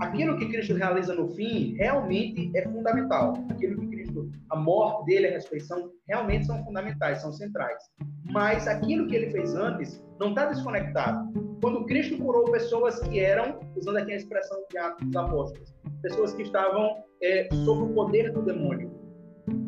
aquilo 0.00 0.36
que 0.36 0.46
Cristo 0.46 0.74
realiza 0.74 1.14
no 1.14 1.28
fim 1.28 1.74
realmente 1.74 2.50
é 2.54 2.62
fundamental. 2.62 3.34
Aquilo 3.50 3.80
que 3.80 3.86
Cristo, 3.88 4.05
a 4.50 4.56
morte 4.56 5.06
dele, 5.06 5.28
a 5.28 5.30
ressurreição, 5.32 5.90
realmente 6.06 6.46
são 6.46 6.62
fundamentais, 6.64 7.20
são 7.20 7.32
centrais. 7.32 7.82
Mas 8.24 8.66
aquilo 8.66 9.06
que 9.06 9.16
ele 9.16 9.30
fez 9.30 9.54
antes 9.54 10.02
não 10.18 10.30
está 10.30 10.46
desconectado. 10.46 11.32
Quando 11.60 11.84
Cristo 11.86 12.18
curou 12.18 12.44
pessoas 12.50 12.98
que 13.00 13.18
eram, 13.18 13.58
usando 13.76 13.98
aqui 13.98 14.12
a 14.12 14.16
expressão 14.16 14.58
de 14.70 14.78
Atos 14.78 15.06
dos 15.06 15.16
Apóstolos, 15.16 15.74
pessoas 16.02 16.32
que 16.34 16.42
estavam 16.42 17.02
é, 17.22 17.48
sob 17.64 17.90
o 17.90 17.94
poder 17.94 18.32
do 18.32 18.42
demônio. 18.42 18.90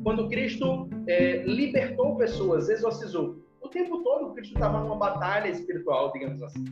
Quando 0.02 0.28
Cristo 0.28 0.88
é, 1.06 1.42
libertou 1.44 2.16
pessoas, 2.16 2.68
exorcizou. 2.68 3.36
O 3.62 3.68
tempo 3.68 4.02
todo 4.02 4.34
Cristo 4.34 4.54
estava 4.54 4.80
numa 4.80 4.96
batalha 4.96 5.48
espiritual, 5.48 6.12
digamos 6.12 6.42
assim 6.42 6.64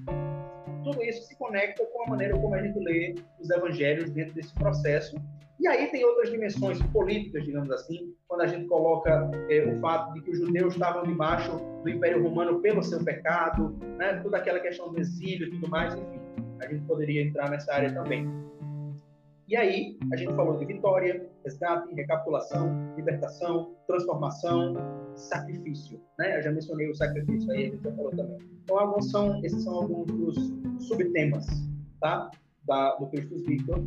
tudo 0.87 1.03
isso 1.03 1.27
se 1.27 1.37
conecta 1.37 1.85
com 1.85 2.05
a 2.05 2.11
maneira 2.11 2.39
como 2.39 2.55
a 2.55 2.63
gente 2.63 2.79
lê 2.79 3.17
os 3.41 3.51
evangelhos 3.51 4.09
dentro 4.11 4.35
desse 4.35 4.55
processo. 4.55 5.17
E 5.59 5.67
aí 5.67 5.91
tem 5.91 6.05
outras 6.05 6.31
dimensões 6.31 6.81
políticas, 6.93 7.45
digamos 7.45 7.71
assim, 7.71 8.15
quando 8.29 8.43
a 8.43 8.47
gente 8.47 8.67
coloca 8.67 9.31
é, 9.49 9.65
o 9.65 9.81
fato 9.81 10.13
de 10.13 10.21
que 10.21 10.31
os 10.31 10.39
judeus 10.39 10.75
estavam 10.75 11.03
debaixo 11.03 11.51
do 11.83 11.89
Império 11.89 12.23
Romano 12.23 12.61
pelo 12.61 12.83
seu 12.83 13.03
pecado, 13.03 13.75
né, 13.97 14.21
toda 14.23 14.37
aquela 14.37 14.61
questão 14.61 14.93
do 14.93 15.01
exílio 15.01 15.49
e 15.49 15.51
tudo 15.53 15.69
mais, 15.69 15.95
enfim, 15.95 16.21
a 16.61 16.67
gente 16.67 16.85
poderia 16.85 17.23
entrar 17.23 17.51
nessa 17.51 17.73
área 17.73 17.93
também. 17.93 18.29
E 19.49 19.57
aí, 19.57 19.97
a 20.13 20.17
gente 20.17 20.35
falou 20.35 20.59
de 20.59 20.65
vitória, 20.65 21.25
resgate, 21.45 21.95
recapitulação, 21.95 22.93
libertação, 22.97 23.77
transformação, 23.87 24.75
sacrifício. 25.15 26.01
Né? 26.19 26.37
Eu 26.37 26.43
já 26.43 26.51
mencionei 26.51 26.91
o 26.91 26.95
sacrifício 26.95 27.51
aí, 27.53 27.67
a 27.67 27.71
gente 27.71 27.83
já 27.83 27.93
falou 27.93 28.11
também. 28.11 28.39
Então, 28.65 28.77
alguns 28.77 29.09
são, 29.09 29.43
esses 29.45 29.63
são 29.63 29.75
alguns 29.75 30.07
dos 30.07 30.89
subtemas 30.89 31.47
tá? 32.01 32.29
da, 32.67 32.97
do 32.97 33.07
Cristo 33.07 33.37
Victor. 33.45 33.85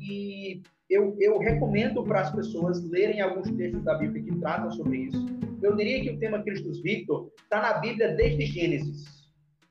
E 0.00 0.62
eu, 0.88 1.14
eu 1.20 1.38
recomendo 1.38 2.02
para 2.02 2.22
as 2.22 2.34
pessoas 2.34 2.82
lerem 2.88 3.20
alguns 3.20 3.50
textos 3.52 3.82
da 3.84 3.94
Bíblia 3.94 4.22
que 4.22 4.34
tratam 4.36 4.70
sobre 4.72 4.98
isso. 4.98 5.26
Eu 5.62 5.76
diria 5.76 6.00
que 6.02 6.10
o 6.10 6.18
tema 6.18 6.42
Cristo 6.42 6.72
Victor 6.82 7.30
está 7.42 7.60
na 7.60 7.74
Bíblia 7.74 8.14
desde 8.14 8.46
Gênesis 8.46 9.18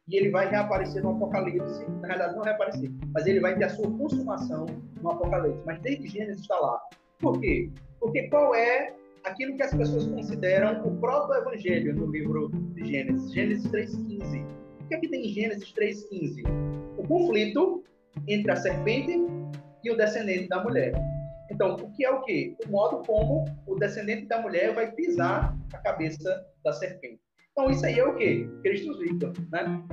e 0.08 0.16
ele 0.16 0.30
vai 0.30 0.50
reaparecer 0.50 1.02
no 1.02 1.12
Apocalipse. 1.12 1.86
Na 2.02 2.08
verdade, 2.08 2.36
não 2.36 2.44
reaparecer, 2.44 2.92
mas 3.14 3.26
ele 3.26 3.40
vai 3.40 3.58
ter 3.58 3.66
a 3.66 3.70
sua 3.70 3.90
consumação 3.90 4.66
no 5.02 5.12
Apocalipse. 5.12 5.62
Mas 5.66 5.82
desde 5.82 6.08
Gênesis 6.08 6.42
está 6.42 6.60
lá. 6.60 6.80
Por 7.20 7.40
quê? 7.40 7.70
Porque 8.00 8.30
qual 8.30 8.54
é 8.54 8.94
aquilo 9.24 9.58
que 9.58 9.64
as 9.64 9.74
pessoas 9.74 10.06
consideram 10.06 10.86
o 10.88 10.96
próprio 11.00 11.42
Evangelho 11.42 11.96
no 11.96 12.12
livro 12.12 12.50
de 12.50 12.86
Gênesis? 12.86 13.34
Gênesis 13.34 13.72
3,15. 13.72 14.46
O 14.82 14.88
que 14.88 14.96
é 14.96 15.00
que 15.00 15.08
tem 15.08 15.26
em 15.26 15.34
Gênesis 15.34 15.74
3,15? 15.74 16.44
O 16.98 17.08
conflito 17.08 17.84
entre 18.28 18.52
a 18.52 18.56
serpente 18.56 19.20
e 19.84 19.92
o 19.92 19.98
descendente 19.98 20.48
da 20.48 20.64
mulher. 20.64 20.94
Então, 21.50 21.76
o 21.76 21.92
que 21.92 22.06
é 22.06 22.12
o 22.12 22.22
quê? 22.22 22.56
O 22.66 22.72
modo 22.72 23.02
como 23.06 23.46
o 23.66 23.76
descendente 23.76 24.26
da 24.26 24.42
mulher 24.42 24.74
vai 24.74 24.92
pisar 24.92 25.58
a 25.74 25.78
cabeça 25.78 26.46
da 26.64 26.74
serpente. 26.74 27.20
Então, 27.52 27.72
isso 27.72 27.86
aí 27.86 27.98
é 27.98 28.06
o 28.06 28.16
quê? 28.16 28.48
Cristo 28.62 28.98
Victor, 29.00 29.34
né? 29.52 29.84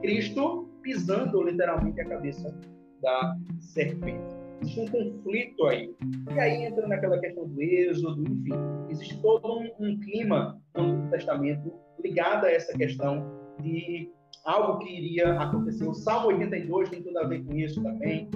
Cristo 0.00 0.68
pisando 0.82 1.42
literalmente 1.42 2.00
a 2.00 2.08
cabeça 2.08 2.56
da 3.02 3.36
serpente. 3.60 4.40
Existe 4.62 4.80
um 4.80 4.88
conflito 4.88 5.66
aí. 5.66 5.94
E 6.34 6.38
aí 6.38 6.64
entra 6.64 6.86
naquela 6.86 7.18
questão 7.18 7.48
do 7.48 7.62
êxodo, 7.62 8.22
enfim. 8.22 8.52
Existe 8.90 9.20
todo 9.20 9.58
um, 9.58 9.70
um 9.80 10.00
clima 10.00 10.60
no 10.76 10.86
Novo 10.86 11.10
Testamento 11.10 11.72
ligado 12.02 12.46
a 12.46 12.50
essa 12.50 12.76
questão 12.76 13.24
de 13.60 14.10
algo 14.44 14.78
que 14.78 14.90
iria 14.90 15.38
acontecer. 15.40 15.86
O 15.86 15.94
Salmo 15.94 16.28
82 16.28 16.90
tem 16.90 17.02
tudo 17.02 17.18
a 17.18 17.26
ver 17.26 17.44
com 17.44 17.54
isso 17.56 17.82
também. 17.82 18.28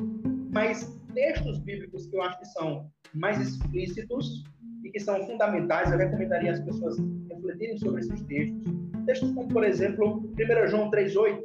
Mas 0.54 0.96
textos 1.12 1.58
bíblicos 1.58 2.06
que 2.06 2.16
eu 2.16 2.22
acho 2.22 2.38
que 2.38 2.46
são 2.46 2.88
mais 3.12 3.40
explícitos 3.40 4.44
e 4.84 4.90
que 4.90 5.00
são 5.00 5.26
fundamentais, 5.26 5.90
eu 5.90 5.98
recomendaria 5.98 6.52
as 6.52 6.60
pessoas 6.60 6.96
refletirem 7.28 7.76
sobre 7.76 8.00
esses 8.00 8.22
textos. 8.22 8.72
Textos 9.04 9.32
como, 9.32 9.48
por 9.48 9.64
exemplo, 9.64 10.32
1 10.38 10.68
João 10.68 10.92
3,8, 10.92 11.42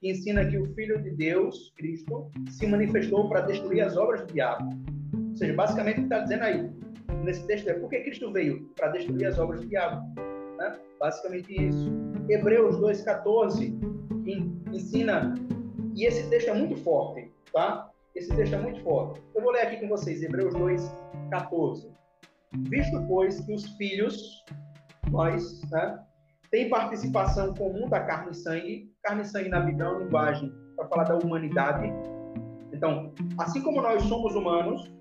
que 0.00 0.10
ensina 0.10 0.46
que 0.46 0.56
o 0.56 0.64
Filho 0.74 1.02
de 1.02 1.10
Deus, 1.10 1.74
Cristo, 1.76 2.30
se 2.48 2.66
manifestou 2.66 3.28
para 3.28 3.42
destruir 3.42 3.82
as 3.82 3.98
obras 3.98 4.22
do 4.22 4.32
diabo. 4.32 4.66
Ou 5.14 5.36
seja, 5.36 5.52
basicamente 5.52 5.96
o 5.96 6.00
que 6.00 6.06
está 6.06 6.20
dizendo 6.20 6.42
aí, 6.42 6.70
nesse 7.24 7.46
texto 7.46 7.68
é 7.68 7.74
por 7.74 7.90
que 7.90 8.00
Cristo 8.00 8.32
veio? 8.32 8.66
Para 8.76 8.88
destruir 8.88 9.26
as 9.26 9.38
obras 9.38 9.60
do 9.60 9.66
diabo. 9.66 10.02
Né? 10.56 10.78
Basicamente 10.98 11.52
isso. 11.52 11.92
Hebreus 12.30 12.76
2,14 12.78 13.74
ensina, 14.72 15.34
e 15.94 16.06
esse 16.06 16.28
texto 16.30 16.48
é 16.48 16.54
muito 16.54 16.76
forte, 16.76 17.30
tá? 17.52 17.91
Esse 18.14 18.34
texto 18.36 18.54
é 18.54 18.58
muito 18.58 18.82
forte. 18.82 19.22
Eu 19.34 19.42
vou 19.42 19.52
ler 19.52 19.62
aqui 19.62 19.78
com 19.78 19.88
vocês, 19.88 20.22
Hebreus 20.22 20.54
2,14. 20.54 21.90
Visto, 22.68 23.06
pois, 23.08 23.40
que 23.40 23.52
os 23.54 23.64
filhos, 23.76 24.44
nós, 25.10 25.62
né, 25.70 25.98
tem 26.50 26.68
participação 26.68 27.54
comum 27.54 27.88
da 27.88 28.00
carne 28.00 28.32
e 28.32 28.34
sangue, 28.34 28.92
carne 29.02 29.22
e 29.22 29.24
sangue 29.24 29.48
na 29.48 29.60
Bíblia 29.60 29.86
é 29.86 29.88
uma 29.88 30.00
linguagem 30.00 30.52
para 30.76 30.86
falar 30.88 31.04
da 31.04 31.16
humanidade. 31.16 31.90
Então, 32.72 33.14
assim 33.38 33.62
como 33.62 33.80
nós 33.80 34.02
somos 34.02 34.34
humanos, 34.34 34.92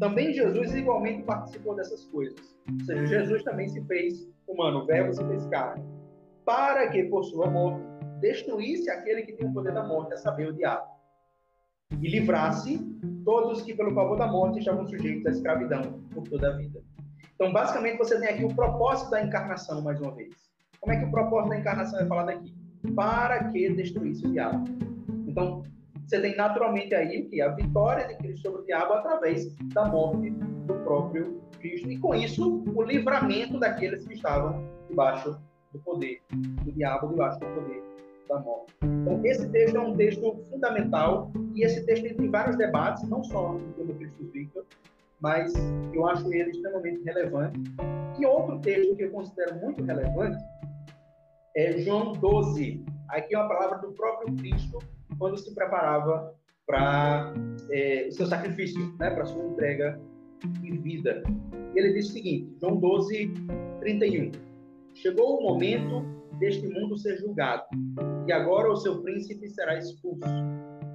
também 0.00 0.32
Jesus 0.32 0.74
igualmente 0.74 1.22
participou 1.24 1.76
dessas 1.76 2.04
coisas. 2.06 2.56
Ou 2.72 2.84
seja, 2.86 3.06
Jesus 3.06 3.42
também 3.44 3.68
se 3.68 3.84
fez 3.84 4.26
humano, 4.48 4.80
o 4.80 4.86
verbo 4.86 5.12
se 5.12 5.22
fez 5.26 5.46
carne, 5.48 5.84
para 6.46 6.88
que, 6.88 7.04
por 7.04 7.22
sua 7.24 7.50
morte, 7.50 7.84
destruísse 8.20 8.90
aquele 8.90 9.22
que 9.22 9.34
tem 9.34 9.46
o 9.46 9.52
poder 9.52 9.74
da 9.74 9.82
morte, 9.82 10.14
a 10.14 10.16
saber, 10.16 10.48
o 10.48 10.54
diabo, 10.54 10.95
e 11.90 12.08
livrasse 12.08 12.78
todos 13.24 13.62
que, 13.62 13.74
pelo 13.74 13.94
favor 13.94 14.16
da 14.16 14.26
morte, 14.26 14.58
estavam 14.58 14.86
sujeitos 14.86 15.26
à 15.26 15.30
escravidão 15.30 16.00
por 16.12 16.24
toda 16.28 16.48
a 16.48 16.56
vida. 16.56 16.82
Então, 17.34 17.52
basicamente, 17.52 17.98
você 17.98 18.18
tem 18.18 18.28
aqui 18.28 18.44
o 18.44 18.54
propósito 18.54 19.10
da 19.10 19.22
encarnação, 19.22 19.82
mais 19.82 20.00
uma 20.00 20.14
vez. 20.14 20.34
Como 20.80 20.92
é 20.92 20.98
que 20.98 21.04
o 21.04 21.10
propósito 21.10 21.50
da 21.50 21.58
encarnação 21.58 22.00
é 22.00 22.06
falado 22.06 22.30
aqui? 22.30 22.54
Para 22.94 23.44
que 23.50 23.70
destruísse 23.70 24.26
o 24.26 24.32
diabo. 24.32 24.64
Então, 25.26 25.62
você 26.06 26.20
tem 26.20 26.36
naturalmente 26.36 26.94
aí 26.94 27.24
que 27.24 27.40
a 27.40 27.48
vitória 27.48 28.06
de 28.06 28.16
Cristo 28.16 28.42
sobre 28.42 28.62
o 28.62 28.64
diabo 28.64 28.94
através 28.94 29.54
da 29.74 29.86
morte 29.86 30.30
do 30.30 30.74
próprio 30.84 31.40
Cristo. 31.58 31.90
E 31.90 31.98
com 31.98 32.14
isso, 32.14 32.62
o 32.74 32.82
livramento 32.82 33.58
daqueles 33.58 34.06
que 34.06 34.14
estavam 34.14 34.64
debaixo 34.88 35.36
do 35.72 35.78
poder 35.80 36.22
do 36.30 36.72
diabo, 36.72 37.08
debaixo 37.08 37.40
do 37.40 37.46
poder 37.46 37.95
da 38.28 38.38
morte. 38.40 38.74
Então, 38.82 39.20
esse 39.24 39.48
texto 39.50 39.76
é 39.76 39.80
um 39.80 39.96
texto 39.96 40.44
fundamental 40.50 41.30
e 41.54 41.64
esse 41.64 41.84
texto 41.86 42.16
tem 42.16 42.30
vários 42.30 42.56
debates, 42.56 43.08
não 43.08 43.22
só 43.24 43.52
no 43.52 43.72
tema 43.74 43.94
Cristo 43.94 44.24
Victor, 44.32 44.64
mas 45.20 45.52
eu 45.92 46.06
acho 46.06 46.32
ele 46.32 46.50
extremamente 46.50 47.02
relevante. 47.04 47.60
E 48.18 48.26
outro 48.26 48.58
texto 48.60 48.96
que 48.96 49.04
eu 49.04 49.10
considero 49.10 49.56
muito 49.56 49.82
relevante 49.84 50.42
é 51.56 51.78
João 51.78 52.12
12. 52.12 52.84
Aqui 53.08 53.34
é 53.34 53.38
uma 53.38 53.48
palavra 53.48 53.78
do 53.78 53.92
próprio 53.92 54.34
Cristo 54.36 54.78
quando 55.18 55.38
se 55.38 55.54
preparava 55.54 56.34
para 56.66 57.32
é, 57.70 58.08
o 58.08 58.12
seu 58.12 58.26
sacrifício, 58.26 58.94
né, 58.98 59.10
para 59.10 59.24
sua 59.24 59.42
entrega 59.44 60.00
e 60.62 60.76
vida. 60.76 61.22
Ele 61.74 61.92
diz 61.92 62.08
o 62.08 62.12
seguinte, 62.12 62.56
João 62.60 62.76
12, 62.76 63.32
31. 63.80 64.32
Chegou 64.94 65.38
o 65.38 65.42
momento 65.42 66.04
deste 66.38 66.66
mundo 66.66 66.98
ser 66.98 67.16
julgado, 67.18 67.64
e 68.26 68.32
agora 68.32 68.70
o 68.70 68.76
seu 68.76 69.00
príncipe 69.02 69.48
será 69.48 69.78
expulso. 69.78 70.26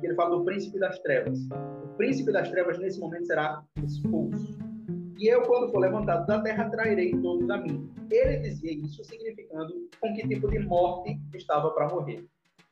Ele 0.03 0.15
fala 0.15 0.37
do 0.37 0.43
príncipe 0.43 0.79
das 0.79 0.99
trevas. 0.99 1.39
O 1.83 1.87
príncipe 1.95 2.31
das 2.31 2.49
trevas, 2.49 2.77
nesse 2.79 2.99
momento, 2.99 3.27
será 3.27 3.63
expulso. 3.83 4.57
E 5.17 5.27
eu, 5.27 5.43
quando 5.43 5.71
for 5.71 5.79
levantado 5.79 6.25
da 6.25 6.41
terra, 6.41 6.69
trairei 6.69 7.11
todos 7.21 7.49
a 7.49 7.57
mim. 7.57 7.89
Ele 8.09 8.37
dizia 8.37 8.73
isso 8.73 9.03
significando 9.03 9.87
com 9.99 10.13
que 10.13 10.27
tipo 10.27 10.49
de 10.49 10.59
morte 10.59 11.17
estava 11.35 11.69
para 11.71 11.87
morrer. 11.89 12.25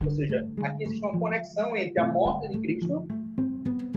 Ou 0.04 0.10
seja, 0.10 0.48
aqui 0.64 0.84
existe 0.84 1.06
uma 1.06 1.18
conexão 1.18 1.78
entre 1.78 2.00
a 2.00 2.08
morte 2.08 2.50
de 2.50 2.60
Cristo 2.60 3.08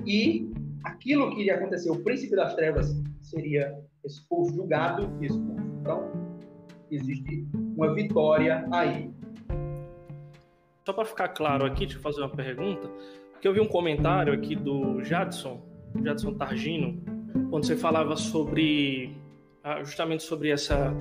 e 0.06 0.52
aquilo 0.84 1.30
que 1.34 1.40
iria 1.40 1.56
acontecer. 1.56 1.90
O 1.90 2.02
príncipe 2.02 2.36
das 2.36 2.54
trevas 2.54 2.94
seria 3.20 3.74
expulso, 4.04 4.54
julgado 4.54 5.10
e 5.20 5.26
expulso. 5.26 5.62
Então, 5.80 6.12
existe 6.90 7.46
uma 7.54 7.94
vitória 7.94 8.66
aí. 8.70 9.10
Só 10.84 10.92
para 10.92 11.04
ficar 11.04 11.28
claro 11.28 11.64
aqui, 11.64 11.86
deixa 11.86 11.98
eu 11.98 12.02
fazer 12.02 12.20
uma 12.20 12.30
pergunta, 12.30 12.90
porque 13.30 13.46
eu 13.46 13.54
vi 13.54 13.60
um 13.60 13.68
comentário 13.68 14.32
aqui 14.32 14.56
do 14.56 15.00
Jadson, 15.02 15.62
Jadson 16.02 16.34
Targino, 16.34 17.00
quando 17.50 17.64
você 17.64 17.76
falava 17.76 18.16
sobre 18.16 19.16
ah, 19.62 19.82
justamente 19.84 20.24
sobre 20.24 20.50
essa 20.50 20.92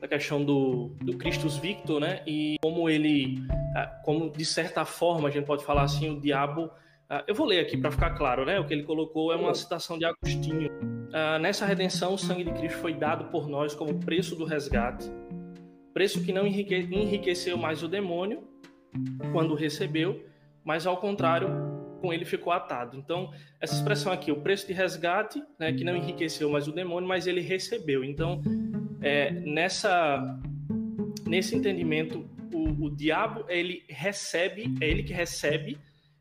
a 0.00 0.08
questão 0.08 0.42
do, 0.42 0.90
do 1.00 1.16
Christus 1.16 1.58
Victor, 1.58 2.00
né? 2.00 2.22
E 2.26 2.56
como 2.60 2.88
ele, 2.88 3.38
ah, 3.76 3.86
como 4.02 4.30
de 4.30 4.44
certa 4.44 4.84
forma 4.84 5.28
a 5.28 5.30
gente 5.30 5.44
pode 5.44 5.64
falar 5.64 5.82
assim, 5.82 6.10
o 6.10 6.18
diabo. 6.18 6.70
Ah, 7.08 7.22
eu 7.26 7.34
vou 7.34 7.46
ler 7.46 7.60
aqui 7.60 7.76
para 7.76 7.90
ficar 7.90 8.10
claro, 8.10 8.46
né? 8.46 8.58
O 8.58 8.66
que 8.66 8.72
ele 8.72 8.82
colocou 8.82 9.30
é 9.30 9.36
uma 9.36 9.54
citação 9.54 9.98
de 9.98 10.06
Agostinho. 10.06 10.70
Nessa 11.42 11.66
redenção, 11.66 12.14
o 12.14 12.18
sangue 12.18 12.42
de 12.42 12.52
Cristo 12.52 12.78
foi 12.78 12.94
dado 12.94 13.26
por 13.26 13.46
nós 13.46 13.74
como 13.74 14.00
preço 14.00 14.34
do 14.34 14.46
resgate, 14.46 15.12
preço 15.92 16.24
que 16.24 16.32
não 16.32 16.46
enriqueceu 16.46 17.58
mais 17.58 17.82
o 17.82 17.88
demônio 17.88 18.51
quando 19.32 19.54
recebeu, 19.54 20.24
mas 20.64 20.86
ao 20.86 20.96
contrário, 20.96 21.48
com 22.00 22.12
ele 22.12 22.24
ficou 22.24 22.52
atado. 22.52 22.96
Então, 22.96 23.32
essa 23.60 23.74
expressão 23.74 24.12
aqui, 24.12 24.32
o 24.32 24.40
preço 24.40 24.66
de 24.66 24.72
resgate, 24.72 25.42
né, 25.58 25.72
que 25.72 25.84
não 25.84 25.96
enriqueceu 25.96 26.50
mais 26.50 26.66
o 26.66 26.72
demônio, 26.72 27.08
mas 27.08 27.26
ele 27.26 27.40
recebeu. 27.40 28.04
Então, 28.04 28.42
é, 29.00 29.30
nessa 29.30 30.40
nesse 31.26 31.56
entendimento, 31.56 32.28
o, 32.52 32.86
o, 32.86 32.90
diabo 32.90 33.44
ele 33.48 33.84
recebe, 33.88 34.74
é 34.80 34.88
ele 34.88 35.02
que 35.02 35.12
recebe 35.12 35.78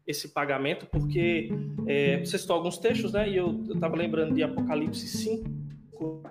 esse 0.07 0.29
pagamento, 0.29 0.85
porque 0.85 1.49
é, 1.85 2.19
você 2.19 2.37
citou 2.37 2.55
alguns 2.55 2.77
textos, 2.77 3.11
né? 3.11 3.29
E 3.29 3.35
eu 3.35 3.61
estava 3.73 3.95
lembrando 3.95 4.33
de 4.33 4.41
Apocalipse 4.41 5.07
5, 5.07 6.23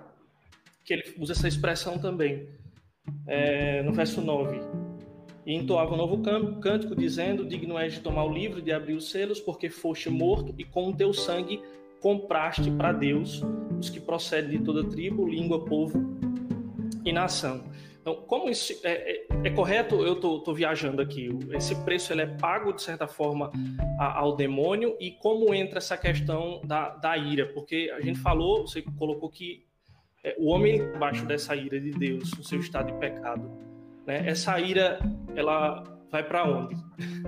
que 0.83 0.93
ele 0.93 1.15
usa 1.19 1.33
essa 1.33 1.47
expressão 1.47 1.99
também, 1.99 2.47
é, 3.27 3.83
no 3.83 3.93
verso 3.93 4.21
9. 4.21 4.59
E 5.45 5.53
entoava 5.55 5.93
um 5.93 5.97
novo 5.97 6.21
cântico, 6.61 6.95
dizendo: 6.95 7.45
Digno 7.45 7.77
és 7.77 7.93
de 7.93 7.99
tomar 7.99 8.23
o 8.25 8.33
livro 8.33 8.61
de 8.61 8.71
abrir 8.71 8.93
os 8.93 9.09
selos, 9.09 9.39
porque 9.39 9.69
foste 9.69 10.09
morto 10.09 10.53
e 10.57 10.63
com 10.63 10.89
o 10.89 10.95
teu 10.95 11.13
sangue 11.13 11.61
compraste 11.99 12.69
para 12.71 12.91
Deus 12.91 13.41
os 13.79 13.89
que 13.89 13.99
procedem 13.99 14.57
de 14.57 14.59
toda 14.63 14.83
tribo, 14.83 15.27
língua, 15.27 15.63
povo 15.65 16.17
e 17.05 17.11
nação. 17.11 17.63
Então, 18.01 18.15
como 18.15 18.49
isso 18.49 18.73
é, 18.83 19.11
é, 19.11 19.27
é 19.43 19.49
correto? 19.51 20.03
Eu 20.03 20.13
estou 20.13 20.55
viajando 20.55 21.01
aqui. 21.01 21.29
Esse 21.51 21.75
preço 21.83 22.11
ele 22.11 22.21
é 22.21 22.25
pago 22.25 22.73
de 22.73 22.81
certa 22.81 23.07
forma 23.07 23.51
a, 23.99 24.19
ao 24.19 24.35
demônio 24.35 24.97
e 24.99 25.11
como 25.11 25.53
entra 25.53 25.77
essa 25.77 25.95
questão 25.95 26.61
da, 26.63 26.89
da 26.89 27.15
ira? 27.15 27.45
Porque 27.53 27.93
a 27.95 28.01
gente 28.01 28.19
falou, 28.19 28.67
você 28.67 28.81
colocou 28.81 29.29
que 29.29 29.65
é, 30.23 30.35
o 30.39 30.47
homem 30.49 30.77
embaixo 30.77 31.25
dessa 31.25 31.55
ira 31.55 31.79
de 31.79 31.91
Deus, 31.91 32.31
no 32.35 32.43
seu 32.43 32.59
estado 32.59 32.91
de 32.91 32.97
pecado, 32.97 33.51
né? 34.05 34.27
Essa 34.27 34.59
ira 34.59 34.99
ela 35.35 35.83
vai 36.11 36.27
para 36.27 36.45
onde? 36.45 36.75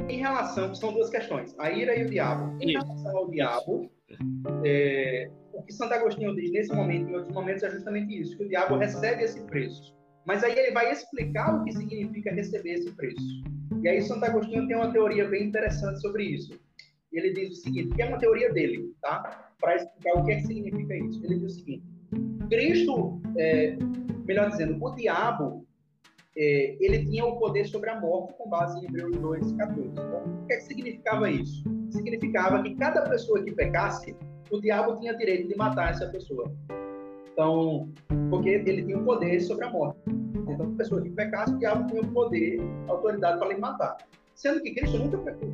Em 0.10 0.18
relação, 0.18 0.74
são 0.76 0.94
duas 0.94 1.10
questões: 1.10 1.56
a 1.60 1.72
ira 1.72 1.96
e 1.96 2.06
o 2.06 2.10
diabo. 2.10 2.58
Em 2.62 2.70
Isso. 2.72 2.86
relação 2.86 3.18
ao 3.18 3.30
diabo, 3.30 3.92
é, 4.66 5.30
o 5.54 5.64
que 5.64 5.74
Santo 5.74 5.94
Agostinho 5.94 6.36
diz 6.36 6.52
nesse 6.52 6.74
momento 6.74 7.08
e 7.08 7.12
em 7.12 7.16
outros 7.16 7.34
momentos 7.34 7.64
é 7.64 7.70
justamente 7.70 8.20
isso: 8.20 8.38
que 8.38 8.44
o 8.44 8.50
diabo 8.50 8.78
recebe 8.78 9.24
esse 9.24 9.42
preço 9.46 9.94
mas 10.26 10.44
aí 10.44 10.58
ele 10.58 10.72
vai 10.72 10.92
explicar 10.92 11.56
o 11.56 11.64
que 11.64 11.72
significa 11.72 12.32
receber 12.32 12.74
esse 12.74 12.92
preço. 12.92 13.44
E 13.82 13.88
aí 13.88 14.02
Santo 14.02 14.24
Agostinho 14.26 14.68
tem 14.68 14.76
uma 14.76 14.92
teoria 14.92 15.28
bem 15.28 15.48
interessante 15.48 16.00
sobre 16.00 16.24
isso. 16.24 16.58
Ele 17.12 17.34
diz 17.34 17.52
o 17.52 17.62
seguinte, 17.62 17.94
que 17.94 18.02
é 18.02 18.06
uma 18.06 18.18
teoria 18.18 18.52
dele, 18.52 18.92
tá? 19.02 19.52
Para 19.60 19.76
explicar 19.76 20.20
o 20.20 20.24
que, 20.24 20.32
é 20.32 20.36
que 20.38 20.48
significa 20.48 20.96
isso. 20.96 21.24
Ele 21.26 21.40
diz 21.40 21.52
o 21.52 21.56
seguinte: 21.56 21.84
Cristo, 22.50 23.22
é, 23.38 23.78
melhor 24.26 24.50
dizendo, 24.50 24.84
o 24.84 24.96
diabo, 24.96 25.68
é, 26.36 26.76
ele 26.80 27.06
tinha 27.06 27.26
o 27.26 27.38
poder 27.38 27.66
sobre 27.66 27.90
a 27.90 28.00
morte 28.00 28.34
com 28.34 28.50
base 28.50 28.80
em 28.80 28.86
Hebreus 28.86 29.16
2, 29.18 29.52
14. 29.54 29.82
Então, 29.90 30.24
o 30.24 30.46
que, 30.48 30.54
é 30.54 30.58
que 30.58 30.64
significava 30.64 31.30
isso? 31.30 31.64
Significava 31.92 32.64
que 32.64 32.76
cada 32.76 33.08
pessoa 33.08 33.44
que 33.44 33.52
pecasse, 33.52 34.16
o 34.52 34.60
diabo 34.60 35.00
tinha 35.00 35.16
direito 35.16 35.48
de 35.48 35.56
matar 35.56 35.92
essa 35.92 36.08
pessoa. 36.08 36.52
Então, 37.32 37.90
porque 38.30 38.50
ele 38.50 38.84
tinha 38.84 38.98
o 38.98 39.04
poder 39.04 39.40
sobre 39.42 39.66
a 39.66 39.70
morte. 39.70 40.00
Então, 40.48 40.74
a 40.74 40.78
pessoa 40.78 41.02
que 41.02 41.10
pecasse, 41.10 41.54
o 41.54 41.58
diabo 41.58 41.88
tinha 41.88 42.02
o 42.02 42.08
poder, 42.08 42.60
a 42.88 42.92
autoridade 42.92 43.40
para 43.40 43.50
lhe 43.50 43.60
matar. 43.60 43.98
Sendo 44.36 44.62
que 44.62 44.74
Cristo 44.74 44.98
nunca 44.98 45.18
pecou. 45.20 45.54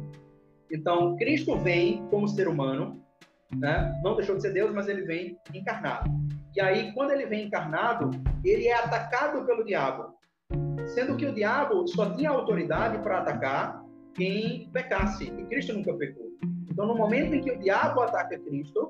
Então, 0.72 1.16
Cristo 1.18 1.58
vem 1.58 2.06
como 2.10 2.28
ser 2.28 2.48
humano, 2.48 3.02
né? 3.56 4.00
não 4.04 4.16
deixou 4.16 4.36
de 4.36 4.44
ser 4.44 4.54
Deus, 4.54 4.74
mas 4.74 4.88
ele 4.88 5.02
vem 5.02 5.38
encarnado. 5.54 6.10
E 6.56 6.62
aí, 6.62 6.92
quando 6.94 7.12
ele 7.12 7.26
vem 7.26 7.48
encarnado, 7.48 8.12
ele 8.44 8.68
é 8.68 8.76
atacado 8.76 9.46
pelo 9.46 9.66
diabo. 9.66 10.19
Sendo 10.90 11.16
que 11.16 11.26
o 11.26 11.34
diabo 11.34 11.88
só 11.88 12.14
tinha 12.16 12.32
autoridade 12.32 12.98
para 13.04 13.20
atacar 13.20 13.86
quem 14.16 14.70
pecasse. 14.74 15.26
E 15.26 15.46
Cristo 15.46 15.74
nunca 15.74 15.94
pecou. 15.94 16.28
Então, 16.70 16.88
no 16.88 16.96
momento 16.96 17.34
em 17.34 17.42
que 17.42 17.52
o 17.52 17.60
diabo 17.60 18.02
ataca 18.02 18.40
Cristo, 18.40 18.90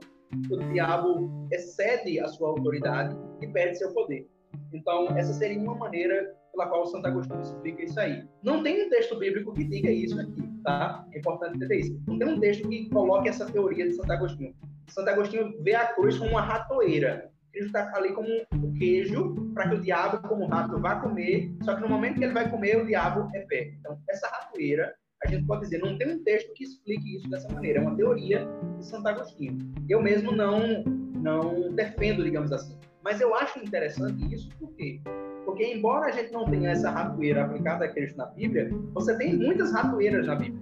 o 0.50 0.58
diabo 0.72 1.48
excede 1.52 2.20
a 2.20 2.28
sua 2.28 2.50
autoridade 2.50 3.18
e 3.42 3.48
perde 3.48 3.78
seu 3.78 3.94
poder. 3.94 4.28
Então, 4.74 5.08
essa 5.18 5.34
seria 5.34 5.60
uma 5.60 5.76
maneira 5.76 6.36
pela 6.52 6.68
qual 6.68 6.86
Santo 6.86 7.08
Agostinho 7.08 7.42
explica 7.42 7.84
isso 7.84 8.00
aí. 8.00 8.24
Não 8.44 8.64
tem 8.64 8.86
um 8.86 8.90
texto 8.90 9.18
bíblico 9.18 9.54
que 9.54 9.64
diga 9.64 9.92
isso 9.92 10.20
aqui, 10.20 10.44
tá? 10.64 11.06
É 11.14 11.20
importante 11.20 11.58
entender 11.58 11.80
isso. 11.80 12.02
Não 12.08 12.18
tem 12.18 12.28
um 12.28 12.40
texto 12.40 12.68
que 12.68 12.90
coloque 12.90 13.30
essa 13.30 13.46
teoria 13.46 13.88
de 13.88 13.96
Santo 13.96 14.12
Agostinho. 14.12 14.56
Santo 14.88 15.10
Agostinho 15.10 15.54
vê 15.62 15.76
a 15.76 15.94
cruz 15.94 16.18
como 16.18 16.32
uma 16.32 16.42
ratoeira. 16.42 17.30
Cristo 17.52 17.68
está 17.68 17.96
ali 17.96 18.14
como 18.14 18.28
um 18.54 18.74
queijo 18.74 19.52
para 19.54 19.70
que 19.70 19.76
o 19.76 19.82
diabo, 19.82 20.28
como 20.28 20.48
rato, 20.48 20.80
vá 20.80 20.96
comer. 20.96 21.52
Só 21.64 21.76
que 21.76 21.82
no 21.82 21.90
momento 21.90 22.18
que 22.18 22.24
ele 22.24 22.34
vai 22.34 22.50
comer, 22.50 22.82
o 22.82 22.86
diabo 22.86 23.30
é 23.36 23.42
pé. 23.42 23.74
Então, 23.80 23.98
essa 24.10 24.28
ratoeira, 24.28 24.94
a 25.24 25.30
gente 25.30 25.46
pode 25.46 25.62
dizer, 25.62 25.80
não 25.80 25.98
tem 25.98 26.16
um 26.16 26.24
texto 26.24 26.54
que 26.54 26.64
explique 26.64 27.18
isso 27.18 27.30
dessa 27.30 27.52
maneira. 27.54 27.80
É 27.80 27.82
uma 27.82 27.96
teoria 27.96 28.48
de 28.78 28.86
Santo 28.86 29.08
Agostinho. 29.08 29.58
Eu 29.90 30.02
mesmo 30.02 30.32
não, 30.32 30.84
não 30.84 31.74
defendo, 31.74 32.24
digamos 32.24 32.52
assim. 32.52 32.78
Mas 33.04 33.22
eu 33.22 33.34
acho 33.36 33.60
interessante 33.60 34.34
isso, 34.34 34.50
por 34.58 34.74
quê? 34.76 35.02
Porque, 35.46 35.66
embora 35.66 36.08
a 36.08 36.12
gente 36.12 36.32
não 36.32 36.46
tenha 36.46 36.70
essa 36.70 36.92
ratoeira 36.92 37.44
aplicada 37.44 37.86
a 37.86 37.88
Cristo 37.88 38.18
na 38.18 38.26
Bíblia, 38.28 38.70
você 38.94 39.18
tem 39.18 39.36
muitas 39.36 39.72
ratoeiras 39.72 40.28
na 40.28 40.36
Bíblia. 40.36 40.62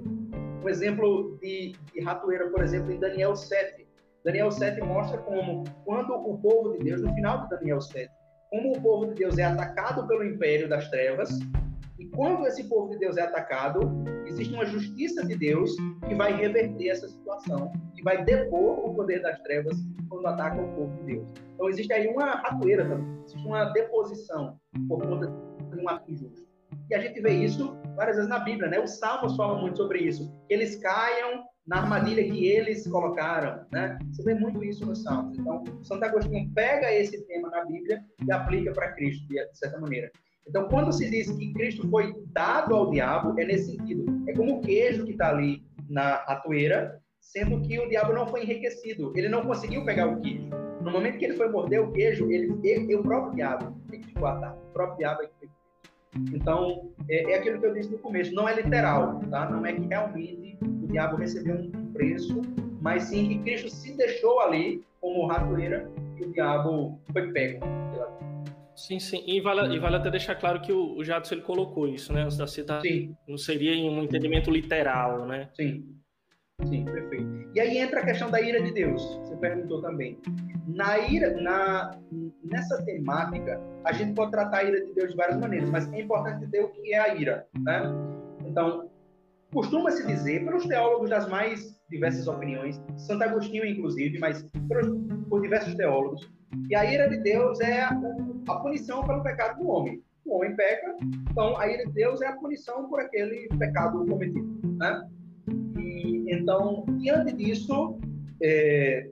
Um 0.64 0.70
exemplo 0.70 1.38
de, 1.42 1.74
de 1.94 2.02
ratoeira, 2.02 2.50
por 2.50 2.64
exemplo, 2.64 2.92
em 2.92 3.00
Daniel 3.00 3.36
7. 3.36 3.87
Daniel 4.28 4.52
7 4.52 4.82
mostra 4.82 5.20
como, 5.20 5.64
quando 5.86 6.14
o 6.14 6.38
povo 6.40 6.74
de 6.74 6.84
Deus, 6.84 7.02
no 7.02 7.14
final 7.14 7.44
de 7.44 7.50
Daniel 7.50 7.80
7, 7.80 8.12
como 8.52 8.74
o 8.74 8.82
povo 8.82 9.08
de 9.08 9.14
Deus 9.14 9.38
é 9.38 9.46
atacado 9.46 10.06
pelo 10.06 10.22
império 10.22 10.68
das 10.68 10.90
trevas, 10.90 11.30
e 11.98 12.06
quando 12.08 12.46
esse 12.46 12.66
povo 12.66 12.90
de 12.90 13.00
Deus 13.00 13.16
é 13.16 13.22
atacado, 13.22 13.80
existe 14.26 14.54
uma 14.54 14.66
justiça 14.66 15.26
de 15.26 15.34
Deus 15.38 15.74
que 16.10 16.14
vai 16.14 16.34
reverter 16.34 16.90
essa 16.90 17.08
situação, 17.08 17.72
que 17.96 18.04
vai 18.04 18.26
depor 18.26 18.86
o 18.86 18.94
poder 18.94 19.22
das 19.22 19.40
trevas 19.44 19.78
quando 20.10 20.28
ataca 20.28 20.62
o 20.62 20.76
povo 20.76 20.94
de 20.98 21.14
Deus. 21.14 21.34
Então 21.54 21.70
existe 21.70 21.94
aí 21.94 22.10
uma 22.10 22.26
ratoeira 22.26 22.84
também, 22.84 23.24
existe 23.24 23.48
uma 23.48 23.64
deposição 23.72 24.60
por 24.90 25.04
conta 25.04 25.28
de 25.72 25.82
um 25.82 25.88
ato 25.88 26.12
injusto. 26.12 26.46
E 26.90 26.96
a 26.96 27.00
gente 27.00 27.22
vê 27.22 27.32
isso 27.32 27.78
várias 27.96 28.18
vezes 28.18 28.30
na 28.30 28.40
Bíblia, 28.40 28.70
né? 28.70 28.78
Os 28.78 29.00
Salmos 29.00 29.38
falam 29.38 29.62
muito 29.62 29.78
sobre 29.78 30.00
isso, 30.00 30.30
que 30.50 30.54
eles 30.54 30.76
caiam 30.76 31.46
na 31.68 31.82
armadilha 31.82 32.24
que 32.24 32.48
eles 32.48 32.88
colocaram, 32.88 33.66
né? 33.72 34.00
Você 34.12 34.24
vê 34.24 34.34
muito 34.34 34.64
isso 34.64 34.86
nos 34.86 35.04
Salmos. 35.04 35.38
Então, 35.38 35.64
Santo 35.84 36.06
Agostinho 36.06 36.50
pega 36.56 36.92
esse 36.94 37.22
tema 37.28 37.50
na 37.50 37.66
Bíblia 37.66 38.02
e 38.26 38.32
aplica 38.32 38.72
para 38.72 38.94
Cristo, 38.94 39.28
de 39.28 39.58
certa 39.58 39.78
maneira. 39.80 40.10
Então, 40.48 40.70
quando 40.70 40.94
se 40.94 41.10
diz 41.10 41.30
que 41.30 41.52
Cristo 41.54 41.88
foi 41.90 42.16
dado 42.28 42.74
ao 42.74 42.90
diabo, 42.90 43.38
é 43.38 43.44
nesse 43.44 43.76
sentido. 43.76 44.06
É 44.28 44.34
como 44.34 44.58
o 44.58 44.62
queijo 44.62 45.04
que 45.04 45.12
está 45.12 45.30
ali 45.30 45.62
na 45.90 46.16
atoeira, 46.16 47.02
sendo 47.20 47.62
que 47.62 47.78
o 47.78 47.90
diabo 47.90 48.14
não 48.14 48.28
foi 48.28 48.44
enriquecido. 48.44 49.12
Ele 49.18 49.28
não 49.28 49.46
conseguiu 49.46 49.84
pegar 49.84 50.08
o 50.08 50.22
queijo. 50.22 50.50
No 50.82 50.90
momento 50.90 51.18
que 51.18 51.26
ele 51.26 51.34
foi 51.34 51.50
morder 51.50 51.82
o 51.82 51.92
queijo, 51.92 52.32
ele, 52.32 52.58
ele, 52.64 52.96
o 52.96 53.04
próprio 53.04 53.36
diabo 53.36 53.78
é 53.92 53.98
que 53.98 54.08
ficou 54.08 54.26
atado. 54.26 54.58
O 54.70 54.72
próprio 54.72 55.00
diabo 55.00 55.24
é 55.24 55.28
que 55.28 55.37
então, 56.34 56.90
é, 57.10 57.32
é, 57.32 57.38
aquilo 57.38 57.60
que 57.60 57.66
eu 57.66 57.74
disse 57.74 57.92
no 57.92 58.00
começo, 58.00 58.34
não 58.34 58.48
é 58.48 58.56
literal, 58.56 59.20
tá? 59.30 59.50
Não 59.50 59.66
é 59.66 59.74
que 59.74 59.82
realmente 59.82 60.58
o 60.62 60.88
diabo 60.88 61.18
recebeu 61.18 61.56
um 61.56 61.92
preço, 61.94 62.42
mas 62.82 63.04
sim 63.04 63.28
que 63.28 63.40
Cristo 63.40 63.70
se 63.70 63.96
deixou 63.96 64.40
ali 64.40 64.84
como 65.00 65.28
ratoeira 65.28 65.90
e 66.18 66.24
o 66.24 66.32
diabo 66.32 67.00
foi 67.12 67.32
pego 67.32 67.66
Sim, 68.78 69.00
sim. 69.00 69.24
E 69.26 69.42
vale, 69.42 69.76
e 69.76 69.80
vale 69.80 69.96
até 69.96 70.12
deixar 70.12 70.36
claro 70.36 70.62
que 70.62 70.72
o, 70.72 70.98
o 70.98 71.04
Jadson 71.04 71.34
ele 71.34 71.42
colocou 71.42 71.88
isso, 71.88 72.14
né? 72.14 72.28
Da 72.38 72.46
citar, 72.46 72.80
sim. 72.82 73.16
não 73.28 73.38
seria 73.38 73.74
em 73.74 73.90
um 73.90 74.04
entendimento 74.04 74.52
literal, 74.52 75.26
né? 75.26 75.50
Sim. 75.56 75.97
Sim, 76.66 76.86
perfeito. 76.86 77.52
E 77.54 77.60
aí 77.60 77.78
entra 77.78 78.00
a 78.00 78.06
questão 78.06 78.32
da 78.32 78.42
ira 78.42 78.62
de 78.62 78.72
Deus. 78.72 79.02
Você 79.20 79.36
perguntou 79.38 79.80
também. 79.82 80.20
Na 80.66 80.98
ira, 80.98 81.40
na, 81.40 81.92
nessa 82.44 82.84
temática, 82.84 83.62
a 83.86 83.94
gente 83.94 84.16
pode 84.16 84.32
tratar 84.32 84.58
a 84.58 84.64
ira 84.64 84.84
de 84.84 84.92
Deus 84.94 85.12
de 85.12 85.18
várias 85.18 85.40
maneiras, 85.40 85.70
mas 85.70 85.92
é 85.94 86.02
importante 86.02 86.38
entender 86.38 86.62
o 86.62 86.70
que 86.70 86.94
é 86.94 87.00
a 87.00 87.14
ira, 87.14 87.48
né? 87.60 87.84
Então, 88.44 88.90
costuma-se 89.54 90.06
dizer, 90.08 90.44
pelos 90.46 90.66
teólogos 90.66 91.12
das 91.12 91.30
mais 91.30 91.80
diversas 91.92 92.28
opiniões, 92.28 92.82
Santo 92.98 93.24
Agostinho 93.24 93.66
inclusive, 93.66 94.18
mas 94.18 94.44
por, 95.30 95.42
diversos 95.42 95.76
teólogos, 95.76 96.28
que 96.68 96.76
a 96.76 96.92
ira 96.92 97.08
de 97.08 97.18
Deus 97.20 97.60
é 97.60 97.82
a, 97.82 97.92
a 98.50 98.56
punição 98.56 99.06
pelo 99.06 99.22
pecado 99.22 99.60
do 99.60 99.70
homem. 99.70 100.04
O 100.26 100.36
homem 100.36 100.56
peca, 100.56 100.98
então 101.32 101.58
a 101.58 101.68
ira 101.68 101.86
de 101.86 101.94
Deus 101.94 102.22
é 102.22 102.28
a 102.28 102.36
punição 102.36 102.90
por 102.90 103.00
aquele 103.00 103.48
pecado 103.58 104.06
cometido, 104.06 104.60
né? 104.78 105.08
E, 105.78 106.34
então, 106.34 106.86
diante 107.00 107.34
disso, 107.34 108.00
é, 108.42 109.10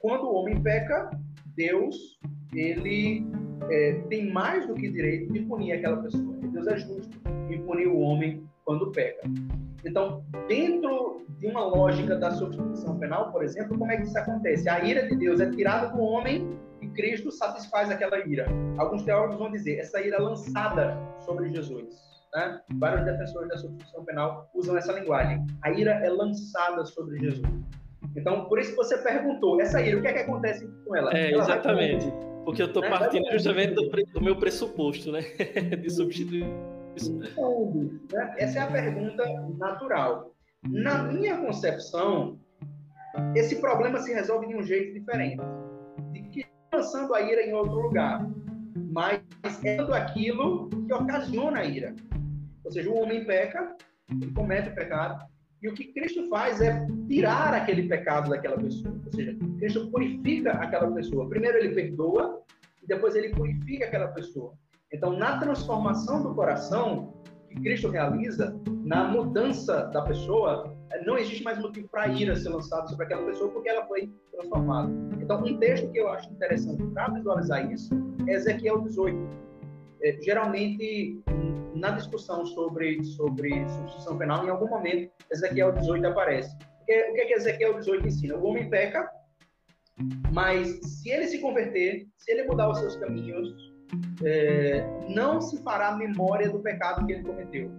quando 0.00 0.24
o 0.24 0.34
homem 0.34 0.60
peca, 0.62 1.10
Deus 1.56 2.18
ele 2.54 3.26
é, 3.70 3.92
tem 4.08 4.30
mais 4.30 4.66
do 4.66 4.74
que 4.74 4.88
direito 4.88 5.32
de 5.32 5.40
punir 5.40 5.72
aquela 5.72 5.96
pessoa. 5.98 6.36
Deus 6.52 6.66
é 6.66 6.76
justo 6.78 7.18
em 7.50 7.60
punir 7.62 7.86
o 7.86 7.98
homem 7.98 8.42
quando 8.64 8.90
peca. 8.92 9.28
Então, 9.84 10.24
dentro 10.48 11.24
de 11.38 11.46
uma 11.46 11.64
lógica 11.64 12.16
da 12.16 12.30
substituição 12.32 12.98
penal, 12.98 13.30
por 13.30 13.44
exemplo, 13.44 13.78
como 13.78 13.90
é 13.90 13.96
que 13.96 14.04
isso 14.04 14.18
acontece? 14.18 14.68
A 14.68 14.82
ira 14.82 15.06
de 15.06 15.16
Deus 15.16 15.40
é 15.40 15.50
tirada 15.50 15.88
do 15.88 16.00
homem 16.00 16.48
e 16.80 16.88
Cristo 16.88 17.30
satisfaz 17.30 17.90
aquela 17.90 18.18
ira. 18.26 18.46
Alguns 18.78 19.02
teólogos 19.02 19.38
vão 19.38 19.50
dizer 19.50 19.78
essa 19.78 20.00
ira 20.00 20.20
lançada 20.20 20.98
sobre 21.20 21.48
Jesus. 21.50 21.94
Né? 22.36 22.60
Vários 22.74 23.06
defensores 23.06 23.48
da 23.48 23.56
substituição 23.56 24.04
penal 24.04 24.50
usam 24.54 24.76
essa 24.76 24.92
linguagem. 24.92 25.42
A 25.62 25.70
ira 25.70 25.92
é 25.92 26.10
lançada 26.10 26.84
sobre 26.84 27.18
Jesus. 27.18 27.48
Então, 28.14 28.44
por 28.44 28.58
isso 28.58 28.72
que 28.72 28.76
você 28.76 28.98
perguntou, 28.98 29.58
essa 29.58 29.80
ira, 29.80 29.98
o 29.98 30.02
que 30.02 30.08
é 30.08 30.12
que 30.12 30.18
acontece 30.18 30.68
com 30.84 30.94
ela? 30.94 31.16
É, 31.16 31.32
ela 31.32 31.42
exatamente. 31.42 32.12
Porque 32.44 32.60
eu 32.60 32.66
estou 32.66 32.82
né? 32.82 32.90
partindo 32.90 33.26
justamente 33.32 33.72
do, 33.72 33.88
do, 33.88 34.20
meu 34.20 34.36
pressuposto, 34.36 35.10
né? 35.10 35.22
De 35.80 35.88
substituir 35.88 36.46
isso. 36.94 37.18
Né? 37.18 37.26
Essa 38.36 38.58
é 38.58 38.62
a 38.62 38.66
pergunta 38.66 39.24
natural. 39.56 40.34
Na 40.68 41.04
minha 41.04 41.38
concepção, 41.38 42.38
esse 43.34 43.62
problema 43.62 43.98
se 43.98 44.12
resolve 44.12 44.46
de 44.46 44.56
um 44.56 44.62
jeito 44.62 44.92
diferente. 44.92 45.40
De 46.12 46.20
que 46.28 46.46
lançando 46.70 47.14
a 47.14 47.22
ira 47.22 47.42
em 47.42 47.54
outro 47.54 47.80
lugar, 47.80 48.28
mas 48.92 49.22
é 49.64 49.78
aquilo 49.80 50.68
que 50.68 50.92
ocasiona 50.92 51.60
a 51.60 51.64
ira. 51.64 51.94
Ou 52.66 52.72
seja, 52.72 52.90
o 52.90 53.00
homem 53.00 53.24
peca, 53.24 53.76
ele 54.10 54.32
comete 54.32 54.68
o 54.68 54.74
pecado, 54.74 55.24
e 55.62 55.68
o 55.68 55.74
que 55.74 55.92
Cristo 55.92 56.28
faz 56.28 56.60
é 56.60 56.84
tirar 57.08 57.54
aquele 57.54 57.88
pecado 57.88 58.28
daquela 58.28 58.58
pessoa. 58.58 58.94
Ou 59.06 59.12
seja, 59.12 59.36
Cristo 59.58 59.90
purifica 59.90 60.50
aquela 60.50 60.90
pessoa. 60.90 61.28
Primeiro 61.28 61.58
ele 61.58 61.74
perdoa 61.74 62.42
e 62.82 62.86
depois 62.86 63.14
ele 63.14 63.30
purifica 63.30 63.86
aquela 63.86 64.08
pessoa. 64.08 64.52
Então, 64.92 65.16
na 65.16 65.38
transformação 65.38 66.22
do 66.22 66.34
coração 66.34 67.14
que 67.48 67.60
Cristo 67.60 67.88
realiza, 67.88 68.60
na 68.84 69.08
mudança 69.08 69.86
da 69.86 70.02
pessoa, 70.02 70.76
não 71.04 71.16
existe 71.16 71.44
mais 71.44 71.58
motivo 71.58 71.88
para 71.88 72.08
ira 72.08 72.34
ser 72.34 72.48
lançado 72.48 72.88
sobre 72.90 73.04
aquela 73.06 73.24
pessoa 73.24 73.50
porque 73.50 73.68
ela 73.68 73.86
foi 73.86 74.12
transformada. 74.32 74.92
Então, 75.20 75.42
um 75.42 75.58
texto 75.58 75.90
que 75.90 75.98
eu 75.98 76.08
acho 76.08 76.30
interessante 76.30 76.84
para 76.88 77.12
visualizar 77.12 77.70
isso 77.72 77.94
é 78.26 78.34
Ezequiel 78.34 78.80
18. 78.80 79.45
É, 80.02 80.16
geralmente, 80.20 81.20
na 81.74 81.90
discussão 81.90 82.44
sobre, 82.46 83.02
sobre 83.04 83.68
substituição 83.68 84.18
penal, 84.18 84.44
em 84.44 84.50
algum 84.50 84.68
momento, 84.68 85.10
Ezequiel 85.30 85.72
18 85.72 86.06
aparece. 86.06 86.56
Porque, 86.78 87.10
o 87.10 87.14
que, 87.14 87.20
é 87.20 87.26
que 87.26 87.34
Ezequiel 87.34 87.74
18 87.78 88.06
ensina? 88.06 88.36
O 88.36 88.44
homem 88.44 88.68
peca, 88.68 89.10
mas 90.32 90.68
se 90.82 91.10
ele 91.10 91.26
se 91.26 91.38
converter, 91.38 92.06
se 92.16 92.32
ele 92.32 92.44
mudar 92.44 92.68
os 92.68 92.78
seus 92.78 92.96
caminhos, 92.96 93.74
é, 94.24 94.84
não 95.08 95.40
se 95.40 95.62
fará 95.62 95.96
memória 95.96 96.50
do 96.50 96.60
pecado 96.60 97.06
que 97.06 97.12
ele 97.12 97.24
cometeu. 97.24 97.70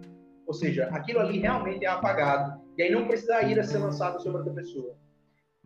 Ou 0.45 0.53
seja, 0.53 0.87
aquilo 0.91 1.19
ali 1.19 1.39
realmente 1.39 1.85
é 1.85 1.87
apagado. 1.87 2.61
E 2.77 2.83
aí 2.83 2.91
não 2.91 3.07
precisa 3.07 3.41
ir 3.43 3.59
a 3.59 3.63
ser 3.63 3.79
lançado 3.79 4.21
sobre 4.21 4.39
outra 4.39 4.53
pessoa. 4.53 4.95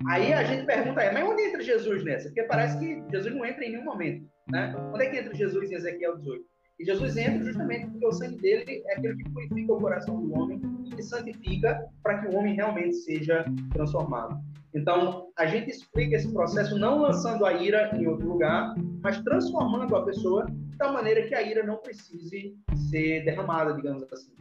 Aí 0.08 0.34
a 0.34 0.44
gente 0.44 0.66
pergunta, 0.66 1.02
é, 1.02 1.12
mas 1.12 1.24
onde 1.24 1.44
entra 1.44 1.62
Jesus 1.62 2.04
nessa? 2.04 2.30
Porque 2.30 2.44
parece 2.44 2.80
que 2.80 3.04
Jesus 3.12 3.36
não 3.36 3.46
entra 3.46 3.64
em 3.64 3.72
nenhum 3.72 3.84
momento. 3.84 4.28
Né? 4.50 4.76
Onde 4.94 5.06
é 5.06 5.10
que 5.10 5.18
entra 5.18 5.34
Jesus 5.34 5.72
em 5.72 5.76
Ezequiel 5.76 6.18
18? 6.18 6.46
E 6.80 6.86
Jesus 6.86 7.16
entra 7.16 7.44
justamente 7.44 7.88
porque 7.92 8.08
o 8.08 8.12
sangue 8.12 8.38
dele 8.38 8.84
é 8.88 8.96
aquele 8.96 9.16
que 9.16 9.30
purifica 9.30 9.74
o 9.74 9.80
coração 9.80 10.20
do 10.20 10.34
homem 10.34 10.60
e 10.86 10.90
que 10.90 11.04
santifica 11.04 11.88
para 12.02 12.20
que 12.20 12.28
o 12.28 12.36
homem 12.36 12.56
realmente 12.56 12.96
seja 12.96 13.46
transformado. 13.72 14.40
Então, 14.74 15.28
a 15.38 15.46
gente 15.46 15.70
explica 15.70 16.16
esse 16.16 16.32
processo 16.34 16.78
não 16.80 17.02
lançando 17.02 17.46
a 17.46 17.54
ira 17.54 17.92
em 17.96 18.08
outro 18.08 18.28
lugar, 18.28 18.74
mas 19.04 19.22
transformando 19.22 19.96
a 19.96 20.06
pessoa 20.06 20.48
tal 20.82 20.94
maneira 20.94 21.28
que 21.28 21.36
a 21.36 21.42
ira 21.44 21.64
não 21.64 21.78
precise 21.78 22.56
ser 22.90 23.24
derramada, 23.24 23.74
digamos 23.74 24.04
assim. 24.12 24.32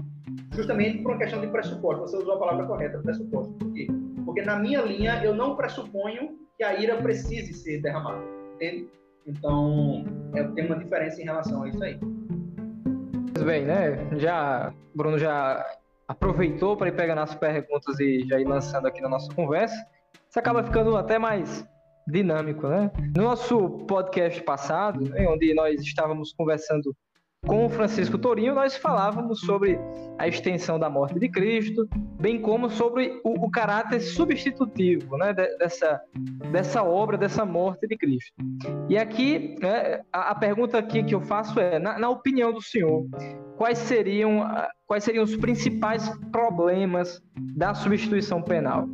Justamente 0.55 1.03
por 1.03 1.13
uma 1.13 1.19
questão 1.19 1.41
de 1.41 1.49
pressuposto. 1.49 2.01
Você 2.03 2.17
usou 2.17 2.35
a 2.35 2.39
palavra 2.39 2.67
correta, 2.67 2.99
pressuposto. 3.01 3.53
Por 3.55 3.73
quê? 3.75 3.87
Porque 4.25 4.41
na 4.41 4.57
minha 4.59 4.81
linha 4.81 5.23
eu 5.23 5.35
não 5.35 5.57
pressuponho 5.57 6.39
que 6.57 6.65
a 6.65 6.81
ira 6.81 6.97
precise 7.03 7.53
ser 7.53 7.83
derramada. 7.83 8.25
Entende? 8.55 8.89
Então, 9.27 10.05
é, 10.35 10.43
tem 10.45 10.67
uma 10.67 10.79
diferença 10.79 11.21
em 11.21 11.25
relação 11.25 11.63
a 11.63 11.69
isso 11.69 11.83
aí. 11.83 11.99
Pois 13.33 13.45
bem, 13.45 13.65
né? 13.65 14.19
Já, 14.19 14.73
Bruno 14.95 15.19
já 15.19 15.65
aproveitou 16.09 16.77
para 16.77 16.89
ir 16.89 16.97
pegando 16.97 17.21
as 17.21 17.35
perguntas 17.35 18.01
e 18.01 18.27
já 18.27 18.41
ir 18.41 18.45
lançando 18.45 18.87
aqui 18.87 19.01
na 19.01 19.09
nossa 19.09 19.33
conversa. 19.35 19.77
Isso 20.29 20.39
acaba 20.39 20.63
ficando 20.63 20.97
até 20.97 21.19
mais 21.19 21.67
dinâmico, 22.07 22.67
né? 22.67 22.91
No 23.17 23.25
nosso 23.25 23.71
podcast 23.87 24.43
passado, 24.43 25.05
onde 25.29 25.55
nós 25.55 25.81
estávamos 25.81 26.33
conversando 26.33 26.95
com 27.47 27.67
o 27.67 27.71
Francisco 27.71 28.19
Torinho, 28.19 28.55
nós 28.55 28.77
falávamos 28.77 29.41
sobre 29.41 29.79
a 30.19 30.29
extensão 30.29 30.79
da 30.79 30.91
morte 30.91 31.19
de 31.19 31.29
Cristo, 31.29 31.89
bem 32.21 32.41
como 32.41 32.69
sobre 32.69 33.21
o, 33.25 33.47
o 33.47 33.51
caráter 33.51 34.01
substitutivo 34.01 35.17
né, 35.17 35.33
dessa, 35.33 36.01
dessa 36.53 36.83
obra, 36.83 37.17
dessa 37.17 37.45
morte 37.45 37.87
de 37.87 37.97
Cristo. 37.97 38.33
E 38.89 38.99
aqui, 38.99 39.57
né, 39.61 40.01
a, 40.13 40.31
a, 40.31 40.35
pergunta 40.35 40.79
aqui 40.79 41.03
que 41.03 41.15
eu 41.15 41.23
faço 41.23 41.59
é, 41.59 41.79
na, 41.79 41.99
na 41.99 42.11
opinião 42.11 42.53
do 42.53 42.63
senhor, 42.63 43.07
quais 43.57 43.79
seriam, 43.79 44.47
quais 44.87 45.05
seriam 45.05 45.25
os 45.25 45.35
principais 45.37 46.11
problemas 46.31 47.23
da 47.57 47.73
substituição 47.73 48.43
penal? 48.43 48.87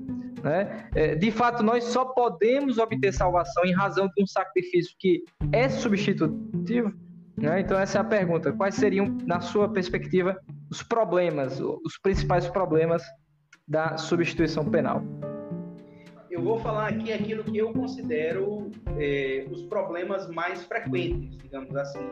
Né? 0.43 0.89
É, 0.95 1.15
de 1.17 1.33
fato, 1.33 1.65
nós 1.65 1.83
só 1.85 2.05
podemos 2.05 2.79
obter 2.79 3.13
salvação 3.13 3.65
em 3.65 3.73
razão 3.73 4.09
de 4.17 4.23
um 4.23 4.27
sacrifício 4.27 4.95
que 4.99 5.25
é 5.53 5.69
substitutivo. 5.69 6.93
Né? 7.37 7.61
Então, 7.61 7.79
essa 7.79 7.99
é 7.99 8.01
a 8.01 8.05
pergunta. 8.05 8.53
Quais 8.53 8.75
seriam, 8.75 9.17
na 9.27 9.41
sua 9.41 9.69
perspectiva, 9.69 10.41
os 10.71 10.83
problemas, 10.83 11.61
os 11.61 11.99
principais 12.03 12.49
problemas 12.49 13.03
da 13.69 13.97
substituição 13.97 14.65
penal? 14.65 15.03
Eu 16.31 16.43
vou 16.43 16.59
falar 16.59 16.89
aqui 16.89 17.13
aquilo 17.13 17.45
que 17.45 17.57
eu 17.57 17.73
considero 17.73 18.71
é, 18.99 19.47
os 19.51 19.63
problemas 19.65 20.29
mais 20.29 20.65
frequentes, 20.65 21.37
digamos 21.39 21.75
assim. 21.77 22.07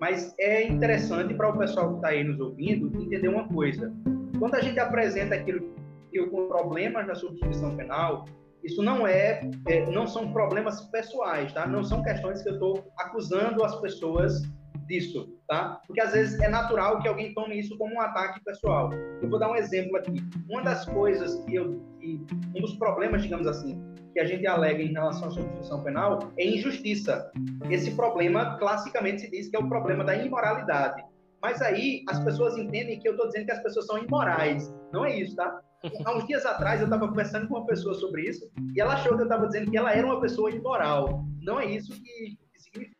Mas 0.00 0.34
é 0.38 0.66
interessante 0.66 1.34
para 1.34 1.50
o 1.50 1.58
pessoal 1.58 1.90
que 1.90 1.96
está 1.96 2.08
aí 2.08 2.24
nos 2.24 2.40
ouvindo 2.40 2.86
entender 3.00 3.28
uma 3.28 3.46
coisa. 3.48 3.92
Quando 4.38 4.54
a 4.54 4.60
gente 4.60 4.78
apresenta 4.78 5.34
aquilo 5.34 5.74
eu 6.12 6.28
com 6.30 6.48
problemas 6.48 7.06
na 7.06 7.14
substituição 7.14 7.76
penal, 7.76 8.24
isso 8.64 8.82
não 8.82 9.06
é, 9.06 9.48
é, 9.66 9.86
não 9.90 10.06
são 10.06 10.32
problemas 10.32 10.80
pessoais, 10.86 11.52
tá? 11.52 11.66
Não 11.66 11.84
são 11.84 12.02
questões 12.02 12.42
que 12.42 12.48
eu 12.48 12.54
estou 12.54 12.92
acusando 12.98 13.64
as 13.64 13.80
pessoas 13.80 14.42
disso, 14.90 15.32
tá? 15.48 15.80
Porque 15.86 16.00
às 16.00 16.12
vezes 16.12 16.38
é 16.40 16.48
natural 16.48 17.00
que 17.00 17.08
alguém 17.08 17.32
tome 17.32 17.58
isso 17.58 17.78
como 17.78 17.94
um 17.94 18.00
ataque 18.00 18.42
pessoal. 18.44 18.90
Eu 19.22 19.30
vou 19.30 19.38
dar 19.38 19.50
um 19.50 19.54
exemplo 19.54 19.96
aqui. 19.96 20.20
Uma 20.48 20.62
das 20.62 20.84
coisas 20.84 21.42
que 21.44 21.54
eu, 21.54 21.80
que, 22.00 22.20
um 22.54 22.60
dos 22.60 22.74
problemas, 22.74 23.22
digamos 23.22 23.46
assim, 23.46 23.80
que 24.12 24.18
a 24.20 24.24
gente 24.24 24.46
alega 24.46 24.82
em 24.82 24.92
relação 24.92 25.28
à 25.28 25.30
substituição 25.30 25.82
penal 25.84 26.18
é 26.36 26.44
injustiça. 26.44 27.30
Esse 27.70 27.92
problema 27.92 28.58
classicamente 28.58 29.22
se 29.22 29.30
diz 29.30 29.48
que 29.48 29.56
é 29.56 29.60
o 29.60 29.68
problema 29.68 30.02
da 30.02 30.16
imoralidade. 30.16 31.02
Mas 31.40 31.62
aí 31.62 32.02
as 32.08 32.22
pessoas 32.22 32.58
entendem 32.58 32.98
que 32.98 33.08
eu 33.08 33.12
estou 33.12 33.28
dizendo 33.28 33.46
que 33.46 33.52
as 33.52 33.62
pessoas 33.62 33.86
são 33.86 33.96
imorais. 33.96 34.74
Não 34.92 35.04
é 35.04 35.16
isso, 35.16 35.36
tá? 35.36 35.60
Há 36.04 36.14
uns 36.14 36.26
dias 36.26 36.44
atrás 36.44 36.80
eu 36.80 36.86
estava 36.86 37.08
conversando 37.08 37.48
com 37.48 37.54
uma 37.54 37.66
pessoa 37.66 37.94
sobre 37.94 38.28
isso 38.28 38.50
e 38.74 38.80
ela 38.80 38.94
achou 38.94 39.14
que 39.14 39.22
eu 39.22 39.24
estava 39.24 39.46
dizendo 39.46 39.70
que 39.70 39.78
ela 39.78 39.94
era 39.94 40.06
uma 40.06 40.20
pessoa 40.20 40.50
imoral. 40.50 41.24
Não 41.40 41.58
é 41.58 41.64
isso 41.64 41.92
que, 42.02 42.38
significa. 42.60 42.96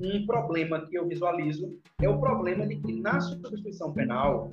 Um 0.00 0.26
problema 0.26 0.86
que 0.86 0.96
eu 0.96 1.06
visualizo 1.06 1.78
é 2.00 2.08
o 2.08 2.18
problema 2.18 2.66
de 2.66 2.76
que 2.76 3.00
na 3.00 3.20
substituição 3.20 3.92
penal 3.92 4.50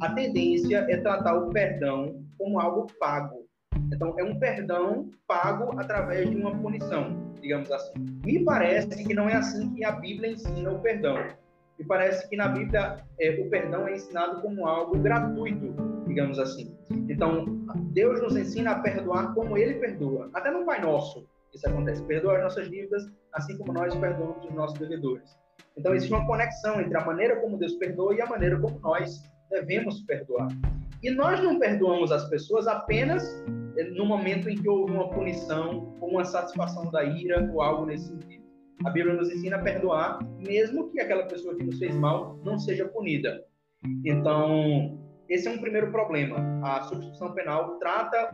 a 0.00 0.12
tendência 0.12 0.86
é 0.88 0.96
tratar 0.98 1.34
o 1.36 1.50
perdão 1.50 2.24
como 2.38 2.60
algo 2.60 2.86
pago. 2.98 3.44
Então, 3.92 4.14
é 4.18 4.24
um 4.24 4.38
perdão 4.38 5.10
pago 5.26 5.78
através 5.78 6.30
de 6.30 6.36
uma 6.36 6.56
punição, 6.56 7.32
digamos 7.40 7.70
assim. 7.70 7.92
Me 8.24 8.44
parece 8.44 9.04
que 9.04 9.14
não 9.14 9.28
é 9.28 9.34
assim 9.34 9.72
que 9.74 9.84
a 9.84 9.92
Bíblia 9.92 10.32
ensina 10.32 10.70
o 10.70 10.80
perdão. 10.80 11.16
Me 11.78 11.84
parece 11.84 12.28
que 12.28 12.36
na 12.36 12.48
Bíblia 12.48 13.04
é, 13.18 13.40
o 13.40 13.50
perdão 13.50 13.86
é 13.88 13.94
ensinado 13.94 14.40
como 14.40 14.66
algo 14.66 14.98
gratuito, 14.98 15.74
digamos 16.06 16.38
assim. 16.38 16.74
Então, 17.08 17.44
Deus 17.92 18.20
nos 18.22 18.36
ensina 18.36 18.72
a 18.72 18.78
perdoar 18.78 19.34
como 19.34 19.56
Ele 19.56 19.74
perdoa. 19.74 20.30
Até 20.32 20.50
no 20.50 20.64
Pai 20.64 20.80
Nosso 20.80 21.26
isso 21.54 21.68
acontece. 21.68 22.02
Perdoa 22.04 22.36
as 22.36 22.42
nossas 22.42 22.70
dívidas, 22.70 23.04
assim 23.32 23.56
como 23.58 23.72
nós 23.72 23.94
perdoamos 23.94 24.44
os 24.44 24.54
nossos 24.54 24.78
devedores. 24.78 25.36
Então, 25.76 25.94
existe 25.94 26.12
uma 26.12 26.26
conexão 26.26 26.80
entre 26.80 26.96
a 26.96 27.04
maneira 27.04 27.40
como 27.40 27.58
Deus 27.58 27.74
perdoa 27.74 28.14
e 28.14 28.20
a 28.20 28.26
maneira 28.26 28.58
como 28.58 28.78
nós 28.80 29.22
devemos 29.50 30.00
perdoar. 30.02 30.48
E 31.02 31.10
nós 31.10 31.42
não 31.42 31.58
perdoamos 31.58 32.10
as 32.10 32.28
pessoas 32.28 32.66
apenas 32.66 33.22
eh, 33.76 33.84
no 33.90 34.06
momento 34.06 34.48
em 34.48 34.56
que 34.56 34.68
houve 34.68 34.92
uma 34.92 35.10
punição 35.10 35.94
ou 36.00 36.10
uma 36.10 36.24
satisfação 36.24 36.90
da 36.90 37.04
ira 37.04 37.50
ou 37.52 37.60
algo 37.60 37.86
nesse 37.86 38.08
sentido. 38.08 38.44
A 38.84 38.90
Bíblia 38.90 39.14
nos 39.14 39.30
ensina 39.30 39.56
a 39.56 39.62
perdoar, 39.62 40.18
mesmo 40.46 40.90
que 40.90 41.00
aquela 41.00 41.26
pessoa 41.26 41.54
que 41.54 41.62
nos 41.62 41.78
fez 41.78 41.94
mal 41.94 42.38
não 42.44 42.58
seja 42.58 42.88
punida. 42.88 43.44
Então, 44.04 44.98
esse 45.28 45.48
é 45.48 45.50
um 45.50 45.58
primeiro 45.58 45.90
problema. 45.90 46.36
A 46.62 46.82
substituição 46.82 47.32
penal 47.32 47.78
trata 47.78 48.30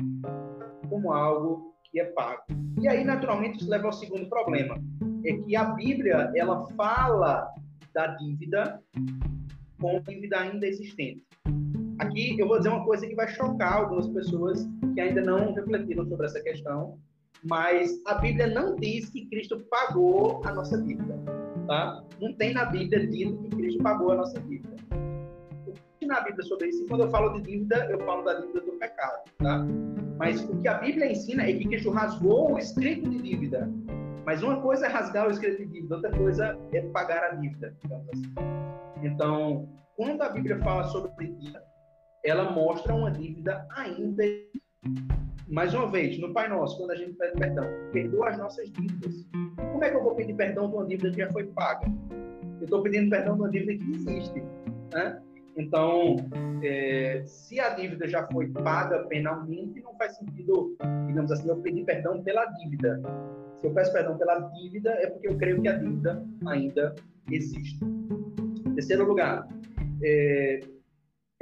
como 0.89 1.13
algo 1.13 1.75
que 1.91 2.01
é 2.01 2.05
pago. 2.07 2.43
E 2.81 2.89
aí, 2.89 3.05
naturalmente, 3.05 3.61
isso 3.61 3.71
leva 3.71 3.87
ao 3.87 3.93
segundo 3.93 4.29
problema, 4.29 4.79
é 5.25 5.33
que 5.35 5.57
a 5.57 5.65
Bíblia 5.65 6.33
ela 6.35 6.67
fala 6.77 7.49
da 7.93 8.09
dívida 8.17 8.81
com 9.81 10.01
dívida 10.01 10.41
ainda 10.41 10.67
existente. 10.67 11.25
Aqui 11.99 12.39
eu 12.39 12.49
vou 12.49 12.59
dizer 12.59 12.71
uma 12.71 12.85
coisa 12.85 13.07
que 13.07 13.15
vai 13.15 13.29
chocar 13.29 13.75
algumas 13.75 14.09
pessoas 14.09 14.67
que 14.95 15.01
ainda 15.01 15.21
não 15.21 15.53
refletiram 15.53 16.07
sobre 16.07 16.27
essa 16.27 16.41
questão, 16.41 16.99
mas 17.49 18.01
a 18.07 18.15
Bíblia 18.15 18.47
não 18.47 18.77
diz 18.77 19.11
que 19.11 19.27
Cristo 19.27 19.61
pagou 19.71 20.41
a 20.45 20.53
nossa 20.53 20.81
dívida, 20.83 21.19
tá? 21.67 22.03
Não 22.21 22.33
tem 22.35 22.55
na 22.55 22.67
Bíblia 22.67 23.07
dito 23.07 23.37
que 23.43 23.51
Cristo 23.51 23.83
pagou 23.83 24.13
a 24.13 24.17
nossa 24.17 24.41
dívida 24.41 24.81
na 26.11 26.21
Bíblia 26.23 26.45
sobre 26.45 26.69
isso. 26.69 26.85
Quando 26.89 27.05
eu 27.05 27.11
falo 27.11 27.35
de 27.35 27.43
dívida, 27.43 27.89
eu 27.91 27.99
falo 28.05 28.23
da 28.23 28.35
dívida 28.35 28.61
do 28.61 28.73
pecado, 28.73 29.23
tá? 29.39 29.65
Mas 30.21 30.39
o 30.45 30.61
que 30.61 30.69
a 30.69 30.75
Bíblia 30.75 31.11
ensina 31.11 31.45
é 31.45 31.53
que 31.55 31.67
Cristo 31.67 31.91
rasgou 31.91 32.53
o 32.53 32.59
escrito 32.59 33.09
de 33.09 33.23
dívida. 33.23 33.67
Mas 34.27 34.43
uma 34.43 34.61
coisa 34.61 34.85
é 34.85 34.89
rasgar 34.91 35.27
o 35.27 35.31
escrito 35.31 35.63
de 35.63 35.67
dívida, 35.67 35.95
outra 35.95 36.11
coisa 36.11 36.59
é 36.75 36.83
pagar 36.89 37.25
a 37.25 37.37
dívida. 37.37 37.75
Assim. 38.13 38.35
Então, 39.03 39.67
quando 39.97 40.21
a 40.21 40.29
Bíblia 40.29 40.59
fala 40.59 40.85
sobre 40.85 41.11
dívida, 41.27 41.65
ela 42.23 42.53
mostra 42.53 42.95
uma 42.95 43.11
dívida 43.11 43.67
ainda. 43.75 44.23
Mais 45.49 45.73
uma 45.73 45.91
vez, 45.91 46.21
no 46.21 46.35
Pai 46.35 46.49
Nosso, 46.49 46.77
quando 46.77 46.91
a 46.91 46.97
gente 46.97 47.15
pede 47.15 47.39
perdão, 47.39 47.65
perdoa 47.91 48.29
as 48.29 48.37
nossas 48.37 48.71
dívidas. 48.73 49.27
Como 49.73 49.83
é 49.83 49.89
que 49.89 49.97
eu 49.97 50.03
vou 50.03 50.15
pedir 50.15 50.35
perdão 50.35 50.69
de 50.69 50.77
uma 50.77 50.87
dívida 50.87 51.11
que 51.13 51.17
já 51.17 51.31
foi 51.31 51.47
paga? 51.47 51.91
Eu 52.59 52.65
estou 52.65 52.83
pedindo 52.83 53.09
perdão 53.09 53.37
de 53.37 53.41
uma 53.41 53.51
dívida 53.51 53.83
que 53.83 53.91
existe. 53.91 54.45
Né? 54.93 55.23
Então, 55.57 56.17
é, 56.63 57.23
se 57.27 57.59
a 57.59 57.71
dívida 57.71 58.09
já 58.09 58.27
foi 58.29 58.49
paga 58.49 59.05
penalmente, 59.07 59.81
não 59.81 59.97
faz 59.97 60.17
sentido, 60.17 60.77
digamos 61.07 61.31
assim, 61.33 61.49
eu 61.49 61.57
pedir 61.57 61.85
perdão 61.85 62.23
pela 62.23 62.45
dívida. 62.47 63.01
Se 63.57 63.67
eu 63.67 63.75
peço 63.75 63.93
perdão 63.93 64.17
pela 64.17 64.39
dívida, 64.39 64.91
é 64.91 65.09
porque 65.09 65.29
eu 65.29 65.37
creio 65.37 65.61
que 65.61 65.69
a 65.69 65.77
dívida 65.77 66.25
ainda 66.47 66.95
existe. 67.31 67.79
Terceiro 68.75 69.05
lugar, 69.05 69.47
é, 70.03 70.61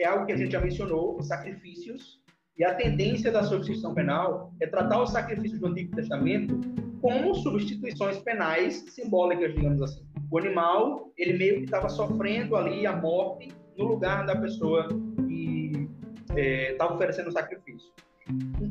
é 0.00 0.04
algo 0.06 0.26
que 0.26 0.32
a 0.32 0.36
gente 0.36 0.52
já 0.52 0.60
mencionou, 0.60 1.16
os 1.18 1.28
sacrifícios. 1.28 2.18
E 2.56 2.64
a 2.64 2.74
tendência 2.74 3.30
da 3.30 3.44
substituição 3.44 3.94
penal 3.94 4.52
é 4.60 4.66
tratar 4.66 5.00
os 5.00 5.10
sacrifícios 5.10 5.60
do 5.60 5.68
Antigo 5.68 5.94
Testamento 5.94 6.58
como 7.00 7.34
substituições 7.36 8.18
penais 8.18 8.84
simbólicas, 8.88 9.54
digamos 9.54 9.80
assim. 9.80 10.04
O 10.30 10.38
animal, 10.38 11.12
ele 11.16 11.38
meio 11.38 11.58
que 11.58 11.64
estava 11.64 11.88
sofrendo 11.88 12.56
ali 12.56 12.84
a 12.84 12.96
morte 12.96 13.52
no 13.78 13.84
lugar 13.86 14.26
da 14.26 14.36
pessoa 14.36 14.88
que 15.28 15.88
estava 16.36 16.92
é, 16.92 16.94
oferecendo 16.94 17.28
o 17.28 17.32
sacrifício. 17.32 17.90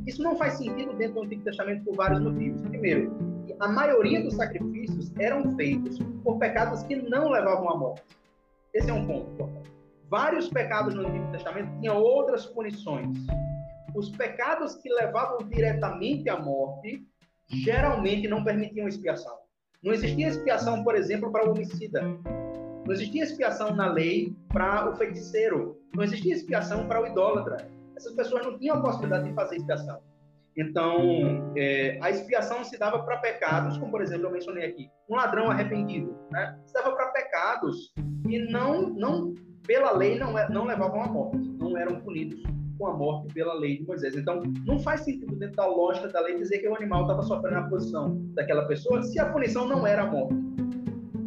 Isso 0.05 0.21
não 0.21 0.35
faz 0.35 0.55
sentido 0.55 0.93
dentro 0.93 1.15
do 1.15 1.23
Antigo 1.23 1.43
Testamento 1.43 1.83
por 1.85 1.95
vários 1.95 2.19
motivos. 2.19 2.61
Primeiro, 2.61 3.17
a 3.59 3.67
maioria 3.67 4.21
dos 4.21 4.35
sacrifícios 4.35 5.11
eram 5.17 5.55
feitos 5.55 5.97
por 6.23 6.37
pecados 6.37 6.83
que 6.83 6.95
não 6.95 7.29
levavam 7.29 7.69
à 7.69 7.77
morte. 7.77 8.03
Esse 8.73 8.89
é 8.91 8.93
um 8.93 9.07
ponto. 9.07 9.49
Vários 10.09 10.49
pecados 10.49 10.93
no 10.93 11.07
Antigo 11.07 11.31
Testamento 11.31 11.71
tinham 11.79 11.97
outras 11.97 12.45
punições. 12.45 13.17
Os 13.95 14.09
pecados 14.09 14.75
que 14.75 14.89
levavam 14.89 15.39
diretamente 15.49 16.29
à 16.29 16.37
morte 16.37 17.03
geralmente 17.47 18.27
não 18.27 18.43
permitiam 18.43 18.87
expiação. 18.87 19.35
Não 19.81 19.93
existia 19.93 20.27
expiação, 20.27 20.83
por 20.83 20.95
exemplo, 20.95 21.31
para 21.31 21.47
o 21.47 21.51
homicida. 21.51 22.03
Não 22.87 22.93
existia 22.93 23.23
expiação 23.23 23.75
na 23.75 23.91
lei 23.91 24.33
para 24.47 24.89
o 24.89 24.95
feiticeiro. 24.95 25.77
Não 25.93 26.05
existia 26.05 26.33
expiação 26.33 26.87
para 26.87 27.01
o 27.01 27.05
idólatra. 27.05 27.67
Essas 27.97 28.13
pessoas 28.13 28.45
não 28.45 28.57
tinham 28.57 28.77
a 28.77 28.81
possibilidade 28.81 29.27
de 29.27 29.35
fazer 29.35 29.57
expiação. 29.57 29.99
Então, 30.55 31.51
é, 31.57 31.99
a 32.01 32.09
expiação 32.09 32.63
se 32.63 32.79
dava 32.79 33.03
para 33.03 33.17
pecados, 33.17 33.77
como 33.77 33.91
por 33.91 34.01
exemplo 34.01 34.27
eu 34.27 34.31
mencionei 34.31 34.65
aqui, 34.65 34.89
um 35.09 35.15
ladrão 35.15 35.51
arrependido, 35.51 36.17
né? 36.31 36.57
Se 36.65 36.73
dava 36.73 36.95
para 36.95 37.07
pecados 37.07 37.93
que 38.25 38.39
não, 38.49 38.89
não, 38.89 39.35
pela 39.67 39.91
lei 39.91 40.17
não, 40.17 40.39
é, 40.39 40.49
não 40.49 40.63
levavam 40.63 41.03
à 41.03 41.07
morte, 41.07 41.37
não 41.59 41.77
eram 41.77 41.99
punidos 41.99 42.41
com 42.79 42.87
a 42.87 42.93
morte 42.93 43.33
pela 43.33 43.53
lei 43.53 43.79
de 43.79 43.85
Moisés. 43.85 44.15
Então, 44.15 44.41
não 44.65 44.79
faz 44.79 45.01
sentido 45.01 45.35
dentro 45.35 45.57
da 45.57 45.65
lógica 45.65 46.07
da 46.07 46.21
lei 46.21 46.37
dizer 46.37 46.59
que 46.59 46.69
o 46.69 46.75
animal 46.75 47.01
estava 47.01 47.21
sofrendo 47.21 47.57
a 47.57 47.63
posição 47.63 48.17
daquela 48.33 48.65
pessoa 48.65 49.03
se 49.03 49.19
a 49.19 49.29
punição 49.29 49.67
não 49.67 49.85
era 49.85 50.03
a 50.03 50.05
morte. 50.09 50.47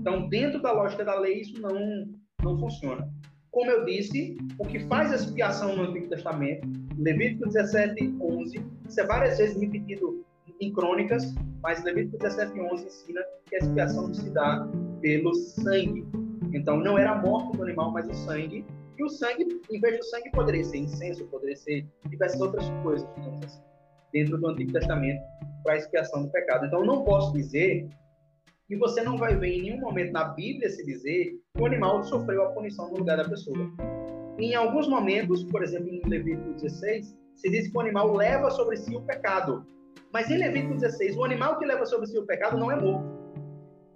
Então, 0.00 0.28
dentro 0.30 0.62
da 0.62 0.72
lógica 0.72 1.04
da 1.04 1.14
lei, 1.18 1.42
isso 1.42 1.60
não, 1.60 2.08
não 2.42 2.58
funciona. 2.58 3.06
Como 3.50 3.70
eu 3.70 3.84
disse, 3.84 4.38
o 4.58 4.64
que 4.64 4.80
faz 4.86 5.12
a 5.12 5.16
expiação 5.16 5.76
no 5.76 5.82
Antigo 5.82 6.08
Testamento, 6.08 6.66
Levítico 6.96 7.46
17, 7.46 8.16
11, 8.18 8.64
isso 8.88 9.00
é 9.00 9.04
várias 9.04 9.36
vezes 9.36 9.60
repetido 9.60 10.24
em 10.58 10.72
crônicas, 10.72 11.34
mas 11.62 11.84
Levítico 11.84 12.16
17, 12.16 12.58
11 12.58 12.86
ensina 12.86 13.20
que 13.46 13.56
a 13.56 13.58
expiação 13.58 14.14
se 14.14 14.30
dá 14.30 14.66
pelo 15.02 15.34
sangue. 15.34 16.06
Então 16.54 16.78
não 16.78 16.98
era 16.98 17.12
a 17.12 17.20
morte 17.20 17.58
do 17.58 17.62
animal, 17.62 17.92
mas 17.92 18.08
o 18.08 18.14
sangue. 18.14 18.64
E 18.96 19.04
o 19.04 19.08
sangue, 19.08 19.60
em 19.70 19.80
vez 19.80 19.98
do 19.98 20.04
sangue, 20.04 20.30
poderia 20.30 20.64
ser 20.64 20.78
incenso, 20.78 21.26
poderia 21.26 21.56
ser 21.56 21.86
diversas 22.08 22.40
outras 22.40 22.64
coisas, 22.82 23.06
digamos 23.16 23.44
assim, 23.44 23.60
dentro 24.12 24.38
do 24.38 24.46
Antigo 24.48 24.72
Testamento 24.72 25.20
para 25.62 25.74
a 25.74 25.76
expiação 25.76 26.22
do 26.22 26.30
pecado. 26.30 26.66
Então 26.66 26.84
não 26.84 27.04
posso 27.04 27.32
dizer 27.34 27.86
que 28.70 28.76
você 28.76 29.02
não 29.02 29.18
vai 29.18 29.34
ver 29.34 29.48
em 29.48 29.62
nenhum 29.62 29.80
momento 29.80 30.12
na 30.12 30.26
Bíblia 30.28 30.70
se 30.70 30.86
dizer 30.86 31.36
que 31.52 31.60
o 31.60 31.66
animal 31.66 32.04
sofreu 32.04 32.44
a 32.44 32.52
punição 32.52 32.88
no 32.88 32.98
lugar 32.98 33.16
da 33.16 33.28
pessoa. 33.28 33.68
Em 34.38 34.54
alguns 34.54 34.86
momentos, 34.86 35.42
por 35.42 35.64
exemplo, 35.64 35.88
em 35.88 36.08
Levítico 36.08 36.52
16, 36.52 37.18
se 37.34 37.50
diz 37.50 37.66
que 37.66 37.76
o 37.76 37.80
animal 37.80 38.14
leva 38.14 38.48
sobre 38.52 38.76
si 38.76 38.94
o 38.94 39.00
pecado. 39.00 39.66
Mas 40.12 40.30
em 40.30 40.38
Levítico 40.38 40.74
16, 40.74 41.16
o 41.16 41.24
animal 41.24 41.58
que 41.58 41.66
leva 41.66 41.84
sobre 41.84 42.06
si 42.06 42.16
o 42.16 42.24
pecado 42.24 42.56
não 42.56 42.70
é 42.70 42.80
morto. 42.80 43.10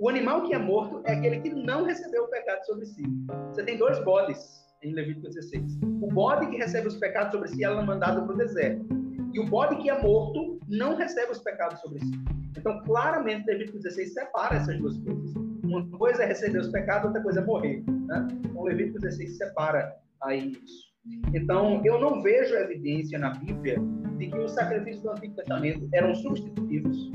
O 0.00 0.08
animal 0.08 0.42
que 0.42 0.52
é 0.52 0.58
morto 0.58 1.02
é 1.04 1.12
aquele 1.12 1.38
que 1.38 1.50
não 1.50 1.84
recebeu 1.84 2.24
o 2.24 2.28
pecado 2.28 2.66
sobre 2.66 2.84
si. 2.84 3.04
Você 3.50 3.62
tem 3.62 3.78
dois 3.78 4.04
bodes 4.04 4.44
em 4.82 4.92
Levítico 4.92 5.28
16. 5.28 5.78
O 6.02 6.08
bode 6.08 6.50
que 6.50 6.56
recebe 6.56 6.88
os 6.88 6.96
pecados 6.96 7.30
sobre 7.30 7.46
si 7.46 7.62
é 7.62 7.70
mandado 7.80 8.26
para 8.26 8.34
o 8.34 8.36
deserto. 8.36 9.03
E 9.34 9.40
o 9.40 9.46
bode 9.46 9.76
que 9.82 9.90
é 9.90 10.00
morto 10.00 10.58
não 10.68 10.96
recebe 10.96 11.32
os 11.32 11.38
pecados 11.38 11.80
sobre 11.80 11.98
si. 11.98 12.12
Então, 12.56 12.80
claramente, 12.84 13.46
Levítico 13.46 13.78
16 13.78 14.14
separa 14.14 14.56
essas 14.56 14.78
duas 14.78 14.96
coisas. 14.98 15.34
Uma 15.64 15.86
coisa 15.98 16.22
é 16.22 16.26
receber 16.26 16.60
os 16.60 16.68
pecados, 16.68 17.06
outra 17.06 17.20
coisa 17.20 17.40
é 17.40 17.44
morrer. 17.44 17.82
Né? 17.88 18.28
Então, 18.44 18.62
Levítico 18.62 19.00
16 19.00 19.36
separa 19.36 19.92
aí 20.22 20.52
isso. 20.52 20.94
Então, 21.34 21.84
eu 21.84 22.00
não 22.00 22.22
vejo 22.22 22.54
evidência 22.54 23.18
na 23.18 23.30
Bíblia 23.30 23.76
de 24.18 24.28
que 24.28 24.38
os 24.38 24.52
sacrifícios 24.52 25.02
do 25.02 25.10
Antigo 25.10 25.34
Testamento 25.34 25.88
eram 25.92 26.14
substitutivos, 26.14 27.12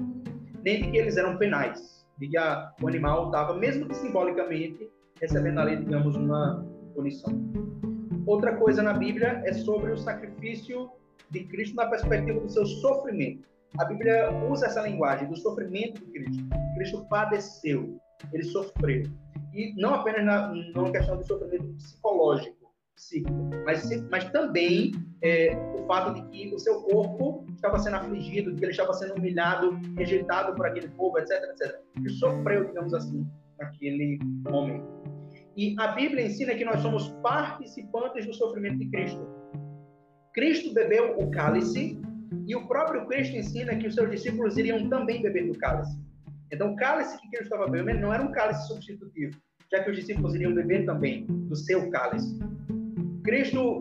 nem 0.63 0.83
de 0.83 0.91
que 0.91 0.97
eles 0.97 1.15
eram 1.15 1.37
penais 1.37 1.99
de 2.19 2.27
que 2.27 2.37
a, 2.37 2.71
o 2.81 2.87
animal 2.87 3.27
estava, 3.27 3.55
mesmo 3.55 3.87
que 3.87 3.95
simbolicamente, 3.95 4.89
recebendo 5.21 5.59
ali, 5.59 5.77
digamos, 5.77 6.15
uma 6.15 6.65
punição. 6.93 7.33
Outra 8.25 8.55
coisa 8.57 8.83
na 8.83 8.93
Bíblia 8.93 9.41
é 9.45 9.53
sobre 9.53 9.91
o 9.91 9.97
sacrifício 9.97 10.91
de 11.29 11.43
Cristo 11.45 11.75
na 11.75 11.87
perspectiva 11.87 12.39
do 12.39 12.49
seu 12.49 12.65
sofrimento. 12.65 13.47
A 13.77 13.85
Bíblia 13.85 14.31
usa 14.49 14.65
essa 14.65 14.81
linguagem 14.81 15.27
do 15.27 15.37
sofrimento 15.37 16.03
de 16.03 16.11
Cristo. 16.11 16.43
Cristo 16.75 17.05
padeceu, 17.09 17.99
ele 18.33 18.43
sofreu. 18.43 19.03
E 19.53 19.73
não 19.79 19.93
apenas 19.93 20.25
na, 20.25 20.53
na 20.53 20.91
questão 20.91 21.17
do 21.17 21.25
sofrimento 21.25 21.65
psicológico, 21.75 22.57
psíquico, 22.95 23.49
mas, 23.65 23.89
mas 24.09 24.29
também 24.31 24.91
é, 25.21 25.55
o 25.75 25.85
fato 25.85 26.13
de 26.13 26.29
que 26.29 26.53
o 26.53 26.59
seu 26.59 26.81
corpo 26.81 27.45
estava 27.55 27.79
sendo 27.79 27.95
afligido, 27.95 28.51
de 28.51 28.57
que 28.57 28.65
ele 28.65 28.71
estava 28.71 28.93
sendo 28.93 29.15
humilhado, 29.15 29.79
rejeitado 29.95 30.55
por 30.55 30.65
aquele 30.65 30.89
povo, 30.89 31.17
etc, 31.17 31.31
etc. 31.51 31.79
Ele 31.95 32.09
sofreu, 32.09 32.65
digamos 32.65 32.93
assim, 32.93 33.25
naquele 33.57 34.19
momento. 34.49 34.87
E 35.55 35.75
a 35.79 35.89
Bíblia 35.89 36.25
ensina 36.25 36.55
que 36.55 36.65
nós 36.65 36.81
somos 36.81 37.09
participantes 37.21 38.25
do 38.25 38.33
sofrimento 38.33 38.77
de 38.77 38.89
Cristo. 38.89 39.38
Cristo 40.33 40.73
bebeu 40.73 41.17
o 41.17 41.31
cálice 41.31 41.99
e 42.47 42.55
o 42.55 42.67
próprio 42.67 43.05
Cristo 43.07 43.35
ensina 43.35 43.75
que 43.75 43.87
os 43.87 43.95
seus 43.95 44.09
discípulos 44.11 44.57
iriam 44.57 44.87
também 44.89 45.21
beber 45.21 45.47
do 45.47 45.57
cálice. 45.57 45.97
Então, 46.51 46.73
o 46.73 46.75
cálice 46.75 47.19
que 47.19 47.29
Cristo 47.29 47.53
estava 47.53 47.67
bebendo 47.67 48.01
não 48.01 48.13
era 48.13 48.23
um 48.23 48.31
cálice 48.31 48.67
substitutivo, 48.67 49.37
já 49.71 49.83
que 49.83 49.89
os 49.89 49.97
discípulos 49.97 50.35
iriam 50.35 50.53
beber 50.53 50.85
também 50.85 51.25
do 51.25 51.55
seu 51.55 51.89
cálice. 51.89 52.37
Cristo 53.23 53.79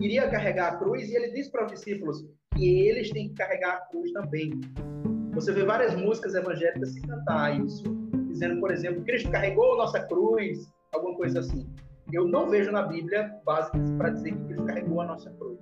iria 0.00 0.28
carregar 0.28 0.72
a 0.72 0.76
cruz 0.76 1.08
e 1.08 1.14
ele 1.14 1.30
disse 1.32 1.50
para 1.50 1.66
os 1.66 1.72
discípulos 1.72 2.24
que 2.54 2.88
eles 2.88 3.10
têm 3.10 3.28
que 3.28 3.34
carregar 3.34 3.74
a 3.74 3.80
cruz 3.86 4.12
também. 4.12 4.50
Você 5.32 5.52
vê 5.52 5.64
várias 5.64 5.94
músicas 5.94 6.34
evangélicas 6.34 6.92
se 6.92 7.00
cantar 7.02 7.58
isso, 7.64 7.84
dizendo, 8.28 8.60
por 8.60 8.70
exemplo, 8.70 9.02
Cristo 9.04 9.30
carregou 9.30 9.76
nossa 9.76 10.00
cruz, 10.00 10.70
alguma 10.92 11.16
coisa 11.16 11.40
assim. 11.40 11.66
Eu 12.12 12.28
não 12.28 12.50
vejo 12.50 12.70
na 12.70 12.82
Bíblia 12.82 13.34
base 13.44 13.70
para 13.96 14.10
dizer 14.10 14.34
que 14.34 14.44
Cristo 14.44 14.64
carregou 14.64 15.00
a 15.00 15.06
nossa 15.06 15.30
cruz. 15.30 15.58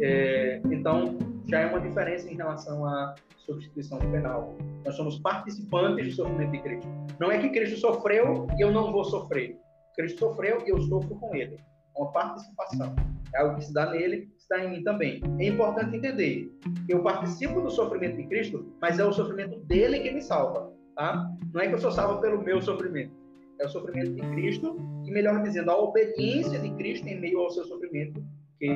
É, 0.00 0.60
então, 0.70 1.18
já 1.48 1.60
é 1.60 1.66
uma 1.66 1.80
diferença 1.80 2.30
em 2.30 2.36
relação 2.36 2.86
à 2.86 3.14
substituição 3.38 3.98
penal. 3.98 4.56
Nós 4.84 4.94
somos 4.94 5.18
participantes 5.18 6.06
do 6.06 6.12
sofrimento 6.12 6.52
de 6.52 6.58
Cristo. 6.60 6.88
Não 7.18 7.32
é 7.32 7.38
que 7.38 7.48
Cristo 7.48 7.78
sofreu 7.78 8.46
e 8.56 8.62
eu 8.62 8.70
não 8.70 8.92
vou 8.92 9.04
sofrer. 9.04 9.58
Cristo 9.96 10.20
sofreu 10.20 10.62
e 10.64 10.70
eu 10.70 10.80
sofro 10.82 11.16
com 11.16 11.34
ele 11.34 11.58
uma 11.96 12.12
participação. 12.12 12.94
É 13.34 13.40
algo 13.40 13.56
que 13.56 13.64
se 13.64 13.72
dá 13.72 13.90
nele, 13.90 14.28
dá 14.48 14.64
em 14.64 14.70
mim 14.70 14.84
também. 14.84 15.20
É 15.38 15.48
importante 15.48 15.96
entender. 15.96 16.48
Eu 16.88 17.02
participo 17.02 17.60
do 17.60 17.70
sofrimento 17.70 18.16
de 18.16 18.26
Cristo, 18.28 18.72
mas 18.80 18.98
é 18.98 19.04
o 19.04 19.12
sofrimento 19.12 19.58
dele 19.60 19.98
que 20.00 20.12
me 20.12 20.22
salva. 20.22 20.72
Tá? 20.94 21.28
Não 21.52 21.60
é 21.60 21.68
que 21.68 21.74
eu 21.74 21.78
sou 21.78 21.90
salvo 21.90 22.20
pelo 22.20 22.42
meu 22.42 22.62
sofrimento. 22.62 23.25
É 23.58 23.64
o 23.64 23.68
sofrimento 23.68 24.12
de 24.12 24.20
Cristo, 24.34 24.76
e 25.04 25.10
melhor 25.10 25.42
dizendo, 25.42 25.70
a 25.70 25.78
obediência 25.78 26.58
de 26.58 26.70
Cristo 26.74 27.06
em 27.06 27.20
meio 27.20 27.40
ao 27.40 27.50
seu 27.50 27.64
sofrimento 27.64 28.22
que 28.58 28.68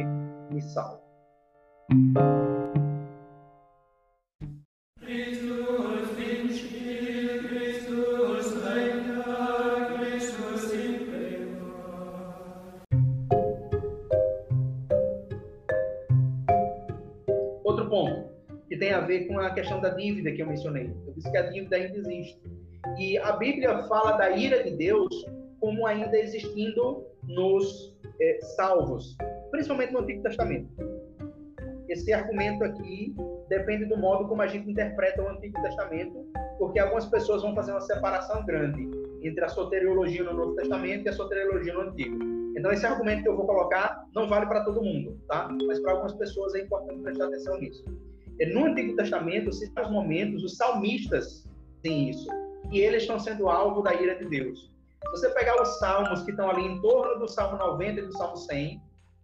me 0.53 0.62
salva. 0.62 1.03
Tem 18.81 18.93
a 18.93 19.01
ver 19.01 19.28
com 19.28 19.39
a 19.39 19.51
questão 19.51 19.78
da 19.78 19.91
dívida 19.91 20.33
que 20.33 20.43
eu 20.43 20.47
mencionei. 20.47 20.91
Eu 21.07 21.12
disse 21.12 21.31
que 21.31 21.37
a 21.37 21.43
dívida 21.43 21.76
ainda 21.76 21.99
existe. 21.99 22.41
E 22.99 23.18
a 23.18 23.33
Bíblia 23.33 23.85
fala 23.85 24.12
da 24.12 24.31
ira 24.31 24.64
de 24.64 24.70
Deus 24.70 25.09
como 25.61 25.87
ainda 25.87 26.18
existindo 26.18 27.05
nos 27.24 27.95
é, 28.18 28.39
salvos, 28.57 29.16
principalmente 29.51 29.93
no 29.93 30.01
Antigo 30.01 30.22
Testamento. 30.22 30.68
Esse 31.91 32.11
argumento 32.12 32.64
aqui 32.64 33.14
depende 33.49 33.85
do 33.85 33.99
modo 33.99 34.26
como 34.26 34.41
a 34.41 34.47
gente 34.47 34.70
interpreta 34.70 35.22
o 35.22 35.28
Antigo 35.28 35.61
Testamento, 35.61 36.24
porque 36.59 36.78
algumas 36.78 37.05
pessoas 37.07 37.43
vão 37.43 37.55
fazer 37.55 37.72
uma 37.72 37.81
separação 37.83 38.45
grande 38.47 38.89
entre 39.22 39.45
a 39.45 39.49
soteriologia 39.49 40.24
no 40.24 40.33
Novo 40.33 40.55
Testamento 40.55 41.05
e 41.05 41.09
a 41.11 41.12
soteriologia 41.12 41.74
no 41.74 41.83
Antigo. 41.83 42.16
Então, 42.57 42.72
esse 42.72 42.87
argumento 42.87 43.22
que 43.22 43.28
eu 43.28 43.37
vou 43.37 43.47
colocar 43.47 44.07
não 44.14 44.26
vale 44.28 44.47
para 44.47 44.64
todo 44.64 44.83
mundo, 44.83 45.20
tá? 45.28 45.49
Mas 45.66 45.78
para 45.81 45.93
algumas 45.93 46.14
pessoas 46.14 46.55
é 46.55 46.61
importante 46.61 47.03
prestar 47.03 47.26
atenção 47.26 47.59
nisso. 47.59 47.85
É, 48.41 48.47
no 48.47 48.64
Antigo 48.64 48.97
Testamento, 48.97 49.53
se 49.53 49.70
os 49.70 49.91
momentos, 49.91 50.43
os 50.43 50.57
salmistas 50.57 51.47
têm 51.82 52.11
isso, 52.11 52.28
e 52.70 52.80
eles 52.80 53.03
estão 53.03 53.18
sendo 53.18 53.49
alvo 53.49 53.82
da 53.82 53.95
ira 53.95 54.16
de 54.16 54.24
Deus. 54.26 54.70
Se 55.05 55.11
você 55.12 55.30
pegar 55.30 55.61
os 55.61 55.78
salmos 55.78 56.22
que 56.22 56.30
estão 56.30 56.51
ali 56.51 56.62
em 56.62 56.80
torno 56.80 57.20
do 57.20 57.28
Salmo 57.28 57.59
90 57.59 58.01
e 58.01 58.07
do 58.07 58.12
Salmo 58.12 58.36
100, 58.36 58.80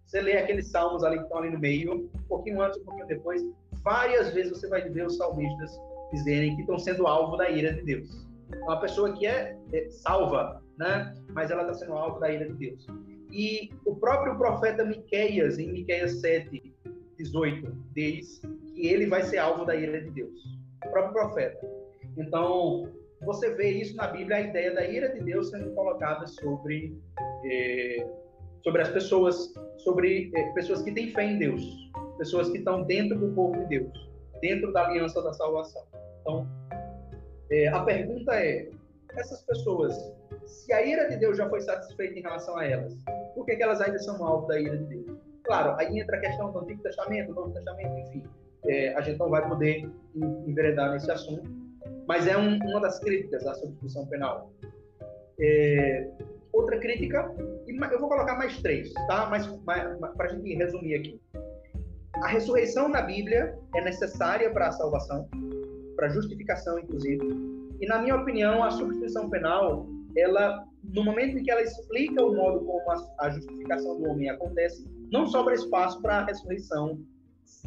você 0.06 0.20
lê 0.20 0.36
aqueles 0.36 0.70
salmos 0.70 1.02
ali 1.02 1.16
que 1.16 1.24
estão 1.24 1.38
ali 1.38 1.50
no 1.50 1.58
meio, 1.58 1.94
um 1.94 2.22
pouquinho 2.28 2.60
antes, 2.60 2.80
um 2.80 2.84
pouquinho 2.84 3.06
depois, 3.06 3.42
várias 3.82 4.32
vezes 4.32 4.52
você 4.52 4.68
vai 4.68 4.88
ver 4.88 5.06
os 5.06 5.16
salmistas 5.16 5.70
dizerem 6.12 6.54
que 6.54 6.62
estão 6.62 6.78
sendo 6.78 7.06
alvo 7.06 7.36
da 7.36 7.50
ira 7.50 7.72
de 7.72 7.82
Deus. 7.82 8.26
Uma 8.62 8.80
pessoa 8.80 9.12
que 9.12 9.26
é, 9.26 9.56
é 9.72 9.88
salva, 9.88 10.62
né? 10.78 11.14
mas 11.32 11.50
ela 11.50 11.62
está 11.62 11.74
sendo 11.74 11.94
alvo 11.94 12.20
da 12.20 12.30
ira 12.30 12.46
de 12.46 12.54
Deus. 12.54 12.86
E 13.32 13.70
o 13.84 13.96
próprio 13.96 14.36
profeta 14.36 14.84
Miqueias, 14.84 15.58
em 15.58 15.72
Miqueias 15.72 16.20
7, 16.20 16.74
18, 17.18 17.76
diz 17.94 18.40
que 18.76 18.86
ele 18.86 19.06
vai 19.06 19.22
ser 19.22 19.38
alvo 19.38 19.64
da 19.64 19.74
ira 19.74 20.00
de 20.00 20.10
Deus. 20.10 20.38
O 20.84 20.90
próprio 20.90 21.14
profeta. 21.14 21.66
Então, 22.18 22.92
você 23.22 23.54
vê 23.54 23.70
isso 23.70 23.96
na 23.96 24.08
Bíblia, 24.08 24.36
a 24.36 24.40
ideia 24.40 24.74
da 24.74 24.86
ira 24.86 25.08
de 25.08 25.20
Deus 25.20 25.50
sendo 25.50 25.74
colocada 25.74 26.26
sobre, 26.26 26.94
eh, 27.44 28.06
sobre 28.62 28.82
as 28.82 28.90
pessoas, 28.90 29.54
sobre 29.78 30.30
eh, 30.34 30.52
pessoas 30.52 30.82
que 30.82 30.92
têm 30.92 31.10
fé 31.10 31.24
em 31.24 31.38
Deus, 31.38 31.90
pessoas 32.18 32.50
que 32.50 32.58
estão 32.58 32.82
dentro 32.82 33.18
do 33.18 33.34
povo 33.34 33.58
de 33.60 33.78
Deus, 33.78 34.10
dentro 34.42 34.70
da 34.72 34.86
aliança 34.86 35.22
da 35.22 35.32
salvação. 35.32 35.82
Então, 36.20 36.46
eh, 37.50 37.68
a 37.68 37.82
pergunta 37.82 38.34
é: 38.34 38.68
essas 39.16 39.40
pessoas, 39.42 39.94
se 40.44 40.70
a 40.72 40.84
ira 40.84 41.08
de 41.08 41.16
Deus 41.16 41.38
já 41.38 41.48
foi 41.48 41.62
satisfeita 41.62 42.18
em 42.18 42.22
relação 42.22 42.58
a 42.58 42.66
elas, 42.66 42.94
por 43.34 43.46
que, 43.46 43.56
que 43.56 43.62
elas 43.62 43.80
ainda 43.80 43.98
são 43.98 44.22
alvo 44.24 44.46
da 44.46 44.60
ira 44.60 44.76
de 44.76 44.84
Deus? 44.84 45.18
Claro, 45.44 45.74
aí 45.78 45.98
entra 45.98 46.18
a 46.18 46.20
questão 46.20 46.52
do 46.52 46.58
Antigo 46.58 46.82
Testamento, 46.82 47.32
Novo 47.32 47.52
Testamento, 47.52 47.98
enfim 48.00 48.24
é, 48.68 48.94
a 48.94 49.00
gente 49.00 49.18
não 49.18 49.30
vai 49.30 49.46
poder 49.48 49.88
enveredar 50.46 50.92
nesse 50.92 51.10
assunto, 51.10 51.48
mas 52.06 52.26
é 52.26 52.36
um, 52.36 52.58
uma 52.58 52.80
das 52.80 52.98
críticas 53.00 53.46
à 53.46 53.54
substituição 53.54 54.06
penal. 54.06 54.52
É, 55.40 56.08
outra 56.52 56.78
crítica, 56.78 57.34
e 57.66 57.76
eu 57.76 58.00
vou 58.00 58.08
colocar 58.08 58.36
mais 58.36 58.60
três, 58.62 58.92
tá? 59.06 59.28
Mas, 59.28 59.46
para 60.16 60.26
a 60.26 60.28
gente 60.28 60.54
resumir 60.54 60.94
aqui. 60.94 61.20
A 62.22 62.28
ressurreição 62.28 62.88
na 62.88 63.02
Bíblia 63.02 63.58
é 63.74 63.80
necessária 63.82 64.50
para 64.50 64.68
a 64.68 64.72
salvação, 64.72 65.28
para 65.96 66.06
a 66.06 66.10
justificação, 66.10 66.78
inclusive. 66.78 67.22
E, 67.78 67.86
na 67.86 68.00
minha 68.00 68.16
opinião, 68.16 68.64
a 68.64 68.70
substituição 68.70 69.28
penal, 69.28 69.86
ela, 70.16 70.64
no 70.82 71.04
momento 71.04 71.36
em 71.36 71.42
que 71.42 71.50
ela 71.50 71.60
explica 71.60 72.24
o 72.24 72.34
modo 72.34 72.60
como 72.60 72.90
a, 72.90 73.26
a 73.26 73.30
justificação 73.30 74.00
do 74.00 74.08
homem 74.08 74.30
acontece, 74.30 74.88
não 75.12 75.26
sobra 75.26 75.54
espaço 75.54 76.00
para 76.00 76.20
a 76.20 76.24
ressurreição 76.24 76.98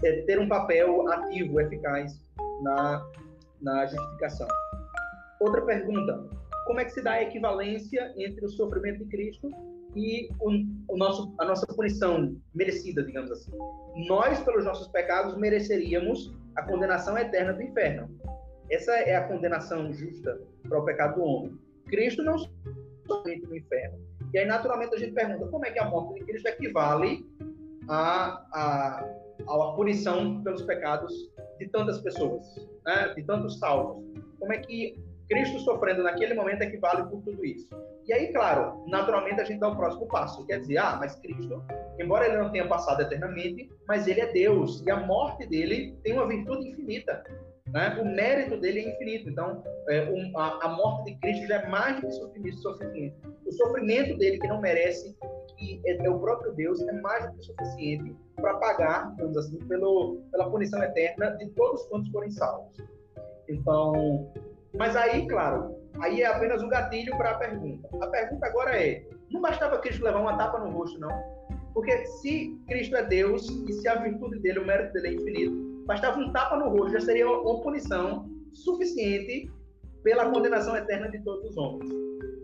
é, 0.03 0.21
ter 0.23 0.39
um 0.39 0.47
papel 0.47 1.07
ativo, 1.11 1.59
eficaz 1.59 2.19
na, 2.61 3.05
na 3.61 3.85
justificação. 3.85 4.47
Outra 5.39 5.61
pergunta: 5.61 6.25
como 6.65 6.79
é 6.79 6.85
que 6.85 6.91
se 6.91 7.01
dá 7.01 7.13
a 7.13 7.23
equivalência 7.23 8.13
entre 8.17 8.45
o 8.45 8.49
sofrimento 8.49 9.03
de 9.03 9.09
Cristo 9.09 9.51
e 9.95 10.29
o, 10.39 10.93
o, 10.93 10.97
nosso, 10.97 11.33
a 11.39 11.45
nossa 11.45 11.65
punição 11.67 12.35
merecida, 12.53 13.03
digamos 13.03 13.31
assim. 13.31 13.51
Nós, 14.07 14.39
pelos 14.41 14.65
nossos 14.65 14.87
pecados, 14.87 15.35
mereceríamos 15.37 16.35
a 16.55 16.63
condenação 16.63 17.17
eterna 17.17 17.53
do 17.53 17.61
inferno. 17.61 18.09
Essa 18.69 18.91
é 18.91 19.15
a 19.15 19.27
condenação 19.27 19.91
justa 19.91 20.39
para 20.67 20.79
o 20.79 20.85
pecado 20.85 21.15
do 21.15 21.23
homem. 21.23 21.59
Cristo 21.87 22.21
não 22.21 22.37
somente 23.07 23.47
no 23.47 23.57
inferno. 23.57 23.97
E 24.31 24.37
aí, 24.37 24.45
naturalmente, 24.45 24.93
a 24.93 24.99
gente 24.99 25.13
pergunta 25.13 25.47
como 25.47 25.65
é 25.65 25.71
que 25.71 25.79
a 25.79 25.89
morte 25.89 26.19
de 26.19 26.25
Cristo 26.25 26.47
equivale 26.47 27.25
à, 27.87 28.45
à, 28.53 29.05
à 29.47 29.71
punição 29.73 30.41
pelos 30.43 30.61
pecados 30.63 31.13
de 31.59 31.67
tantas 31.67 31.99
pessoas, 32.01 32.45
né? 32.85 33.13
de 33.15 33.23
tantos 33.23 33.59
salvos. 33.59 34.03
Como 34.39 34.53
é 34.53 34.57
que 34.57 34.97
Cristo 35.29 35.59
sofrendo 35.59 36.03
naquele 36.03 36.33
momento 36.33 36.61
equivale 36.61 37.03
por 37.03 37.21
tudo 37.21 37.45
isso? 37.45 37.69
E 38.09 38.13
aí, 38.13 38.33
claro, 38.33 38.83
naturalmente 38.87 39.39
a 39.39 39.43
gente 39.43 39.59
dá 39.59 39.67
o 39.67 39.75
próximo 39.75 40.07
passo. 40.07 40.43
Quer 40.47 40.61
dizer, 40.61 40.77
ah, 40.79 40.97
mas 40.99 41.15
Cristo, 41.15 41.63
embora 41.99 42.25
ele 42.25 42.37
não 42.37 42.51
tenha 42.51 42.67
passado 42.67 43.01
eternamente, 43.01 43.69
mas 43.87 44.07
ele 44.07 44.21
é 44.21 44.31
Deus. 44.31 44.81
E 44.85 44.89
a 44.89 44.97
morte 44.97 45.45
dele 45.45 45.95
tem 46.03 46.13
uma 46.13 46.27
virtude 46.27 46.69
infinita. 46.69 47.23
Né? 47.71 47.95
O 48.01 48.05
mérito 48.05 48.57
dele 48.57 48.79
é 48.79 48.89
infinito. 48.95 49.29
Então, 49.29 49.63
é, 49.89 50.09
um, 50.09 50.37
a, 50.39 50.65
a, 50.65 50.69
morte 50.69 51.11
de 51.11 51.19
Cristo 51.19 51.47
já 51.47 51.61
é 51.61 51.69
mais 51.69 52.01
do 52.01 52.31
que 52.31 52.51
suficiente. 52.53 53.15
O 53.45 53.51
sofrimento 53.51 54.17
dele, 54.17 54.39
que 54.39 54.47
não 54.47 54.59
merece, 54.59 55.15
que 55.59 55.81
é, 55.85 56.05
é 56.05 56.09
o 56.09 56.19
próprio 56.19 56.53
Deus, 56.53 56.81
é 56.81 56.91
mais 57.01 57.25
do 57.25 57.37
que 57.37 57.43
suficiente 57.43 58.15
para 58.35 58.55
pagar, 58.55 59.11
digamos 59.11 59.37
assim, 59.37 59.57
pelo, 59.67 60.21
pela 60.31 60.49
punição 60.49 60.81
eterna 60.81 61.31
de 61.37 61.49
todos 61.49 61.83
quantos 61.87 62.09
forem 62.11 62.31
salvos. 62.31 62.77
Então, 63.49 64.31
mas 64.73 64.95
aí, 64.95 65.27
claro, 65.27 65.79
Aí 66.01 66.21
é 66.21 66.27
apenas 66.27 66.61
um 66.61 66.69
gatilho 66.69 67.15
para 67.17 67.31
a 67.31 67.35
pergunta. 67.35 67.89
A 68.01 68.07
pergunta 68.07 68.45
agora 68.45 68.81
é: 68.81 69.05
não 69.29 69.41
bastava 69.41 69.79
Cristo 69.79 70.03
levar 70.03 70.21
uma 70.21 70.37
tapa 70.37 70.59
no 70.59 70.71
rosto, 70.71 70.99
não? 70.99 71.09
Porque 71.73 72.05
se 72.05 72.57
Cristo 72.67 72.95
é 72.95 73.03
Deus 73.03 73.47
e 73.67 73.73
se 73.73 73.87
a 73.87 73.95
virtude 73.95 74.39
dele, 74.39 74.59
o 74.59 74.65
mérito 74.65 74.93
dele 74.93 75.07
é 75.09 75.13
infinito, 75.13 75.83
bastava 75.85 76.19
um 76.19 76.31
tapa 76.31 76.57
no 76.57 76.69
rosto, 76.69 76.93
já 76.93 77.01
seria 77.01 77.29
uma 77.29 77.61
punição 77.61 78.29
suficiente 78.53 79.51
pela 80.03 80.29
condenação 80.29 80.75
eterna 80.75 81.09
de 81.09 81.19
todos 81.23 81.51
os 81.51 81.57
homens. 81.57 81.89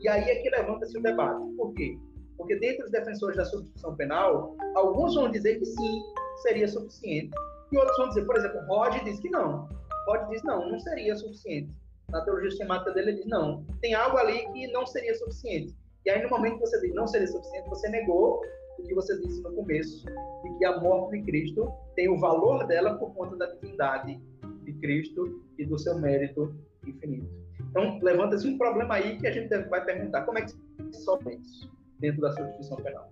E 0.02 0.08
aí 0.08 0.24
é 0.24 0.36
que 0.36 0.50
levanta-se 0.50 0.98
o 0.98 1.02
debate. 1.02 1.42
Por 1.56 1.74
quê? 1.74 1.98
Porque 2.38 2.56
dentre 2.58 2.84
os 2.84 2.92
defensores 2.92 3.38
da 3.38 3.46
substituição 3.46 3.96
penal, 3.96 4.56
alguns 4.76 5.16
vão 5.16 5.30
dizer 5.30 5.58
que 5.60 5.66
sim, 5.66 6.04
seria 6.42 6.68
suficiente. 6.68 7.32
E 7.72 7.78
outros 7.78 7.98
vão 7.98 8.10
dizer, 8.10 8.26
por 8.26 8.36
exemplo, 8.36 8.60
Rod 8.68 9.04
diz 9.04 9.20
que 9.20 9.30
não. 9.30 9.70
Rod 10.08 10.30
diz 10.30 10.44
não, 10.44 10.70
não 10.70 10.80
seria 10.80 11.16
suficiente 11.16 11.74
na 12.10 12.22
teologia 12.22 12.52
sistemática 12.52 12.92
dele, 12.92 13.12
ele 13.12 13.18
diz, 13.18 13.28
não, 13.28 13.66
tem 13.82 13.94
algo 13.94 14.18
ali 14.18 14.48
que 14.52 14.72
não 14.72 14.86
seria 14.86 15.14
suficiente. 15.16 15.76
E 16.06 16.10
aí, 16.10 16.22
no 16.22 16.30
momento 16.30 16.56
que 16.56 16.62
você 16.62 16.80
diz 16.82 16.94
não 16.94 17.08
seria 17.08 17.28
suficiente, 17.28 17.68
você 17.70 17.90
negou 17.90 18.42
o 18.78 18.84
que 18.84 18.94
você 18.94 19.20
disse 19.22 19.42
no 19.42 19.54
começo, 19.54 20.06
de 20.06 20.58
que 20.58 20.66
a 20.66 20.80
morte 20.80 21.18
de 21.18 21.26
Cristo 21.26 21.72
tem 21.96 22.10
o 22.10 22.20
valor 22.20 22.68
dela 22.68 22.96
por 22.96 23.14
conta 23.16 23.36
da 23.38 23.48
divindade 23.48 24.22
de 24.64 24.74
Cristo 24.74 25.42
e 25.58 25.66
do 25.66 25.80
seu 25.80 25.98
mérito 25.98 26.54
infinito. 26.86 27.28
Então, 27.70 28.00
levanta-se 28.02 28.48
um 28.48 28.58
problema 28.58 28.96
aí 28.96 29.18
que 29.18 29.28
a 29.28 29.32
gente 29.32 29.50
vai 29.70 29.84
perguntar, 29.84 30.24
como 30.26 30.38
é 30.38 30.42
que 30.42 30.52
se 30.52 30.58
resolve 30.94 31.36
isso 31.38 31.76
dentro 32.06 32.22
da 32.22 32.32
substituição 32.32 32.78
penal? 32.78 33.12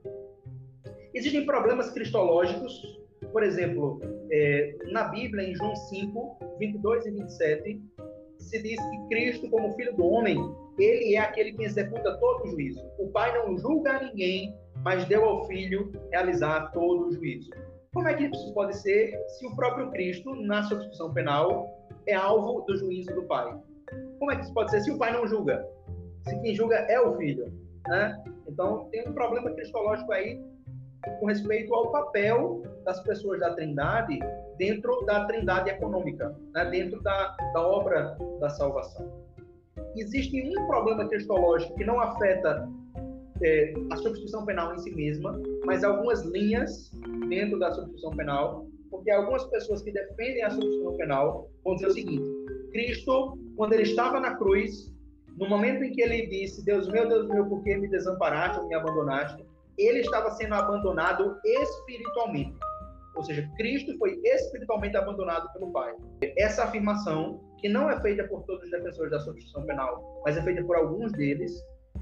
Existem 1.13 1.45
problemas 1.45 1.91
cristológicos, 1.91 2.81
por 3.31 3.43
exemplo, 3.43 3.99
é, 4.31 4.75
na 4.91 5.05
Bíblia, 5.05 5.49
em 5.49 5.55
João 5.55 5.75
5, 5.75 6.37
22 6.59 7.05
e 7.05 7.11
27, 7.11 7.81
se 8.37 8.61
diz 8.61 8.79
que 8.79 9.07
Cristo, 9.09 9.49
como 9.49 9.73
filho 9.73 9.95
do 9.95 10.05
homem, 10.05 10.37
ele 10.77 11.15
é 11.15 11.19
aquele 11.19 11.53
que 11.53 11.63
executa 11.63 12.17
todo 12.17 12.43
o 12.43 12.47
juízo. 12.51 12.81
O 12.99 13.07
Pai 13.09 13.33
não 13.37 13.57
julga 13.57 14.03
ninguém, 14.03 14.55
mas 14.83 15.05
deu 15.05 15.23
ao 15.23 15.47
Filho 15.47 15.91
realizar 16.11 16.71
todo 16.71 17.07
o 17.07 17.13
juízo. 17.13 17.49
Como 17.93 18.07
é 18.07 18.13
que 18.13 18.25
isso 18.25 18.53
pode 18.53 18.75
ser 18.77 19.17
se 19.27 19.45
o 19.45 19.55
próprio 19.55 19.91
Cristo, 19.91 20.35
na 20.35 20.63
substituição 20.63 21.13
penal, 21.13 21.67
é 22.07 22.15
alvo 22.15 22.61
do 22.61 22.75
juízo 22.75 23.13
do 23.13 23.23
Pai? 23.23 23.55
Como 24.19 24.31
é 24.31 24.35
que 24.35 24.43
isso 24.43 24.53
pode 24.53 24.71
ser 24.71 24.81
se 24.81 24.91
o 24.91 24.97
Pai 24.97 25.13
não 25.13 25.27
julga? 25.27 25.65
Se 26.27 26.39
quem 26.41 26.55
julga 26.55 26.75
é 26.75 26.99
o 26.99 27.15
Filho. 27.17 27.53
Né? 27.87 28.23
Então, 28.53 28.87
tem 28.91 29.07
um 29.07 29.13
problema 29.13 29.49
cristológico 29.51 30.11
aí 30.11 30.39
com 31.19 31.25
respeito 31.25 31.73
ao 31.73 31.91
papel 31.91 32.61
das 32.85 32.99
pessoas 33.01 33.39
da 33.39 33.53
Trindade 33.55 34.19
dentro 34.57 35.03
da 35.05 35.25
trindade 35.25 35.71
econômica, 35.71 36.33
né? 36.53 36.65
dentro 36.69 37.01
da, 37.01 37.35
da 37.53 37.67
obra 37.67 38.15
da 38.39 38.49
salvação. 38.51 39.11
Existe 39.95 40.39
um 40.57 40.67
problema 40.67 41.07
cristológico 41.09 41.75
que 41.75 41.83
não 41.83 41.99
afeta 41.99 42.69
é, 43.41 43.73
a 43.91 43.97
substituição 43.97 44.45
penal 44.45 44.73
em 44.75 44.77
si 44.77 44.93
mesma, 44.95 45.39
mas 45.65 45.83
algumas 45.83 46.23
linhas 46.23 46.91
dentro 47.27 47.57
da 47.57 47.71
substituição 47.71 48.11
penal, 48.11 48.67
porque 48.91 49.09
algumas 49.09 49.43
pessoas 49.45 49.81
que 49.81 49.91
defendem 49.91 50.43
a 50.43 50.51
substituição 50.51 50.95
penal 50.97 51.49
vão 51.63 51.73
dizer 51.73 51.87
o 51.87 51.93
seguinte: 51.93 52.23
Cristo, 52.71 53.37
quando 53.57 53.73
ele 53.73 53.83
estava 53.83 54.19
na 54.19 54.35
cruz, 54.35 54.92
no 55.37 55.49
momento 55.49 55.83
em 55.83 55.91
que 55.91 56.01
ele 56.01 56.27
disse, 56.27 56.63
Deus 56.63 56.87
meu, 56.87 57.07
Deus 57.07 57.27
meu, 57.27 57.45
por 57.45 57.63
que 57.63 57.75
me 57.75 57.87
desamparaste 57.87 58.59
ou 58.59 58.67
me 58.67 58.75
abandonaste? 58.75 59.43
Ele 59.77 59.99
estava 59.99 60.29
sendo 60.31 60.53
abandonado 60.53 61.37
espiritualmente. 61.43 62.55
Ou 63.15 63.23
seja, 63.23 63.47
Cristo 63.57 63.97
foi 63.97 64.19
espiritualmente 64.23 64.97
abandonado 64.97 65.51
pelo 65.53 65.71
Pai. 65.71 65.93
Essa 66.37 66.63
afirmação, 66.63 67.41
que 67.59 67.69
não 67.69 67.89
é 67.89 67.99
feita 68.01 68.23
por 68.27 68.43
todos 68.43 68.63
os 68.63 68.71
defensores 68.71 69.11
da 69.11 69.19
substituição 69.19 69.65
penal, 69.65 70.21
mas 70.25 70.37
é 70.37 70.41
feita 70.41 70.63
por 70.63 70.75
alguns 70.75 71.11
deles, 71.13 71.51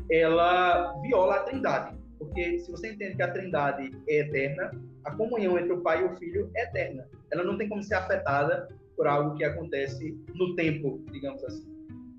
ela 0.10 0.94
viola 1.02 1.36
a 1.36 1.44
Trindade. 1.44 1.98
Porque 2.18 2.60
se 2.60 2.72
você 2.72 2.92
entende 2.92 3.16
que 3.16 3.24
a 3.24 3.32
Trindade 3.32 3.92
é 4.08 4.20
eterna, 4.20 4.72
a 5.04 5.16
comunhão 5.16 5.58
entre 5.58 5.74
o 5.74 5.82
Pai 5.82 6.02
e 6.02 6.06
o 6.06 6.16
Filho 6.18 6.50
é 6.56 6.64
eterna. 6.64 7.08
Ela 7.32 7.44
não 7.44 7.58
tem 7.58 7.68
como 7.68 7.84
ser 7.84 7.96
afetada 7.96 8.70
por 8.96 9.08
algo 9.08 9.36
que 9.36 9.44
acontece 9.44 10.16
no 10.36 10.56
tempo, 10.56 11.04
digamos 11.12 11.44
assim. 11.44 11.71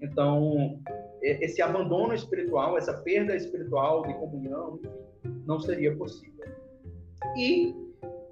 Então, 0.02 0.80
esse 1.22 1.62
abandono 1.62 2.12
espiritual, 2.12 2.76
essa 2.76 2.92
perda 2.92 3.36
espiritual 3.36 4.02
de 4.02 4.12
comunhão, 4.14 4.80
não 5.46 5.60
seria 5.60 5.96
possível. 5.96 6.44
E 7.36 7.74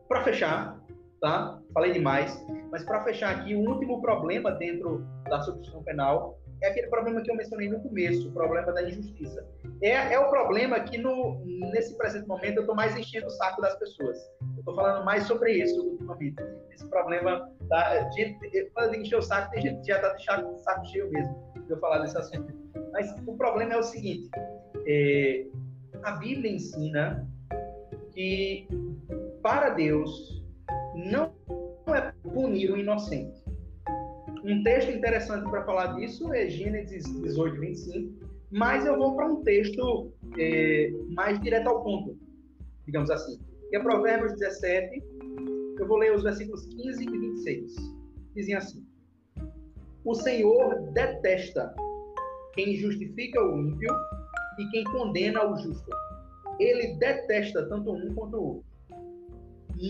para 0.08 0.24
fechar, 0.24 0.80
tá? 1.20 1.60
Falei 1.72 1.92
demais, 1.92 2.44
mas 2.72 2.82
para 2.82 3.04
fechar 3.04 3.36
aqui, 3.36 3.54
o 3.54 3.60
último 3.60 4.02
problema 4.02 4.50
dentro 4.50 5.06
da 5.28 5.40
substituição 5.42 5.84
penal 5.84 6.39
é 6.62 6.68
aquele 6.68 6.88
problema 6.88 7.22
que 7.22 7.30
eu 7.30 7.36
mencionei 7.36 7.68
no 7.68 7.80
começo, 7.80 8.28
o 8.28 8.32
problema 8.32 8.72
da 8.72 8.82
injustiça. 8.82 9.46
É, 9.82 10.14
é 10.14 10.18
o 10.18 10.28
problema 10.28 10.80
que 10.80 10.98
no, 10.98 11.42
nesse 11.44 11.96
presente 11.96 12.26
momento 12.26 12.56
eu 12.56 12.62
estou 12.62 12.74
mais 12.74 12.96
enchendo 12.96 13.26
o 13.26 13.30
saco 13.30 13.62
das 13.62 13.78
pessoas. 13.78 14.18
Eu 14.40 14.58
estou 14.58 14.74
falando 14.74 15.04
mais 15.04 15.24
sobre 15.24 15.52
isso 15.52 15.80
ultimamente. 15.80 16.42
Esse 16.70 16.86
problema 16.88 17.50
da. 17.62 18.00
De, 18.10 18.36
quando 18.74 18.94
encher 18.96 19.16
o 19.16 19.22
saco, 19.22 19.50
tem 19.52 19.62
gente 19.62 19.80
que 19.80 19.86
já 19.86 19.96
está 19.96 20.14
de 20.14 20.24
saco, 20.24 20.58
saco 20.58 20.86
cheio 20.86 21.10
mesmo 21.10 21.50
de 21.64 21.70
eu 21.70 21.78
falar 21.78 22.00
desse 22.00 22.18
assunto. 22.18 22.52
Mas 22.92 23.10
o 23.26 23.36
problema 23.36 23.74
é 23.74 23.78
o 23.78 23.82
seguinte: 23.82 24.28
é, 24.86 25.46
a 26.02 26.12
Bíblia 26.12 26.52
ensina 26.52 27.26
que 28.12 28.68
para 29.42 29.70
Deus 29.70 30.44
não 30.94 31.32
é 31.94 32.12
punir 32.22 32.70
o 32.70 32.76
inocente. 32.76 33.40
Um 34.42 34.62
texto 34.62 34.90
interessante 34.90 35.48
para 35.50 35.64
falar 35.64 35.94
disso 35.96 36.32
é 36.32 36.48
Gênesis 36.48 37.04
18, 37.22 37.60
25, 37.60 38.26
mas 38.50 38.86
eu 38.86 38.96
vou 38.96 39.14
para 39.14 39.26
um 39.26 39.42
texto 39.42 40.12
é, 40.38 40.90
mais 41.10 41.40
direto 41.40 41.68
ao 41.68 41.82
ponto, 41.84 42.18
digamos 42.86 43.10
assim, 43.10 43.38
que 43.68 43.76
é 43.76 43.80
Provérbios 43.80 44.32
17, 44.38 45.02
eu 45.78 45.86
vou 45.86 45.98
ler 45.98 46.14
os 46.14 46.22
versículos 46.22 46.66
15 46.66 47.04
e 47.04 47.18
26. 47.18 47.74
Dizem 48.34 48.54
assim: 48.54 48.86
O 50.04 50.14
Senhor 50.14 50.90
detesta 50.92 51.74
quem 52.54 52.76
justifica 52.76 53.42
o 53.42 53.58
ímpio 53.58 53.90
e 54.58 54.66
quem 54.70 54.84
condena 54.84 55.50
o 55.50 55.56
justo. 55.56 55.90
Ele 56.58 56.94
detesta 56.98 57.66
tanto 57.68 57.92
um 57.92 58.14
quanto 58.14 58.36
o 58.36 58.44
outro. 58.44 58.64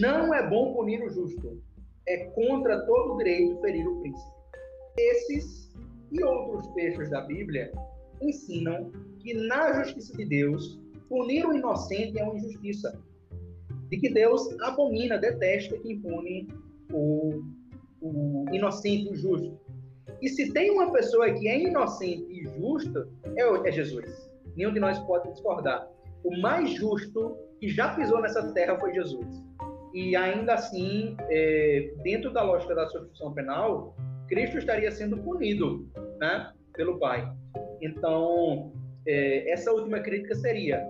Não 0.01 0.33
é 0.33 0.49
bom 0.49 0.75
punir 0.75 1.03
o 1.03 1.11
justo. 1.11 1.61
É 2.07 2.27
contra 2.27 2.85
todo 2.87 3.19
direito 3.19 3.61
ferir 3.61 3.87
o 3.87 4.01
príncipe. 4.01 4.40
Esses 4.97 5.73
e 6.11 6.23
outros 6.23 6.67
textos 6.75 7.11
da 7.11 7.21
Bíblia 7.23 7.73
ensinam 8.21 8.91
que 9.21 9.35
na 9.35 9.83
justiça 9.83 10.17
de 10.17 10.25
Deus, 10.25 10.81
punir 11.09 11.47
o 11.47 11.55
inocente 11.55 12.19
é 12.19 12.25
uma 12.25 12.37
injustiça. 12.37 13.01
De 13.89 13.99
que 13.99 14.09
Deus 14.13 14.49
abomina, 14.61 15.19
detesta 15.19 15.77
quem 15.79 16.01
pune 16.01 16.49
o, 16.93 17.43
o 18.01 18.45
inocente 18.53 19.09
e 19.09 19.11
o 19.11 19.17
justo. 19.17 19.59
E 20.23 20.29
se 20.29 20.53
tem 20.53 20.71
uma 20.71 20.93
pessoa 20.93 21.33
que 21.33 21.49
é 21.49 21.61
inocente 21.61 22.27
e 22.31 22.45
justa, 22.59 23.09
é, 23.37 23.69
é 23.69 23.73
Jesus. 23.73 24.31
Nenhum 24.57 24.73
de 24.73 24.81
nós 24.81 24.99
pode 25.01 25.31
discordar. 25.33 25.89
O 26.23 26.37
mais 26.41 26.71
justo 26.71 27.37
que 27.59 27.69
já 27.69 27.95
pisou 27.95 28.21
nessa 28.21 28.53
terra 28.53 28.79
foi 28.79 28.93
Jesus 28.93 29.43
e 29.93 30.15
ainda 30.15 30.55
assim, 30.55 31.17
é, 31.29 31.93
dentro 32.03 32.33
da 32.33 32.43
lógica 32.43 32.75
da 32.75 32.87
substituição 32.89 33.33
penal, 33.33 33.95
Cristo 34.31 34.59
estaria 34.59 34.91
sendo 34.93 35.19
punido 35.19 35.91
né, 36.21 36.53
pelo 36.75 36.99
Pai. 36.99 37.29
Então, 37.83 38.73
é, 39.07 39.51
essa 39.51 39.73
última 39.73 39.99
crítica 39.99 40.37
seria 40.37 40.81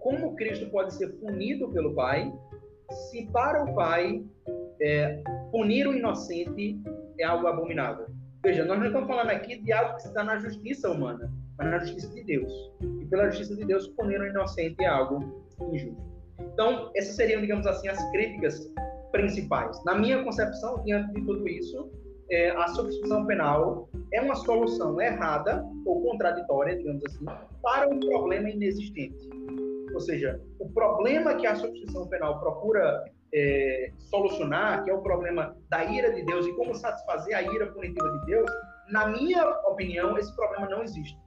como 0.00 0.34
Cristo 0.34 0.66
pode 0.70 0.94
ser 0.94 1.08
punido 1.18 1.70
pelo 1.70 1.94
Pai 1.94 2.32
se 2.90 3.26
para 3.26 3.62
o 3.62 3.74
Pai 3.74 4.24
é, 4.80 5.22
punir 5.52 5.86
o 5.86 5.94
inocente 5.94 6.80
é 7.18 7.24
algo 7.24 7.46
abominável. 7.46 8.06
Veja, 8.42 8.64
nós 8.64 8.78
não 8.78 8.86
estamos 8.86 9.08
falando 9.08 9.28
aqui 9.28 9.58
de 9.58 9.70
algo 9.70 9.96
que 9.96 10.02
está 10.08 10.24
na 10.24 10.38
justiça 10.38 10.90
humana, 10.90 11.30
mas 11.58 11.70
na 11.70 11.78
justiça 11.80 12.14
de 12.14 12.24
Deus. 12.24 12.50
E 13.02 13.04
pela 13.06 13.28
justiça 13.28 13.56
de 13.56 13.64
Deus, 13.66 13.88
punir 13.88 14.20
o 14.20 14.26
inocente 14.26 14.82
é 14.82 14.86
algo 14.86 15.44
injusto. 15.70 16.02
Então, 16.40 16.90
essas 16.96 17.14
seriam, 17.14 17.42
digamos 17.42 17.66
assim, 17.66 17.88
as 17.88 18.02
críticas 18.10 18.72
principais. 19.12 19.84
Na 19.84 19.94
minha 19.96 20.22
concepção, 20.24 20.82
diante 20.84 21.12
de 21.12 21.26
tudo 21.26 21.46
isso, 21.46 21.90
é, 22.30 22.50
a 22.50 22.68
substituição 22.68 23.24
penal 23.26 23.88
é 24.12 24.20
uma 24.20 24.34
solução 24.34 25.00
errada 25.00 25.64
ou 25.84 26.02
contraditória, 26.02 26.76
digamos 26.76 27.04
assim, 27.04 27.24
para 27.62 27.88
um 27.88 27.98
problema 28.00 28.50
inexistente. 28.50 29.28
Ou 29.94 30.00
seja, 30.00 30.40
o 30.58 30.68
problema 30.70 31.34
que 31.34 31.46
a 31.46 31.54
substituição 31.54 32.06
penal 32.08 32.38
procura 32.38 33.04
é, 33.34 33.90
solucionar, 33.98 34.84
que 34.84 34.90
é 34.90 34.94
o 34.94 35.02
problema 35.02 35.56
da 35.70 35.84
ira 35.84 36.12
de 36.12 36.22
Deus 36.24 36.46
e 36.46 36.52
como 36.54 36.74
satisfazer 36.74 37.36
a 37.36 37.42
ira 37.42 37.66
punitiva 37.66 38.08
de 38.10 38.26
Deus, 38.26 38.50
na 38.90 39.08
minha 39.08 39.46
opinião, 39.66 40.16
esse 40.18 40.34
problema 40.34 40.68
não 40.68 40.82
existe. 40.82 41.18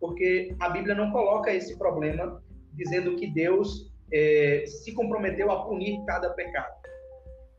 Porque 0.00 0.54
a 0.60 0.70
Bíblia 0.70 0.94
não 0.94 1.10
coloca 1.10 1.52
esse 1.52 1.76
problema 1.76 2.42
dizendo 2.74 3.16
que 3.16 3.26
Deus 3.28 3.92
é, 4.12 4.64
se 4.66 4.92
comprometeu 4.92 5.50
a 5.50 5.64
punir 5.64 6.04
cada 6.06 6.30
pecado. 6.30 6.78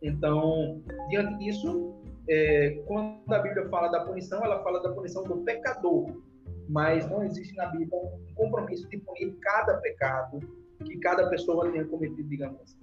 Então, 0.01 0.81
diante 1.09 1.37
disso, 1.39 1.98
é, 2.29 2.81
quando 2.85 3.33
a 3.33 3.39
Bíblia 3.39 3.67
fala 3.69 3.87
da 3.87 4.05
punição, 4.05 4.43
ela 4.43 4.63
fala 4.63 4.81
da 4.81 4.91
punição 4.91 5.23
do 5.23 5.37
pecador, 5.37 6.21
mas 6.67 7.09
não 7.09 7.23
existe 7.23 7.55
na 7.55 7.65
Bíblia 7.65 7.89
um 7.91 8.33
compromisso 8.35 8.87
de 8.87 8.97
punir 8.99 9.35
cada 9.41 9.77
pecado 9.77 10.39
que 10.85 10.97
cada 10.99 11.27
pessoa 11.29 11.69
tenha 11.71 11.83
cometido, 11.85 12.29
digamos 12.29 12.61
assim. 12.61 12.77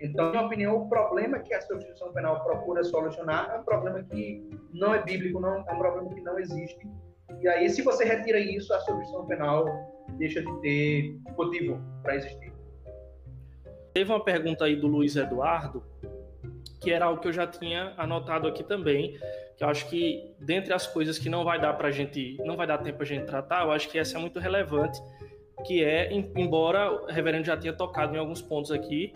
Então, 0.00 0.26
na 0.26 0.32
minha 0.32 0.46
opinião, 0.46 0.76
o 0.76 0.88
problema 0.88 1.38
que 1.38 1.54
a 1.54 1.60
substituição 1.62 2.12
penal 2.12 2.44
procura 2.44 2.84
solucionar 2.84 3.50
é 3.50 3.58
um 3.58 3.64
problema 3.64 4.02
que 4.02 4.46
não 4.72 4.94
é 4.94 5.02
bíblico, 5.02 5.40
não, 5.40 5.64
é 5.66 5.72
um 5.72 5.78
problema 5.78 6.14
que 6.14 6.20
não 6.20 6.38
existe. 6.38 6.86
E 7.40 7.48
aí, 7.48 7.70
se 7.70 7.80
você 7.80 8.04
retira 8.04 8.38
isso, 8.38 8.72
a 8.74 8.80
substituição 8.80 9.26
penal 9.26 9.66
deixa 10.18 10.42
de 10.42 10.60
ter 10.60 11.18
motivo 11.36 11.80
para 12.02 12.16
existir. 12.16 12.52
Teve 13.94 14.12
uma 14.12 14.22
pergunta 14.22 14.66
aí 14.66 14.76
do 14.76 14.86
Luiz 14.86 15.16
Eduardo, 15.16 15.82
que 16.80 16.90
era 16.90 17.06
algo 17.06 17.20
que 17.20 17.28
eu 17.28 17.32
já 17.32 17.46
tinha 17.46 17.94
anotado 17.96 18.46
aqui 18.46 18.62
também, 18.62 19.18
que 19.56 19.64
eu 19.64 19.68
acho 19.68 19.88
que 19.88 20.34
dentre 20.38 20.72
as 20.72 20.86
coisas 20.86 21.18
que 21.18 21.28
não 21.28 21.44
vai 21.44 21.60
dar 21.60 21.72
para 21.74 21.90
gente, 21.90 22.36
não 22.44 22.56
vai 22.56 22.66
dar 22.66 22.78
tempo 22.78 23.02
a 23.02 23.06
gente 23.06 23.24
tratar, 23.24 23.64
eu 23.64 23.72
acho 23.72 23.88
que 23.88 23.98
essa 23.98 24.18
é 24.18 24.20
muito 24.20 24.38
relevante, 24.38 25.00
que 25.64 25.82
é, 25.82 26.12
embora 26.12 26.90
o 26.90 27.06
reverendo 27.06 27.44
já 27.44 27.56
tenha 27.56 27.72
tocado 27.72 28.14
em 28.14 28.18
alguns 28.18 28.42
pontos 28.42 28.70
aqui, 28.70 29.12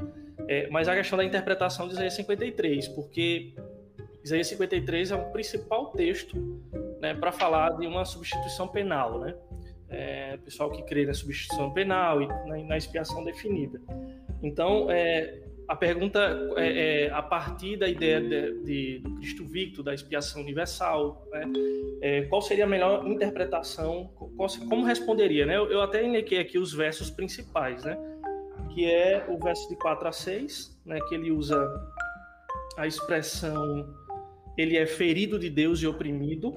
é, 0.49 0.69
mas 0.71 0.89
a 0.89 0.95
questão 0.95 1.19
da 1.19 1.25
interpretação 1.25 1.87
de 1.87 1.95
Isaías 1.95 2.15
53, 2.15 2.89
porque 2.89 3.55
Isaías 4.25 4.47
53 4.49 5.11
é 5.11 5.15
o 5.15 5.31
principal 5.31 5.93
texto 5.93 6.37
né, 7.01 7.15
para 7.15 7.33
falar 7.33 7.71
de 7.77 7.87
uma 7.87 8.05
substituição 8.05 8.69
penal, 8.69 9.19
né? 9.21 9.35
É, 9.91 10.37
pessoal 10.39 10.71
que 10.71 10.83
crê 10.83 11.07
na 11.07 11.15
substituição 11.15 11.73
penal 11.73 12.21
e 12.21 12.27
na, 12.27 12.59
na 12.59 12.77
expiação 12.77 13.25
definida. 13.25 13.81
Então, 14.43 14.91
é, 14.91 15.41
a 15.69 15.77
pergunta 15.77 16.19
é, 16.57 17.05
é, 17.05 17.11
a 17.11 17.23
partir 17.23 17.77
da 17.77 17.87
ideia 17.89 18.21
de, 18.21 18.65
de, 18.65 18.99
do 19.01 19.15
Cristo 19.17 19.45
Victo, 19.45 19.83
da 19.83 19.95
expiação 19.95 20.43
universal, 20.43 21.27
né? 21.31 21.43
é, 22.01 22.23
qual 22.23 22.41
seria 22.41 22.65
a 22.65 22.69
melhor 22.69 23.07
interpretação? 23.07 24.11
Qual, 24.37 24.49
como 24.69 24.85
responderia? 24.85 25.45
Né? 25.45 25.57
Eu, 25.57 25.71
eu 25.71 25.83
até 25.83 26.05
indiquei 26.05 26.39
aqui 26.39 26.59
os 26.59 26.73
versos 26.73 27.11
principais, 27.11 27.85
né? 27.85 27.97
que 28.75 28.91
é 28.91 29.27
o 29.29 29.39
verso 29.39 29.69
de 29.69 29.77
4 29.77 30.09
a 30.09 30.13
6, 30.13 30.81
né, 30.87 30.99
que 31.09 31.15
ele 31.15 31.31
usa 31.31 31.59
a 32.77 32.87
expressão 32.87 33.87
ele 34.59 34.77
é 34.77 34.85
ferido 34.85 35.39
de 35.39 35.49
Deus 35.49 35.81
e 35.81 35.87
oprimido. 35.87 36.53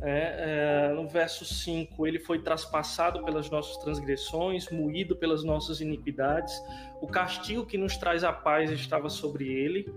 É, 0.00 0.90
é, 0.90 0.94
no 0.94 1.08
verso 1.08 1.44
5, 1.44 2.06
ele 2.06 2.18
foi 2.18 2.38
traspassado 2.40 3.24
pelas 3.24 3.50
nossas 3.50 3.76
transgressões, 3.78 4.70
moído 4.70 5.16
pelas 5.16 5.42
nossas 5.42 5.80
iniquidades. 5.80 6.54
O 7.00 7.06
castigo 7.06 7.66
que 7.66 7.76
nos 7.76 7.96
traz 7.96 8.22
a 8.22 8.32
paz 8.32 8.70
estava 8.70 9.08
sobre 9.08 9.48
ele. 9.48 9.92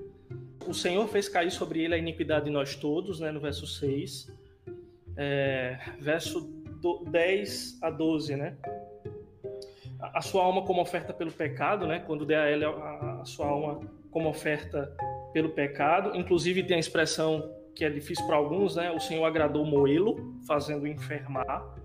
O 0.68 0.74
Senhor 0.74 1.08
fez 1.08 1.30
cair 1.30 1.52
sobre 1.52 1.84
ele 1.84 1.94
a 1.94 1.98
iniquidade 1.98 2.46
de 2.46 2.52
nós 2.52 2.76
todos, 2.76 3.20
né, 3.20 3.32
no 3.32 3.40
verso 3.40 3.68
6. 3.68 4.32
É, 5.18 5.78
verso 6.00 6.42
do, 6.82 7.04
10 7.06 7.80
a 7.82 7.90
12, 7.90 8.36
né? 8.36 8.58
a 10.02 10.22
sua 10.22 10.44
alma 10.44 10.64
como 10.64 10.82
oferta 10.82 11.14
pelo 11.14 11.32
pecado, 11.32 11.86
né? 11.86 12.00
Quando 12.00 12.26
der 12.26 12.40
a 12.40 12.50
ela 12.50 12.70
a, 12.70 13.22
a 13.22 13.26
sua 13.26 13.48
alma 13.48 13.80
como 14.10 14.28
oferta 14.30 14.92
pelo 15.32 15.50
pecado. 15.50 16.18
Inclusive 16.18 16.64
tem 16.64 16.78
a 16.78 16.80
expressão 16.80 17.50
que 17.76 17.86
é 17.86 17.90
difícil 17.90 18.26
para 18.26 18.36
alguns, 18.36 18.76
né? 18.76 18.92
O 18.92 19.00
Senhor 19.00 19.26
agradou 19.26 19.66
Moelo, 19.66 20.40
fazendo 20.48 20.88
enfermar. 20.88 21.76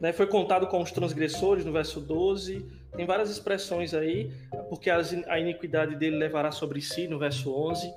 Né? 0.00 0.12
Foi 0.12 0.26
contado 0.26 0.66
com 0.66 0.80
os 0.80 0.90
transgressores 0.90 1.64
no 1.64 1.72
verso 1.72 2.00
12. 2.00 2.66
Tem 2.96 3.06
várias 3.06 3.30
expressões 3.30 3.94
aí, 3.94 4.30
porque 4.68 4.90
a 4.90 5.38
iniquidade 5.38 5.96
dele 5.96 6.16
levará 6.16 6.50
sobre 6.50 6.80
si 6.80 7.06
no 7.06 7.18
verso 7.18 7.54
11. 7.54 7.92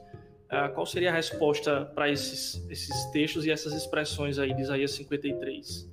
Ah, 0.49 0.69
qual 0.69 0.85
seria 0.85 1.09
a 1.09 1.13
resposta 1.13 1.85
para 1.93 2.09
esses, 2.09 2.63
esses 2.69 3.05
textos 3.11 3.45
e 3.45 3.51
essas 3.51 3.73
expressões 3.73 4.37
aí 4.37 4.53
de 4.53 4.61
Isaías 4.61 4.91
53? 4.91 5.89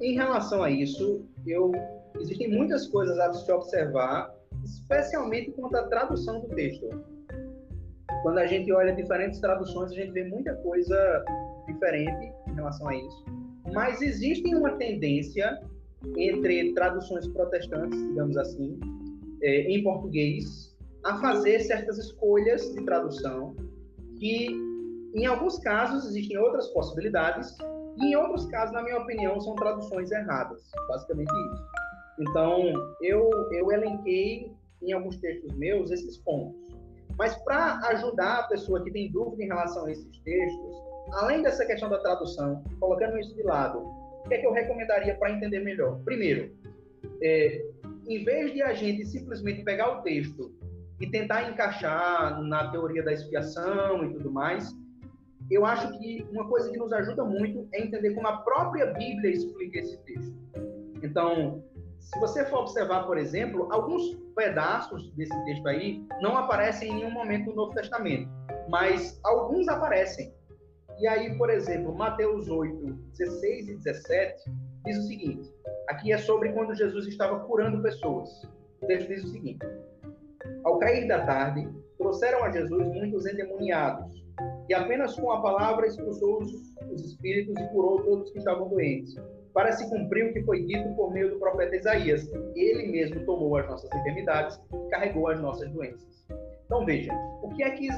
Em 0.00 0.14
relação 0.14 0.62
a 0.62 0.70
isso, 0.70 1.24
eu 1.46 1.72
existem 2.20 2.50
muitas 2.50 2.86
coisas 2.86 3.18
a 3.18 3.32
se 3.32 3.50
observar, 3.50 4.34
especialmente 4.64 5.50
quanto 5.52 5.76
à 5.76 5.84
tradução 5.84 6.40
do 6.40 6.48
texto. 6.48 6.88
Quando 8.22 8.38
a 8.38 8.46
gente 8.46 8.72
olha 8.72 8.94
diferentes 8.94 9.40
traduções, 9.40 9.90
a 9.90 9.94
gente 9.94 10.12
vê 10.12 10.24
muita 10.24 10.54
coisa 10.56 11.24
diferente 11.66 12.32
em 12.48 12.54
relação 12.54 12.88
a 12.88 12.96
isso. 12.96 13.24
Mas 13.72 14.00
existe 14.00 14.54
uma 14.54 14.72
tendência 14.76 15.60
entre 16.16 16.72
traduções 16.74 17.26
protestantes, 17.28 17.98
digamos 18.08 18.36
assim, 18.36 18.78
é, 19.42 19.62
em 19.62 19.82
português, 19.82 20.76
a 21.04 21.18
fazer 21.18 21.60
certas 21.60 21.98
escolhas 21.98 22.72
de 22.74 22.84
tradução 22.84 23.56
que, 24.18 24.48
em 25.14 25.26
alguns 25.26 25.58
casos, 25.58 26.06
existem 26.06 26.38
outras 26.38 26.68
possibilidades 26.68 27.56
e 27.98 28.06
em 28.06 28.16
outros 28.16 28.46
casos, 28.46 28.72
na 28.72 28.82
minha 28.82 28.98
opinião, 28.98 29.40
são 29.40 29.54
traduções 29.56 30.10
erradas. 30.10 30.62
Basicamente 30.88 31.30
isso. 31.30 31.62
Então, 32.20 32.72
eu, 33.00 33.28
eu 33.50 33.72
elenquei 33.72 34.50
em 34.82 34.92
alguns 34.92 35.16
textos 35.18 35.54
meus 35.56 35.90
esses 35.90 36.18
pontos. 36.18 36.61
Mas 37.18 37.34
para 37.44 37.78
ajudar 37.88 38.40
a 38.40 38.42
pessoa 38.44 38.82
que 38.82 38.90
tem 38.90 39.10
dúvida 39.10 39.42
em 39.42 39.46
relação 39.46 39.86
a 39.86 39.90
esses 39.90 40.18
textos, 40.18 40.82
além 41.12 41.42
dessa 41.42 41.64
questão 41.66 41.88
da 41.88 41.98
tradução, 41.98 42.62
colocando 42.80 43.18
isso 43.18 43.34
de 43.34 43.42
lado, 43.42 43.78
o 43.78 44.28
que 44.28 44.34
é 44.34 44.38
que 44.38 44.46
eu 44.46 44.52
recomendaria 44.52 45.14
para 45.16 45.30
entender 45.30 45.60
melhor? 45.60 46.00
Primeiro, 46.04 46.54
é, 47.22 47.64
em 48.08 48.24
vez 48.24 48.52
de 48.52 48.62
a 48.62 48.72
gente 48.72 49.04
simplesmente 49.06 49.62
pegar 49.62 49.98
o 49.98 50.02
texto 50.02 50.52
e 51.00 51.06
tentar 51.10 51.50
encaixar 51.50 52.40
na 52.42 52.70
teoria 52.70 53.02
da 53.02 53.12
expiação 53.12 54.04
e 54.04 54.12
tudo 54.12 54.30
mais, 54.30 54.72
eu 55.50 55.66
acho 55.66 55.98
que 55.98 56.26
uma 56.30 56.48
coisa 56.48 56.70
que 56.70 56.78
nos 56.78 56.92
ajuda 56.92 57.24
muito 57.24 57.68
é 57.72 57.82
entender 57.82 58.14
como 58.14 58.26
a 58.26 58.38
própria 58.38 58.86
Bíblia 58.86 59.30
explica 59.30 59.80
esse 59.80 59.98
texto. 60.04 60.34
Então, 61.02 61.64
se 62.02 62.18
você 62.18 62.44
for 62.46 62.60
observar, 62.60 63.06
por 63.06 63.16
exemplo, 63.16 63.68
alguns 63.72 64.14
pedaços 64.34 65.10
desse 65.12 65.44
texto 65.44 65.66
aí 65.68 66.04
não 66.20 66.36
aparecem 66.36 66.90
em 66.90 66.94
nenhum 66.96 67.12
momento 67.12 67.50
no 67.50 67.56
Novo 67.56 67.74
Testamento, 67.74 68.28
mas 68.68 69.18
alguns 69.22 69.68
aparecem. 69.68 70.34
E 70.98 71.06
aí, 71.06 71.36
por 71.38 71.48
exemplo, 71.48 71.94
Mateus 71.94 72.48
8, 72.48 72.92
16 73.18 73.68
e 73.68 73.76
17 73.76 74.50
diz 74.84 74.98
o 74.98 75.02
seguinte: 75.02 75.54
aqui 75.88 76.12
é 76.12 76.18
sobre 76.18 76.52
quando 76.52 76.74
Jesus 76.74 77.06
estava 77.06 77.40
curando 77.40 77.82
pessoas. 77.82 78.28
O 78.82 78.86
texto 78.86 79.08
diz 79.08 79.24
o 79.24 79.28
seguinte: 79.28 79.64
Ao 80.64 80.78
cair 80.78 81.06
da 81.06 81.24
tarde, 81.24 81.68
trouxeram 81.98 82.44
a 82.44 82.50
Jesus 82.50 82.86
muitos 82.88 83.26
endemoniados 83.26 84.22
e 84.68 84.74
apenas 84.74 85.14
com 85.14 85.30
a 85.30 85.40
palavra 85.40 85.86
expulsou 85.86 86.42
os, 86.42 86.52
os 86.90 87.04
espíritos 87.04 87.54
e 87.56 87.68
curou 87.68 88.02
todos 88.02 88.30
que 88.30 88.38
estavam 88.38 88.68
doentes, 88.68 89.14
para 89.52 89.72
se 89.72 89.88
cumprir 89.88 90.30
o 90.30 90.32
que 90.32 90.42
foi 90.42 90.64
dito 90.64 90.94
por 90.94 91.12
meio 91.12 91.30
do 91.30 91.38
profeta 91.38 91.76
Isaías. 91.76 92.28
Ele 92.54 92.88
mesmo 92.88 93.24
tomou 93.24 93.56
as 93.56 93.66
nossas 93.66 93.90
enfermidades, 93.92 94.60
carregou 94.90 95.28
as 95.28 95.40
nossas 95.40 95.70
doenças. 95.70 96.26
Então 96.66 96.84
veja, 96.84 97.12
o 97.42 97.48
que 97.50 97.62
é 97.62 97.70
que 97.70 97.88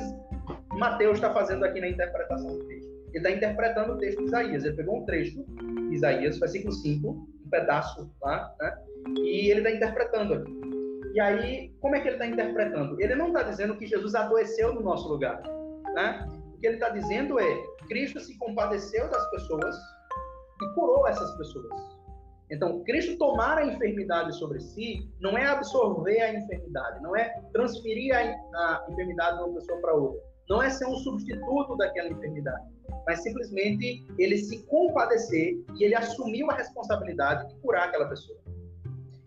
Mateus 0.73 1.15
está 1.15 1.33
fazendo 1.33 1.65
aqui 1.65 1.81
na 1.81 1.89
interpretação 1.89 2.49
do 2.49 2.65
texto? 2.67 2.95
Ele 3.13 3.19
está 3.19 3.31
interpretando 3.31 3.93
o 3.93 3.99
texto 3.99 4.19
de 4.19 4.25
Isaías. 4.25 4.65
Ele 4.65 4.77
pegou 4.77 4.99
um 4.99 5.05
trecho 5.05 5.45
Isaías, 5.93 6.39
versículo 6.39 6.73
5, 6.73 7.09
um 7.09 7.49
pedaço 7.49 8.11
lá, 8.21 8.53
né? 8.61 8.77
e 9.21 9.51
ele 9.51 9.61
está 9.61 9.71
interpretando 9.71 10.35
aqui. 10.35 10.61
E 11.15 11.21
aí, 11.21 11.73
como 11.81 11.95
é 11.95 12.01
que 12.01 12.09
ele 12.09 12.17
está 12.17 12.27
interpretando? 12.27 13.01
Ele 13.01 13.15
não 13.15 13.29
está 13.29 13.45
dizendo 13.45 13.77
que 13.77 13.87
Jesus 13.87 14.17
adoeceu 14.17 14.75
no 14.75 14.81
nosso 14.81 15.09
lugar. 15.09 15.41
Né? 15.95 16.29
que 16.65 16.69
ele 16.69 16.77
está 16.77 16.89
dizendo 16.89 17.39
é: 17.39 17.63
Cristo 17.89 18.19
se 18.21 18.39
compadeceu 18.39 19.07
das 19.11 19.31
pessoas 19.31 19.77
e 20.63 20.75
curou 20.75 21.07
essas 21.09 21.37
pessoas. 21.37 21.95
Então, 22.51 22.85
Cristo 22.85 23.17
tomar 23.17 23.59
a 23.59 23.67
enfermidade 23.67 24.37
sobre 24.37 24.61
si 24.61 25.11
não 25.21 25.37
é 25.37 25.47
absorver 25.47 26.21
a 26.21 26.35
enfermidade, 26.35 27.03
não 27.03 27.17
é 27.17 27.31
transferir 27.53 28.15
a, 28.15 28.87
enfermidade 28.89 29.39
de 29.39 29.45
uma 29.45 29.55
pessoa 29.55 29.81
para 29.81 29.95
outra, 29.95 30.21
não 30.49 30.63
é 30.63 30.71
ser 30.71 30.87
um 30.87 30.97
substituto 30.97 31.77
daquela 31.77 32.11
enfermidade, 32.11 32.65
mas 33.07 33.23
simplesmente 33.23 34.07
ele 34.19 34.37
se 34.37 34.63
compadecer 34.67 35.55
e 35.77 35.85
ele 35.85 35.95
assumiu 35.95 36.51
a 36.51 36.55
responsabilidade 36.55 37.49
de 37.49 37.61
curar 37.61 37.89
aquela 37.89 38.09
pessoa. 38.09 38.39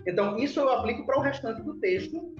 Então, 0.06 0.38
isso 0.38 0.60
eu 0.60 0.70
aplico 0.70 1.06
para 1.06 1.18
o 1.18 1.22
restante 1.22 1.62
do 1.64 1.74
texto 1.80 2.34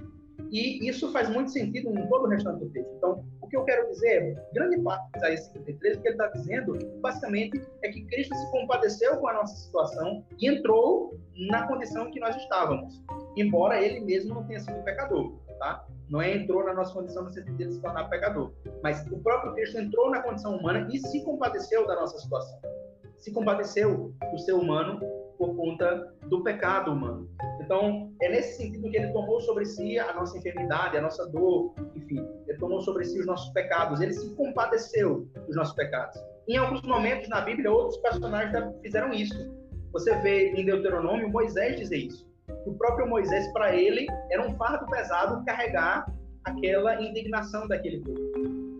e 0.50 0.88
isso 0.88 1.10
faz 1.12 1.28
muito 1.28 1.50
sentido 1.50 1.90
em 1.90 2.06
todo 2.08 2.24
o 2.24 2.28
restante 2.28 2.64
do 2.64 2.70
texto. 2.70 2.90
Então, 2.96 3.24
o 3.40 3.48
que 3.48 3.56
eu 3.56 3.64
quero 3.64 3.88
dizer 3.88 4.08
é, 4.08 4.52
grande 4.52 4.80
parte 4.82 5.10
de 5.12 5.18
Isaías 5.18 5.40
53, 5.46 5.96
o 5.96 6.00
que 6.00 6.08
ele 6.08 6.14
está 6.14 6.26
dizendo, 6.28 6.78
basicamente, 7.00 7.62
é 7.82 7.88
que 7.88 8.04
Cristo 8.06 8.34
se 8.34 8.50
compadeceu 8.50 9.16
com 9.18 9.28
a 9.28 9.34
nossa 9.34 9.56
situação 9.56 10.24
e 10.38 10.48
entrou 10.48 11.18
na 11.50 11.66
condição 11.66 12.10
que 12.10 12.20
nós 12.20 12.36
estávamos, 12.36 13.02
embora 13.36 13.80
ele 13.82 14.00
mesmo 14.00 14.34
não 14.34 14.44
tenha 14.46 14.60
sido 14.60 14.82
pecador, 14.84 15.32
tá? 15.58 15.86
Não 16.08 16.20
é 16.20 16.34
entrou 16.34 16.64
na 16.64 16.72
nossa 16.72 16.92
condição 16.92 17.24
no 17.24 17.30
sentido 17.30 17.56
de 17.56 17.72
se 17.72 17.80
tornar 17.80 18.08
pecador, 18.08 18.52
mas 18.82 19.06
o 19.10 19.18
próprio 19.18 19.54
Cristo 19.54 19.78
entrou 19.78 20.10
na 20.10 20.22
condição 20.22 20.56
humana 20.56 20.88
e 20.90 20.98
se 20.98 21.22
compadeceu 21.22 21.86
da 21.86 21.94
nossa 21.94 22.18
situação. 22.18 22.58
Se 23.18 23.32
compadeceu 23.32 24.14
do 24.30 24.38
ser 24.38 24.52
humano 24.52 25.00
por 25.38 25.54
conta 25.54 26.12
do 26.26 26.42
pecado 26.42 26.92
humano. 26.92 27.28
Então, 27.60 28.12
é 28.20 28.28
nesse 28.28 28.56
sentido 28.56 28.90
que 28.90 28.96
ele 28.96 29.12
tomou 29.12 29.40
sobre 29.40 29.64
si 29.64 29.98
a 29.98 30.12
nossa 30.12 30.36
enfermidade, 30.36 30.96
a 30.96 31.00
nossa 31.00 31.26
dor, 31.26 31.72
enfim, 31.94 32.26
ele 32.46 32.58
tomou 32.58 32.80
sobre 32.80 33.04
si 33.04 33.20
os 33.20 33.26
nossos 33.26 33.50
pecados, 33.52 34.00
ele 34.00 34.12
se 34.12 34.34
compadeceu 34.34 35.28
dos 35.46 35.56
nossos 35.56 35.74
pecados. 35.74 36.18
Em 36.48 36.56
alguns 36.56 36.82
momentos 36.82 37.28
na 37.28 37.40
Bíblia, 37.40 37.70
outros 37.70 37.98
personagens 37.98 38.52
fizeram 38.82 39.12
isso. 39.12 39.34
Você 39.92 40.16
vê 40.16 40.50
em 40.52 40.64
Deuteronômio 40.64 41.30
Moisés 41.30 41.78
dizer 41.78 41.98
isso. 41.98 42.28
O 42.66 42.74
próprio 42.74 43.06
Moisés, 43.06 43.50
para 43.52 43.74
ele, 43.74 44.06
era 44.30 44.46
um 44.46 44.56
fardo 44.56 44.86
pesado 44.86 45.44
carregar 45.44 46.06
aquela 46.44 47.00
indignação 47.02 47.68
daquele 47.68 48.00
povo. 48.00 48.18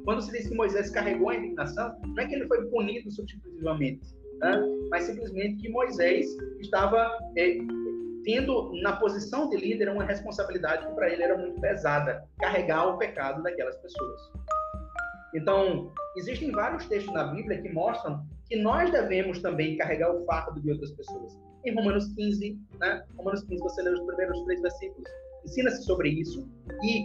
Quando 0.04 0.22
se 0.22 0.32
diz 0.32 0.48
que 0.48 0.54
Moisés 0.54 0.88
carregou 0.90 1.28
a 1.28 1.34
indignação, 1.34 1.94
não 2.02 2.22
é 2.22 2.26
que 2.26 2.34
ele 2.34 2.46
foi 2.46 2.64
punido 2.66 3.10
substitutivamente, 3.10 4.00
né? 4.40 4.62
mas 4.90 5.04
simplesmente 5.04 5.56
que 5.56 5.68
Moisés 5.68 6.26
estava 6.60 7.18
é, 7.36 7.58
tendo 8.24 8.72
na 8.82 8.96
posição 8.96 9.48
de 9.48 9.56
líder 9.56 9.88
uma 9.90 10.04
responsabilidade 10.04 10.86
que 10.86 10.92
para 10.94 11.10
ele 11.10 11.22
era 11.22 11.36
muito 11.36 11.60
pesada, 11.60 12.26
carregar 12.38 12.88
o 12.88 12.98
pecado 12.98 13.42
daquelas 13.42 13.76
pessoas. 13.78 14.20
Então, 15.34 15.92
existem 16.16 16.50
vários 16.50 16.86
textos 16.86 17.12
na 17.12 17.24
Bíblia 17.24 17.60
que 17.60 17.68
mostram 17.68 18.24
que 18.48 18.56
nós 18.56 18.90
devemos 18.90 19.40
também 19.40 19.76
carregar 19.76 20.14
o 20.14 20.24
fardo 20.24 20.60
de 20.60 20.72
outras 20.72 20.90
pessoas. 20.92 21.38
Em 21.66 21.74
Romanos 21.74 22.14
15, 22.14 22.58
né? 22.80 23.04
Romanos 23.16 23.42
15, 23.44 23.62
você 23.62 23.82
lê 23.82 23.90
os 23.90 24.00
primeiros 24.00 24.42
três 24.44 24.62
versículos, 24.62 25.10
ensina-se 25.44 25.82
sobre 25.84 26.08
isso. 26.08 26.48
E 26.82 27.04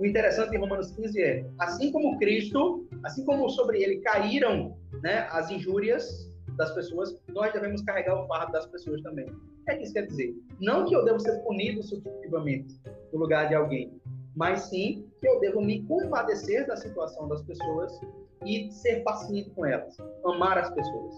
o 0.00 0.04
interessante 0.04 0.54
em 0.54 0.58
Romanos 0.58 0.90
15 0.92 1.22
é, 1.22 1.46
assim 1.60 1.92
como 1.92 2.18
Cristo, 2.18 2.86
assim 3.04 3.24
como 3.24 3.48
sobre 3.50 3.82
ele 3.82 4.00
caíram 4.00 4.76
né, 5.02 5.28
as 5.30 5.50
injúrias 5.50 6.32
das 6.56 6.72
pessoas, 6.72 7.16
nós 7.28 7.52
devemos 7.52 7.82
carregar 7.82 8.22
o 8.22 8.26
fardo 8.26 8.52
das 8.52 8.66
pessoas 8.66 9.00
também. 9.02 9.26
O 9.26 9.64
que 9.64 9.70
é 9.70 9.76
que 9.76 9.84
isso 9.84 9.92
quer 9.92 10.06
dizer? 10.06 10.34
Não 10.60 10.84
que 10.84 10.94
eu 10.94 11.04
devo 11.04 11.20
ser 11.20 11.38
punido 11.42 11.82
substitutivamente 11.82 12.80
no 13.12 13.18
lugar 13.18 13.48
de 13.48 13.54
alguém, 13.54 14.00
mas 14.36 14.62
sim 14.62 15.06
que 15.20 15.28
eu 15.28 15.40
devo 15.40 15.60
me 15.60 15.82
compadecer 15.82 16.66
da 16.66 16.76
situação 16.76 17.28
das 17.28 17.42
pessoas 17.42 18.00
e 18.44 18.70
ser 18.70 19.02
paciente 19.02 19.50
com 19.50 19.64
elas, 19.64 19.96
amar 20.24 20.58
as 20.58 20.70
pessoas. 20.70 21.14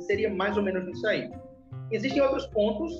Seria 0.00 0.32
mais 0.32 0.56
ou 0.56 0.62
menos 0.62 0.86
isso 0.88 1.06
aí. 1.06 1.30
Existem 1.90 2.20
outros 2.20 2.46
pontos 2.46 2.92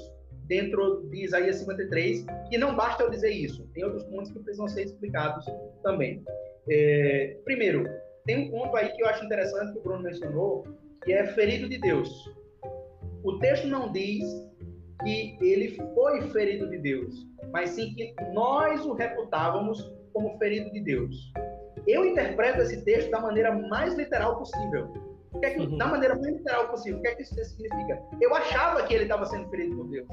dentro 0.46 1.06
de 1.10 1.24
Isaías 1.24 1.56
53 1.56 2.24
que 2.48 2.58
não 2.58 2.74
basta 2.74 3.02
eu 3.02 3.10
dizer 3.10 3.30
isso. 3.30 3.66
Tem 3.74 3.84
outros 3.84 4.04
pontos 4.04 4.30
que 4.30 4.38
precisam 4.38 4.68
ser 4.68 4.84
explicados 4.84 5.44
também. 5.82 6.22
É, 6.70 7.36
primeiro, 7.44 7.84
tem 8.24 8.46
um 8.46 8.50
ponto 8.50 8.76
aí 8.76 8.90
que 8.90 9.02
eu 9.02 9.08
acho 9.08 9.24
interessante 9.24 9.72
que 9.72 9.78
o 9.78 9.82
Bruno 9.82 10.02
mencionou, 10.02 10.66
que 11.04 11.12
é 11.12 11.26
ferido 11.28 11.68
de 11.68 11.78
Deus. 11.78 12.08
O 13.24 13.38
texto 13.38 13.66
não 13.66 13.92
diz 13.92 14.24
que 15.02 15.36
ele 15.40 15.76
foi 15.94 16.22
ferido 16.30 16.68
de 16.68 16.78
Deus, 16.78 17.26
mas 17.52 17.70
sim 17.70 17.94
que 17.94 18.14
nós 18.32 18.84
o 18.84 18.92
reputávamos 18.92 19.80
como 20.12 20.36
ferido 20.38 20.70
de 20.72 20.80
Deus. 20.80 21.14
Eu 21.86 22.04
interpreto 22.04 22.60
esse 22.60 22.84
texto 22.84 23.10
da 23.10 23.20
maneira 23.20 23.52
mais 23.68 23.94
literal 23.94 24.38
possível. 24.38 24.92
Que 25.40 25.46
é 25.46 25.50
que, 25.50 25.60
uhum. 25.60 25.78
Da 25.78 25.86
maneira 25.86 26.14
mais 26.16 26.36
literal 26.36 26.68
possível. 26.68 26.98
O 26.98 27.02
que 27.02 27.08
é 27.08 27.14
que 27.14 27.22
isso 27.22 27.34
significa? 27.34 28.02
Eu 28.20 28.34
achava 28.34 28.82
que 28.82 28.94
ele 28.94 29.04
estava 29.04 29.24
sendo 29.26 29.48
ferido 29.48 29.76
por 29.76 29.88
Deus. 29.88 30.08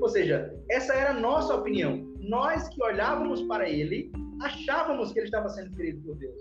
Ou 0.00 0.08
seja, 0.08 0.54
essa 0.70 0.92
era 0.94 1.10
a 1.10 1.20
nossa 1.20 1.54
opinião. 1.54 2.14
Nós 2.18 2.68
que 2.68 2.82
olhávamos 2.82 3.42
para 3.42 3.68
ele, 3.68 4.10
achávamos 4.42 5.12
que 5.12 5.20
ele 5.20 5.26
estava 5.26 5.48
sendo 5.48 5.74
ferido 5.74 6.02
por 6.02 6.16
Deus. 6.16 6.40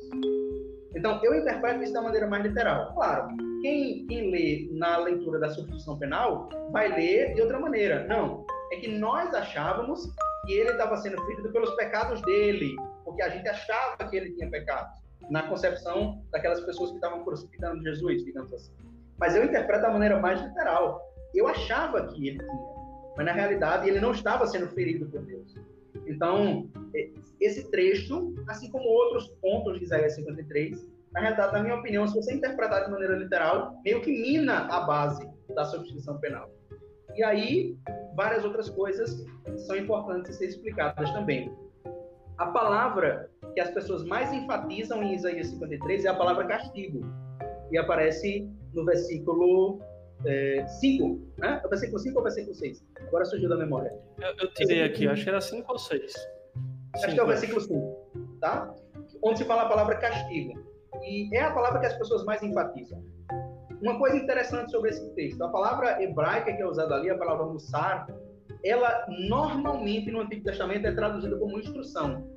Então, 0.96 1.20
eu 1.24 1.36
interpreto 1.36 1.84
isso 1.84 1.94
da 1.94 2.02
maneira 2.02 2.28
mais 2.28 2.44
literal. 2.44 2.94
Claro, 2.94 3.28
quem, 3.62 4.06
quem 4.08 4.32
lê 4.32 4.70
na 4.72 4.98
leitura 4.98 5.40
da 5.40 5.50
substituição 5.50 5.98
penal 6.00 6.50
vai 6.72 6.88
ler 6.88 7.34
de 7.34 7.42
outra 7.42 7.60
maneira. 7.60 8.06
Não, 8.08 8.46
é 8.72 8.78
que 8.78 8.88
nós 8.88 9.34
achávamos 9.34 10.10
que 10.46 10.54
ele 10.54 10.72
estava 10.72 10.96
sendo 10.98 11.22
ferido 11.26 11.52
pelos 11.52 11.72
pecados 11.76 12.22
dele, 12.22 12.76
porque 13.04 13.22
a 13.22 13.30
gente 13.30 13.48
achava 13.48 13.98
que 14.10 14.16
ele 14.16 14.32
tinha 14.36 14.50
pecados, 14.50 15.00
na 15.30 15.44
concepção 15.44 16.24
daquelas 16.32 16.62
pessoas 16.62 16.92
que 16.92 16.98
estavam 16.98 17.24
crucificando 17.24 17.82
Jesus, 17.84 18.24
digamos 18.24 18.54
assim. 18.54 18.74
Mas 19.18 19.36
eu 19.36 19.44
interpreto 19.44 19.82
da 19.82 19.90
maneira 19.90 20.20
mais 20.20 20.42
literal. 20.42 21.02
Eu 21.34 21.48
achava 21.48 22.08
que 22.08 22.28
ele 22.28 22.38
tinha, 22.38 22.76
mas 23.18 23.26
na 23.26 23.32
realidade 23.32 23.90
ele 23.90 24.00
não 24.00 24.12
estava 24.12 24.46
sendo 24.48 24.68
ferido 24.70 25.06
por 25.08 25.22
Deus. 25.22 25.56
Então, 26.08 26.70
é, 26.94 27.10
esse 27.40 27.70
trecho, 27.72 28.34
assim 28.48 28.70
como 28.70 28.88
outros 28.88 29.28
pontos 29.42 29.80
de 29.80 29.86
Isaías 29.86 30.16
53, 30.16 30.88
na 31.14 31.22
realidade, 31.22 31.54
na 31.54 31.64
minha 31.64 31.76
opinião, 31.76 32.08
se 32.08 32.16
você 32.16 32.34
interpretar 32.34 32.86
de 32.86 32.92
maneira 32.92 33.16
literal, 33.16 33.80
meio 33.84 34.02
que 34.02 34.12
mina 34.12 34.68
a 34.68 34.82
base 34.82 35.28
da 35.56 35.66
substituição 35.66 36.18
penal. 36.20 36.50
E 37.16 37.24
aí, 37.24 37.78
várias 38.16 38.44
outras 38.44 38.70
coisas 38.70 39.26
são 39.66 39.78
importantes 39.78 40.36
ser 40.36 40.48
explicadas 40.48 41.10
também. 41.12 41.52
A 42.38 42.48
palavra 42.48 43.30
que 43.54 43.62
as 43.62 43.72
pessoas 43.72 44.04
mais 44.04 44.34
enfatizam 44.34 45.02
em 45.02 45.16
Isaías 45.16 45.48
53 45.48 46.04
é 46.04 46.10
a 46.10 46.14
palavra 46.14 46.46
castigo, 46.46 47.02
e 47.72 47.78
aparece 47.78 48.50
no 48.74 48.84
versículo 48.86 49.80
5, 50.80 51.22
é, 51.38 51.42
né? 51.42 51.62
É 51.64 51.66
o 51.66 51.70
versículo 51.70 52.00
5 52.00 52.16
ou 52.16 52.22
o 52.22 52.24
versículo 52.24 52.56
6? 52.56 52.84
Agora 53.08 53.26
surgiu 53.26 53.50
da 53.50 53.58
memória. 53.58 53.94
Eu, 54.20 54.34
eu 54.40 54.54
tirei 54.54 54.84
aqui, 54.84 55.08
acho 55.08 55.24
que 55.24 55.30
era 55.30 55.42
5 55.42 55.72
ou 55.72 55.78
6. 55.78 56.14
Acho 56.96 57.14
que 57.14 57.20
é 57.20 57.24
o 57.24 57.28
versículo 57.28 57.62
5, 57.62 58.38
tá? 58.40 58.74
Onde 59.22 59.40
se 59.40 59.46
fala 59.46 59.64
a 59.64 59.70
palavra 59.70 59.96
castigo. 59.98 60.54
E 61.04 61.36
é 61.36 61.42
a 61.42 61.52
palavra 61.52 61.80
que 61.80 61.86
as 61.86 61.98
pessoas 61.98 62.24
mais 62.24 62.42
enfatizam. 62.42 63.04
Uma 63.82 64.00
coisa 64.00 64.16
interessante 64.16 64.72
sobre 64.72 64.90
esse 64.92 65.14
texto, 65.14 65.42
a 65.44 65.50
palavra 65.50 66.02
hebraica 66.02 66.54
que 66.54 66.62
é 66.62 66.66
usada 66.66 66.96
ali, 66.96 67.10
a 67.10 67.18
palavra 67.18 67.46
mussar, 67.46 68.08
ela 68.64 69.06
normalmente 69.30 70.10
no 70.10 70.22
Antigo 70.22 70.44
Testamento 70.44 70.88
é 70.88 70.92
traduzida 70.94 71.38
como 71.38 71.60
instrução, 71.60 72.28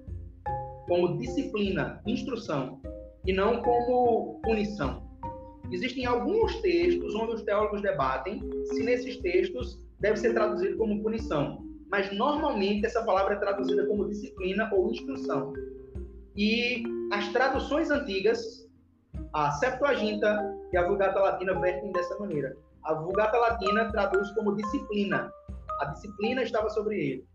como 0.87 1.17
disciplina, 1.17 2.03
instrução, 2.07 2.81
e 3.27 3.33
não 3.33 3.63
como 3.63 4.41
punição. 4.43 5.08
Existem 5.71 6.07
alguns 6.07 6.57
textos 6.61 7.15
onde 7.15 7.35
os 7.35 7.43
teólogos 7.43 7.83
debatem 7.83 8.41
se 8.65 8.83
nesses 8.83 9.19
textos 9.19 9.79
deve 10.01 10.17
ser 10.17 10.33
traduzido 10.33 10.77
como 10.79 11.03
punição, 11.03 11.65
mas 11.91 12.11
normalmente 12.17 12.87
essa 12.87 13.03
palavra 13.05 13.35
é 13.35 13.39
traduzida 13.39 13.87
como 13.87 14.09
disciplina 14.09 14.71
ou 14.73 14.91
instrução. 14.91 15.53
E 16.37 16.83
as 17.13 17.29
traduções 17.29 17.91
antigas, 17.91 18.69
a 19.33 19.51
Septuaginta 19.53 20.57
e 20.73 20.77
a 20.77 20.87
Vulgata 20.87 21.19
Latina 21.19 21.59
vertem 21.61 21.93
dessa 21.93 22.19
maneira. 22.19 22.57
A 22.85 22.95
Vulgata 22.95 23.37
Latina 23.37 23.91
traduz 23.91 24.31
como 24.33 24.57
disciplina. 24.57 25.31
A 25.81 25.87
disciplina 25.87 26.43
estava 26.43 26.71
sobre 26.71 26.97
ele. 26.99 27.27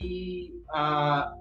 E 0.00 0.62
a 0.70 1.34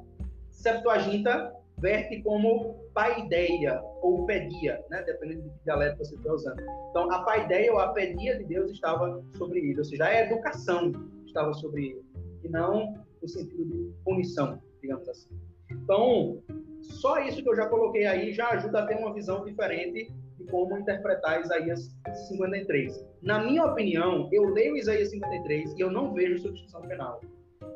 Septuaginta 0.50 1.54
verte 1.82 2.22
como 2.22 2.76
paideia 2.94 3.82
ou 4.02 4.26
pedia, 4.26 4.84
né? 4.90 5.04
dependendo 5.04 5.42
de 5.42 5.50
que 5.50 5.64
dialeto 5.64 5.98
você 5.98 6.14
estiver 6.14 6.32
usando. 6.32 6.62
Então, 6.90 7.12
a 7.12 7.24
paideia 7.24 7.74
ou 7.74 7.80
a 7.80 7.90
pedia 7.90 8.38
de 8.38 8.46
Deus 8.46 8.72
estava 8.72 9.22
sobre 9.36 9.60
ele, 9.60 9.80
ou 9.80 9.84
seja, 9.84 10.06
a 10.06 10.22
educação 10.22 10.94
estava 11.26 11.54
sobre 11.54 11.88
ele, 11.88 12.06
e 12.44 12.50
não 12.50 12.94
no 13.22 13.28
sentido 13.28 13.66
de 13.66 13.92
punição, 14.04 14.62
digamos 14.82 15.08
assim. 15.10 15.30
Então, 15.72 16.42
só 16.82 17.20
isso 17.20 17.42
que 17.42 17.50
eu 17.50 17.56
já 17.56 17.68
coloquei 17.68 18.06
aí 18.06 18.34
já 18.34 18.50
ajuda 18.50 18.80
a 18.80 18.86
ter 18.86 18.98
uma 18.98 19.14
visão 19.14 19.44
diferente 19.44 20.12
de 20.38 20.46
como 20.46 20.78
interpretar 20.78 21.42
Isaías 21.42 21.96
53. 22.28 23.06
Na 23.22 23.44
minha 23.44 23.66
opinião, 23.66 24.30
eu 24.32 24.46
leio 24.50 24.76
Isaías 24.76 25.10
53 25.10 25.74
e 25.78 25.82
eu 25.82 25.92
não 25.92 26.14
vejo 26.14 26.40
substituição 26.40 26.82
penal. 26.82 27.22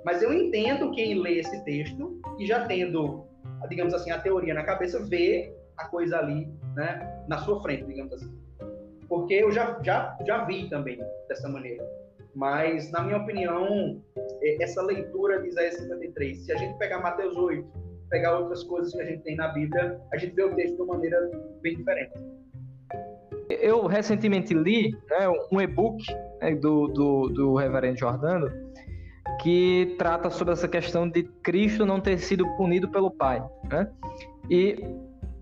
Mas 0.03 0.21
eu 0.21 0.33
entendo 0.33 0.91
quem 0.91 1.19
lê 1.19 1.39
esse 1.39 1.63
texto 1.63 2.19
e 2.37 2.45
já 2.45 2.65
tendo 2.65 3.25
digamos 3.69 3.93
assim, 3.93 4.11
a 4.11 4.19
teoria 4.19 4.53
na 4.53 4.63
cabeça, 4.63 5.03
vê 5.05 5.53
a 5.77 5.85
coisa 5.85 6.17
ali, 6.17 6.47
né, 6.75 7.23
na 7.27 7.37
sua 7.39 7.61
frente, 7.61 7.85
digamos 7.85 8.13
assim. 8.13 8.33
Porque 9.07 9.33
eu 9.33 9.51
já, 9.51 9.79
já, 9.83 10.17
já 10.25 10.43
vi 10.45 10.69
também 10.69 10.99
dessa 11.27 11.47
maneira. 11.47 11.85
Mas, 12.33 12.91
na 12.91 13.01
minha 13.01 13.17
opinião, 13.17 14.01
é, 14.41 14.63
essa 14.63 14.81
leitura 14.81 15.41
de 15.41 15.49
Isaías 15.49 15.75
53, 15.75 16.45
se 16.45 16.51
a 16.51 16.57
gente 16.57 16.77
pegar 16.77 16.99
Mateus 16.99 17.37
8, 17.37 17.65
pegar 18.09 18.37
outras 18.39 18.63
coisas 18.63 18.93
que 18.93 19.01
a 19.01 19.05
gente 19.05 19.23
tem 19.23 19.35
na 19.35 19.49
Bíblia, 19.49 19.99
a 20.11 20.17
gente 20.17 20.35
vê 20.35 20.43
o 20.43 20.55
texto 20.55 20.75
de 20.75 20.81
uma 20.81 20.95
maneira 20.95 21.31
bem 21.61 21.75
diferente. 21.75 22.13
Eu 23.49 23.85
recentemente 23.85 24.53
li 24.53 24.91
né, 25.09 25.29
um 25.51 25.61
e-book 25.61 26.03
né, 26.41 26.55
do, 26.55 26.87
do, 26.87 27.29
do 27.29 27.55
reverendo 27.55 27.97
Jordano 27.97 28.64
que 29.41 29.95
trata 29.97 30.29
sobre 30.29 30.53
essa 30.53 30.67
questão 30.67 31.09
de 31.09 31.23
Cristo 31.43 31.85
não 31.85 31.99
ter 31.99 32.17
sido 32.19 32.47
punido 32.55 32.89
pelo 32.89 33.11
Pai. 33.11 33.43
Né? 33.69 33.89
E 34.49 34.83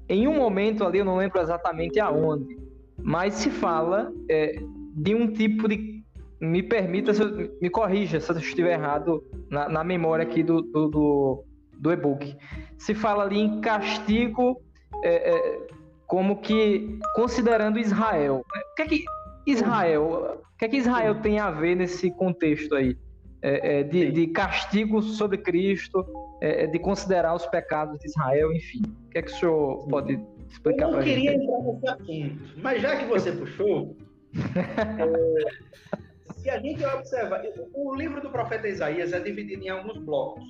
em 0.08 0.28
um 0.28 0.36
momento 0.36 0.84
ali, 0.84 1.00
eu 1.00 1.06
não 1.06 1.18
lembro 1.18 1.42
exatamente 1.42 2.00
aonde, 2.00 2.58
mas 2.98 3.36
se 3.36 3.50
fala 3.50 4.12
é, 4.30 4.56
de 4.94 5.16
um 5.16 5.32
tipo 5.32 5.68
de. 5.68 6.04
Me 6.40 6.62
permita, 6.62 7.14
me 7.62 7.70
corrija 7.70 8.20
se 8.20 8.30
eu 8.30 8.38
estiver 8.38 8.74
errado 8.74 9.24
na, 9.50 9.70
na 9.70 9.84
memória 9.84 10.24
aqui 10.24 10.44
do, 10.44 10.62
do, 10.62 10.90
do, 10.90 11.44
do 11.80 11.92
e-book. 11.92 12.36
Se 12.78 12.94
fala 12.94 13.24
ali 13.24 13.40
em 13.40 13.62
castigo 13.62 14.62
é, 15.06 15.32
é, 15.34 15.68
como 16.06 16.42
que 16.42 17.00
considerando 17.16 17.80
Israel. 17.80 18.44
O 18.46 18.76
que 18.76 18.82
é 18.82 18.86
que 18.86 19.06
Israel, 19.48 20.38
o 20.54 20.58
que 20.58 20.66
é 20.66 20.68
que 20.68 20.78
Israel 20.78 21.16
tem 21.22 21.40
a 21.40 21.50
ver 21.50 21.76
nesse 21.76 22.12
contexto 22.12 22.76
aí? 22.76 22.98
É, 23.45 23.80
é, 23.80 23.84
de, 23.84 24.10
de, 24.10 24.28
castigo 24.28 25.02
sobre 25.02 25.38
Cristo, 25.38 26.06
é, 26.40 26.64
é, 26.64 26.68
de 26.68 26.80
considerar 26.80 27.36
os 27.36 27.45
pecados 27.48 27.99
de 27.99 28.07
Israel, 28.07 28.53
enfim. 28.53 28.82
O 29.06 29.10
que 29.10 29.18
é 29.18 29.22
que 29.22 29.32
o 29.32 29.36
senhor 29.36 29.88
pode 29.90 30.18
explicar 30.49 30.88
para 30.88 30.99
a 30.99 31.02
gente? 31.02 31.28
Eu 31.28 31.34
queria 31.34 31.44
entrar 31.44 31.60
nesse 31.60 31.88
assunto, 31.90 32.61
mas 32.61 32.82
já 32.82 32.95
que 32.95 33.06
você 33.06 33.34
puxou, 33.34 33.98
é, 34.34 36.34
se 36.38 36.49
a 36.49 36.57
gente 36.57 36.86
observar, 36.86 37.44
o 37.74 37.94
livro 37.95 38.22
do 38.22 38.30
profeta 38.30 38.65
Isaías 38.65 39.11
é 39.11 39.20
dividido 39.20 39.64
em 39.64 39.70
alguns 39.70 39.98
blocos. 39.98 40.48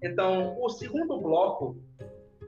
Então, 0.00 0.56
o 0.60 0.68
segundo 0.68 1.20
bloco, 1.20 1.82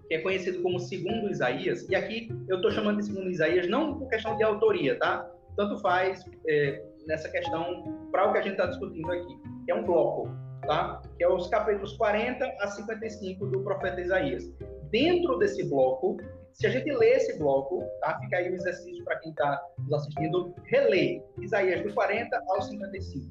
que 0.07 0.15
é 0.15 0.21
conhecido 0.21 0.63
como 0.63 0.79
segundo 0.79 1.29
Isaías, 1.29 1.89
e 1.89 1.97
aqui 1.97 2.31
eu 2.49 2.57
estou 2.57 2.71
chamando 2.71 2.99
de 2.99 3.07
segundo 3.07 3.29
Isaías 3.29 3.69
não 3.69 3.99
por 3.99 4.09
questão 4.09 4.37
de 4.37 4.45
autoria, 4.45 4.97
tá? 4.97 5.29
Tanto 5.57 5.81
faz 5.81 6.25
é, 6.47 6.85
nessa 7.07 7.29
questão 7.29 8.09
para 8.11 8.29
o 8.29 8.33
que 8.33 8.39
a 8.39 8.43
gente 8.43 8.53
está 8.53 8.67
discutindo 8.67 9.11
aqui 9.11 9.53
que 9.65 9.73
é 9.73 9.75
um 9.75 9.85
bloco, 9.85 10.29
tá? 10.67 11.01
Que 11.17 11.25
é 11.25 11.29
os 11.29 11.49
capítulos 11.49 11.97
40 11.97 12.45
a 12.61 12.67
55 12.69 13.47
do 13.47 13.61
profeta 13.61 14.01
Isaías. 14.01 14.51
Dentro 14.91 15.39
desse 15.39 15.65
bloco, 15.69 16.19
se 16.53 16.67
a 16.67 16.71
gente 16.71 16.91
lê 16.93 17.13
esse 17.15 17.39
bloco, 17.39 17.83
tá? 18.01 18.19
Fica 18.21 18.37
aí 18.37 18.51
o 18.51 18.55
exercício 18.55 19.05
para 19.05 19.19
quem 19.21 19.31
está 19.31 19.61
nos 19.79 19.93
assistindo, 19.95 20.55
reler 20.65 21.23
Isaías 21.41 21.83
do 21.83 21.95
40 21.95 22.43
ao 22.49 22.63
55. 22.63 23.31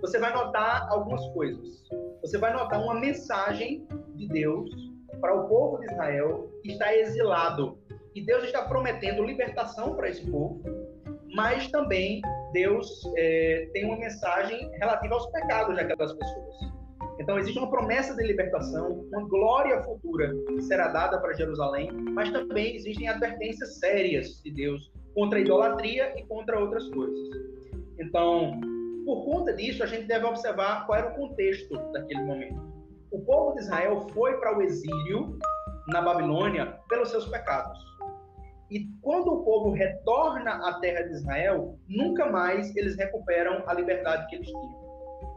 Você 0.00 0.18
vai 0.18 0.32
notar 0.32 0.86
algumas 0.90 1.26
coisas. 1.28 1.82
Você 2.22 2.38
vai 2.38 2.52
notar 2.52 2.82
uma 2.82 2.94
mensagem 2.94 3.86
de 4.14 4.28
Deus 4.28 4.70
para 5.20 5.34
o 5.34 5.48
povo 5.48 5.78
de 5.78 5.86
Israel 5.86 6.50
que 6.62 6.72
está 6.72 6.94
exilado. 6.94 7.78
E 8.14 8.24
Deus 8.24 8.44
está 8.44 8.62
prometendo 8.62 9.22
libertação 9.22 9.94
para 9.94 10.08
esse 10.08 10.28
povo, 10.30 10.62
mas 11.34 11.70
também 11.70 12.20
Deus 12.52 12.88
é, 13.16 13.68
tem 13.72 13.84
uma 13.86 13.96
mensagem 13.96 14.70
relativa 14.78 15.14
aos 15.14 15.26
pecados 15.30 15.76
daquelas 15.76 16.12
pessoas. 16.12 16.80
Então, 17.18 17.38
existe 17.38 17.58
uma 17.58 17.70
promessa 17.70 18.14
de 18.14 18.26
libertação, 18.26 19.04
uma 19.12 19.28
glória 19.28 19.82
futura 19.82 20.34
que 20.48 20.62
será 20.62 20.88
dada 20.88 21.18
para 21.20 21.34
Jerusalém, 21.34 21.90
mas 21.92 22.30
também 22.30 22.76
existem 22.76 23.08
advertências 23.08 23.78
sérias 23.78 24.40
de 24.42 24.50
Deus 24.50 24.90
contra 25.14 25.38
a 25.38 25.42
idolatria 25.42 26.18
e 26.18 26.24
contra 26.26 26.58
outras 26.58 26.88
coisas. 26.88 27.18
Então, 27.98 28.58
por 29.04 29.24
conta 29.24 29.52
disso, 29.52 29.82
a 29.82 29.86
gente 29.86 30.06
deve 30.06 30.24
observar 30.24 30.86
qual 30.86 30.98
era 30.98 31.10
o 31.10 31.14
contexto 31.14 31.76
daquele 31.92 32.22
momento. 32.22 32.70
O 33.10 33.20
povo 33.20 33.54
de 33.54 33.62
Israel 33.62 34.06
foi 34.14 34.38
para 34.38 34.56
o 34.56 34.62
exílio 34.62 35.38
na 35.88 36.00
Babilônia 36.00 36.78
pelos 36.88 37.10
seus 37.10 37.26
pecados. 37.26 37.89
E 38.70 38.86
quando 39.02 39.32
o 39.32 39.44
povo 39.44 39.72
retorna 39.72 40.52
à 40.68 40.78
terra 40.80 41.02
de 41.02 41.14
Israel, 41.14 41.76
nunca 41.88 42.30
mais 42.30 42.74
eles 42.76 42.96
recuperam 42.96 43.64
a 43.66 43.74
liberdade 43.74 44.28
que 44.28 44.36
eles 44.36 44.46
tinham. 44.46 44.80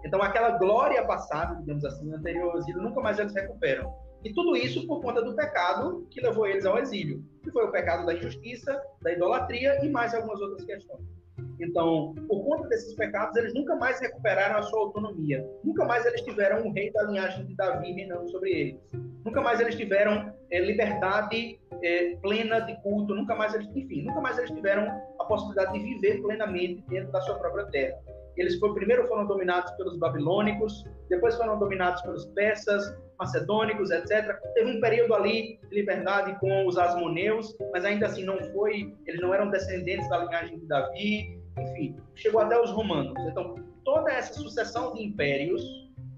Então, 0.06 0.22
aquela 0.22 0.52
glória 0.58 1.04
passada, 1.06 1.56
digamos 1.56 1.84
assim, 1.84 2.14
anterior 2.14 2.52
ao 2.52 2.58
exílio, 2.60 2.82
nunca 2.82 3.02
mais 3.02 3.18
eles 3.18 3.34
recuperam. 3.34 3.92
E 4.24 4.34
tudo 4.34 4.56
isso 4.56 4.86
por 4.86 5.02
conta 5.02 5.22
do 5.22 5.36
pecado 5.36 6.08
que 6.12 6.22
levou 6.22 6.46
eles 6.46 6.66
ao 6.66 6.78
exílio, 6.78 7.24
que 7.44 7.52
foi 7.52 7.66
o 7.66 7.72
pecado 7.72 8.06
da 8.06 8.14
injustiça, 8.14 8.82
da 9.02 9.12
idolatria 9.12 9.84
e 9.84 9.90
mais 9.90 10.14
algumas 10.14 10.40
outras 10.40 10.64
questões. 10.64 11.23
Então, 11.60 12.14
por 12.28 12.44
conta 12.44 12.68
desses 12.68 12.94
pecados, 12.96 13.36
eles 13.38 13.54
nunca 13.54 13.76
mais 13.76 14.00
recuperaram 14.00 14.60
a 14.60 14.62
sua 14.64 14.80
autonomia. 14.80 15.46
Nunca 15.64 15.86
mais 15.86 16.06
eles 16.06 16.22
tiveram 16.22 16.66
um 16.66 16.72
rei 16.72 16.92
da 16.92 17.04
linhagem 17.04 17.46
de 17.46 17.56
Davi 17.56 17.92
reinando 17.92 18.30
sobre 18.30 18.52
eles. 18.52 18.82
Nunca 19.24 19.42
mais 19.42 19.60
eles 19.60 19.76
tiveram 19.76 20.34
é, 20.52 20.60
liberdade 20.60 21.60
é, 21.82 22.16
plena 22.22 22.60
de 22.60 22.76
culto. 22.82 23.16
Nunca 23.16 23.36
mais 23.36 23.54
eles, 23.54 23.68
enfim, 23.76 24.04
nunca 24.04 24.22
mais 24.22 24.38
eles 24.38 24.52
tiveram 24.52 24.88
a 25.20 25.26
possibilidade 25.26 25.74
de 25.74 25.80
viver 25.80 26.22
plenamente 26.22 26.84
dentro 26.90 27.12
da 27.12 27.22
sua 27.22 27.36
própria 27.36 27.66
terra. 27.68 27.98
Eles 28.36 28.58
foi, 28.60 28.74
primeiro 28.74 29.08
foram 29.08 29.28
dominados 29.28 29.72
pelos 29.74 29.98
babilônicos, 29.98 30.84
depois 31.10 31.36
foram 31.36 31.60
dominados 31.60 32.02
pelos 32.02 32.26
persas, 32.28 32.96
macedônicos, 33.24 33.90
etc. 33.90 34.38
Teve 34.54 34.78
um 34.78 34.82
período 34.82 35.14
ali 35.14 35.60
de 35.70 35.76
liberdade 35.76 36.38
com 36.40 36.68
os 36.68 36.78
asmoneus, 36.78 37.56
mas 37.72 37.86
ainda 37.86 38.08
assim 38.08 38.24
não 38.24 38.38
foi, 38.52 38.94
eles 39.06 39.22
não 39.22 39.34
eram 39.34 39.50
descendentes 39.50 40.08
da 40.10 40.26
linhagem 40.26 40.60
de 40.60 40.68
Davi, 40.68 41.40
enfim, 41.58 41.96
chegou 42.16 42.42
até 42.42 42.60
os 42.60 42.72
romanos. 42.72 43.14
Então, 43.28 43.56
toda 43.84 44.12
essa 44.12 44.34
sucessão 44.34 44.94
de 44.94 45.04
impérios, 45.04 45.64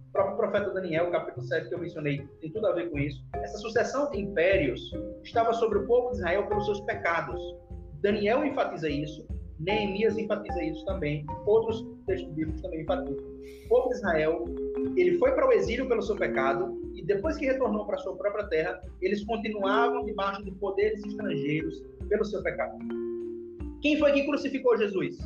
o 0.09 0.11
próprio 0.11 0.37
profeta 0.37 0.71
Daniel, 0.71 1.11
capítulo 1.11 1.45
7 1.45 1.69
que 1.69 1.75
eu 1.75 1.79
mencionei, 1.79 2.27
tem 2.41 2.51
tudo 2.51 2.67
a 2.67 2.73
ver 2.73 2.89
com 2.89 2.97
isso. 2.97 3.23
Essa 3.35 3.57
sucessão 3.57 4.09
de 4.11 4.19
impérios 4.19 4.81
estava 5.23 5.53
sobre 5.53 5.79
o 5.79 5.85
povo 5.85 6.11
de 6.11 6.17
Israel 6.17 6.47
pelos 6.47 6.65
seus 6.65 6.81
pecados. 6.81 7.39
Daniel 8.01 8.45
enfatiza 8.45 8.89
isso, 8.89 9.27
Neemias 9.59 10.17
enfatiza 10.17 10.63
isso 10.63 10.85
também, 10.85 11.25
outros 11.45 11.85
textos 12.05 12.31
bíblicos 12.33 12.61
também 12.61 12.81
enfatizam. 12.81 13.23
O 13.65 13.69
povo 13.69 13.89
de 13.89 13.95
Israel, 13.95 14.45
ele 14.95 15.17
foi 15.17 15.31
para 15.31 15.47
o 15.47 15.51
exílio 15.51 15.87
pelo 15.87 16.01
seu 16.01 16.15
pecado 16.15 16.81
e 16.93 17.01
depois 17.03 17.37
que 17.37 17.45
retornou 17.45 17.85
para 17.85 17.97
sua 17.97 18.15
própria 18.15 18.47
terra, 18.47 18.81
eles 19.01 19.23
continuavam 19.25 20.05
debaixo 20.05 20.43
de 20.43 20.51
poderes 20.51 21.03
estrangeiros 21.05 21.83
pelo 22.07 22.25
seu 22.25 22.41
pecado. 22.43 22.77
Quem 23.81 23.99
foi 23.99 24.13
que 24.13 24.25
crucificou 24.25 24.77
Jesus? 24.77 25.17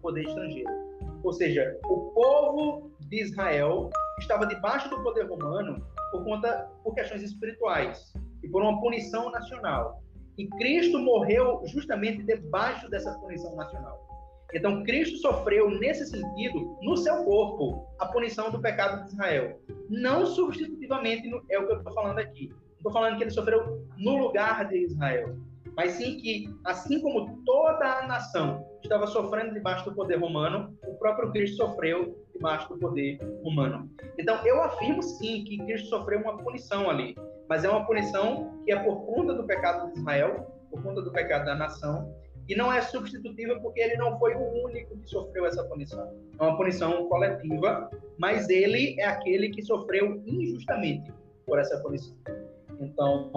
Poder 0.00 0.22
estrangeiro. 0.22 0.70
Ou 1.22 1.32
seja, 1.32 1.78
o 1.84 2.10
povo 2.12 2.90
de 3.08 3.22
Israel 3.22 3.90
estava 4.18 4.46
debaixo 4.46 4.88
do 4.88 5.02
poder 5.02 5.26
romano 5.26 5.84
por 6.10 6.24
conta 6.24 6.70
por 6.82 6.94
questões 6.94 7.22
espirituais 7.22 8.12
e 8.42 8.48
por 8.48 8.62
uma 8.62 8.80
punição 8.80 9.30
nacional. 9.30 10.02
E 10.36 10.46
Cristo 10.46 10.98
morreu 10.98 11.62
justamente 11.66 12.22
debaixo 12.22 12.88
dessa 12.88 13.12
punição 13.18 13.56
nacional. 13.56 14.07
Então, 14.54 14.82
Cristo 14.82 15.18
sofreu, 15.18 15.70
nesse 15.70 16.06
sentido, 16.06 16.78
no 16.82 16.96
seu 16.96 17.24
corpo, 17.24 17.86
a 17.98 18.06
punição 18.06 18.50
do 18.50 18.60
pecado 18.60 19.04
de 19.04 19.12
Israel. 19.12 19.60
Não 19.90 20.26
substitutivamente, 20.26 21.28
é 21.50 21.58
o 21.58 21.66
que 21.66 21.72
eu 21.72 21.78
estou 21.78 21.92
falando 21.92 22.18
aqui. 22.18 22.48
Não 22.48 22.76
estou 22.78 22.92
falando 22.92 23.16
que 23.18 23.24
ele 23.24 23.30
sofreu 23.30 23.86
no 23.98 24.16
lugar 24.16 24.68
de 24.68 24.84
Israel 24.84 25.36
mas 25.78 25.92
sim 25.92 26.16
que, 26.16 26.52
assim 26.64 27.00
como 27.00 27.40
toda 27.46 28.00
a 28.00 28.06
nação 28.08 28.66
estava 28.82 29.06
sofrendo 29.06 29.54
debaixo 29.54 29.84
do 29.84 29.94
poder 29.94 30.16
romano, 30.16 30.76
o 30.84 30.94
próprio 30.94 31.30
Cristo 31.30 31.58
sofreu 31.58 32.18
debaixo 32.34 32.68
do 32.68 32.80
poder 32.80 33.20
romano. 33.44 33.88
Então, 34.18 34.44
eu 34.44 34.60
afirmo 34.60 35.00
sim 35.00 35.44
que 35.44 35.56
Cristo 35.58 35.86
sofreu 35.86 36.20
uma 36.20 36.36
punição 36.36 36.90
ali, 36.90 37.16
mas 37.48 37.64
é 37.64 37.70
uma 37.70 37.86
punição 37.86 38.60
que 38.64 38.72
é 38.72 38.82
por 38.82 39.06
conta 39.06 39.34
do 39.34 39.44
pecado 39.44 39.92
de 39.92 40.00
Israel, 40.00 40.52
por 40.68 40.82
conta 40.82 41.00
do 41.00 41.12
pecado 41.12 41.44
da 41.44 41.54
nação, 41.54 42.12
e 42.48 42.56
não 42.56 42.72
é 42.72 42.80
substitutiva 42.80 43.60
porque 43.60 43.80
ele 43.80 43.96
não 43.96 44.18
foi 44.18 44.34
o 44.34 44.64
único 44.64 44.96
que 44.98 45.10
sofreu 45.10 45.44
essa 45.44 45.62
punição. 45.64 46.10
É 46.38 46.42
uma 46.42 46.56
punição 46.56 47.06
coletiva, 47.08 47.90
mas 48.16 48.48
ele 48.48 48.98
é 48.98 49.04
aquele 49.04 49.50
que 49.50 49.62
sofreu 49.62 50.22
injustamente 50.26 51.12
por 51.46 51.58
essa 51.58 51.78
punição. 51.80 52.16
Então, 52.80 53.30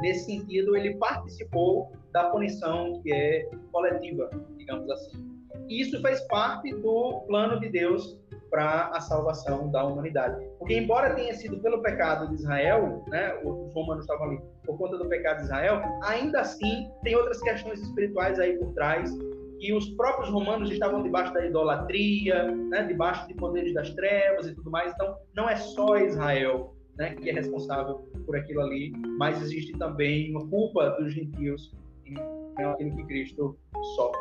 nesse 0.00 0.26
sentido, 0.26 0.76
ele 0.76 0.96
participou 0.96 1.92
da 2.12 2.30
punição 2.30 3.00
que 3.02 3.12
é 3.12 3.48
coletiva, 3.72 4.30
digamos 4.56 4.88
assim. 4.90 5.36
E 5.68 5.82
isso 5.82 6.00
faz 6.00 6.20
parte 6.28 6.72
do 6.76 7.20
plano 7.26 7.60
de 7.60 7.68
Deus 7.68 8.16
para 8.50 8.88
a 8.88 9.00
salvação 9.00 9.70
da 9.70 9.84
humanidade. 9.84 10.44
Porque, 10.58 10.76
embora 10.78 11.14
tenha 11.14 11.34
sido 11.34 11.58
pelo 11.60 11.82
pecado 11.82 12.28
de 12.28 12.34
Israel, 12.34 13.04
né, 13.08 13.34
os 13.44 13.72
romanos 13.74 14.04
estavam 14.04 14.28
ali 14.28 14.40
por 14.64 14.78
conta 14.78 14.98
do 14.98 15.08
pecado 15.08 15.38
de 15.38 15.44
Israel, 15.44 15.80
ainda 16.02 16.40
assim 16.40 16.88
tem 17.02 17.14
outras 17.14 17.40
questões 17.40 17.80
espirituais 17.80 18.38
aí 18.38 18.56
por 18.58 18.72
trás 18.74 19.10
que 19.58 19.72
os 19.72 19.88
próprios 19.90 20.30
romanos 20.30 20.70
estavam 20.70 21.02
debaixo 21.02 21.32
da 21.32 21.46
idolatria, 21.46 22.50
né, 22.52 22.84
debaixo 22.84 23.26
de 23.26 23.34
poderes 23.34 23.72
das 23.74 23.90
trevas 23.90 24.46
e 24.46 24.54
tudo 24.54 24.70
mais. 24.70 24.92
Então, 24.92 25.16
não 25.34 25.48
é 25.48 25.56
só 25.56 25.96
Israel 25.98 26.76
né, 26.96 27.14
que 27.14 27.28
é 27.28 27.32
responsável 27.32 28.08
por 28.24 28.36
aquilo 28.36 28.60
ali, 28.62 28.92
mas 29.18 29.40
existe 29.42 29.72
também 29.78 30.30
uma 30.30 30.46
culpa 30.48 30.90
dos 30.90 31.12
gentios 31.12 31.72
em 32.06 32.64
aquilo 32.64 32.96
que 32.96 33.04
Cristo 33.04 33.56
sofre. 33.96 34.20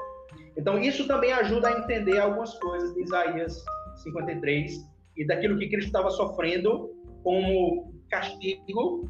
Então, 0.58 0.80
isso 0.80 1.08
também 1.08 1.32
ajuda 1.34 1.68
a 1.70 1.80
entender 1.80 2.18
algumas 2.18 2.54
coisas 2.60 2.94
de 2.94 3.04
Isaías 3.04 3.64
53 4.06 4.86
e 5.18 5.26
daquilo 5.26 5.58
que 5.58 5.68
Cristo 5.68 5.88
estava 5.88 6.10
sofrendo 6.10 6.90
como 7.24 7.94
castigo, 8.10 9.10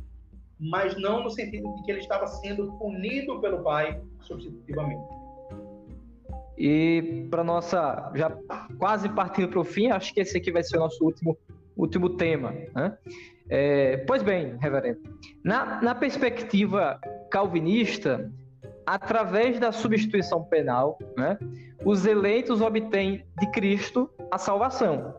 mas 0.60 1.00
não 1.00 1.24
no 1.24 1.30
sentido 1.30 1.74
de 1.76 1.84
que 1.84 1.92
ele 1.92 2.00
estava 2.00 2.26
sendo 2.28 2.72
punido 2.78 3.40
pelo 3.42 3.64
Pai 3.64 4.02
substitutivamente. 4.22 5.04
E 6.58 7.28
para 7.30 7.44
nossa, 7.44 8.12
já 8.16 8.32
quase 8.78 9.10
partindo 9.10 9.50
para 9.50 9.60
o 9.60 9.66
fim, 9.66 9.88
acho 9.88 10.14
que 10.14 10.22
esse 10.22 10.38
aqui 10.38 10.52
vai 10.52 10.64
ser 10.64 10.78
o 10.78 10.80
nosso 10.80 11.04
último, 11.04 11.38
último 11.76 12.16
tema. 12.16 12.54
Né? 12.74 12.98
É, 13.50 13.98
pois 13.98 14.24
bem, 14.24 14.58
reverendo, 14.60 15.02
na, 15.44 15.82
na 15.82 15.94
perspectiva 15.94 17.00
calvinista, 17.30 18.32
através 18.86 19.60
da 19.60 19.72
substituição 19.72 20.44
penal, 20.44 20.98
né, 21.18 21.38
os 21.84 22.06
eleitos 22.06 22.62
obtêm 22.62 23.26
de 23.40 23.52
Cristo 23.52 24.10
a 24.32 24.38
salvação, 24.38 25.16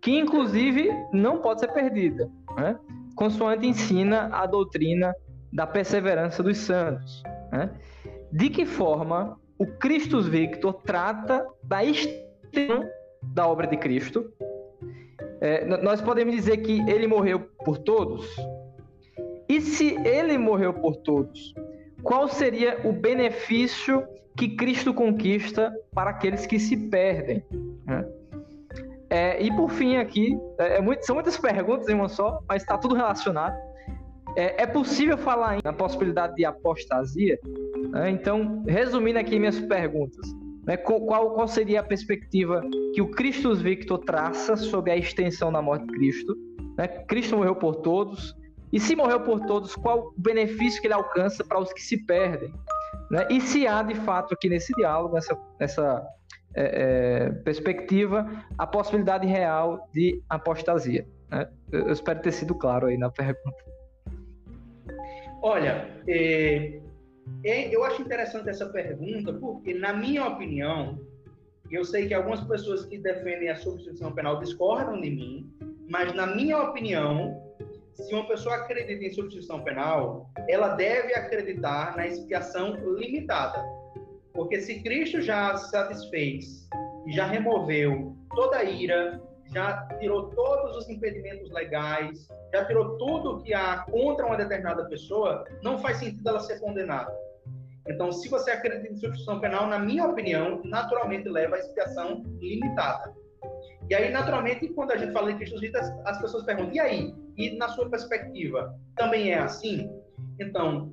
que 0.00 0.16
inclusive 0.18 0.90
não 1.12 1.38
pode 1.38 1.60
ser 1.60 1.72
perdida, 1.72 2.30
né, 2.56 2.78
consoante 3.16 3.66
ensina 3.66 4.28
a 4.32 4.46
doutrina 4.46 5.14
da 5.52 5.66
perseverança 5.66 6.42
dos 6.42 6.58
santos. 6.58 7.22
Né. 7.50 7.70
De 8.30 8.50
que 8.50 8.64
forma 8.64 9.38
o 9.58 9.66
Christus 9.66 10.28
Victor 10.28 10.74
trata 10.84 11.46
da 11.62 11.84
extensão 11.84 12.88
da 13.22 13.46
obra 13.46 13.66
de 13.66 13.76
Cristo? 13.76 14.32
É, 15.40 15.64
nós 15.64 16.00
podemos 16.00 16.34
dizer 16.34 16.58
que 16.58 16.80
ele 16.88 17.06
morreu 17.06 17.40
por 17.64 17.78
todos? 17.78 18.26
E 19.48 19.60
se 19.60 19.96
ele 20.06 20.36
morreu 20.36 20.74
por 20.74 20.96
todos, 20.96 21.54
qual 22.02 22.28
seria 22.28 22.80
o 22.84 22.92
benefício 22.92 24.04
que 24.36 24.48
Cristo 24.56 24.94
conquista 24.94 25.72
para 25.92 26.10
aqueles 26.10 26.46
que 26.46 26.58
se 26.58 26.76
perdem? 26.76 27.42
Né? 27.84 28.06
É, 29.10 29.42
e 29.42 29.54
por 29.54 29.70
fim, 29.70 29.96
aqui, 29.96 30.38
é, 30.58 30.76
é 30.76 30.80
muito, 30.80 31.04
são 31.04 31.14
muitas 31.14 31.36
perguntas 31.36 31.88
em 31.88 31.94
uma 31.94 32.08
só, 32.08 32.40
mas 32.46 32.62
está 32.62 32.76
tudo 32.76 32.94
relacionado. 32.94 33.56
É, 34.36 34.62
é, 34.62 34.66
possível 34.66 35.16
falar 35.16 35.58
na 35.64 35.72
possibilidade 35.72 36.34
de 36.36 36.44
apostasia? 36.44 37.38
Né? 37.90 38.10
Então, 38.10 38.62
resumindo 38.68 39.18
aqui 39.18 39.38
minhas 39.38 39.58
perguntas, 39.58 40.26
né? 40.64 40.76
qual, 40.76 41.00
qual 41.34 41.48
seria 41.48 41.80
a 41.80 41.82
perspectiva 41.82 42.62
que 42.94 43.00
o 43.00 43.10
Christus 43.10 43.62
Victor 43.62 43.98
traça 43.98 44.56
sobre 44.56 44.92
a 44.92 44.96
extensão 44.96 45.50
da 45.50 45.62
morte 45.62 45.86
de 45.86 45.92
Cristo? 45.94 46.36
Né? 46.76 46.86
Cristo 46.86 47.36
morreu 47.36 47.56
por 47.56 47.76
todos, 47.76 48.36
e 48.72 48.78
se 48.78 48.94
morreu 48.94 49.20
por 49.20 49.40
todos, 49.46 49.74
qual 49.74 50.08
o 50.08 50.14
benefício 50.16 50.80
que 50.80 50.86
ele 50.86 50.94
alcança 50.94 51.44
para 51.44 51.58
os 51.58 51.72
que 51.72 51.80
se 51.80 52.04
perdem? 52.04 52.52
Né? 53.10 53.26
E 53.30 53.40
se 53.40 53.66
há, 53.66 53.82
de 53.82 53.94
fato, 53.94 54.34
aqui 54.34 54.48
nesse 54.48 54.72
diálogo, 54.74 55.14
nessa, 55.14 55.38
nessa 55.58 56.06
é, 56.54 56.64
é, 56.64 57.30
perspectiva, 57.30 58.30
a 58.58 58.66
possibilidade 58.66 59.26
real 59.26 59.88
de 59.92 60.22
apostasia? 60.28 61.06
Né? 61.30 61.48
Eu, 61.72 61.90
espero 61.90 62.20
ter 62.20 62.32
sido 62.32 62.54
claro 62.54 62.86
aí 62.86 62.98
na 62.98 63.10
pergunta. 63.10 63.56
Olha, 65.40 65.88
é, 66.06 66.80
é, 67.44 67.74
eu 67.74 67.84
acho 67.84 68.02
interessante 68.02 68.50
essa 68.50 68.66
pergunta, 68.66 69.32
porque, 69.32 69.72
na 69.72 69.94
minha 69.94 70.26
opinião, 70.26 71.00
eu 71.70 71.84
sei 71.84 72.06
que 72.06 72.14
algumas 72.14 72.40
pessoas 72.42 72.84
que 72.84 72.98
defendem 72.98 73.48
a 73.48 73.56
substituição 73.56 74.12
penal 74.12 74.40
discordam 74.40 75.00
de 75.00 75.10
mim, 75.10 75.50
mas, 75.88 76.12
na 76.12 76.26
minha 76.26 76.58
opinião, 76.58 77.47
se 78.02 78.14
uma 78.14 78.26
pessoa 78.26 78.54
acredita 78.54 79.04
em 79.04 79.10
substituição 79.10 79.62
penal, 79.64 80.30
ela 80.48 80.68
deve 80.68 81.14
acreditar 81.14 81.96
na 81.96 82.06
expiação 82.06 82.74
limitada. 82.96 83.64
Porque 84.32 84.60
se 84.60 84.80
Cristo 84.82 85.20
já 85.20 85.56
satisfez 85.56 86.68
e 87.06 87.12
já 87.12 87.26
removeu 87.26 88.16
toda 88.34 88.58
a 88.58 88.64
ira, 88.64 89.20
já 89.52 89.88
tirou 89.98 90.30
todos 90.30 90.76
os 90.76 90.88
impedimentos 90.88 91.50
legais, 91.50 92.28
já 92.52 92.64
tirou 92.66 92.96
tudo 92.98 93.42
que 93.42 93.52
há 93.52 93.78
contra 93.90 94.26
uma 94.26 94.36
determinada 94.36 94.84
pessoa, 94.84 95.44
não 95.62 95.78
faz 95.78 95.96
sentido 95.96 96.28
ela 96.28 96.40
ser 96.40 96.60
condenada. 96.60 97.12
Então, 97.88 98.12
se 98.12 98.28
você 98.28 98.52
acredita 98.52 98.92
em 98.92 98.96
substituição 98.96 99.40
penal, 99.40 99.66
na 99.66 99.78
minha 99.78 100.06
opinião, 100.06 100.60
naturalmente 100.62 101.28
leva 101.28 101.56
à 101.56 101.58
expiação 101.58 102.22
limitada. 102.38 103.12
E 103.90 103.94
aí, 103.94 104.12
naturalmente, 104.12 104.68
quando 104.68 104.92
a 104.92 104.96
gente 104.96 105.12
fala 105.12 105.32
de 105.32 105.38
Cristo 105.38 105.56
as 106.04 106.20
pessoas 106.20 106.44
perguntam, 106.44 106.74
e 106.74 106.80
aí? 106.80 107.27
E 107.38 107.56
na 107.56 107.68
sua 107.68 107.88
perspectiva, 107.88 108.74
também 108.96 109.30
é 109.30 109.38
assim? 109.38 109.88
Então, 110.40 110.92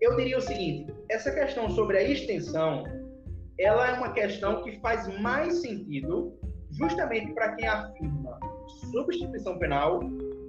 eu 0.00 0.16
diria 0.16 0.38
o 0.38 0.40
seguinte, 0.40 0.92
essa 1.08 1.30
questão 1.30 1.70
sobre 1.70 1.96
a 1.96 2.02
extensão, 2.02 2.84
ela 3.58 3.88
é 3.88 3.92
uma 3.92 4.12
questão 4.12 4.62
que 4.64 4.80
faz 4.80 5.06
mais 5.20 5.60
sentido 5.60 6.36
justamente 6.72 7.32
para 7.32 7.54
quem 7.54 7.68
afirma 7.68 8.38
substituição 8.90 9.58
penal 9.58 10.00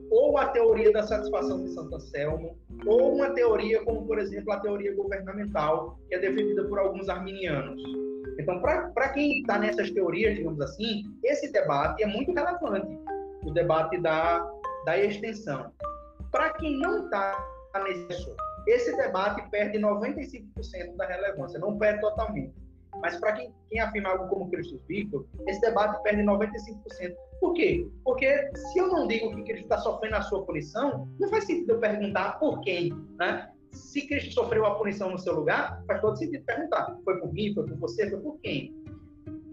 ou 0.09 0.37
a 0.37 0.47
teoria 0.47 0.91
da 0.91 1.03
satisfação 1.03 1.63
de 1.63 1.69
Santo 1.69 1.95
Anselmo, 1.95 2.57
ou 2.85 3.15
uma 3.15 3.29
teoria 3.29 3.81
como, 3.85 4.05
por 4.05 4.19
exemplo, 4.19 4.51
a 4.51 4.59
teoria 4.59 4.93
governamental, 4.93 5.97
que 6.09 6.15
é 6.15 6.19
defendida 6.19 6.65
por 6.65 6.79
alguns 6.79 7.07
arminianos. 7.07 7.81
Então, 8.37 8.59
para 8.59 9.09
quem 9.09 9.39
está 9.39 9.57
nessas 9.57 9.89
teorias, 9.91 10.35
digamos 10.35 10.59
assim, 10.59 11.03
esse 11.23 11.49
debate 11.51 12.03
é 12.03 12.07
muito 12.07 12.33
relevante, 12.33 12.99
o 13.45 13.51
debate 13.51 13.97
da, 14.01 14.45
da 14.85 14.97
extensão. 14.97 15.71
Para 16.31 16.53
quem 16.53 16.77
não 16.77 17.05
está 17.05 17.45
nesse 17.83 18.33
esse 18.67 18.95
debate 18.95 19.49
perde 19.49 19.79
95% 19.79 20.95
da 20.95 21.05
relevância, 21.05 21.59
não 21.59 21.77
perde 21.77 22.01
totalmente. 22.01 22.53
Mas 23.01 23.17
para 23.17 23.33
quem, 23.33 23.53
quem 23.69 23.79
afirma 23.79 24.09
algo 24.09 24.27
como 24.27 24.49
Cristo 24.51 24.79
Victor, 24.87 25.25
esse 25.47 25.61
debate 25.61 26.01
perde 26.03 26.21
95%. 26.23 27.15
Por 27.39 27.53
quê? 27.53 27.87
Porque 28.03 28.51
se 28.55 28.77
eu 28.77 28.87
não 28.89 29.07
digo 29.07 29.35
que 29.35 29.43
Cristo 29.43 29.63
está 29.63 29.77
sofrendo 29.79 30.17
a 30.17 30.21
sua 30.21 30.45
punição, 30.45 31.07
não 31.19 31.29
faz 31.29 31.45
sentido 31.45 31.71
eu 31.73 31.79
perguntar 31.79 32.37
por 32.39 32.59
quem, 32.61 32.93
né? 33.17 33.49
Se 33.71 34.05
Cristo 34.05 34.33
sofreu 34.33 34.65
a 34.65 34.75
punição 34.75 35.09
no 35.09 35.17
seu 35.17 35.33
lugar, 35.33 35.81
faz 35.87 36.01
todo 36.01 36.17
sentido 36.17 36.43
perguntar. 36.43 36.95
Foi 37.03 37.19
por 37.19 37.33
mim, 37.33 37.53
foi 37.53 37.65
por 37.65 37.77
você, 37.77 38.09
foi 38.09 38.19
por 38.19 38.37
quem? 38.41 38.75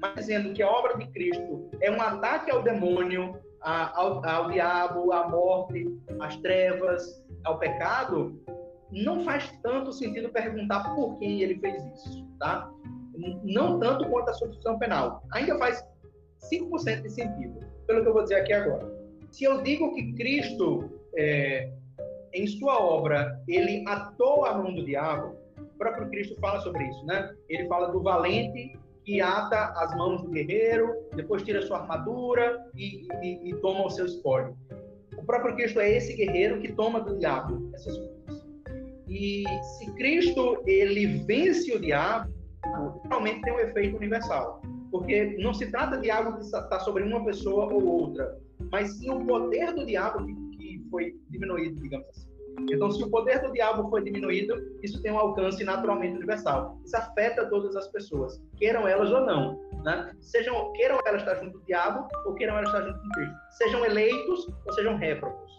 Mas 0.00 0.14
dizendo 0.16 0.52
que 0.52 0.62
a 0.62 0.68
obra 0.68 0.98
de 0.98 1.06
Cristo 1.12 1.70
é 1.80 1.90
um 1.90 2.00
ataque 2.00 2.50
ao 2.50 2.62
demônio, 2.62 3.38
ao, 3.60 4.24
ao 4.24 4.50
diabo, 4.50 5.12
à 5.12 5.28
morte, 5.28 5.86
às 6.20 6.36
trevas, 6.38 7.22
ao 7.44 7.58
pecado, 7.58 8.40
não 8.90 9.20
faz 9.20 9.50
tanto 9.62 9.92
sentido 9.92 10.28
perguntar 10.30 10.94
por 10.94 11.18
quem 11.18 11.42
ele 11.42 11.58
fez 11.58 11.84
isso, 11.94 12.26
tá? 12.38 12.70
Não 13.44 13.78
tanto 13.78 14.08
quanto 14.08 14.30
a 14.30 14.34
substituição 14.34 14.78
penal. 14.78 15.22
Ainda 15.32 15.58
faz 15.58 15.84
5% 16.52 17.02
de 17.02 17.10
sentido, 17.10 17.60
pelo 17.86 18.02
que 18.02 18.08
eu 18.08 18.12
vou 18.12 18.22
dizer 18.22 18.36
aqui 18.36 18.52
agora. 18.52 18.90
Se 19.30 19.44
eu 19.44 19.62
digo 19.62 19.94
que 19.94 20.12
Cristo 20.14 20.90
é, 21.16 21.70
em 22.32 22.46
sua 22.46 22.80
obra, 22.80 23.40
ele 23.46 23.84
atou 23.86 24.44
a 24.44 24.54
mão 24.54 24.74
do 24.74 24.84
diabo, 24.84 25.36
o 25.58 25.78
próprio 25.78 26.08
Cristo 26.08 26.36
fala 26.40 26.60
sobre 26.60 26.84
isso, 26.84 27.04
né? 27.06 27.34
Ele 27.48 27.66
fala 27.68 27.88
do 27.88 28.02
valente 28.02 28.78
que 29.08 29.22
ata 29.22 29.72
as 29.74 29.96
mãos 29.96 30.20
do 30.20 30.28
guerreiro, 30.28 30.94
depois 31.16 31.42
tira 31.42 31.62
sua 31.62 31.78
armadura 31.78 32.62
e, 32.76 33.06
e, 33.22 33.48
e 33.48 33.56
toma 33.62 33.86
o 33.86 33.90
seu 33.90 34.04
espólio. 34.04 34.54
O 35.16 35.24
próprio 35.24 35.56
Cristo 35.56 35.80
é 35.80 35.96
esse 35.96 36.14
guerreiro 36.14 36.60
que 36.60 36.70
toma 36.74 37.00
do 37.00 37.18
diabo 37.18 37.70
essas 37.74 37.96
coisas. 37.96 38.46
E 39.08 39.44
se 39.78 39.90
Cristo 39.94 40.62
ele 40.66 41.06
vence 41.24 41.74
o 41.74 41.80
diabo, 41.80 42.30
realmente 43.08 43.40
tem 43.40 43.54
um 43.54 43.60
efeito 43.60 43.96
universal. 43.96 44.60
Porque 44.90 45.38
não 45.38 45.54
se 45.54 45.70
trata 45.70 45.96
de 45.96 46.10
algo 46.10 46.34
que 46.34 46.44
está 46.44 46.78
sobre 46.80 47.02
uma 47.02 47.24
pessoa 47.24 47.72
ou 47.72 47.82
outra, 47.82 48.36
mas 48.70 48.90
sim 48.98 49.10
o 49.10 49.24
poder 49.24 49.72
do 49.72 49.86
diabo 49.86 50.26
que 50.52 50.86
foi 50.90 51.16
diminuído, 51.30 51.80
digamos 51.80 52.06
assim. 52.10 52.27
Então, 52.70 52.90
se 52.90 53.02
o 53.02 53.10
poder 53.10 53.40
do 53.40 53.52
diabo 53.52 53.88
foi 53.88 54.02
diminuído, 54.02 54.54
isso 54.82 55.00
tem 55.02 55.12
um 55.12 55.18
alcance 55.18 55.62
naturalmente 55.64 56.16
universal. 56.16 56.78
Isso 56.84 56.96
afeta 56.96 57.48
todas 57.48 57.76
as 57.76 57.88
pessoas, 57.88 58.40
queiram 58.56 58.86
elas 58.86 59.10
ou 59.10 59.20
não. 59.20 59.60
Né? 59.84 60.10
Sejam, 60.20 60.72
queiram 60.72 60.98
elas 61.04 61.22
estar 61.22 61.36
junto 61.36 61.58
do 61.58 61.64
diabo 61.64 62.08
ou 62.26 62.34
queiram 62.34 62.56
elas 62.56 62.68
estar 62.68 62.82
junto 62.82 63.00
com 63.00 63.08
Cristo. 63.10 63.36
Sejam 63.50 63.84
eleitos 63.84 64.48
ou 64.66 64.72
sejam 64.72 64.96
réprobos. 64.96 65.52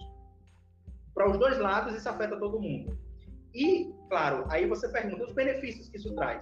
Para 1.14 1.30
os 1.30 1.38
dois 1.38 1.58
lados, 1.58 1.96
isso 1.96 2.08
afeta 2.08 2.38
todo 2.38 2.60
mundo. 2.60 2.98
E, 3.54 3.92
claro, 4.10 4.46
aí 4.50 4.68
você 4.68 4.88
pergunta 4.90 5.26
os 5.26 5.34
benefícios 5.34 5.90
que 5.90 5.98
isso 5.98 6.14
traz. 6.16 6.42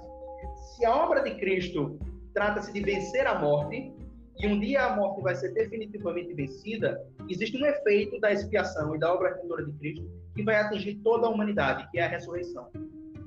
Se 0.76 0.86
a 0.86 0.96
obra 0.96 1.22
de 1.22 1.36
Cristo 1.36 1.98
trata-se 2.34 2.72
de 2.72 2.82
vencer 2.82 3.26
a 3.26 3.40
morte, 3.40 3.92
e 4.40 4.48
um 4.48 4.60
dia 4.60 4.86
a 4.86 4.96
morte 4.96 5.22
vai 5.22 5.36
ser 5.36 5.54
definitivamente 5.54 6.34
vencida, 6.34 7.04
existe 7.28 7.58
um 7.58 7.66
efeito 7.66 8.20
da 8.20 8.32
expiação 8.32 8.96
e 8.96 9.00
da 9.00 9.14
obra 9.14 9.30
redentora 9.30 9.66
de 9.66 9.72
Cristo 9.74 10.08
que 10.36 10.44
vai 10.44 10.56
atingir 10.56 10.96
toda 11.04 11.26
a 11.26 11.30
humanidade, 11.30 11.90
que 11.90 11.98
é 11.98 12.06
a 12.06 12.08
ressurreição. 12.08 12.70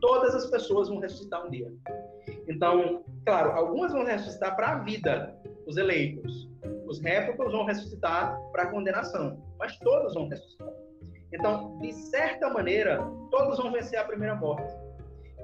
Todas 0.00 0.34
as 0.34 0.46
pessoas 0.46 0.88
vão 0.88 0.98
ressuscitar 0.98 1.44
um 1.44 1.50
dia. 1.50 1.70
Então, 2.48 3.04
claro, 3.26 3.50
algumas 3.50 3.92
vão 3.92 4.04
ressuscitar 4.04 4.54
para 4.54 4.70
a 4.70 4.78
vida, 4.78 5.36
os 5.66 5.76
eleitos. 5.76 6.48
Os 6.86 7.00
réprobos 7.00 7.52
vão 7.52 7.64
ressuscitar 7.64 8.36
para 8.52 8.64
a 8.64 8.66
condenação, 8.70 9.42
mas 9.58 9.76
todos 9.78 10.14
vão 10.14 10.28
ressuscitar. 10.28 10.72
Então, 11.32 11.78
de 11.80 11.92
certa 11.92 12.48
maneira, 12.48 12.98
todos 13.30 13.58
vão 13.58 13.72
vencer 13.72 13.98
a 13.98 14.04
primeira 14.04 14.34
morte. 14.34 14.72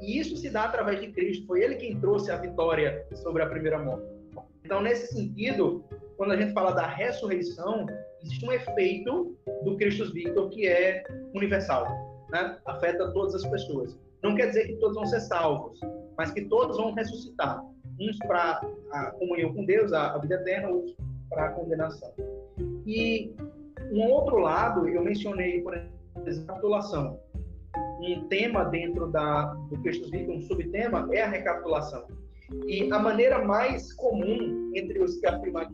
E 0.00 0.18
isso 0.18 0.36
se 0.36 0.50
dá 0.50 0.64
através 0.64 1.00
de 1.00 1.12
Cristo. 1.12 1.46
Foi 1.46 1.62
ele 1.62 1.76
quem 1.76 1.98
trouxe 2.00 2.30
a 2.30 2.36
vitória 2.36 3.06
sobre 3.14 3.42
a 3.42 3.46
primeira 3.46 3.78
morte. 3.78 4.15
Então, 4.66 4.82
nesse 4.82 5.14
sentido, 5.14 5.84
quando 6.16 6.32
a 6.32 6.36
gente 6.36 6.52
fala 6.52 6.72
da 6.72 6.88
ressurreição, 6.88 7.86
existe 8.20 8.44
um 8.44 8.50
efeito 8.50 9.36
do 9.62 9.76
Cristo 9.76 10.12
Victor 10.12 10.50
que 10.50 10.66
é 10.66 11.04
universal, 11.32 11.86
né? 12.30 12.58
afeta 12.66 13.12
todas 13.12 13.36
as 13.36 13.46
pessoas. 13.48 13.96
Não 14.24 14.34
quer 14.34 14.48
dizer 14.48 14.66
que 14.66 14.74
todos 14.80 14.96
vão 14.96 15.06
ser 15.06 15.20
salvos, 15.20 15.78
mas 16.18 16.32
que 16.32 16.46
todos 16.46 16.78
vão 16.78 16.92
ressuscitar. 16.92 17.64
Uns 18.00 18.18
para 18.26 18.60
a 18.90 19.12
comunhão 19.12 19.54
com 19.54 19.64
Deus, 19.64 19.92
a, 19.92 20.18
vida 20.18 20.34
eterna, 20.34 20.68
outros 20.68 20.96
para 21.30 21.44
a 21.44 21.52
condenação. 21.52 22.12
E 22.84 23.32
um 23.92 24.02
outro 24.10 24.38
lado, 24.38 24.88
eu 24.88 25.00
mencionei, 25.04 25.62
por 25.62 25.76
exemplo, 26.26 26.60
a. 26.60 27.20
Um 28.00 28.26
tema 28.26 28.64
dentro 28.64 29.06
da, 29.12 29.44
do 29.70 29.80
Cristo 29.80 30.10
Victor, 30.10 30.34
um 30.34 30.40
subtema, 30.40 31.08
é 31.12 31.22
a 31.22 31.28
recapitulação. 31.28 32.04
E 32.66 32.92
a 32.92 32.98
maneira 32.98 33.44
mais 33.44 33.92
comum 33.94 34.70
entre 34.74 35.02
os 35.02 35.16
que 35.18 35.26
afirmam, 35.26 35.68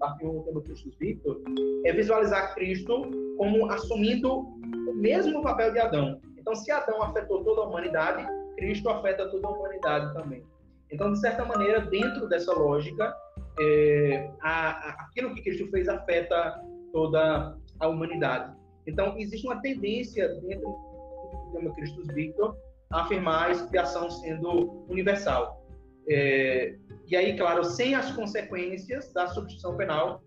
afirmam 0.00 0.38
o 0.38 0.42
tema 0.44 0.62
Cristo 0.62 0.90
Victor 0.98 1.42
é 1.84 1.92
visualizar 1.92 2.54
Cristo 2.54 3.10
como 3.36 3.70
assumindo 3.70 4.38
o 4.38 4.94
mesmo 4.94 5.42
papel 5.42 5.72
de 5.72 5.80
Adão. 5.80 6.20
Então, 6.38 6.54
se 6.54 6.70
Adão 6.70 7.02
afetou 7.02 7.42
toda 7.44 7.62
a 7.62 7.64
humanidade, 7.64 8.26
Cristo 8.56 8.88
afeta 8.88 9.28
toda 9.28 9.48
a 9.48 9.50
humanidade 9.50 10.14
também. 10.14 10.42
Então, 10.90 11.12
de 11.12 11.20
certa 11.20 11.44
maneira, 11.44 11.80
dentro 11.80 12.28
dessa 12.28 12.52
lógica, 12.52 13.14
é, 13.60 14.30
a, 14.40 14.70
a, 14.70 14.90
aquilo 15.02 15.34
que 15.34 15.42
Cristo 15.42 15.68
fez 15.70 15.88
afeta 15.88 16.62
toda 16.92 17.56
a 17.80 17.88
humanidade. 17.88 18.54
Então, 18.86 19.18
existe 19.18 19.46
uma 19.46 19.60
tendência 19.60 20.28
dentro 20.40 20.68
do 20.68 21.50
tema 21.52 21.74
Cristo 21.74 22.02
Victor 22.14 22.56
a 22.92 23.02
afirmar 23.02 23.48
a 23.48 23.50
expiação 23.52 24.10
sendo 24.10 24.84
universal. 24.88 25.63
É, 26.08 26.76
e 27.06 27.16
aí, 27.16 27.36
claro, 27.36 27.64
sem 27.64 27.94
as 27.94 28.10
consequências 28.12 29.12
da 29.12 29.26
substituição 29.28 29.76
penal, 29.76 30.22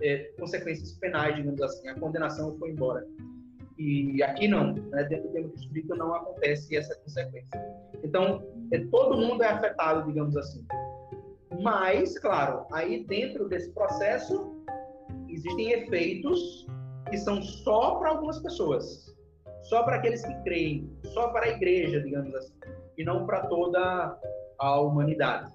é, 0.00 0.18
consequências 0.38 0.92
penais, 0.94 1.36
digamos 1.36 1.60
assim, 1.60 1.88
a 1.88 1.98
condenação 1.98 2.56
foi 2.58 2.70
embora. 2.70 3.06
E 3.78 4.22
aqui 4.22 4.48
não, 4.48 4.72
né? 4.72 5.04
dentro 5.04 5.28
do 5.28 5.34
tema 5.34 5.50
Cristo 5.70 5.94
não 5.96 6.14
acontece 6.14 6.76
essa 6.76 6.94
consequência. 6.96 7.50
Então, 8.02 8.42
é, 8.72 8.78
todo 8.86 9.18
mundo 9.18 9.42
é 9.42 9.48
afetado, 9.48 10.06
digamos 10.06 10.36
assim. 10.36 10.64
Mas, 11.60 12.18
claro, 12.18 12.66
aí 12.72 13.04
dentro 13.04 13.48
desse 13.48 13.70
processo 13.72 14.54
existem 15.28 15.72
efeitos 15.72 16.66
que 17.10 17.18
são 17.18 17.42
só 17.42 17.96
para 17.96 18.10
algumas 18.10 18.38
pessoas, 18.40 19.14
só 19.64 19.82
para 19.82 19.96
aqueles 19.96 20.24
que 20.24 20.34
creem, 20.42 20.90
só 21.04 21.28
para 21.28 21.46
a 21.46 21.48
igreja, 21.50 22.00
digamos 22.00 22.34
assim 22.34 22.56
e 22.96 23.04
não 23.04 23.26
para 23.26 23.46
toda 23.46 24.18
a 24.58 24.80
humanidade. 24.80 25.52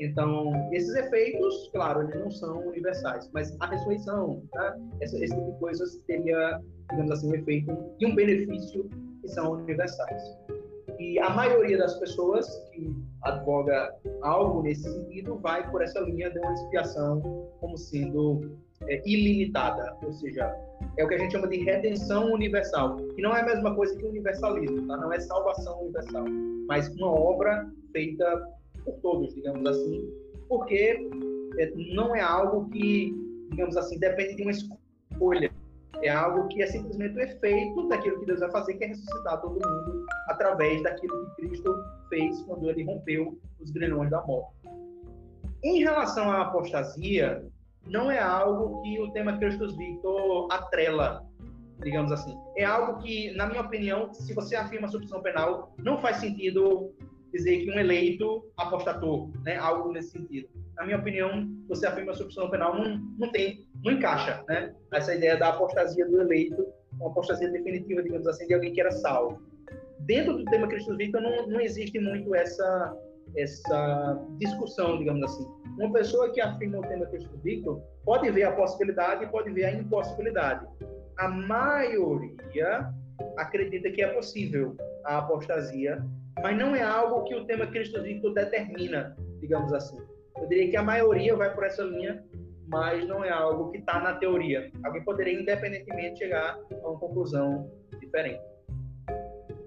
Então, 0.00 0.50
esses 0.72 0.94
efeitos, 0.94 1.68
claro, 1.72 2.02
eles 2.02 2.18
não 2.18 2.30
são 2.30 2.66
universais, 2.68 3.30
mas 3.34 3.54
a 3.60 3.66
ressurreição, 3.66 4.42
tá? 4.50 4.76
esse, 5.02 5.22
esse 5.22 5.34
tipo 5.34 5.52
de 5.52 5.58
coisas 5.58 5.96
teria, 6.06 6.58
digamos 6.90 7.10
assim, 7.10 7.30
um 7.30 7.34
efeito 7.34 7.76
e 8.00 8.06
um 8.06 8.14
benefício 8.14 8.88
que 9.20 9.28
são 9.28 9.52
universais. 9.52 10.22
E 11.00 11.18
a 11.18 11.30
maioria 11.30 11.78
das 11.78 11.98
pessoas 11.98 12.46
que 12.74 12.94
advoga 13.22 13.96
algo 14.20 14.62
nesse 14.62 14.82
sentido 14.82 15.38
vai 15.38 15.68
por 15.70 15.80
essa 15.80 15.98
linha 16.00 16.30
de 16.30 16.38
uma 16.38 16.52
expiação 16.52 17.22
como 17.58 17.78
sendo 17.78 18.58
é, 18.86 19.02
ilimitada, 19.08 19.96
ou 20.02 20.12
seja, 20.12 20.54
é 20.98 21.04
o 21.04 21.08
que 21.08 21.14
a 21.14 21.18
gente 21.18 21.32
chama 21.32 21.48
de 21.48 21.64
redenção 21.64 22.30
universal, 22.30 22.96
que 22.96 23.22
não 23.22 23.34
é 23.34 23.40
a 23.40 23.46
mesma 23.46 23.74
coisa 23.74 23.96
que 23.96 24.04
universalismo, 24.04 24.86
tá? 24.86 24.98
não 24.98 25.10
é 25.10 25.18
salvação 25.20 25.80
universal, 25.80 26.24
mas 26.68 26.88
uma 26.96 27.10
obra 27.10 27.66
feita 27.92 28.46
por 28.84 28.92
todos, 29.00 29.34
digamos 29.34 29.66
assim, 29.66 30.06
porque 30.50 31.08
é, 31.58 31.72
não 31.94 32.14
é 32.14 32.20
algo 32.20 32.68
que, 32.68 33.14
digamos 33.50 33.74
assim, 33.78 33.98
depende 33.98 34.36
de 34.36 34.42
uma 34.42 34.50
escolha, 34.50 35.50
é 36.02 36.08
algo 36.08 36.48
que 36.48 36.62
é 36.62 36.66
simplesmente 36.66 37.16
o 37.16 37.20
efeito 37.20 37.88
daquilo 37.88 38.20
que 38.20 38.26
Deus 38.26 38.40
vai 38.40 38.50
fazer, 38.50 38.74
que 38.74 38.84
é 38.84 38.88
ressuscitar 38.88 39.40
todo 39.40 39.52
mundo 39.52 40.06
através 40.28 40.82
daquilo 40.82 41.26
que 41.36 41.42
Cristo 41.42 41.74
fez 42.08 42.42
quando 42.42 42.68
ele 42.70 42.84
rompeu 42.84 43.38
os 43.60 43.70
grilhões 43.70 44.10
da 44.10 44.22
morte. 44.22 44.54
Em 45.62 45.80
relação 45.80 46.30
à 46.30 46.42
apostasia, 46.42 47.44
não 47.86 48.10
é 48.10 48.18
algo 48.18 48.80
que 48.82 49.00
o 49.00 49.10
tema 49.12 49.36
Christus 49.38 49.76
Victor 49.76 50.48
atrela, 50.50 51.26
digamos 51.82 52.12
assim. 52.12 52.34
É 52.56 52.64
algo 52.64 53.02
que, 53.02 53.32
na 53.34 53.46
minha 53.46 53.60
opinião, 53.60 54.12
se 54.12 54.32
você 54.34 54.56
afirma 54.56 54.86
a 54.86 54.90
substituição 54.90 55.22
penal, 55.22 55.74
não 55.78 56.00
faz 56.00 56.16
sentido 56.16 56.92
dizer 57.32 57.64
que 57.64 57.70
um 57.70 57.78
eleito 57.78 58.44
apostatou, 58.56 59.30
né? 59.44 59.56
Algo 59.56 59.92
nesse 59.92 60.10
sentido. 60.10 60.48
Na 60.80 60.86
minha 60.86 60.96
opinião, 60.96 61.46
você 61.68 61.86
afirma 61.86 62.12
a 62.12 62.14
substituição 62.14 62.50
penal 62.50 62.74
não, 62.74 62.96
não 63.18 63.30
tem, 63.30 63.66
não 63.84 63.92
encaixa, 63.92 64.42
né? 64.48 64.74
Essa 64.94 65.14
ideia 65.14 65.36
da 65.36 65.50
apostasia 65.50 66.08
do 66.08 66.22
eleito, 66.22 66.66
uma 66.94 67.10
apostasia 67.10 67.50
definitiva, 67.50 68.02
digamos 68.02 68.26
assim, 68.26 68.46
de 68.46 68.54
alguém 68.54 68.72
que 68.72 68.80
era 68.80 68.90
salvo. 68.90 69.42
Dentro 70.00 70.38
do 70.38 70.44
tema 70.46 70.66
Cristo 70.66 70.96
Victor 70.96 71.20
não, 71.20 71.46
não 71.48 71.60
existe 71.60 71.98
muito 72.00 72.34
essa 72.34 72.96
essa 73.36 74.18
discussão, 74.38 74.98
digamos 74.98 75.22
assim. 75.22 75.46
Uma 75.78 75.92
pessoa 75.92 76.32
que 76.32 76.40
afirma 76.40 76.78
o 76.78 76.82
tema 76.82 77.04
Cristo 77.06 77.38
Victor 77.44 77.82
pode 78.02 78.30
ver 78.30 78.44
a 78.44 78.52
possibilidade 78.52 79.22
e 79.22 79.28
pode 79.28 79.50
ver 79.50 79.64
a 79.66 79.72
impossibilidade. 79.72 80.66
A 81.18 81.28
maioria 81.28 82.90
acredita 83.36 83.90
que 83.90 84.02
é 84.02 84.08
possível 84.14 84.74
a 85.04 85.18
apostasia, 85.18 86.02
mas 86.42 86.56
não 86.56 86.74
é 86.74 86.82
algo 86.82 87.22
que 87.24 87.34
o 87.34 87.44
tema 87.44 87.66
Cristo 87.66 88.02
Victor 88.02 88.32
determina, 88.32 89.14
digamos 89.40 89.74
assim. 89.74 89.98
Eu 90.36 90.48
diria 90.48 90.70
que 90.70 90.76
a 90.76 90.82
maioria 90.82 91.34
vai 91.36 91.54
por 91.54 91.64
essa 91.64 91.82
linha, 91.82 92.22
mas 92.68 93.06
não 93.06 93.24
é 93.24 93.30
algo 93.30 93.70
que 93.70 93.78
está 93.78 94.00
na 94.00 94.14
teoria. 94.14 94.70
Alguém 94.84 95.02
poderia, 95.02 95.40
independentemente, 95.40 96.18
chegar 96.18 96.58
a 96.70 96.88
uma 96.88 96.98
conclusão 96.98 97.70
diferente. 98.00 98.40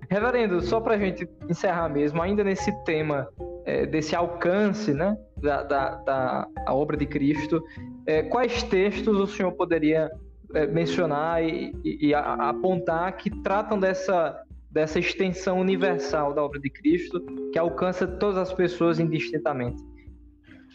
Reverendo, 0.09 0.61
só 0.61 0.79
para 0.79 0.93
a 0.93 0.97
gente 0.97 1.27
encerrar 1.49 1.89
mesmo, 1.89 2.21
ainda 2.21 2.43
nesse 2.43 2.71
tema 2.83 3.27
é, 3.65 3.85
desse 3.85 4.15
alcance 4.15 4.93
né, 4.93 5.17
da, 5.37 5.63
da, 5.63 5.95
da 5.95 6.47
obra 6.69 6.95
de 6.95 7.05
Cristo, 7.05 7.63
é, 8.05 8.21
quais 8.23 8.63
textos 8.63 9.17
o 9.17 9.27
senhor 9.27 9.51
poderia 9.53 10.11
é, 10.53 10.67
mencionar 10.67 11.43
e, 11.43 11.73
e, 11.83 12.07
e 12.07 12.13
a, 12.13 12.49
apontar 12.49 13.15
que 13.17 13.29
tratam 13.41 13.79
dessa, 13.79 14.39
dessa 14.69 14.99
extensão 14.99 15.59
universal 15.59 16.33
da 16.33 16.43
obra 16.43 16.59
de 16.59 16.69
Cristo, 16.69 17.19
que 17.51 17.57
alcança 17.57 18.05
todas 18.05 18.37
as 18.37 18.53
pessoas 18.53 18.99
indistintamente? 18.99 19.81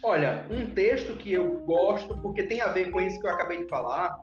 Olha, 0.05 0.47
um 0.51 0.71
texto 0.75 1.17
que 1.17 1.33
eu 1.33 1.59
gosto, 1.61 2.17
porque 2.19 2.45
tem 2.45 2.61
a 2.61 2.69
ver 2.69 2.91
com 2.91 3.01
isso 3.01 3.21
que 3.21 3.27
eu 3.27 3.31
acabei 3.31 3.59
de 3.59 3.69
falar, 3.69 4.17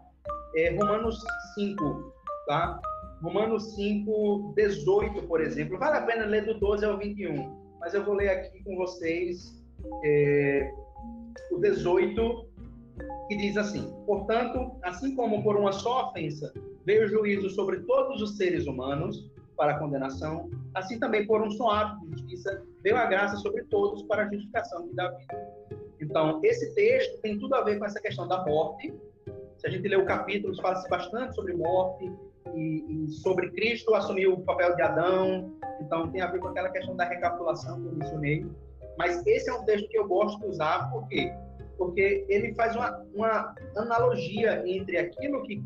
é 0.56 0.70
Romanos 0.76 1.22
5, 1.56 2.14
tá? 2.48 2.80
Romanos 3.22 3.76
5, 3.76 4.54
18, 4.56 5.24
por 5.24 5.42
exemplo. 5.42 5.78
Vale 5.78 5.98
a 5.98 6.02
pena 6.02 6.26
ler 6.26 6.46
do 6.46 6.60
12 6.60 6.86
ao 6.86 6.98
21 6.98 7.66
mas 7.86 7.94
eu 7.94 8.04
vou 8.04 8.16
ler 8.16 8.30
aqui 8.30 8.64
com 8.64 8.76
vocês 8.76 9.64
é, 10.04 10.74
o 11.52 11.60
18, 11.60 12.48
que 13.28 13.38
diz 13.38 13.56
assim: 13.58 13.94
Portanto, 14.08 14.72
assim 14.82 15.16
como 15.16 15.44
por 15.44 15.56
uma 15.56 15.72
só 15.72 16.10
ofensa 16.10 16.52
veio 16.84 17.06
o 17.06 17.08
juízo 17.08 17.48
sobre 17.52 17.82
todos 17.82 18.24
os 18.24 18.38
seres 18.38 18.66
humanos 18.66 19.32
para 19.56 19.74
a 19.74 19.80
condenação, 19.80 20.50
assim 20.74 21.00
também 21.00 21.26
por 21.26 21.42
um 21.42 21.50
só 21.52 21.70
ato 21.70 22.00
de 22.02 22.12
justiça 22.12 22.64
veio 22.82 22.98
a 22.98 23.06
graça 23.06 23.38
sobre 23.38 23.64
todos 23.64 24.04
para 24.04 24.24
a 24.24 24.30
justificação 24.30 24.88
de 24.88 24.96
Davi. 24.96 25.26
Então, 26.00 26.40
esse 26.44 26.74
texto 26.76 27.22
tem 27.22 27.40
tudo 27.40 27.56
a 27.56 27.62
ver 27.62 27.80
com 27.80 27.86
essa 27.86 28.00
questão 28.00 28.28
da 28.28 28.44
morte. 28.46 28.94
Se 29.58 29.68
a 29.68 29.70
gente 29.70 29.88
ler 29.88 29.98
o 29.98 30.06
capítulo, 30.06 30.56
fala-se 30.62 30.88
bastante 30.90 31.34
sobre 31.34 31.54
morte, 31.54 32.12
e, 32.54 33.06
e, 33.06 33.12
sobre 33.12 33.50
Cristo 33.52 33.94
assumir 33.94 34.28
o 34.28 34.38
papel 34.42 34.76
de 34.76 34.82
Adão, 34.82 35.52
então 35.82 36.10
tem 36.12 36.22
a 36.22 36.28
ver 36.28 36.40
com 36.40 36.48
aquela 36.48 36.70
questão 36.70 36.96
da 36.96 37.06
recapitulação 37.06 37.82
que 37.82 37.88
eu 37.88 37.94
mencionei. 37.94 38.46
Mas 38.98 39.26
esse 39.26 39.50
é 39.50 39.54
um 39.54 39.66
texto 39.66 39.90
que 39.90 39.98
eu 39.98 40.08
gosto 40.08 40.40
de 40.40 40.48
usar, 40.48 40.90
por 40.92 41.08
quê? 41.08 41.34
Porque 41.78 42.26
ele 42.30 42.54
faz 42.54 42.76
uma, 42.76 43.04
uma 43.14 43.56
analogia 43.76 44.64
entre 44.66 44.98
aquilo 44.98 45.44
que 45.44 45.64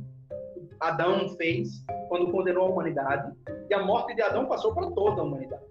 Adão 0.80 1.30
fez 1.36 1.84
quando 2.08 2.32
condenou 2.32 2.66
a 2.66 2.70
humanidade 2.70 3.34
e 3.70 3.74
a 3.74 3.84
morte 3.84 4.16
de 4.16 4.22
Adão 4.22 4.46
passou 4.46 4.74
para 4.74 4.90
toda 4.92 5.22
a 5.22 5.24
humanidade. 5.24 5.64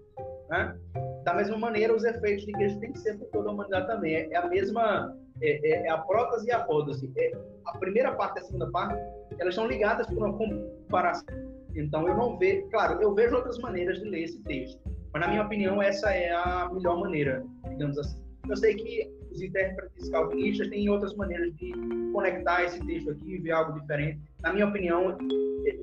Né? 0.49 0.75
Da 1.23 1.33
mesma 1.33 1.57
maneira, 1.57 1.95
os 1.95 2.03
efeitos 2.03 2.45
de 2.45 2.51
Cristo 2.53 2.79
têm 2.79 2.91
que 2.91 2.99
ser 2.99 3.17
para 3.17 3.27
toda 3.27 3.49
a 3.49 3.53
humanidade 3.53 3.87
também. 3.87 4.15
É, 4.15 4.31
é 4.31 4.37
a 4.37 4.47
mesma, 4.47 5.15
é, 5.41 5.69
é, 5.69 5.87
é 5.87 5.89
a 5.89 5.97
prótese 5.97 6.47
e 6.47 6.51
a 6.51 6.57
apótese. 6.57 7.11
É, 7.17 7.31
a 7.65 7.77
primeira 7.77 8.13
parte 8.13 8.37
e 8.37 8.39
a 8.39 8.43
segunda 8.45 8.71
parte, 8.71 8.99
elas 9.39 9.53
são 9.53 9.67
ligadas 9.67 10.07
por 10.07 10.17
uma 10.17 10.33
comparação. 10.33 11.27
Então, 11.75 12.07
eu 12.07 12.15
não 12.15 12.37
vejo, 12.37 12.67
claro, 12.69 13.01
eu 13.01 13.13
vejo 13.13 13.35
outras 13.35 13.59
maneiras 13.59 13.99
de 13.99 14.09
ler 14.09 14.23
esse 14.23 14.41
texto, 14.43 14.81
mas 15.13 15.21
na 15.21 15.27
minha 15.27 15.43
opinião, 15.43 15.81
essa 15.81 16.11
é 16.11 16.31
a 16.31 16.69
melhor 16.73 16.99
maneira, 16.99 17.43
digamos 17.69 17.97
assim. 17.97 18.23
Eu 18.49 18.57
sei 18.57 18.75
que 18.75 19.18
os 19.31 19.41
intérpretes 19.41 20.09
calvinistas 20.09 20.67
têm 20.69 20.89
outras 20.89 21.15
maneiras 21.15 21.55
de 21.55 21.71
conectar 22.11 22.63
esse 22.63 22.79
texto 22.85 23.11
aqui 23.11 23.35
e 23.35 23.37
ver 23.37 23.51
algo 23.51 23.79
diferente. 23.79 24.19
Na 24.41 24.53
minha 24.53 24.67
opinião, 24.67 25.17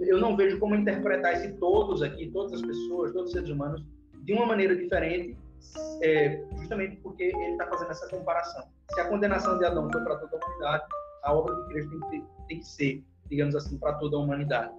eu 0.01 0.19
não 0.19 0.37
vejo 0.37 0.59
como 0.59 0.75
interpretar 0.75 1.35
esse 1.35 1.53
todos 1.55 2.03
aqui, 2.03 2.31
todas 2.31 2.55
as 2.55 2.63
pessoas, 2.63 3.13
todos 3.13 3.29
os 3.29 3.33
seres 3.33 3.49
humanos, 3.49 3.85
de 4.25 4.33
uma 4.33 4.47
maneira 4.47 4.75
diferente, 4.75 5.37
é, 6.03 6.43
justamente 6.57 6.97
porque 6.97 7.25
ele 7.25 7.53
está 7.53 7.67
fazendo 7.67 7.91
essa 7.91 8.09
comparação. 8.09 8.65
Se 8.93 9.01
a 9.01 9.09
condenação 9.09 9.59
de 9.59 9.65
Adão 9.65 9.91
foi 9.91 10.03
para 10.03 10.17
toda 10.17 10.37
a 10.37 10.47
humanidade, 10.47 10.85
a 11.23 11.35
obra 11.35 11.55
de 11.55 11.69
Cristo 11.69 12.01
tem 12.11 12.21
que, 12.21 12.27
tem 12.49 12.59
que 12.59 12.67
ser, 12.67 13.05
digamos 13.29 13.55
assim, 13.55 13.79
para 13.79 13.95
toda 13.95 14.17
a 14.17 14.21
humanidade. 14.21 14.73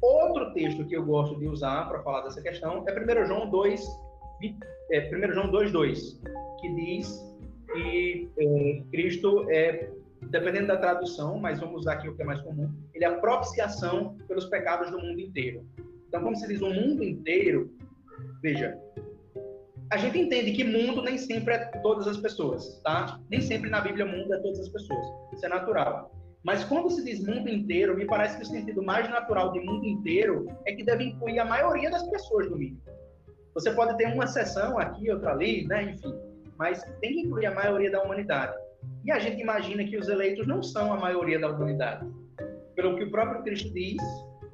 Outro 0.00 0.52
texto 0.52 0.84
que 0.84 0.96
eu 0.96 1.04
gosto 1.04 1.38
de 1.38 1.48
usar 1.48 1.88
para 1.88 2.02
falar 2.02 2.22
dessa 2.22 2.40
questão 2.40 2.84
é 2.86 3.22
1 3.22 3.26
João 3.26 3.50
2, 3.50 3.86
é, 4.92 5.10
1 5.12 5.32
João 5.32 5.50
2,2, 5.50 6.20
que 6.60 6.74
diz 6.74 7.27
que 7.72 8.28
é, 8.38 8.82
Cristo 8.90 9.48
é, 9.50 9.90
dependendo 10.22 10.68
da 10.68 10.76
tradução, 10.76 11.38
mas 11.38 11.60
vamos 11.60 11.82
usar 11.82 11.94
aqui 11.94 12.08
o 12.08 12.14
que 12.14 12.22
é 12.22 12.24
mais 12.24 12.40
comum, 12.40 12.70
ele 12.94 13.04
é 13.04 13.08
a 13.08 13.18
propiciação 13.18 14.16
pelos 14.26 14.46
pecados 14.46 14.90
do 14.90 14.98
mundo 14.98 15.20
inteiro. 15.20 15.64
Então, 16.08 16.22
como 16.22 16.36
se 16.36 16.46
diz 16.48 16.60
o 16.60 16.70
mundo 16.70 17.04
inteiro, 17.04 17.70
veja, 18.42 18.78
a 19.90 19.96
gente 19.96 20.18
entende 20.18 20.52
que 20.52 20.64
mundo 20.64 21.02
nem 21.02 21.16
sempre 21.16 21.54
é 21.54 21.58
todas 21.82 22.06
as 22.06 22.16
pessoas, 22.16 22.80
tá? 22.82 23.20
Nem 23.30 23.40
sempre 23.40 23.70
na 23.70 23.80
Bíblia 23.80 24.04
mundo 24.04 24.32
é 24.34 24.38
todas 24.38 24.60
as 24.60 24.68
pessoas. 24.68 25.06
Isso 25.32 25.46
é 25.46 25.48
natural. 25.48 26.12
Mas 26.42 26.64
quando 26.64 26.90
se 26.90 27.04
diz 27.04 27.24
mundo 27.26 27.48
inteiro, 27.48 27.96
me 27.96 28.06
parece 28.06 28.36
que 28.36 28.42
o 28.42 28.46
sentido 28.46 28.82
mais 28.82 29.08
natural 29.08 29.52
de 29.52 29.60
mundo 29.60 29.84
inteiro 29.86 30.46
é 30.66 30.72
que 30.72 30.84
deve 30.84 31.04
incluir 31.04 31.38
a 31.38 31.44
maioria 31.44 31.90
das 31.90 32.02
pessoas 32.08 32.48
do 32.48 32.56
mínimo. 32.56 32.80
Você 33.54 33.70
pode 33.72 33.96
ter 33.96 34.06
uma 34.06 34.24
exceção 34.24 34.78
aqui, 34.78 35.10
outra 35.10 35.32
ali, 35.32 35.66
né? 35.66 35.82
Enfim, 35.90 36.14
mas 36.58 36.82
tem 37.00 37.12
que 37.12 37.20
incluir 37.20 37.46
a 37.46 37.54
maioria 37.54 37.90
da 37.90 38.02
humanidade. 38.02 38.56
E 39.04 39.10
a 39.10 39.18
gente 39.18 39.40
imagina 39.40 39.84
que 39.84 39.96
os 39.96 40.08
eleitos 40.08 40.46
não 40.46 40.62
são 40.62 40.92
a 40.92 40.96
maioria 40.96 41.38
da 41.38 41.48
humanidade. 41.48 42.06
Pelo 42.74 42.96
que 42.96 43.04
o 43.04 43.10
próprio 43.10 43.42
Cristo 43.42 43.72
diz, 43.72 44.02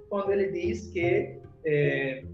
quando 0.09 0.31
ele 0.31 0.53
diz 0.53 0.87
que 0.93 1.41
é, 1.67 2.25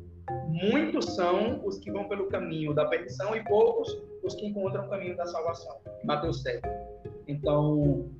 muitos 0.48 1.14
são 1.14 1.64
os 1.64 1.78
que 1.78 1.90
vão 1.90 2.08
pelo 2.08 2.26
caminho 2.28 2.74
da 2.74 2.86
perdição 2.86 3.34
e 3.34 3.42
poucos 3.44 3.88
os 4.22 4.34
que 4.34 4.46
encontram 4.46 4.86
o 4.86 4.90
caminho 4.90 5.16
da 5.16 5.26
salvação. 5.26 5.80
Mateus 6.04 6.42
7. 6.42 6.60
Então, 7.26 8.10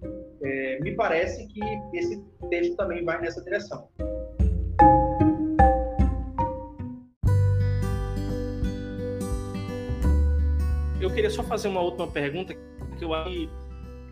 é, 0.42 0.78
me 0.80 0.94
parece 0.94 1.46
que 1.48 1.60
esse 1.92 2.24
texto 2.48 2.76
também 2.76 3.04
vai 3.04 3.20
nessa 3.20 3.42
direção. 3.42 3.88
Eu 11.00 11.10
queria 11.10 11.30
só 11.30 11.42
fazer 11.42 11.68
uma 11.68 11.80
última 11.80 12.06
pergunta 12.06 12.54
que 12.54 13.04
eu 13.04 13.10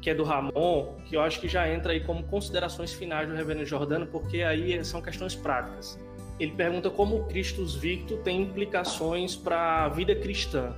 que 0.00 0.08
é 0.08 0.14
do 0.14 0.22
Ramon, 0.22 0.94
que 1.04 1.16
eu 1.16 1.20
acho 1.20 1.40
que 1.40 1.48
já 1.48 1.68
entra 1.68 1.92
aí 1.92 2.00
como 2.00 2.22
considerações 2.22 2.92
finais 2.92 3.28
do 3.28 3.34
Reverendo 3.34 3.66
Jordano, 3.66 4.06
porque 4.06 4.42
aí 4.42 4.84
são 4.84 5.02
questões 5.02 5.34
práticas. 5.34 5.98
Ele 6.38 6.52
pergunta 6.52 6.88
como 6.88 7.16
o 7.16 7.24
Christus 7.24 7.74
Victo 7.74 8.16
tem 8.18 8.42
implicações 8.42 9.34
para 9.34 9.84
a 9.84 9.88
vida 9.88 10.14
cristã. 10.14 10.72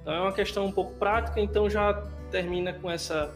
Então 0.00 0.14
é 0.14 0.20
uma 0.20 0.32
questão 0.32 0.64
um 0.64 0.72
pouco 0.72 0.94
prática, 0.94 1.38
então 1.38 1.68
já 1.68 2.02
termina 2.30 2.72
com 2.72 2.90
essa 2.90 3.34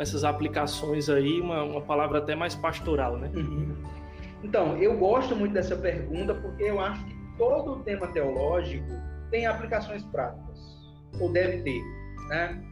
essas 0.00 0.24
aplicações 0.24 1.10
aí, 1.10 1.40
uma, 1.40 1.62
uma 1.62 1.80
palavra 1.82 2.18
até 2.18 2.34
mais 2.34 2.54
pastoral, 2.54 3.18
né? 3.18 3.30
Uhum. 3.34 3.76
Então, 4.42 4.78
eu 4.78 4.96
gosto 4.96 5.36
muito 5.36 5.52
dessa 5.52 5.76
pergunta 5.76 6.34
porque 6.34 6.62
eu 6.62 6.80
acho 6.80 7.04
que 7.04 7.14
todo 7.36 7.80
tema 7.80 8.06
teológico 8.06 8.88
tem 9.30 9.44
aplicações 9.44 10.02
práticas, 10.04 10.49
ou 11.18 11.32
deve 11.32 11.62
ter, 11.62 11.82
né? 12.28 12.62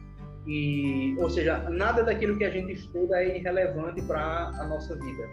E, 0.47 1.15
ou 1.19 1.29
seja, 1.29 1.69
nada 1.69 2.03
daquilo 2.03 2.37
que 2.37 2.43
a 2.43 2.49
gente 2.49 2.73
estuda 2.73 3.21
é 3.21 3.37
irrelevante 3.37 4.01
para 4.01 4.47
a 4.47 4.65
nossa 4.67 4.95
vida. 4.95 5.27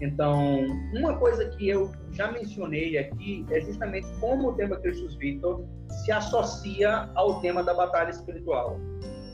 Então, 0.00 0.66
uma 0.92 1.16
coisa 1.16 1.48
que 1.50 1.68
eu 1.68 1.90
já 2.10 2.30
mencionei 2.30 2.98
aqui 2.98 3.46
é 3.50 3.60
justamente 3.60 4.06
como 4.20 4.50
o 4.50 4.52
tema 4.54 4.76
Christus 4.76 5.14
Victor 5.16 5.64
se 5.88 6.10
associa 6.10 7.08
ao 7.14 7.40
tema 7.40 7.62
da 7.62 7.72
batalha 7.72 8.10
espiritual. 8.10 8.78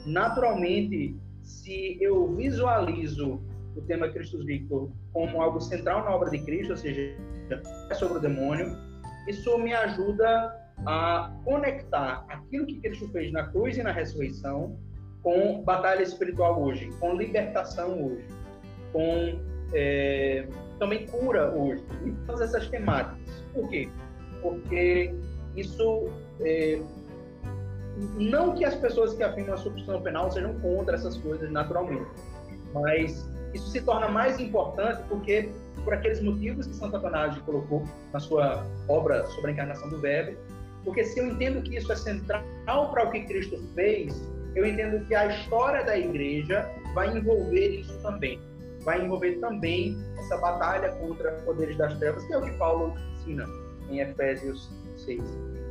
Naturalmente, 0.07 1.17
se 1.43 1.99
eu 2.01 2.35
visualizo 2.37 3.41
o 3.75 3.81
tema 3.83 4.09
Christus 4.09 4.45
Victor 4.45 4.91
como 5.13 5.41
algo 5.41 5.61
central 5.61 6.05
na 6.05 6.15
obra 6.15 6.31
de 6.31 6.39
Cristo, 6.41 6.73
ou 6.73 6.77
seja, 6.77 7.17
é 7.91 7.95
sobre 7.95 8.19
o 8.19 8.21
demônio, 8.21 8.77
isso 9.27 9.59
me 9.59 9.73
ajuda 9.73 10.55
a 10.87 11.33
conectar 11.45 12.25
aquilo 12.29 12.67
que 12.67 12.81
Cristo 12.81 13.09
fez 13.09 13.33
na 13.33 13.45
cruz 13.49 13.77
e 13.77 13.83
na 13.83 13.93
ressurreição 13.93 14.79
com 15.23 15.63
batalha 15.63 16.03
espiritual 16.03 16.63
hoje, 16.63 16.91
com 16.99 17.15
libertação 17.15 18.07
hoje, 18.07 18.25
com 18.93 19.39
é, 19.75 20.47
também 20.79 21.07
cura 21.07 21.51
hoje, 21.51 21.83
e 22.05 22.13
todas 22.27 22.41
essas 22.41 22.69
temáticas. 22.69 23.45
Por 23.53 23.69
quê? 23.69 23.89
Porque 24.43 25.15
isso 25.55 26.09
é, 26.41 26.81
não 28.19 28.55
que 28.55 28.65
as 28.65 28.75
pessoas 28.75 29.15
que 29.15 29.23
afirmam 29.23 29.55
a 29.55 29.59
substituição 29.59 30.03
penal 30.03 30.31
sejam 30.31 30.59
contra 30.61 30.97
essas 30.97 31.17
coisas 31.19 31.51
naturalmente, 31.51 32.11
mas 32.73 33.29
isso 33.53 33.69
se 33.69 33.81
torna 33.83 34.09
mais 34.09 34.41
importante 34.41 35.03
porque 35.09 35.51
por 35.85 35.95
aqueles 35.95 36.21
motivos 36.23 36.67
que 36.67 36.75
Santa 36.75 36.99
Atanásio 36.99 37.43
colocou 37.43 37.85
na 38.13 38.21
sua 38.21 38.65
obra 38.89 39.27
sobre 39.27 39.51
a 39.51 39.55
encarnação 39.55 39.89
do 39.89 39.99
Verbo, 39.99 40.37
porque 40.85 41.05
se 41.05 41.21
eu 41.21 41.27
entendo 41.29 41.63
que 41.63 41.77
isso 41.77 41.93
é 41.93 41.97
central 41.97 42.43
para 42.91 43.09
o 43.09 43.11
que 43.11 43.23
Cristo 43.23 43.59
fez, 43.75 44.15
eu 44.55 44.67
entendo 44.67 45.05
que 45.07 45.15
a 45.15 45.27
história 45.27 45.85
da 45.85 45.97
igreja 45.97 46.69
vai 46.95 47.17
envolver 47.17 47.81
isso 47.81 47.97
também. 48.03 48.41
Vai 48.83 49.05
envolver 49.05 49.33
também 49.41 49.97
essa 50.19 50.37
batalha 50.39 50.91
contra 50.93 51.33
poderes 51.45 51.77
das 51.77 51.97
trevas, 51.99 52.25
que 52.25 52.33
é 52.33 52.39
o 52.39 52.43
que 52.43 52.53
Paulo 52.53 52.95
ensina 53.15 53.45
em 53.91 54.01
Efésios 54.01 54.71
6. 54.97 55.23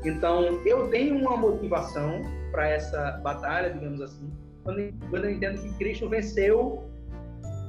Então, 0.06 0.44
eu 0.66 0.88
tenho 0.90 1.18
uma 1.18 1.36
motivação 1.36 2.22
para 2.52 2.70
essa 2.70 3.20
batalha, 3.24 3.72
digamos 3.72 4.02
assim, 4.02 4.32
quando, 4.64 4.80
eu 4.80 5.30
entendo 5.32 5.62
que 5.62 5.74
Cristo 5.78 6.08
venceu, 6.08 6.84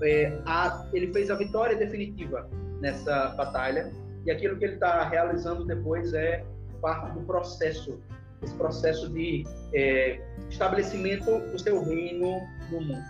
é, 0.02 0.38
a, 0.46 0.86
ele 0.92 1.12
fez 1.12 1.30
a 1.30 1.34
vitória 1.34 1.76
definitiva 1.76 2.48
nessa 2.80 3.28
batalha, 3.30 3.90
e 4.24 4.30
aquilo 4.30 4.56
que 4.56 4.64
ele 4.64 4.74
está 4.74 5.08
realizando 5.08 5.64
depois 5.64 6.12
é 6.12 6.44
parte 6.81 7.12
do 7.12 7.20
processo, 7.20 8.01
esse 8.43 8.55
processo 8.55 9.09
de 9.11 9.44
é, 9.74 10.20
estabelecimento 10.48 11.39
do 11.51 11.59
seu 11.59 11.82
reino 11.85 12.40
no 12.70 12.81
mundo. 12.81 13.02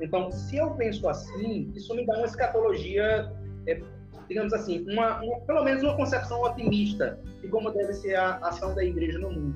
Então, 0.00 0.30
se 0.30 0.56
eu 0.56 0.70
penso 0.72 1.08
assim, 1.08 1.72
isso 1.74 1.94
me 1.94 2.04
dá 2.04 2.16
uma 2.16 2.26
escatologia 2.26 3.32
é, 3.66 3.80
digamos 4.28 4.52
assim, 4.52 4.84
uma, 4.90 5.22
uma, 5.22 5.40
pelo 5.40 5.64
menos 5.64 5.82
uma 5.82 5.96
concepção 5.96 6.42
otimista 6.42 7.18
de 7.40 7.48
como 7.48 7.70
deve 7.70 7.92
ser 7.94 8.14
a 8.14 8.36
ação 8.36 8.74
da 8.74 8.84
igreja 8.84 9.18
no 9.18 9.30
mundo. 9.30 9.54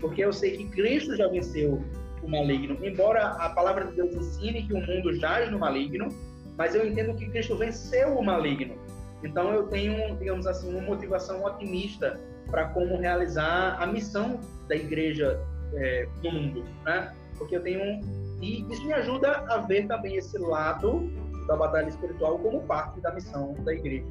Porque 0.00 0.24
eu 0.24 0.32
sei 0.32 0.56
que 0.56 0.64
Cristo 0.70 1.16
já 1.16 1.28
venceu 1.28 1.82
o 2.22 2.28
maligno, 2.28 2.78
embora 2.84 3.28
a 3.28 3.50
palavra 3.50 3.86
de 3.86 3.92
Deus 3.94 4.14
ensine 4.14 4.66
que 4.66 4.74
o 4.74 4.86
mundo 4.86 5.12
jaz 5.14 5.50
no 5.50 5.58
maligno, 5.58 6.08
mas 6.56 6.74
eu 6.74 6.86
entendo 6.86 7.14
que 7.14 7.28
Cristo 7.28 7.56
venceu 7.56 8.18
o 8.18 8.24
maligno. 8.24 8.76
Então 9.22 9.52
eu 9.52 9.66
tenho, 9.68 10.16
digamos 10.16 10.46
assim, 10.46 10.70
uma 10.70 10.82
motivação 10.82 11.44
otimista 11.44 12.20
para 12.50 12.68
como 12.68 12.96
realizar 12.98 13.80
a 13.80 13.86
missão 13.86 14.40
da 14.68 14.76
igreja 14.76 15.40
é, 15.74 16.08
no 16.22 16.32
mundo, 16.32 16.64
né? 16.84 17.14
Porque 17.38 17.56
eu 17.56 17.62
tenho 17.62 18.00
e 18.40 18.62
isso 18.72 18.86
me 18.86 18.92
ajuda 18.94 19.44
a 19.48 19.58
ver 19.58 19.86
também 19.86 20.16
esse 20.16 20.38
lado 20.38 21.10
da 21.46 21.56
batalha 21.56 21.88
espiritual 21.88 22.38
como 22.38 22.62
parte 22.62 23.00
da 23.00 23.12
missão 23.12 23.54
da 23.64 23.74
igreja. 23.74 24.06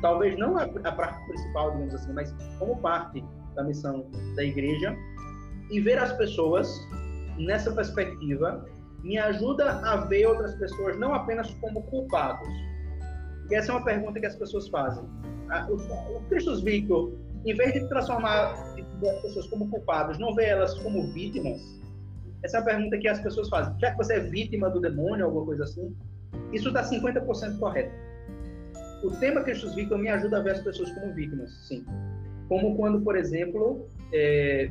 Talvez 0.00 0.36
não 0.38 0.56
a, 0.58 0.66
parte 0.92 1.26
principal, 1.26 1.72
digamos 1.72 1.94
assim, 1.94 2.12
mas 2.12 2.34
como 2.58 2.76
parte 2.80 3.24
da 3.54 3.64
missão 3.64 4.06
da 4.36 4.44
igreja. 4.44 4.96
E 5.70 5.80
ver 5.80 5.98
as 5.98 6.12
pessoas 6.12 6.68
nessa 7.38 7.72
perspectiva 7.72 8.64
me 9.02 9.18
ajuda 9.18 9.72
a 9.80 9.96
ver 9.96 10.26
outras 10.26 10.54
pessoas 10.56 10.98
não 10.98 11.14
apenas 11.14 11.50
como 11.54 11.82
culpados. 11.84 12.48
E 13.50 13.54
essa 13.54 13.72
é 13.72 13.74
uma 13.74 13.84
pergunta 13.84 14.20
que 14.20 14.26
as 14.26 14.36
pessoas 14.36 14.68
fazem. 14.68 15.04
O, 15.68 16.16
o 16.16 16.22
Christus 16.28 16.62
Victor, 16.62 17.12
em 17.44 17.54
vez 17.54 17.72
de 17.72 17.88
transformar 17.88 18.52
as 18.52 19.22
pessoas 19.22 19.46
como 19.48 19.68
culpados, 19.68 20.18
não 20.18 20.34
vê 20.34 20.46
elas 20.46 20.78
como 20.78 21.12
vítimas? 21.12 21.60
Essa 22.42 22.58
é 22.58 22.60
uma 22.60 22.66
pergunta 22.66 22.98
que 22.98 23.08
as 23.08 23.20
pessoas 23.20 23.48
fazem. 23.48 23.78
Já 23.78 23.92
que 23.92 23.96
você 23.96 24.14
é 24.14 24.20
vítima 24.20 24.68
do 24.70 24.80
demônio, 24.80 25.24
alguma 25.24 25.44
coisa 25.46 25.64
assim, 25.64 25.94
isso 26.52 26.68
está 26.68 26.82
50% 26.82 27.58
correto. 27.58 27.92
O 29.04 29.10
tema 29.16 29.42
Christus 29.42 29.74
Victor 29.74 29.98
me 29.98 30.08
ajuda 30.08 30.38
a 30.38 30.42
ver 30.42 30.52
as 30.52 30.60
pessoas 30.60 30.90
como 30.92 31.12
vítimas, 31.12 31.50
sim. 31.66 31.84
Como 32.48 32.76
quando, 32.76 33.00
por 33.00 33.16
exemplo, 33.16 33.88
é, 34.12 34.70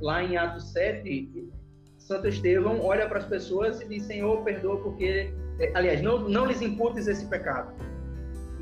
lá 0.00 0.22
em 0.22 0.36
Atos 0.36 0.72
7, 0.72 1.50
Santo 1.98 2.28
Estevão 2.28 2.80
olha 2.80 3.08
para 3.08 3.18
as 3.18 3.26
pessoas 3.26 3.80
e 3.80 3.88
diz: 3.88 4.04
Senhor, 4.04 4.42
perdoa, 4.44 4.80
porque. 4.82 5.32
É, 5.58 5.70
aliás, 5.74 6.02
não, 6.02 6.28
não 6.28 6.46
lhes 6.46 6.60
imputes 6.62 7.06
esse 7.06 7.26
pecado. 7.26 7.72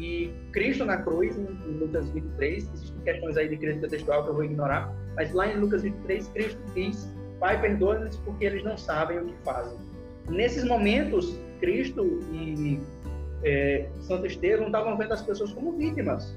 E 0.01 0.33
Cristo 0.53 0.87
na 0.87 0.97
cruz, 0.97 1.37
em, 1.37 1.47
Lucas 1.79 2.09
23, 2.11 2.71
existem 2.73 3.01
questões 3.05 3.37
aí 3.37 3.49
de 3.49 3.57
crítica 3.59 3.87
textual 3.87 4.25
que 4.25 4.31
eu 4.31 4.35
vou 4.35 4.45
ignorar, 4.45 4.91
mas 5.15 5.31
lá 5.33 5.47
em 5.47 5.59
Lucas 5.59 5.83
23, 5.83 6.27
Cristo 6.29 6.59
diz 6.75 7.13
Pai, 7.39 7.61
perdoa-lhes 7.61 8.17
porque 8.17 8.47
eles 8.47 8.65
não 8.65 8.77
sabem 8.77 9.19
o 9.19 9.27
que 9.27 9.35
fazem. 9.45 9.79
Nesses 10.29 10.65
momentos, 10.65 11.39
Cristo 11.61 12.21
e 12.33 12.81
é, 13.43 13.89
Santo 14.01 14.27
Estevão 14.27 14.67
estavam 14.67 14.97
vendo 14.97 15.13
as 15.13 15.23
pessoas 15.23 15.53
como 15.53 15.77
vítimas. 15.77 16.35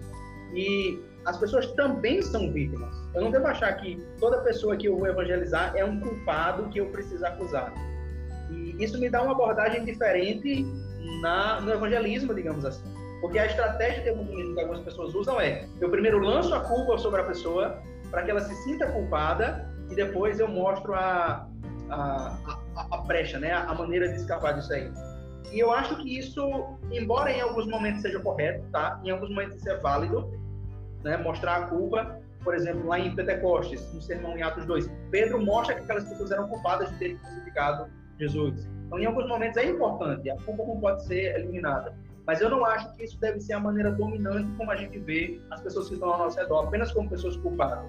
E 0.53 0.99
as 1.25 1.37
pessoas 1.37 1.71
também 1.73 2.21
são 2.21 2.51
vítimas. 2.51 2.95
Eu 3.13 3.21
não 3.21 3.31
devo 3.31 3.47
achar 3.47 3.73
que 3.73 4.01
toda 4.19 4.37
pessoa 4.39 4.75
que 4.75 4.87
eu 4.87 4.97
vou 4.97 5.07
evangelizar 5.07 5.73
é 5.75 5.83
um 5.83 5.99
culpado 5.99 6.69
que 6.69 6.79
eu 6.79 6.87
preciso 6.87 7.25
acusar. 7.25 7.73
E 8.51 8.83
isso 8.83 8.99
me 8.99 9.09
dá 9.09 9.21
uma 9.21 9.31
abordagem 9.31 9.83
diferente 9.83 10.65
na, 11.21 11.61
no 11.61 11.71
evangelismo, 11.71 12.33
digamos 12.33 12.65
assim. 12.65 12.92
Porque 13.23 13.39
a 13.39 13.45
estratégia 13.45 14.03
de 14.03 14.53
que 14.53 14.59
algumas 14.59 14.81
pessoas 14.81 15.15
usam 15.15 15.39
é: 15.39 15.65
eu 15.79 15.89
primeiro 15.89 16.19
lanço 16.19 16.53
a 16.53 16.59
culpa 16.59 16.97
sobre 16.97 17.21
a 17.21 17.23
pessoa 17.23 17.81
para 18.11 18.21
que 18.21 18.29
ela 18.29 18.41
se 18.41 18.53
sinta 18.63 18.85
culpada 18.91 19.65
e 19.89 19.95
depois 19.95 20.41
eu 20.41 20.47
mostro 20.49 20.93
a, 20.93 21.47
a, 21.89 22.37
a, 22.75 22.87
a 22.91 22.97
brecha, 22.97 23.39
né? 23.39 23.53
a 23.53 23.73
maneira 23.73 24.09
de 24.09 24.15
escapar 24.15 24.55
disso 24.55 24.73
aí. 24.73 24.91
E 25.53 25.57
eu 25.57 25.71
acho 25.71 25.95
que 26.01 26.19
isso, 26.19 26.41
embora 26.91 27.31
em 27.31 27.39
alguns 27.39 27.65
momentos 27.65 28.01
seja 28.01 28.19
correto, 28.19 28.67
tá? 28.73 28.99
Em 29.05 29.11
alguns 29.11 29.29
momentos 29.29 29.55
isso 29.55 29.69
é 29.69 29.77
válido, 29.77 30.29
né? 31.01 31.15
Mostrar 31.15 31.55
a 31.55 31.67
culpa, 31.67 32.19
por 32.43 32.53
exemplo, 32.53 32.85
lá 32.87 32.99
em 32.99 33.15
Pentecostes, 33.15 33.89
no 33.93 34.01
sermão 34.01 34.37
em 34.37 34.41
Atos 34.41 34.65
2, 34.65 34.91
Pedro 35.11 35.41
mostra 35.41 35.75
que 35.75 35.83
aquelas 35.83 36.03
pessoas 36.09 36.29
eram 36.29 36.49
culpadas 36.49 36.91
de 36.91 36.97
terem 36.97 37.17
crucificado 37.19 37.89
Jesus. 38.19 38.69
Então, 38.85 38.99
em 38.99 39.05
alguns 39.05 39.29
momentos 39.29 39.55
é 39.55 39.65
importante, 39.65 40.29
a 40.29 40.35
culpa 40.41 40.65
não 40.65 40.77
pode 40.81 41.05
ser 41.05 41.39
eliminada. 41.39 41.95
Mas 42.25 42.39
eu 42.39 42.49
não 42.49 42.65
acho 42.65 42.93
que 42.95 43.03
isso 43.03 43.19
deve 43.19 43.39
ser 43.39 43.53
a 43.53 43.59
maneira 43.59 43.91
dominante 43.91 44.49
como 44.57 44.71
a 44.71 44.75
gente 44.75 44.97
vê 44.99 45.41
as 45.51 45.61
pessoas 45.61 45.87
que 45.87 45.95
estão 45.95 46.11
ao 46.13 46.19
nosso 46.19 46.37
redor, 46.37 46.65
apenas 46.67 46.91
como 46.91 47.09
pessoas 47.09 47.35
culpadas. 47.37 47.85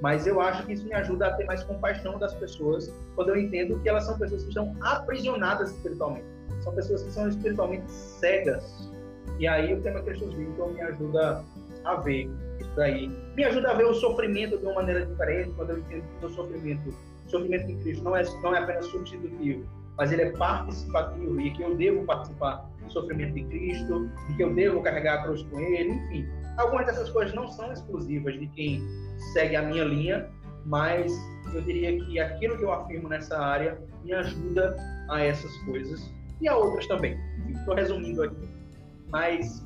Mas 0.00 0.26
eu 0.26 0.40
acho 0.40 0.64
que 0.64 0.72
isso 0.72 0.84
me 0.84 0.94
ajuda 0.94 1.28
a 1.28 1.32
ter 1.34 1.44
mais 1.44 1.62
compaixão 1.64 2.18
das 2.18 2.34
pessoas 2.34 2.92
quando 3.14 3.30
eu 3.30 3.36
entendo 3.36 3.78
que 3.80 3.88
elas 3.88 4.04
são 4.04 4.18
pessoas 4.18 4.42
que 4.42 4.48
estão 4.48 4.76
aprisionadas 4.80 5.70
espiritualmente. 5.70 6.26
São 6.60 6.74
pessoas 6.74 7.02
que 7.02 7.10
são 7.12 7.28
espiritualmente 7.28 7.90
cegas. 7.90 8.90
E 9.38 9.46
aí 9.46 9.74
o 9.74 9.82
tema 9.82 10.02
Cristo 10.02 10.28
Vivo 10.30 10.68
me 10.68 10.80
ajuda 10.82 11.44
a 11.84 11.94
ver 11.96 12.30
isso 12.60 12.70
daí. 12.76 13.08
Me 13.36 13.44
ajuda 13.44 13.70
a 13.70 13.74
ver 13.74 13.86
o 13.86 13.94
sofrimento 13.94 14.58
de 14.58 14.64
uma 14.64 14.74
maneira 14.74 15.06
diferente, 15.06 15.50
quando 15.56 15.70
eu 15.70 15.78
entendo 15.78 16.04
que 16.20 16.26
o 16.26 16.30
sofrimento, 16.30 16.88
o 17.26 17.30
sofrimento 17.30 17.66
de 17.66 17.74
Cristo 17.76 18.04
não 18.04 18.16
é, 18.16 18.22
não 18.42 18.54
é 18.54 18.58
apenas 18.58 18.86
substitutivo, 18.86 19.64
mas 19.98 20.12
ele 20.12 20.22
é 20.22 20.30
participativo 20.30 21.40
e 21.40 21.50
que 21.50 21.62
eu 21.62 21.76
devo 21.76 22.04
participar 22.04 22.70
do 22.82 22.92
sofrimento 22.92 23.34
de 23.34 23.44
Cristo, 23.44 24.08
e 24.30 24.34
que 24.34 24.42
eu 24.42 24.54
devo 24.54 24.80
carregar 24.80 25.20
a 25.20 25.22
cruz 25.24 25.42
com 25.42 25.58
ele, 25.58 25.90
enfim. 25.90 26.26
Algumas 26.56 26.86
dessas 26.86 27.10
coisas 27.10 27.34
não 27.34 27.48
são 27.48 27.72
exclusivas 27.72 28.38
de 28.38 28.46
quem 28.48 28.80
segue 29.32 29.56
a 29.56 29.62
minha 29.62 29.84
linha, 29.84 30.28
mas 30.64 31.12
eu 31.52 31.60
diria 31.62 31.98
que 32.04 32.20
aquilo 32.20 32.56
que 32.56 32.64
eu 32.64 32.72
afirmo 32.72 33.08
nessa 33.08 33.38
área 33.38 33.78
me 34.04 34.12
ajuda 34.12 34.76
a 35.10 35.20
essas 35.22 35.56
coisas 35.58 36.12
e 36.40 36.48
a 36.48 36.56
outras 36.56 36.86
também. 36.86 37.18
Estou 37.50 37.74
resumindo 37.74 38.22
aqui. 38.22 38.48
Mas 39.10 39.64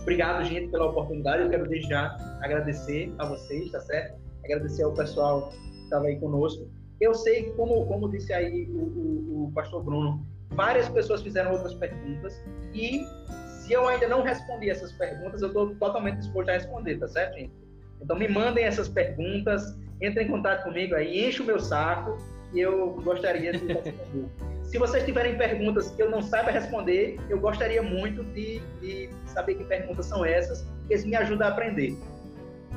obrigado, 0.00 0.44
gente, 0.44 0.70
pela 0.70 0.86
oportunidade. 0.86 1.42
Eu 1.42 1.50
quero 1.50 1.82
já 1.88 2.16
agradecer 2.40 3.12
a 3.18 3.26
vocês, 3.26 3.70
tá 3.70 3.80
certo? 3.80 4.20
Agradecer 4.44 4.82
ao 4.82 4.92
pessoal 4.92 5.50
que 5.50 5.84
estava 5.84 6.06
aí 6.06 6.18
conosco. 6.18 6.68
Eu 7.02 7.14
sei, 7.14 7.52
como, 7.56 7.84
como 7.86 8.08
disse 8.08 8.32
aí 8.32 8.70
o, 8.70 8.78
o, 8.78 9.44
o 9.46 9.52
pastor 9.52 9.82
Bruno, 9.82 10.24
várias 10.50 10.88
pessoas 10.88 11.20
fizeram 11.20 11.50
outras 11.50 11.74
perguntas 11.74 12.40
e 12.72 13.04
se 13.48 13.72
eu 13.72 13.88
ainda 13.88 14.06
não 14.06 14.22
respondi 14.22 14.70
essas 14.70 14.92
perguntas, 14.92 15.42
eu 15.42 15.48
estou 15.48 15.74
totalmente 15.74 16.18
disposto 16.18 16.50
a 16.50 16.52
responder, 16.52 17.00
tá 17.00 17.08
certo, 17.08 17.34
gente? 17.34 17.52
Então 18.00 18.16
me 18.16 18.28
mandem 18.28 18.64
essas 18.64 18.88
perguntas, 18.88 19.76
entrem 20.00 20.28
em 20.28 20.30
contato 20.30 20.62
comigo 20.62 20.94
aí, 20.94 21.26
enche 21.26 21.42
o 21.42 21.44
meu 21.44 21.58
saco 21.58 22.16
e 22.54 22.60
eu 22.60 22.92
gostaria 23.02 23.50
de 23.50 23.66
responder. 23.66 23.94
Se 24.62 24.78
vocês 24.78 25.04
tiverem 25.04 25.36
perguntas 25.36 25.90
que 25.90 26.00
eu 26.00 26.08
não 26.08 26.22
saiba 26.22 26.52
responder, 26.52 27.18
eu 27.28 27.40
gostaria 27.40 27.82
muito 27.82 28.22
de, 28.32 28.60
de 28.80 29.10
saber 29.26 29.56
que 29.56 29.64
perguntas 29.64 30.06
são 30.06 30.24
essas, 30.24 30.62
porque 30.78 30.94
isso 30.94 31.08
me 31.08 31.16
ajuda 31.16 31.46
a 31.46 31.48
aprender. 31.48 31.96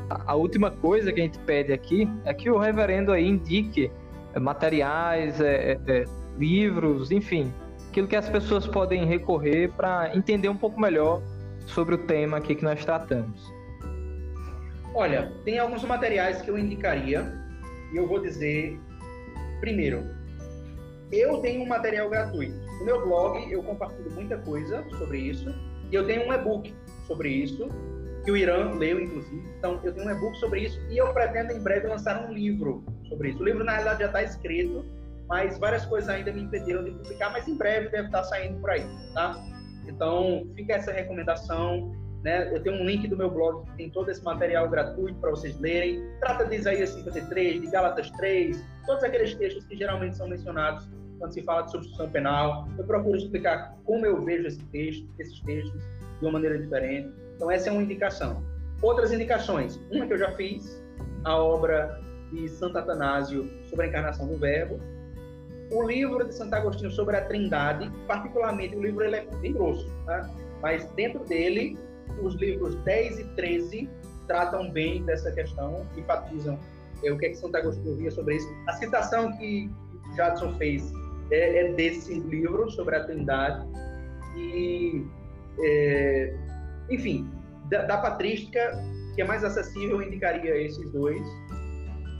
A 0.09 0.35
última 0.35 0.71
coisa 0.71 1.13
que 1.13 1.19
a 1.21 1.23
gente 1.23 1.37
pede 1.39 1.71
aqui 1.71 2.09
é 2.25 2.33
que 2.33 2.49
o 2.49 2.57
reverendo 2.57 3.11
aí 3.11 3.25
indique 3.25 3.91
materiais, 4.39 5.39
é, 5.39 5.71
é, 5.71 5.79
é 5.87 6.05
livros, 6.37 7.11
enfim, 7.11 7.53
aquilo 7.89 8.07
que 8.07 8.15
as 8.15 8.29
pessoas 8.29 8.67
podem 8.67 9.05
recorrer 9.05 9.71
para 9.71 10.15
entender 10.15 10.49
um 10.49 10.57
pouco 10.57 10.79
melhor 10.79 11.21
sobre 11.65 11.95
o 11.95 11.97
tema 11.97 12.37
aqui 12.37 12.55
que 12.55 12.63
nós 12.63 12.83
tratamos. 12.83 13.51
Olha, 14.93 15.31
tem 15.43 15.59
alguns 15.59 15.83
materiais 15.83 16.41
que 16.41 16.49
eu 16.49 16.57
indicaria 16.57 17.25
e 17.93 17.97
eu 17.97 18.07
vou 18.07 18.21
dizer 18.21 18.79
primeiro. 19.59 20.03
Eu 21.11 21.37
tenho 21.37 21.63
um 21.63 21.67
material 21.67 22.09
gratuito. 22.09 22.55
No 22.79 22.85
meu 22.85 23.05
blog 23.05 23.51
eu 23.51 23.63
compartilho 23.63 24.11
muita 24.11 24.37
coisa 24.37 24.85
sobre 24.97 25.19
isso 25.19 25.53
e 25.91 25.95
eu 25.95 26.05
tenho 26.05 26.27
um 26.27 26.33
e-book 26.33 26.73
sobre 27.07 27.29
isso 27.29 27.69
que 28.25 28.31
o 28.31 28.35
Irã 28.35 28.71
leu, 28.71 28.99
inclusive. 28.99 29.47
Então, 29.59 29.79
eu 29.83 29.93
tenho 29.93 30.07
um 30.07 30.11
e-book 30.11 30.35
sobre 30.37 30.61
isso 30.61 30.81
e 30.89 30.97
eu 30.97 31.13
pretendo 31.13 31.53
em 31.53 31.61
breve 31.61 31.87
lançar 31.87 32.27
um 32.27 32.33
livro 32.33 32.83
sobre 33.07 33.29
isso. 33.29 33.39
O 33.39 33.45
livro, 33.45 33.63
na 33.63 33.73
realidade, 33.73 33.99
já 33.99 34.07
está 34.07 34.23
escrito, 34.23 34.83
mas 35.27 35.57
várias 35.59 35.85
coisas 35.85 36.09
ainda 36.09 36.33
me 36.33 36.41
impediram 36.41 36.83
de 36.83 36.91
publicar, 36.91 37.31
mas 37.31 37.47
em 37.47 37.55
breve 37.55 37.89
deve 37.89 38.07
estar 38.07 38.23
saindo 38.23 38.59
por 38.59 38.71
aí, 38.71 38.83
tá? 39.13 39.39
Então, 39.87 40.47
fica 40.55 40.73
essa 40.73 40.91
recomendação. 40.91 41.93
Né? 42.23 42.51
Eu 42.51 42.63
tenho 42.63 42.81
um 42.81 42.85
link 42.85 43.07
do 43.07 43.15
meu 43.15 43.29
blog 43.29 43.63
que 43.69 43.77
tem 43.77 43.89
todo 43.91 44.09
esse 44.09 44.23
material 44.23 44.67
gratuito 44.67 45.13
para 45.19 45.29
vocês 45.29 45.59
lerem. 45.59 46.03
Trata 46.19 46.45
de 46.45 46.55
Isaías 46.55 46.89
53, 46.89 47.61
de 47.61 47.67
Gálatas 47.67 48.09
3, 48.11 48.59
todos 48.87 49.03
aqueles 49.03 49.35
textos 49.35 49.63
que 49.65 49.77
geralmente 49.77 50.17
são 50.17 50.27
mencionados 50.27 50.89
quando 51.19 51.31
se 51.31 51.43
fala 51.43 51.61
de 51.61 51.71
substituição 51.71 52.09
penal. 52.09 52.67
Eu 52.79 52.83
procuro 52.83 53.17
explicar 53.17 53.75
como 53.85 54.03
eu 54.07 54.19
vejo 54.23 54.47
esse 54.47 54.63
texto, 54.65 55.07
esses 55.19 55.39
textos 55.41 55.79
de 56.19 56.25
uma 56.25 56.31
maneira 56.31 56.57
diferente. 56.57 57.13
Então, 57.35 57.51
essa 57.51 57.69
é 57.69 57.71
uma 57.71 57.83
indicação. 57.83 58.43
Outras 58.81 59.11
indicações. 59.11 59.79
Uma 59.91 60.05
que 60.05 60.13
eu 60.13 60.17
já 60.17 60.31
fiz, 60.31 60.81
a 61.23 61.37
obra 61.37 62.01
de 62.31 62.47
Santo 62.49 62.77
Atanásio 62.77 63.49
sobre 63.69 63.85
a 63.85 63.89
encarnação 63.89 64.27
do 64.27 64.37
Verbo, 64.37 64.79
o 65.71 65.83
livro 65.83 66.25
de 66.25 66.33
Santo 66.33 66.53
Agostinho 66.53 66.91
sobre 66.91 67.17
a 67.17 67.25
Trindade, 67.25 67.91
particularmente 68.07 68.75
o 68.75 68.81
livro 68.81 69.03
ele 69.03 69.15
é 69.15 69.25
bem 69.41 69.53
grosso, 69.53 69.91
tá? 70.05 70.29
mas 70.61 70.85
dentro 70.91 71.23
dele, 71.25 71.77
os 72.21 72.35
livros 72.35 72.75
10 72.83 73.19
e 73.19 73.23
13 73.35 73.89
tratam 74.27 74.69
bem 74.71 75.03
dessa 75.03 75.31
questão, 75.31 75.85
enfatizam 75.97 76.59
é, 77.03 77.11
o 77.11 77.17
que, 77.17 77.25
é 77.25 77.29
que 77.29 77.35
Santo 77.35 77.57
Agostinho 77.57 77.95
via 77.95 78.11
sobre 78.11 78.35
isso. 78.35 78.47
A 78.67 78.73
citação 78.73 79.35
que 79.37 79.69
Jadson 80.15 80.53
fez 80.57 80.91
é, 81.31 81.65
é 81.65 81.73
desse 81.73 82.19
livro 82.19 82.69
sobre 82.71 82.95
a 82.95 83.03
Trindade. 83.03 83.67
E, 84.37 85.05
é, 85.59 86.35
enfim, 86.89 87.27
da, 87.69 87.83
da 87.83 87.97
patrística, 87.97 88.59
que 89.15 89.21
é 89.21 89.25
mais 89.25 89.43
acessível, 89.43 90.01
eu 90.01 90.07
indicaria 90.07 90.61
esses 90.61 90.91
dois. 90.91 91.21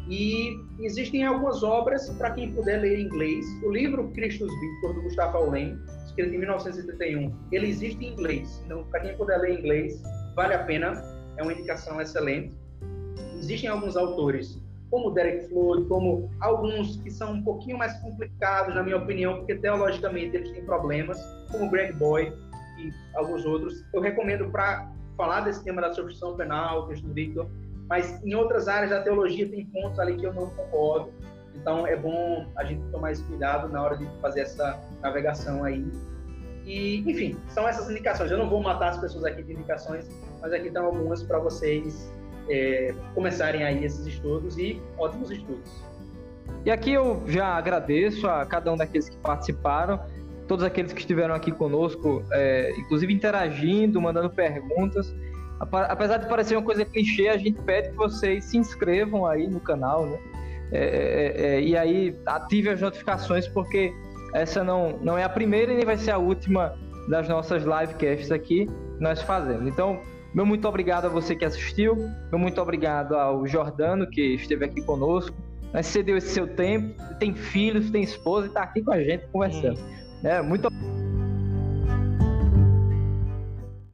E 0.08 0.56
existem 0.82 1.26
algumas 1.26 1.64
obras 1.64 2.10
para 2.12 2.32
quem 2.32 2.54
puder 2.54 2.82
ler 2.82 3.00
em 3.00 3.06
inglês. 3.06 3.46
O 3.64 3.72
livro 3.72 4.12
Christus 4.12 4.52
Victor, 4.60 4.94
do 4.94 5.02
Gustavo 5.02 5.38
Aulén, 5.38 5.78
escrito 6.06 6.34
em 6.34 6.38
1971, 6.38 7.34
ele 7.52 7.68
existe 7.68 8.06
em 8.06 8.14
inglês. 8.14 8.62
Então, 8.66 8.84
para 8.86 9.00
quem 9.00 9.18
puder 9.18 9.40
ler 9.40 9.56
em 9.56 9.60
inglês, 9.60 10.02
vale 10.36 10.54
a 10.54 10.64
pena. 10.64 11.02
É 11.38 11.44
uma 11.44 11.52
indicação 11.52 12.00
excelente. 12.00 12.54
Existem 13.38 13.70
alguns 13.70 13.98
autores, 13.98 14.62
como 14.90 15.12
Derek 15.12 15.50
Flood, 15.50 15.88
como 15.90 16.30
alguns 16.40 16.98
que 16.98 17.12
são 17.12 17.34
um 17.34 17.44
pouquinho 17.44 17.78
mais 17.78 17.94
complicados, 18.00 18.74
na 18.76 18.84
minha 18.84 18.98
opinião, 18.98 19.38
porque 19.38 19.56
teologicamente 19.56 20.38
eles 20.38 20.52
têm 20.52 20.64
problemas, 20.64 21.20
como 21.52 21.70
Greg 21.70 21.94
Boyd 21.94 22.34
alguns 23.14 23.46
outros. 23.46 23.84
Eu 23.94 24.02
recomendo 24.02 24.50
para 24.50 24.92
falar 25.18 25.42
desse 25.42 25.64
tema 25.64 25.82
da 25.82 25.94
substituição 25.94 26.36
penal, 26.36 26.88
Christus 26.88 27.12
Victor, 27.12 27.48
mas 27.88 28.24
em 28.24 28.34
outras 28.36 28.68
áreas 28.68 28.90
da 28.90 29.02
teologia 29.02 29.48
tem 29.48 29.66
pontos 29.68 30.00
ali 30.00 30.18
que 30.18 30.26
eu 30.26 30.34
não 30.34 30.48
concordo. 30.50 31.12
Então 31.56 31.88
é 31.88 31.96
bom 31.96 32.48
a 32.56 32.64
gente 32.64 32.82
tomar 32.92 33.12
esse 33.12 33.24
cuidado 33.24 33.70
na 33.70 33.82
hora 33.82 33.98
de 33.98 34.06
fazer 34.22 34.42
essa 34.42 34.80
navegação 35.02 35.64
aí. 35.64 35.86
E, 36.66 37.00
enfim, 37.10 37.38
são 37.50 37.68
essas 37.68 37.90
indicações. 37.90 38.32
Eu 38.32 38.38
não 38.38 38.50
vou 38.50 38.62
matar 38.62 38.90
as 38.90 38.98
pessoas 38.98 39.24
aqui 39.24 39.44
de 39.44 39.54
indicações, 39.54 40.06
mas 40.42 40.52
aqui 40.52 40.68
estão 40.68 40.86
algumas 40.86 41.24
para 41.24 41.40
vocês 41.40 42.12
é, 42.50 42.94
começarem 43.14 43.64
aí 43.64 43.84
esses 43.84 44.06
estudos 44.06 44.58
e 44.58 44.82
ótimos 44.98 45.32
estudos. 45.32 45.72
E 46.66 46.72
aqui 46.72 46.92
eu 46.92 47.24
já 47.28 47.48
agradeço 47.56 48.28
a 48.28 48.46
cada 48.46 48.72
um 48.74 48.78
daqueles 48.78 49.08
que 49.08 49.18
participaram, 49.18 50.00
todos 50.48 50.64
aqueles 50.64 50.94
que 50.94 51.00
estiveram 51.00 51.34
aqui 51.34 51.52
conosco, 51.52 52.24
é, 52.32 52.74
inclusive 52.78 53.14
interagindo, 53.14 54.02
mandando 54.02 54.30
perguntas 54.30 55.14
apesar 55.60 56.18
de 56.18 56.28
parecer 56.28 56.56
uma 56.56 56.64
coisa 56.64 56.84
clichê, 56.84 57.30
a 57.30 57.38
gente 57.38 57.62
pede 57.62 57.90
que 57.90 57.96
vocês 57.96 58.46
se 58.46 58.58
inscrevam 58.58 59.26
aí 59.26 59.48
no 59.48 59.60
canal, 59.60 60.06
né? 60.06 60.20
É, 60.72 60.78
é, 60.80 61.46
é, 61.46 61.62
e 61.62 61.78
aí 61.78 62.16
ative 62.26 62.70
as 62.70 62.82
notificações, 62.82 63.48
porque 63.48 63.94
essa 64.34 64.64
não, 64.64 64.98
não 65.02 65.18
é 65.18 65.24
a 65.24 65.30
primeira 65.30 65.72
e 65.72 65.78
nem 65.78 65.86
vai 65.86 65.96
ser 65.96 66.12
a 66.12 66.18
última 66.18 66.76
das 67.08 67.30
nossas 67.30 67.64
livecasts 67.64 68.32
aqui 68.32 68.66
que 68.66 69.04
nós 69.04 69.22
fazemos. 69.22 69.68
Então, 69.68 70.00
meu 70.34 70.46
muito 70.46 70.68
obrigado 70.68 71.06
a 71.06 71.10
você 71.10 71.36
que 71.36 71.46
assistiu, 71.46 71.96
meu 72.30 72.40
muito 72.40 72.60
obrigado 72.60 73.16
ao 73.16 73.48
Jordano 73.48 74.10
que 74.10 74.34
esteve 74.34 74.66
aqui 74.66 74.82
conosco, 74.82 75.38
né, 75.72 75.84
cedeu 75.84 76.18
esse 76.18 76.30
seu 76.30 76.48
tempo, 76.48 76.96
tem 77.20 77.34
filhos, 77.34 77.92
tem 77.92 78.04
esposa 78.04 78.48
e 78.48 78.50
está 78.50 78.64
aqui 78.64 78.82
com 78.82 78.92
a 78.92 79.02
gente 79.02 79.28
conversando. 79.28 79.80
É, 80.26 80.42
muito 80.42 80.68